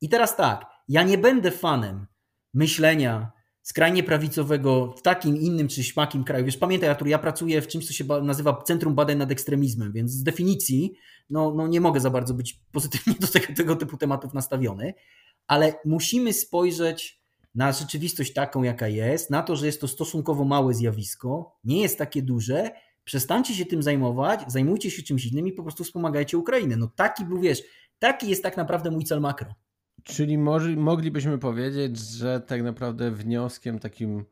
I 0.01 0.09
teraz 0.09 0.36
tak, 0.36 0.66
ja 0.88 1.03
nie 1.03 1.18
będę 1.18 1.51
fanem 1.51 2.07
myślenia 2.55 3.32
skrajnie 3.62 4.03
prawicowego 4.03 4.94
w 4.99 5.03
takim 5.03 5.36
innym 5.36 5.68
czy 5.68 5.84
śmakim 5.84 6.24
kraju. 6.24 6.44
Wiesz, 6.44 6.57
pamiętaj 6.57 6.88
Artur, 6.88 7.09
ja 7.09 7.18
pracuję 7.18 7.62
w 7.62 7.68
czymś, 7.68 7.86
co 7.86 7.92
się 7.92 8.05
nazywa 8.05 8.62
Centrum 8.62 8.94
Badań 8.94 9.18
nad 9.18 9.30
Ekstremizmem, 9.30 9.92
więc 9.92 10.12
z 10.12 10.22
definicji 10.22 10.92
no, 11.30 11.55
no 11.55 11.66
nie 11.66 11.80
mogę 11.80 12.01
za 12.01 12.11
bardzo 12.11 12.34
być 12.34 12.61
pozytywnie 12.72 13.14
do 13.20 13.26
tego, 13.26 13.46
tego 13.57 13.76
typu 13.76 13.96
tematów 13.96 14.34
nastawiony, 14.34 14.94
ale 15.46 15.74
musimy 15.84 16.32
spojrzeć 16.32 17.18
na 17.59 17.73
rzeczywistość 17.73 18.33
taką, 18.33 18.63
jaka 18.63 18.89
jest, 18.89 19.31
na 19.31 19.43
to, 19.43 19.57
że 19.57 19.67
jest 19.67 19.81
to 19.81 19.89
stosunkowo 19.89 20.45
małe 20.45 20.75
zjawisko, 20.75 21.57
nie 21.65 21.83
jest 21.83 21.99
takie 21.99 22.23
duże, 22.23 22.71
przestańcie 23.05 23.55
się 23.55 23.67
tym 23.67 23.83
zajmować, 23.83 24.41
zajmujcie 24.47 24.91
się 24.91 25.03
czymś 25.03 25.27
innym 25.27 25.47
i 25.47 25.53
po 25.53 25.63
prostu 25.63 25.85
wspomagajcie 25.85 26.39
Ukrainę. 26.39 26.77
No 26.77 26.87
taki 26.97 27.25
był, 27.25 27.41
wiesz, 27.41 27.63
taki 27.99 28.31
jest 28.31 28.43
tak 28.43 28.57
naprawdę 28.57 28.91
mój 28.91 29.05
cel 29.05 29.21
makro. 29.21 29.55
Czyli 30.05 30.39
może, 30.39 30.77
moglibyśmy 30.77 31.39
powiedzieć, 31.39 31.99
że 31.99 32.41
tak 32.41 32.63
naprawdę 32.63 33.11
wnioskiem 33.11 33.79
takim, 33.79 34.25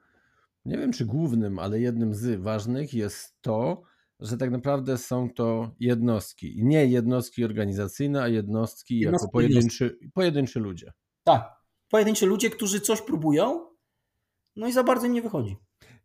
nie 0.64 0.78
wiem 0.78 0.92
czy 0.92 1.04
głównym, 1.04 1.58
ale 1.58 1.80
jednym 1.80 2.14
z 2.14 2.40
ważnych 2.40 2.94
jest 2.94 3.40
to, 3.40 3.82
że 4.20 4.36
tak 4.36 4.50
naprawdę 4.50 4.98
są 4.98 5.30
to 5.30 5.74
jednostki. 5.80 6.54
Nie 6.62 6.86
jednostki 6.86 7.44
organizacyjne, 7.44 8.22
a 8.22 8.28
jednostki, 8.28 8.98
jednostki 8.98 9.26
jako 9.26 9.32
pojedynczy, 9.32 9.98
pojedynczy 10.14 10.60
ludzie. 10.60 10.92
Tak. 11.24 11.55
Pojedynczy 11.90 12.26
ludzie, 12.26 12.50
którzy 12.50 12.80
coś 12.80 13.02
próbują, 13.02 13.66
no 14.56 14.68
i 14.68 14.72
za 14.72 14.84
bardzo 14.84 15.06
im 15.06 15.12
nie 15.12 15.22
wychodzi. 15.22 15.56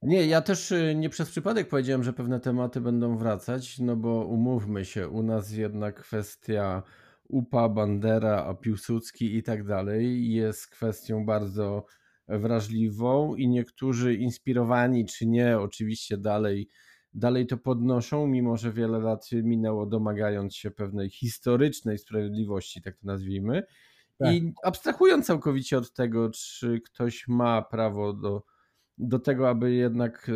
Nie, 0.01 0.25
ja 0.25 0.41
też 0.41 0.71
y, 0.71 0.95
nie 0.95 1.09
przez 1.09 1.29
przypadek 1.29 1.69
powiedziałem, 1.69 2.03
że 2.03 2.13
pewne 2.13 2.39
tematy 2.39 2.81
będą 2.81 3.17
wracać, 3.17 3.79
no 3.79 3.95
bo 3.95 4.25
umówmy 4.25 4.85
się, 4.85 5.09
u 5.09 5.23
nas 5.23 5.51
jednak 5.51 6.01
kwestia 6.01 6.83
UPA, 7.29 7.69
Bandera, 7.69 8.53
Piłsudski 8.53 9.37
i 9.37 9.43
tak 9.43 9.63
dalej 9.63 10.33
jest 10.33 10.67
kwestią 10.67 11.25
bardzo 11.25 11.85
wrażliwą 12.27 13.35
i 13.35 13.47
niektórzy 13.47 14.15
inspirowani 14.15 15.05
czy 15.05 15.27
nie, 15.27 15.59
oczywiście 15.59 16.17
dalej, 16.17 16.67
dalej 17.13 17.47
to 17.47 17.57
podnoszą, 17.57 18.27
mimo 18.27 18.57
że 18.57 18.71
wiele 18.71 18.99
lat 18.99 19.29
minęło 19.31 19.85
domagając 19.85 20.55
się 20.55 20.71
pewnej 20.71 21.09
historycznej 21.09 21.97
sprawiedliwości, 21.97 22.81
tak 22.81 22.97
to 22.97 23.07
nazwijmy. 23.07 23.63
Tak. 24.23 24.33
I 24.33 24.53
abstrahując 24.63 25.25
całkowicie 25.25 25.77
od 25.77 25.93
tego, 25.93 26.29
czy 26.29 26.81
ktoś 26.85 27.27
ma 27.27 27.61
prawo 27.61 28.13
do, 28.13 28.43
do 28.97 29.19
tego, 29.19 29.49
aby 29.49 29.73
jednak, 29.73 30.31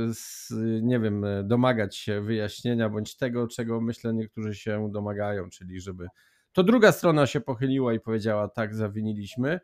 nie 0.81 0.99
wiem, 0.99 1.25
domagać 1.43 1.97
się 1.97 2.21
wyjaśnienia, 2.21 2.89
bądź 2.89 3.17
tego, 3.17 3.47
czego 3.47 3.81
myślę 3.81 4.13
niektórzy 4.13 4.55
się 4.55 4.89
domagają, 4.91 5.49
czyli 5.49 5.81
żeby 5.81 6.07
to 6.55 6.63
druga 6.63 6.91
strona 6.91 7.27
się 7.27 7.41
pochyliła 7.41 7.93
i 7.93 7.99
powiedziała: 7.99 8.47
Tak, 8.47 8.75
zawiniliśmy. 8.75 9.59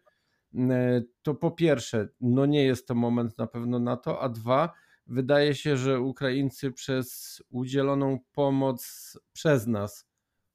E, 0.56 1.02
to 1.22 1.36
po 1.36 1.52
pierwsze, 1.52 2.08
no 2.22 2.46
nie 2.46 2.64
jest 2.64 2.88
to 2.88 2.96
moment 2.96 3.38
na 3.38 3.48
pewno 3.48 3.80
na 3.80 3.98
to, 3.98 4.22
a 4.22 4.30
dwa, 4.30 4.74
wydaje 5.08 5.56
się, 5.56 5.78
że 5.78 6.02
Ukraińcy 6.02 6.72
przez 6.72 7.42
udzieloną 7.50 8.20
pomoc 8.32 9.14
przez 9.34 9.68
nas, 9.68 10.08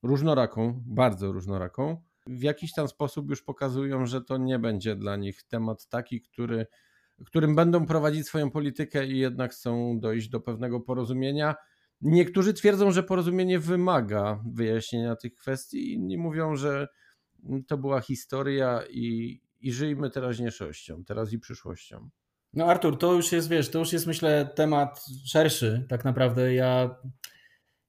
różnoraką, 0.03 0.83
bardzo 0.87 1.33
różnoraką, 1.33 2.03
w 2.27 2.43
jakiś 2.43 2.73
tam 2.73 2.89
sposób 2.89 3.31
już 3.31 3.43
pokazują, 3.43 4.07
że 4.07 4.23
to 4.23 4.37
nie 4.37 4.59
będzie 4.59 4.97
dla 4.97 5.17
nich 5.17 5.43
temat 5.43 5.89
taki, 5.89 6.21
który, 6.21 6.67
którym 7.27 7.55
będą 7.55 7.87
prowadzić 7.87 8.27
swoją 8.27 8.51
politykę 8.51 9.07
i 9.07 9.19
jednak 9.19 9.53
chcą 9.53 10.01
dojść 10.01 10.29
do 10.29 10.41
pewnego 10.41 10.81
porozumienia 10.81 11.55
Niektórzy 12.01 12.55
twierdzą, 12.55 12.91
że 12.91 13.03
porozumienie 13.03 13.59
wymaga 13.59 14.43
wyjaśnienia 14.53 15.17
tych 15.17 15.35
kwestii, 15.35 15.93
inni 15.93 16.19
mówią, 16.19 16.57
że 16.57 16.89
to 17.67 17.79
była 17.79 18.01
historia 18.01 18.83
i, 18.91 19.41
i 19.61 19.73
żyjmy 19.73 20.11
teraźniejszością, 20.11 21.05
teraz 21.05 21.33
i 21.33 21.39
przyszłością. 21.39 22.09
No 22.53 22.67
Artur, 22.67 22.99
to 22.99 23.13
już 23.13 23.33
jest, 23.33 23.49
wiesz, 23.49 23.71
to 23.71 23.79
już 23.79 23.93
jest 23.93 24.07
myślę 24.07 24.51
temat 24.55 25.05
szerszy 25.27 25.87
tak 25.89 26.05
naprawdę. 26.05 26.55
Ja, 26.55 26.97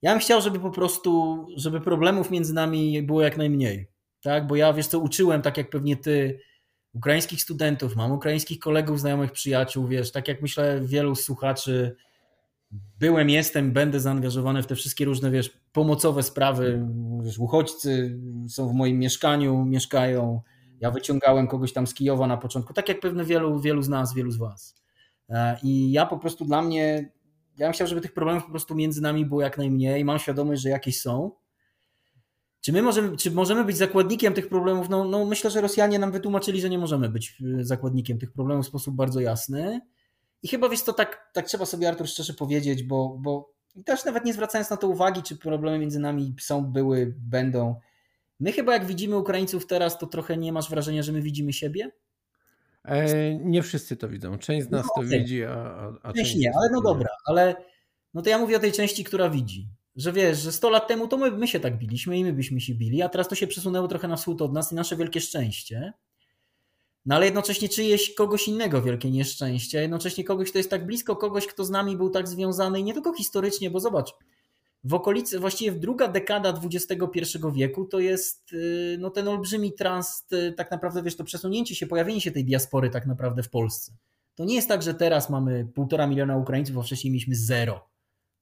ja 0.02 0.12
bym 0.12 0.20
chciał, 0.20 0.42
żeby 0.42 0.60
po 0.60 0.72
prostu, 0.72 1.46
żeby 1.56 1.82
problemów 1.82 2.32
między 2.32 2.54
nami 2.54 3.04
było 3.04 3.22
jak 3.22 3.38
najmniej, 3.38 3.92
tak? 4.28 4.48
Bo 4.48 4.56
ja, 4.56 4.74
wiesz 4.74 4.88
co, 4.88 5.00
uczyłem, 5.00 5.42
tak 5.42 5.58
jak 5.58 5.70
pewnie 5.70 5.98
ty, 5.98 6.40
ukraińskich 6.94 7.42
studentów, 7.42 7.96
mam 7.96 8.12
ukraińskich 8.12 8.60
kolegów, 8.60 9.00
znajomych, 9.00 9.32
przyjaciół, 9.32 9.88
wiesz, 9.88 10.12
tak 10.12 10.28
jak 10.28 10.42
myślę 10.42 10.82
wielu 10.82 11.16
słuchaczy 11.16 11.96
byłem, 13.00 13.30
jestem, 13.30 13.72
będę 13.72 14.00
zaangażowany 14.00 14.64
w 14.64 14.68
te 14.68 14.76
wszystkie 14.76 15.06
różne, 15.06 15.32
wiesz, 15.32 15.60
pomocowe 15.72 16.24
sprawy. 16.24 16.88
Wiesz, 17.24 17.40
uchodźcy 17.40 18.20
są 18.50 18.70
w 18.70 18.74
moim 18.74 19.00
mieszkaniu, 19.00 19.66
mieszkają. 19.66 20.42
Ja 20.80 20.92
wyciągałem 20.92 21.48
kogoś 21.48 21.74
tam 21.74 21.88
z 21.88 21.94
Kijowa 21.94 22.28
na 22.28 22.38
początku, 22.38 22.74
tak 22.74 22.90
jak 22.90 23.00
pewnie 23.00 23.24
wielu, 23.24 23.60
wielu 23.60 23.82
z 23.82 23.90
nas, 23.90 24.14
wielu 24.14 24.32
z 24.32 24.38
was. 24.38 24.76
E, 25.30 25.58
I 25.64 25.92
ja 25.92 26.06
po 26.06 26.18
prostu 26.18 26.46
dla 26.46 26.62
mnie, 26.62 27.12
ja 27.58 27.68
bym 27.68 27.74
chciał, 27.74 27.88
żeby 27.88 28.02
tych 28.02 28.14
problemów 28.14 28.44
po 28.44 28.52
prostu 28.52 28.76
między 28.76 29.02
nami 29.02 29.26
było 29.26 29.42
jak 29.42 29.58
najmniej. 29.58 30.06
Mam 30.06 30.20
świadomość, 30.20 30.62
że 30.62 30.70
jakieś 30.70 31.02
są. 31.02 31.32
Czy 32.62 32.74
my 32.74 32.82
możemy, 32.82 33.18
czy 33.18 33.32
możemy 33.32 33.64
być 33.64 33.78
zakładnikiem 33.78 34.34
tych 34.34 34.50
problemów? 34.50 34.90
No, 34.90 35.04
no 35.04 35.26
myślę, 35.26 35.52
że 35.52 35.62
Rosjanie 35.62 36.00
nam 36.00 36.12
wytłumaczyli, 36.12 36.62
że 36.62 36.70
nie 36.70 36.78
możemy 36.78 37.10
być 37.10 37.38
e, 37.60 37.64
zakładnikiem 37.66 38.20
tych 38.20 38.32
problemów 38.32 38.66
w 38.66 38.70
sposób 38.70 38.96
bardzo 38.96 39.20
jasny. 39.20 39.82
I 40.44 40.48
chyba 40.48 40.70
wiesz 40.70 40.84
to 40.84 40.94
tak, 40.94 41.32
tak 41.34 41.46
trzeba 41.46 41.66
sobie 41.66 41.88
Artur 41.88 42.08
szczerze 42.08 42.34
powiedzieć, 42.34 42.84
bo, 42.84 43.18
bo 43.20 43.54
też 43.86 44.06
nawet 44.06 44.26
nie 44.26 44.34
zwracając 44.34 44.70
na 44.70 44.78
to 44.78 44.88
uwagi, 44.88 45.24
czy 45.24 45.38
problemy 45.38 45.80
między 45.80 46.00
nami 46.00 46.36
są, 46.40 46.66
były, 46.66 47.16
będą. 47.18 47.76
My 48.40 48.52
chyba 48.52 48.74
jak 48.74 48.86
widzimy 48.86 49.18
Ukraińców 49.18 49.68
teraz, 49.68 49.98
to 49.98 50.08
trochę 50.08 50.38
nie 50.38 50.54
masz 50.54 50.70
wrażenia, 50.70 51.04
że 51.04 51.12
my 51.12 51.22
widzimy 51.22 51.54
siebie? 51.54 51.92
E, 52.86 53.36
nie 53.36 53.64
wszyscy 53.64 53.98
to 53.98 54.10
widzą. 54.10 54.38
Część 54.38 54.68
z 54.68 54.70
nas 54.70 54.84
no, 54.84 54.90
to 54.96 55.02
okay. 55.02 55.20
widzi, 55.20 55.44
a, 55.44 55.94
a 56.04 56.14
część, 56.14 56.32
część 56.32 56.36
nie. 56.36 56.52
Ale 56.56 56.70
no 56.72 56.82
dobra, 56.82 57.10
ale 57.26 57.56
no 58.14 58.22
to 58.22 58.30
ja 58.30 58.38
mówię 58.38 58.58
o 58.58 58.60
tej 58.60 58.72
części, 58.72 59.04
która 59.04 59.30
widzi. 59.30 59.68
Że 59.98 60.14
wiesz, 60.14 60.38
że 60.40 60.52
100 60.52 60.70
lat 60.70 60.88
temu 60.88 61.08
to 61.08 61.18
my, 61.18 61.32
my 61.32 61.48
się 61.48 61.60
tak 61.60 61.78
biliśmy 61.78 62.18
i 62.18 62.24
my 62.24 62.34
byśmy 62.34 62.62
się 62.62 62.76
bili, 62.76 63.02
a 63.02 63.10
teraz 63.10 63.28
to 63.28 63.36
się 63.36 63.48
przesunęło 63.48 63.88
trochę 63.88 64.08
na 64.08 64.16
wschód 64.16 64.42
od 64.42 64.54
nas 64.54 64.72
i 64.72 64.76
nasze 64.76 64.96
wielkie 64.96 65.22
szczęście 65.22 65.94
no 67.08 67.16
ale 67.16 67.26
jednocześnie 67.26 67.70
czyjeś 67.70 68.14
kogoś 68.14 68.48
innego 68.48 68.82
wielkie 68.82 69.12
nieszczęście, 69.12 69.82
jednocześnie 69.82 70.24
kogoś, 70.24 70.50
kto 70.50 70.60
jest 70.60 70.70
tak 70.70 70.86
blisko, 70.86 71.16
kogoś, 71.16 71.48
kto 71.48 71.66
z 71.66 71.70
nami 71.70 71.98
był 71.98 72.10
tak 72.10 72.28
związany 72.28 72.80
i 72.80 72.84
nie 72.84 72.94
tylko 72.94 73.14
historycznie, 73.14 73.72
bo 73.72 73.80
zobacz, 73.80 74.14
w 74.84 74.94
okolicy, 74.94 75.40
właściwie 75.40 75.72
w 75.72 75.80
druga 75.80 76.08
dekada 76.08 76.62
XXI 76.64 77.38
wieku 77.54 77.86
to 77.86 78.00
jest 78.00 78.54
y, 78.54 78.98
no, 79.00 79.10
ten 79.10 79.28
olbrzymi 79.28 79.74
trans, 79.74 80.26
y, 80.34 80.54
tak 80.58 80.72
naprawdę 80.72 81.04
wiesz, 81.04 81.16
to 81.16 81.24
przesunięcie 81.24 81.76
się, 81.76 81.88
pojawienie 81.88 82.22
się 82.22 82.32
tej 82.32 82.46
diaspory 82.46 82.90
tak 82.90 83.06
naprawdę 83.06 83.44
w 83.44 83.50
Polsce. 83.50 83.92
To 84.36 84.46
nie 84.46 84.56
jest 84.56 84.68
tak, 84.68 84.82
że 84.82 84.94
teraz 84.94 85.30
mamy 85.30 85.68
półtora 85.76 86.08
miliona 86.08 86.38
Ukraińców, 86.38 86.78
a 86.78 86.82
wcześniej 86.82 87.12
mieliśmy 87.12 87.36
zero. 87.36 87.90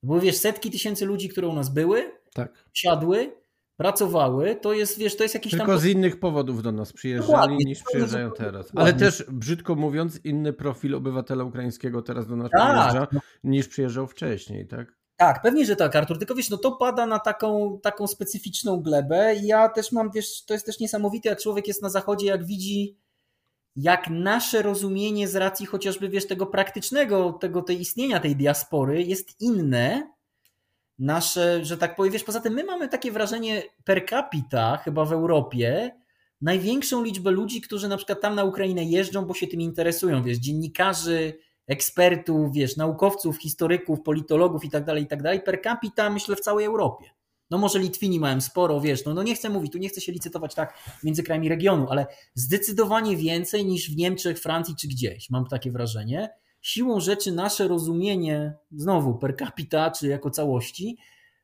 Bo 0.04 0.20
wiesz, 0.20 0.38
setki 0.38 0.72
tysięcy 0.72 1.06
ludzi, 1.06 1.30
które 1.30 1.48
u 1.48 1.54
nas 1.54 1.70
były, 1.70 2.12
tak. 2.34 2.66
siadły, 2.74 3.36
pracowały, 3.78 4.56
to 4.56 4.74
jest, 4.74 5.00
wiesz, 5.00 5.18
to 5.18 5.24
jest 5.24 5.36
jakiś 5.36 5.52
Tylko 5.52 5.66
tam... 5.66 5.80
z 5.80 5.86
innych 5.86 6.20
powodów 6.20 6.64
do 6.64 6.72
nas 6.72 6.94
przyjeżdżali 6.94 7.32
Dokładnie. 7.32 7.66
niż 7.66 7.84
przyjeżdżają 7.84 8.32
teraz. 8.32 8.72
Ale 8.76 8.94
też, 8.94 9.26
brzydko 9.32 9.76
mówiąc, 9.76 10.20
inny 10.24 10.54
profil 10.54 10.96
obywatela 10.96 11.44
ukraińskiego 11.44 12.02
teraz 12.02 12.28
do 12.28 12.36
nas 12.36 12.50
tak. 12.52 12.62
przyjeżdża 12.62 13.08
niż 13.44 13.68
przyjeżdżał 13.68 14.08
wcześniej, 14.08 14.68
tak? 14.68 14.96
Tak, 15.18 15.42
pewnie, 15.42 15.66
że 15.66 15.76
tak, 15.76 15.96
Artur. 15.96 16.18
Tylko 16.18 16.36
wiesz, 16.36 16.50
no 16.50 16.58
to 16.58 16.72
pada 16.72 17.06
na 17.06 17.20
taką, 17.20 17.80
taką 17.84 18.08
specyficzną 18.08 18.82
glebę 18.82 19.36
i 19.36 19.48
ja 19.48 19.70
też 19.70 19.92
mam, 19.92 20.12
wiesz, 20.12 20.46
to 20.46 20.54
jest 20.54 20.66
też 20.66 20.80
niesamowite, 20.80 21.30
jak 21.30 21.42
człowiek 21.42 21.68
jest 21.68 21.82
na 21.82 21.90
zachodzie, 21.90 22.28
jak 22.28 22.46
widzi, 22.46 22.98
jak 23.76 24.10
nasze 24.10 24.62
rozumienie 24.62 25.28
z 25.28 25.36
racji 25.36 25.66
chociażby, 25.66 26.10
wiesz, 26.10 26.28
tego 26.28 26.46
praktycznego, 26.46 27.34
tego, 27.34 27.62
tej 27.62 27.82
istnienia 27.82 28.20
tej 28.20 28.36
diaspory 28.36 29.04
jest 29.04 29.42
inne 29.42 30.12
nasze, 31.00 31.66
że 31.66 31.78
tak 31.78 31.96
powiem, 31.96 32.14
wiesz, 32.14 32.24
poza 32.24 32.40
tym 32.40 32.54
my 32.54 32.64
mamy 32.64 32.88
takie 32.88 33.12
wrażenie 33.12 33.64
per 33.84 34.06
capita 34.10 34.78
chyba 34.78 35.06
w 35.06 35.12
Europie, 35.12 35.92
największą 36.42 37.04
liczbę 37.04 37.32
ludzi, 37.32 37.62
którzy 37.62 37.88
na 37.88 37.98
przykład 37.98 38.22
tam 38.22 38.36
na 38.36 38.44
Ukrainę 38.44 38.84
jeżdżą, 38.84 39.26
bo 39.26 39.34
się 39.34 39.48
tym 39.48 39.62
interesują, 39.62 40.24
wiesz, 40.24 40.38
dziennikarzy, 40.38 41.34
ekspertów, 41.68 42.54
wiesz, 42.54 42.78
naukowców, 42.78 43.38
historyków, 43.38 44.02
politologów 44.02 44.66
i 44.66 44.70
tak 44.70 44.86
dalej, 44.86 45.04
i 45.04 45.08
tak 45.08 45.24
dalej, 45.24 45.42
per 45.42 45.62
capita 45.64 46.10
myślę 46.10 46.36
w 46.36 46.42
całej 46.42 46.66
Europie. 46.66 47.15
No 47.50 47.58
może 47.58 47.80
Litwini 47.80 48.20
mają 48.20 48.42
sporo, 48.42 48.82
wiesz, 48.82 49.06
no, 49.06 49.14
no 49.14 49.24
nie 49.24 49.36
chcę 49.36 49.50
mówić, 49.50 49.72
tu 49.72 49.78
nie 49.78 49.90
chcę 49.90 50.02
się 50.02 50.12
licytować 50.12 50.56
tak 50.56 50.74
między 51.04 51.24
krajami 51.24 51.50
regionu, 51.50 51.88
ale 51.90 52.06
zdecydowanie 52.34 53.18
więcej 53.18 53.66
niż 53.66 53.92
w 53.92 53.98
Niemczech, 53.98 54.40
Francji 54.40 54.76
czy 54.76 54.88
gdzieś, 54.88 55.30
mam 55.30 55.46
takie 55.48 55.72
wrażenie. 55.72 56.30
siłą 56.62 57.00
rzeczy 57.00 57.32
nasze 57.32 57.68
rozumienie, 57.68 58.54
znowu 58.72 59.16
per 59.16 59.38
capita 59.38 59.92
czy 59.92 60.08
jako 60.08 60.30
całości, 60.30 60.98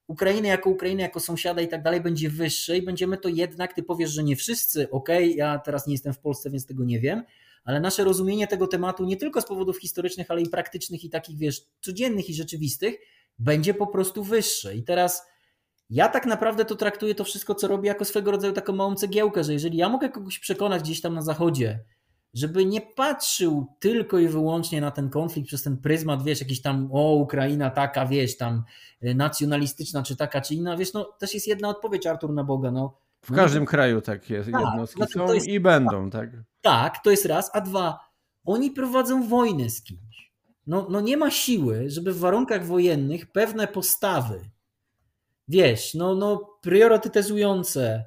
Ukrainy 0.08 0.48
jako 0.48 0.70
Ukrainy, 0.70 1.02
jako 1.02 1.20
sąsiada 1.20 1.62
i 1.62 1.68
tak 1.68 1.84
dalej 1.84 2.02
będzie 2.02 2.30
wyższe 2.30 2.78
i 2.78 2.82
będziemy 2.82 3.18
to 3.18 3.30
jednak, 3.30 3.74
ty 3.74 3.84
powiesz, 3.84 4.12
że 4.12 4.24
nie 4.24 4.36
wszyscy, 4.36 4.90
okej, 4.90 5.26
okay, 5.26 5.38
ja 5.38 5.60
teraz 5.60 5.88
nie 5.88 5.94
jestem 5.94 6.14
w 6.14 6.20
Polsce, 6.20 6.50
więc 6.50 6.66
tego 6.66 6.84
nie 6.84 7.00
wiem, 7.00 7.24
ale 7.64 7.80
nasze 7.80 8.04
rozumienie 8.04 8.48
tego 8.48 8.68
tematu 8.68 9.06
nie 9.06 9.18
tylko 9.18 9.42
z 9.42 9.46
powodów 9.46 9.80
historycznych, 9.80 10.32
ale 10.32 10.42
i 10.42 10.50
praktycznych 10.50 11.04
i 11.04 11.10
takich, 11.10 11.38
wiesz, 11.38 11.62
codziennych 11.82 12.30
i 12.30 12.34
rzeczywistych, 12.34 12.96
będzie 13.40 13.74
po 13.74 13.88
prostu 13.88 14.24
wyższe. 14.24 14.76
I 14.76 14.84
teraz 14.84 15.28
ja 15.92 16.10
tak 16.10 16.26
naprawdę 16.26 16.66
to 16.66 16.76
traktuję 16.76 17.16
to 17.16 17.24
wszystko, 17.24 17.56
co 17.56 17.68
robię, 17.68 17.88
jako 17.88 18.06
swego 18.06 18.32
rodzaju 18.32 18.54
taką 18.54 18.74
małą 18.74 18.96
cegiełkę, 18.96 19.44
że 19.44 19.54
jeżeli 19.54 19.78
ja 19.78 19.90
mogę 19.90 20.10
kogoś 20.10 20.40
przekonać 20.40 20.82
gdzieś 20.82 21.02
tam 21.02 21.14
na 21.14 21.22
zachodzie, 21.22 21.80
żeby 22.34 22.66
nie 22.66 22.82
patrzył 22.82 23.68
tylko 23.80 24.20
i 24.20 24.28
wyłącznie 24.28 24.82
na 24.82 24.92
ten 24.92 25.10
konflikt 25.10 25.48
przez 25.48 25.64
ten 25.64 25.78
pryzmat, 25.78 26.24
wiesz, 26.24 26.40
jakiś 26.40 26.62
tam, 26.62 26.90
o, 26.92 27.16
Ukraina 27.16 27.70
taka, 27.70 28.06
wiesz, 28.06 28.38
tam 28.38 28.64
y, 29.04 29.16
nacjonalistyczna, 29.16 30.04
czy 30.04 30.16
taka, 30.16 30.42
czy 30.42 30.56
inna, 30.56 30.78
wiesz, 30.78 30.94
no 30.94 31.04
też 31.04 31.34
jest 31.34 31.48
jedna 31.48 31.70
odpowiedź, 31.70 32.08
Artur, 32.08 32.34
na 32.34 32.44
Boga, 32.44 32.72
no. 32.72 32.98
W 33.22 33.36
każdym 33.36 33.64
no, 33.64 33.70
kraju 33.70 34.02
tak 34.02 34.30
jest, 34.30 34.52
tak, 34.52 34.62
jednostki 34.62 34.98
znaczy, 34.98 35.14
są 35.14 35.34
jest, 35.34 35.48
i 35.48 35.60
będą, 35.60 36.10
tak? 36.10 36.30
Tak, 36.62 37.04
to 37.04 37.12
jest 37.12 37.26
raz, 37.26 37.52
a 37.54 37.62
dwa, 37.62 38.00
oni 38.46 38.72
prowadzą 38.72 39.28
wojnę 39.28 39.70
z 39.70 39.84
kimś. 39.84 40.32
No, 40.68 40.88
no 40.90 41.02
nie 41.02 41.18
ma 41.18 41.32
siły, 41.32 41.90
żeby 41.90 42.14
w 42.14 42.20
warunkach 42.20 42.66
wojennych 42.66 43.32
pewne 43.32 43.68
postawy, 43.68 44.50
wiesz, 45.52 45.94
no, 45.94 46.16
no 46.16 46.58
priorytetyzujące 46.62 48.06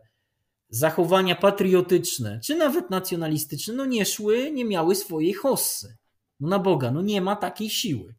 zachowania 0.69 1.35
patriotyczne, 1.35 2.41
czy 2.45 2.55
nawet 2.55 2.91
nacjonalistyczne, 2.91 3.75
no 3.75 3.87
nie 3.87 4.07
szły, 4.07 4.53
nie 4.53 4.65
miały 4.65 4.95
swojej 4.95 5.33
hossy. 5.33 5.97
No 6.41 6.49
na 6.49 6.59
Boga, 6.59 6.91
no 6.91 7.03
nie 7.03 7.21
ma 7.21 7.37
takiej 7.37 7.71
siły. 7.71 8.15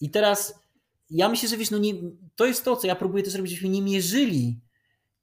I 0.00 0.10
teraz 0.10 0.54
ja 1.10 1.28
myślę, 1.28 1.48
że 1.48 1.56
wiesz, 1.56 1.70
no 1.70 1.78
nie, 1.78 1.94
to 2.36 2.46
jest 2.46 2.64
to, 2.64 2.76
co 2.76 2.86
ja 2.86 2.94
próbuję 2.94 3.22
też 3.22 3.34
robić, 3.34 3.52
żebyśmy 3.52 3.68
nie 3.68 3.82
mierzyli 3.82 4.60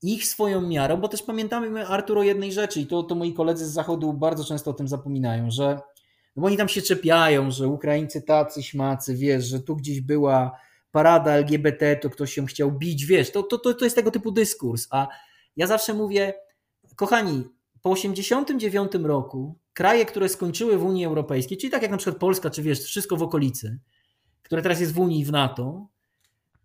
ich 0.02 0.26
swoją 0.28 0.62
miarą, 0.62 0.98
bo 0.98 1.08
też 1.08 1.24
pamiętamy, 1.24 1.88
Artur, 1.88 2.18
o 2.18 2.24
jednej 2.24 2.52
rzeczy 2.52 2.82
i 2.82 2.88
to, 2.88 3.04
to 3.04 3.16
moi 3.16 3.34
koledzy 3.34 3.66
z 3.66 3.72
Zachodu 3.72 4.14
bardzo 4.14 4.44
często 4.44 4.72
o 4.72 4.74
tym 4.74 4.88
zapominają, 4.88 5.52
że 5.52 5.80
no 6.36 6.42
bo 6.42 6.48
oni 6.48 6.58
tam 6.58 6.70
się 6.70 6.82
czepiają, 6.82 7.52
że 7.52 7.68
Ukraińcy 7.68 8.22
tacy 8.22 8.64
śmacy, 8.64 9.16
wiesz, 9.16 9.46
że 9.46 9.60
tu 9.60 9.76
gdzieś 9.76 10.02
była 10.02 10.52
parada 10.92 11.32
LGBT, 11.32 11.96
to 11.96 12.10
ktoś 12.10 12.34
się 12.34 12.46
chciał 12.46 12.72
bić, 12.72 13.06
wiesz, 13.06 13.32
to, 13.32 13.44
to, 13.44 13.58
to, 13.58 13.74
to 13.74 13.86
jest 13.86 13.96
tego 13.96 14.12
typu 14.12 14.32
dyskurs, 14.32 14.88
a 14.92 15.08
ja 15.56 15.68
zawsze 15.68 15.94
mówię, 15.94 16.34
Kochani, 16.96 17.44
po 17.82 17.96
1989 17.96 19.08
roku 19.08 19.60
kraje, 19.74 20.06
które 20.06 20.30
skończyły 20.30 20.78
w 20.78 20.84
Unii 20.86 21.06
Europejskiej, 21.06 21.58
czyli 21.58 21.72
tak 21.72 21.82
jak 21.82 21.92
na 21.92 21.98
przykład 21.98 22.18
Polska, 22.20 22.50
czy 22.50 22.62
wiesz, 22.62 22.80
wszystko 22.80 23.18
w 23.18 23.24
okolicy, 23.24 23.80
które 24.44 24.62
teraz 24.62 24.80
jest 24.80 24.94
w 24.94 25.00
Unii 25.00 25.20
i 25.20 25.26
w 25.26 25.32
NATO, 25.32 25.88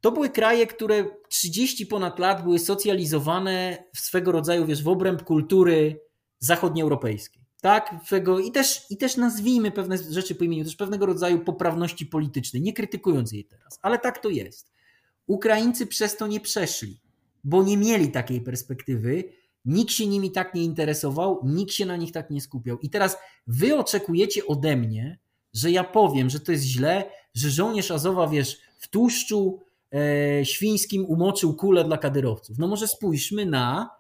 to 0.01 0.13
były 0.13 0.31
kraje, 0.31 0.67
które 0.67 1.05
30 1.29 1.87
ponad 1.87 2.19
lat 2.19 2.43
były 2.43 2.59
socjalizowane 2.59 3.85
w 3.95 3.99
swego 4.01 4.33
rodzaju, 4.33 4.67
wiesz, 4.67 4.83
w 4.83 4.89
obręb 4.89 5.23
kultury 5.23 6.01
zachodnioeuropejskiej. 6.39 7.46
Tak, 7.61 7.95
i 8.45 8.53
też, 8.53 8.87
i 8.91 8.97
też 8.97 9.17
nazwijmy 9.17 9.71
pewne 9.71 9.99
rzeczy 9.99 10.35
po 10.35 10.45
imieniu, 10.45 10.65
też 10.65 10.77
pewnego 10.77 11.07
rodzaju 11.07 11.39
poprawności 11.39 12.07
politycznej, 12.07 12.63
nie 12.63 12.73
krytykując 12.73 13.33
jej 13.33 13.45
teraz, 13.45 13.79
ale 13.83 13.99
tak 13.99 14.19
to 14.19 14.29
jest. 14.29 14.73
Ukraińcy 15.27 15.87
przez 15.87 16.17
to 16.17 16.27
nie 16.27 16.41
przeszli, 16.41 17.01
bo 17.45 17.63
nie 17.63 17.77
mieli 17.77 18.11
takiej 18.11 18.41
perspektywy 18.41 19.25
Nikt 19.67 19.93
się 19.93 20.07
nimi 20.07 20.31
tak 20.31 20.55
nie 20.55 20.65
interesował, 20.65 21.41
nikt 21.45 21.73
się 21.73 21.87
na 21.87 21.97
nich 21.97 22.13
tak 22.13 22.31
nie 22.31 22.41
skupiał. 22.41 22.79
I 22.79 22.91
teraz 22.91 23.17
wy 23.47 23.77
oczekujecie 23.77 24.47
ode 24.47 24.77
mnie, 24.77 25.19
że 25.55 25.71
ja 25.71 25.85
powiem, 25.85 26.31
że 26.31 26.41
to 26.41 26.53
jest 26.53 26.65
źle, 26.65 27.11
że 27.35 27.51
żołnierz 27.51 27.91
Azowa, 27.91 28.29
wiesz, 28.29 28.61
w 28.79 28.89
tłuszczu 28.89 29.61
e, 29.93 30.45
świńskim 30.45 31.05
umoczył 31.05 31.55
kulę 31.55 31.85
dla 31.85 31.99
kadyrowców. 31.99 32.59
No 32.59 32.69
może 32.69 32.89
spójrzmy 32.89 33.47
na, 33.47 33.91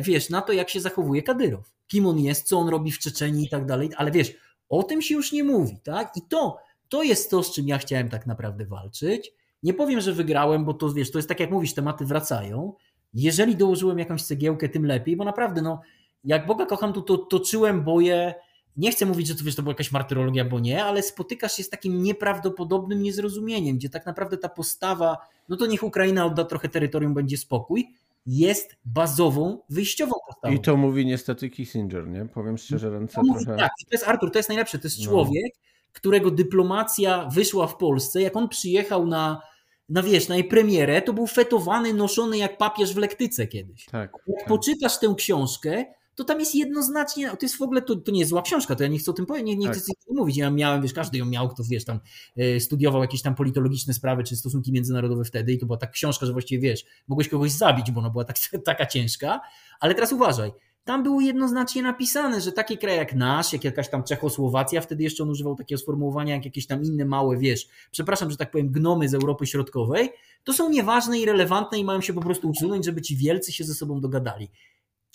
wiesz, 0.00 0.30
na 0.30 0.42
to, 0.42 0.52
jak 0.52 0.70
się 0.70 0.80
zachowuje 0.80 1.22
Kadyrow. 1.22 1.72
Kim 1.86 2.06
on 2.06 2.18
jest, 2.18 2.46
co 2.46 2.58
on 2.58 2.68
robi 2.68 2.92
w 2.92 2.98
Czeczeniu 2.98 3.40
i 3.40 3.48
tak 3.48 3.66
dalej, 3.66 3.90
ale 3.96 4.10
wiesz, 4.10 4.32
o 4.68 4.82
tym 4.82 5.02
się 5.02 5.14
już 5.14 5.32
nie 5.32 5.44
mówi, 5.44 5.78
tak? 5.84 6.16
I 6.16 6.22
to, 6.22 6.58
to 6.88 7.02
jest 7.02 7.30
to, 7.30 7.42
z 7.42 7.54
czym 7.54 7.68
ja 7.68 7.78
chciałem 7.78 8.08
tak 8.08 8.26
naprawdę 8.26 8.66
walczyć. 8.66 9.32
Nie 9.62 9.74
powiem, 9.74 10.00
że 10.00 10.12
wygrałem, 10.12 10.64
bo 10.64 10.74
to 10.74 10.92
wiesz, 10.92 11.10
to 11.10 11.18
jest 11.18 11.28
tak 11.28 11.40
jak 11.40 11.50
mówisz, 11.50 11.74
tematy 11.74 12.04
wracają, 12.04 12.72
jeżeli 13.14 13.56
dołożyłem 13.56 13.98
jakąś 13.98 14.22
cegiełkę, 14.22 14.68
tym 14.68 14.86
lepiej, 14.86 15.16
bo 15.16 15.24
naprawdę, 15.24 15.62
no, 15.62 15.80
jak 16.24 16.46
Boga 16.46 16.66
kocham, 16.66 16.92
to, 16.92 17.02
to 17.02 17.18
toczyłem 17.18 17.84
boje. 17.84 18.34
Nie 18.76 18.90
chcę 18.90 19.06
mówić, 19.06 19.26
że 19.26 19.34
to, 19.34 19.44
wiesz, 19.44 19.54
to 19.54 19.62
była 19.62 19.72
jakaś 19.72 19.92
martyrologia, 19.92 20.44
bo 20.44 20.60
nie, 20.60 20.84
ale 20.84 21.02
spotykasz 21.02 21.56
się 21.56 21.62
z 21.62 21.70
takim 21.70 22.02
nieprawdopodobnym 22.02 23.02
niezrozumieniem, 23.02 23.76
gdzie 23.76 23.88
tak 23.88 24.06
naprawdę 24.06 24.38
ta 24.38 24.48
postawa, 24.48 25.16
no 25.48 25.56
to 25.56 25.66
niech 25.66 25.82
Ukraina 25.82 26.26
odda 26.26 26.44
trochę 26.44 26.68
terytorium, 26.68 27.14
będzie 27.14 27.38
spokój, 27.38 27.88
jest 28.26 28.76
bazową, 28.84 29.58
wyjściową 29.70 30.12
postawą. 30.28 30.54
I 30.54 30.60
to 30.60 30.76
mówi 30.76 31.06
niestety 31.06 31.50
Kissinger, 31.50 32.08
nie? 32.08 32.26
Powiem 32.26 32.58
szczerze, 32.58 32.90
ręce 32.90 33.22
mówi, 33.22 33.44
trochę... 33.44 33.58
Tak, 33.58 33.70
to 33.80 33.88
jest 33.92 34.08
Artur, 34.08 34.32
to 34.32 34.38
jest 34.38 34.48
najlepsze, 34.48 34.78
to 34.78 34.86
jest 34.86 34.98
no. 34.98 35.04
człowiek, 35.04 35.52
którego 35.92 36.30
dyplomacja 36.30 37.28
wyszła 37.32 37.66
w 37.66 37.76
Polsce, 37.76 38.22
jak 38.22 38.36
on 38.36 38.48
przyjechał 38.48 39.06
na 39.06 39.42
na 39.88 40.02
wiesz, 40.02 40.28
na 40.28 40.34
jej 40.34 40.44
premierę, 40.44 41.02
to 41.02 41.12
był 41.12 41.26
fetowany, 41.26 41.94
noszony 41.94 42.38
jak 42.38 42.58
papież 42.58 42.94
w 42.94 42.96
lektyce 42.96 43.46
kiedyś. 43.46 43.84
Tak, 43.84 44.12
jak 44.26 44.38
tak. 44.38 44.48
poczytasz 44.48 44.98
tę 44.98 45.14
książkę, 45.16 45.84
to 46.16 46.24
tam 46.24 46.40
jest 46.40 46.54
jednoznacznie, 46.54 47.30
to 47.30 47.38
jest 47.42 47.56
w 47.56 47.62
ogóle, 47.62 47.82
to, 47.82 47.96
to 47.96 48.12
nie 48.12 48.18
jest 48.18 48.30
zła 48.30 48.42
książka, 48.42 48.76
to 48.76 48.82
ja 48.82 48.88
nie 48.88 48.98
chcę 48.98 49.10
o 49.10 49.14
tym 49.14 49.26
powiedzieć, 49.26 49.48
nie, 49.48 49.56
nie 49.56 49.66
tak. 49.66 49.76
chcę 49.76 49.92
mówić, 50.10 50.36
ja 50.36 50.50
miałem, 50.50 50.82
wiesz, 50.82 50.92
każdy 50.92 51.18
ją 51.18 51.24
miał, 51.24 51.48
kto, 51.48 51.62
wiesz, 51.70 51.84
tam 51.84 52.00
e, 52.36 52.60
studiował 52.60 53.02
jakieś 53.02 53.22
tam 53.22 53.34
politologiczne 53.34 53.94
sprawy, 53.94 54.24
czy 54.24 54.36
stosunki 54.36 54.72
międzynarodowe 54.72 55.24
wtedy 55.24 55.52
i 55.52 55.58
to 55.58 55.66
była 55.66 55.78
tak 55.78 55.90
książka, 55.90 56.26
że 56.26 56.32
właściwie, 56.32 56.68
wiesz, 56.68 56.84
mogłeś 57.08 57.28
kogoś 57.28 57.50
zabić, 57.50 57.90
bo 57.90 58.00
ona 58.00 58.10
była 58.10 58.24
tak, 58.24 58.36
taka 58.64 58.86
ciężka, 58.86 59.40
ale 59.80 59.94
teraz 59.94 60.12
uważaj, 60.12 60.52
tam 60.84 61.02
było 61.02 61.20
jednoznacznie 61.20 61.82
napisane, 61.82 62.40
że 62.40 62.52
takie 62.52 62.76
kraje 62.76 62.96
jak 62.96 63.14
nasz, 63.14 63.52
jak 63.52 63.64
jakaś 63.64 63.90
tam 63.90 64.02
Czechosłowacja, 64.02 64.80
wtedy 64.80 65.02
jeszcze 65.02 65.22
on 65.22 65.30
używał 65.30 65.54
takiego 65.54 65.78
sformułowania 65.78 66.34
jak 66.34 66.44
jakieś 66.44 66.66
tam 66.66 66.82
inne 66.82 67.04
małe, 67.04 67.36
wiesz, 67.36 67.68
przepraszam, 67.90 68.30
że 68.30 68.36
tak 68.36 68.50
powiem, 68.50 68.72
gnomy 68.72 69.08
z 69.08 69.14
Europy 69.14 69.46
Środkowej, 69.46 70.10
to 70.44 70.52
są 70.52 70.70
nieważne 70.70 71.18
i 71.18 71.26
relevantne 71.26 71.78
i 71.78 71.84
mają 71.84 72.00
się 72.00 72.12
po 72.12 72.20
prostu 72.20 72.50
usunąć, 72.50 72.84
żeby 72.84 73.02
ci 73.02 73.16
wielcy 73.16 73.52
się 73.52 73.64
ze 73.64 73.74
sobą 73.74 74.00
dogadali. 74.00 74.50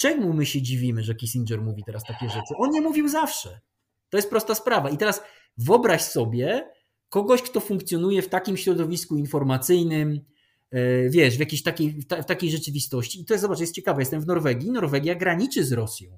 Czemu 0.01 0.33
my 0.33 0.45
się 0.45 0.61
dziwimy, 0.61 1.03
że 1.03 1.15
Kissinger 1.15 1.61
mówi 1.61 1.83
teraz 1.85 2.03
takie 2.03 2.29
rzeczy? 2.29 2.53
On 2.57 2.71
nie 2.71 2.81
mówił 2.81 3.09
zawsze. 3.09 3.59
To 4.09 4.17
jest 4.17 4.29
prosta 4.29 4.55
sprawa. 4.55 4.89
I 4.89 4.97
teraz 4.97 5.21
wyobraź 5.57 6.01
sobie 6.01 6.69
kogoś, 7.09 7.41
kto 7.41 7.59
funkcjonuje 7.59 8.21
w 8.21 8.29
takim 8.29 8.57
środowisku 8.57 9.17
informacyjnym, 9.17 10.21
E, 10.71 11.09
wiesz, 11.09 11.37
w 11.37 11.39
jakiejś 11.39 11.63
takiej, 11.63 12.01
w 12.21 12.25
takiej 12.25 12.51
rzeczywistości. 12.51 13.21
I 13.21 13.25
to 13.25 13.33
jest, 13.33 13.41
zobacz, 13.41 13.59
jest 13.59 13.75
ciekawe, 13.75 14.01
jestem 14.01 14.21
w 14.21 14.27
Norwegii, 14.27 14.71
Norwegia 14.71 15.15
graniczy 15.15 15.63
z 15.63 15.71
Rosją, 15.71 16.17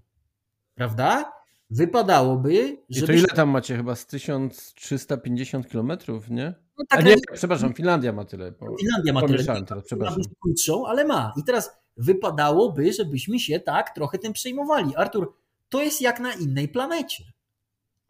prawda? 0.75 1.31
Wypadałoby. 1.69 2.77
I 2.89 3.01
to 3.01 3.13
ile 3.13 3.27
tam 3.27 3.49
macie? 3.49 3.77
Chyba 3.77 3.95
z 3.95 4.05
1350 4.05 5.69
kilometrów, 5.69 6.29
nie? 6.29 6.53
No 6.77 6.85
tak, 6.89 6.99
A 6.99 7.03
nie, 7.03 7.15
przepraszam, 7.33 7.73
Finlandia 7.73 8.13
ma 8.13 8.25
tyle. 8.25 8.51
Bo... 8.51 8.77
Finlandia 8.77 9.13
ma 9.13 9.21
tyle. 9.21 9.63
Teraz, 9.65 9.85
przepraszam. 9.85 10.23
Krótszą, 10.41 10.87
ale 10.87 11.05
ma. 11.05 11.33
I 11.37 11.43
teraz 11.43 11.82
wypadałoby, 11.97 12.93
żebyśmy 12.93 13.39
się 13.39 13.59
tak 13.59 13.95
trochę 13.95 14.17
tym 14.17 14.33
przejmowali. 14.33 14.95
Artur, 14.95 15.33
to 15.69 15.81
jest 15.81 16.01
jak 16.01 16.19
na 16.19 16.33
innej 16.33 16.67
planecie. 16.67 17.23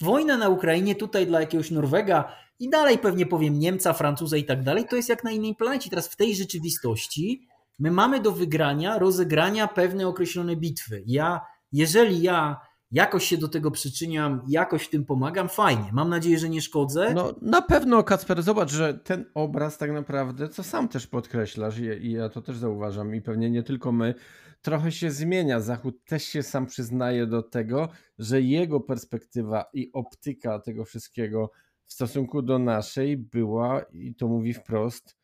Wojna 0.01 0.37
na 0.37 0.49
Ukrainie 0.49 0.95
tutaj 0.95 1.27
dla 1.27 1.41
jakiegoś 1.41 1.71
Norwega 1.71 2.35
i 2.59 2.69
dalej 2.69 2.97
pewnie 2.97 3.25
powiem 3.25 3.59
Niemca, 3.59 3.93
Francuza 3.93 4.37
i 4.37 4.43
tak 4.43 4.63
dalej, 4.63 4.85
to 4.89 4.95
jest 4.95 5.09
jak 5.09 5.23
na 5.23 5.31
innej 5.31 5.55
planecie. 5.55 5.89
Teraz 5.89 6.07
w 6.07 6.15
tej 6.15 6.35
rzeczywistości 6.35 7.47
my 7.79 7.91
mamy 7.91 8.19
do 8.19 8.31
wygrania, 8.31 8.99
rozegrania 8.99 9.67
pewne 9.67 10.07
określone 10.07 10.55
bitwy. 10.55 11.03
Ja, 11.05 11.41
jeżeli 11.71 12.21
ja 12.21 12.61
jakoś 12.93 13.25
się 13.25 13.37
do 13.37 13.47
tego 13.47 13.71
przyczyniam, 13.71 14.41
jakoś 14.47 14.89
tym 14.89 15.05
pomagam, 15.05 15.49
fajnie. 15.49 15.89
Mam 15.93 16.09
nadzieję, 16.09 16.39
że 16.39 16.49
nie 16.49 16.61
szkodzę. 16.61 17.13
No 17.15 17.35
na 17.41 17.61
pewno, 17.61 18.03
Kacper, 18.03 18.43
zobacz, 18.43 18.71
że 18.71 18.93
ten 18.93 19.25
obraz 19.33 19.77
tak 19.77 19.91
naprawdę, 19.91 20.49
co 20.49 20.63
sam 20.63 20.87
też 20.87 21.07
podkreślasz 21.07 21.79
i 21.79 22.11
ja 22.11 22.29
to 22.29 22.41
też 22.41 22.57
zauważam 22.57 23.15
i 23.15 23.21
pewnie 23.21 23.49
nie 23.49 23.63
tylko 23.63 23.91
my, 23.91 24.15
trochę 24.61 24.91
się 24.91 25.11
zmienia. 25.11 25.59
Zachód 25.59 26.05
też 26.05 26.23
się 26.23 26.43
sam 26.43 26.65
przyznaje 26.65 27.27
do 27.27 27.43
tego, 27.43 27.89
że 28.19 28.41
jego 28.41 28.79
perspektywa 28.79 29.65
i 29.73 29.91
optyka 29.93 30.59
tego 30.59 30.85
wszystkiego 30.85 31.51
w 31.85 31.93
stosunku 31.93 32.41
do 32.41 32.59
naszej 32.59 33.17
była, 33.17 33.81
i 33.81 34.15
to 34.15 34.27
mówi 34.27 34.53
wprost, 34.53 35.17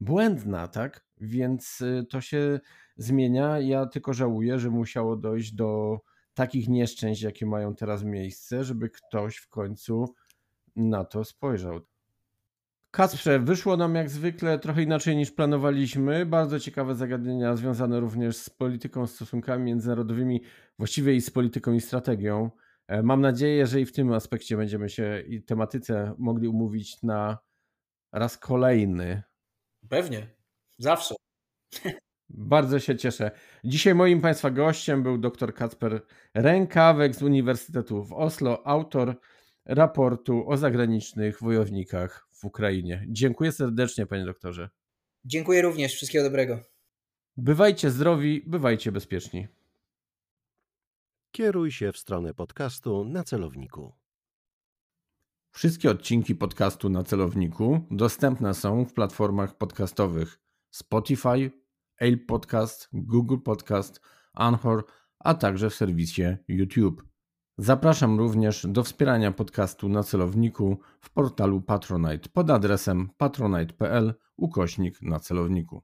błędna, 0.00 0.68
tak? 0.68 1.04
Więc 1.20 1.80
y, 1.80 2.06
to 2.10 2.20
się 2.20 2.60
zmienia. 2.96 3.60
Ja 3.60 3.86
tylko 3.86 4.14
żałuję, 4.14 4.58
że 4.58 4.70
musiało 4.70 5.16
dojść 5.16 5.52
do 5.52 5.98
takich 6.34 6.68
nieszczęść, 6.68 7.22
jakie 7.22 7.46
mają 7.46 7.74
teraz 7.74 8.04
miejsce, 8.04 8.64
żeby 8.64 8.90
ktoś 8.90 9.36
w 9.36 9.48
końcu 9.48 10.14
na 10.76 11.04
to 11.04 11.24
spojrzał. 11.24 11.80
Kacprze, 12.90 13.38
wyszło 13.38 13.76
nam 13.76 13.94
jak 13.94 14.10
zwykle 14.10 14.58
trochę 14.58 14.82
inaczej 14.82 15.16
niż 15.16 15.30
planowaliśmy. 15.30 16.26
Bardzo 16.26 16.60
ciekawe 16.60 16.94
zagadnienia 16.94 17.56
związane 17.56 18.00
również 18.00 18.36
z 18.36 18.50
polityką, 18.50 19.06
stosunkami 19.06 19.64
międzynarodowymi, 19.64 20.42
właściwie 20.78 21.14
i 21.14 21.20
z 21.20 21.30
polityką 21.30 21.72
i 21.72 21.80
strategią 21.80 22.50
E, 22.86 23.02
mam 23.02 23.20
nadzieję, 23.20 23.66
że 23.66 23.80
i 23.80 23.86
w 23.86 23.92
tym 23.92 24.12
aspekcie 24.12 24.56
będziemy 24.56 24.88
się 24.88 25.20
i 25.20 25.42
tematyce 25.42 26.14
mogli 26.18 26.48
umówić 26.48 27.02
na 27.02 27.38
raz 28.12 28.38
kolejny. 28.38 29.22
Pewnie, 29.88 30.34
zawsze. 30.78 31.14
Bardzo 32.36 32.80
się 32.80 32.96
cieszę. 32.96 33.30
Dzisiaj 33.64 33.94
moim 33.94 34.20
Państwa 34.20 34.50
gościem 34.50 35.02
był 35.02 35.18
dr 35.18 35.54
Kacper 35.54 36.02
Rękawek 36.34 37.14
z 37.14 37.22
Uniwersytetu 37.22 38.04
w 38.04 38.12
Oslo, 38.12 38.66
autor 38.66 39.16
raportu 39.64 40.50
o 40.50 40.56
zagranicznych 40.56 41.40
wojownikach 41.40 42.28
w 42.32 42.44
Ukrainie. 42.44 43.06
Dziękuję 43.08 43.52
serdecznie, 43.52 44.06
panie 44.06 44.24
doktorze. 44.24 44.70
Dziękuję 45.24 45.62
również. 45.62 45.94
Wszystkiego 45.94 46.24
dobrego. 46.24 46.60
Bywajcie 47.36 47.90
zdrowi, 47.90 48.42
bywajcie 48.46 48.92
bezpieczni. 48.92 49.48
Kieruj 51.30 51.72
się 51.72 51.92
w 51.92 51.98
stronę 51.98 52.34
podcastu 52.34 53.04
na 53.04 53.24
celowniku. 53.24 53.92
Wszystkie 55.50 55.90
odcinki 55.90 56.34
podcastu 56.34 56.88
na 56.88 57.02
celowniku 57.02 57.80
dostępne 57.90 58.54
są 58.54 58.84
w 58.84 58.92
platformach 58.92 59.56
podcastowych 59.56 60.40
Spotify, 60.70 61.63
Apple 62.04 62.26
Podcast, 62.26 62.88
Google 62.92 63.38
Podcast, 63.38 64.00
Anchor, 64.34 64.84
a 65.18 65.34
także 65.34 65.70
w 65.70 65.74
serwisie 65.74 66.36
YouTube. 66.48 67.04
Zapraszam 67.58 68.18
również 68.18 68.66
do 68.68 68.82
wspierania 68.82 69.32
podcastu 69.32 69.88
na 69.88 70.02
celowniku 70.02 70.78
w 71.00 71.10
portalu 71.10 71.60
Patronite 71.60 72.28
pod 72.28 72.50
adresem 72.50 73.10
patronite.pl 73.16 74.14
ukośnik 74.36 75.02
na 75.02 75.20
celowniku. 75.20 75.82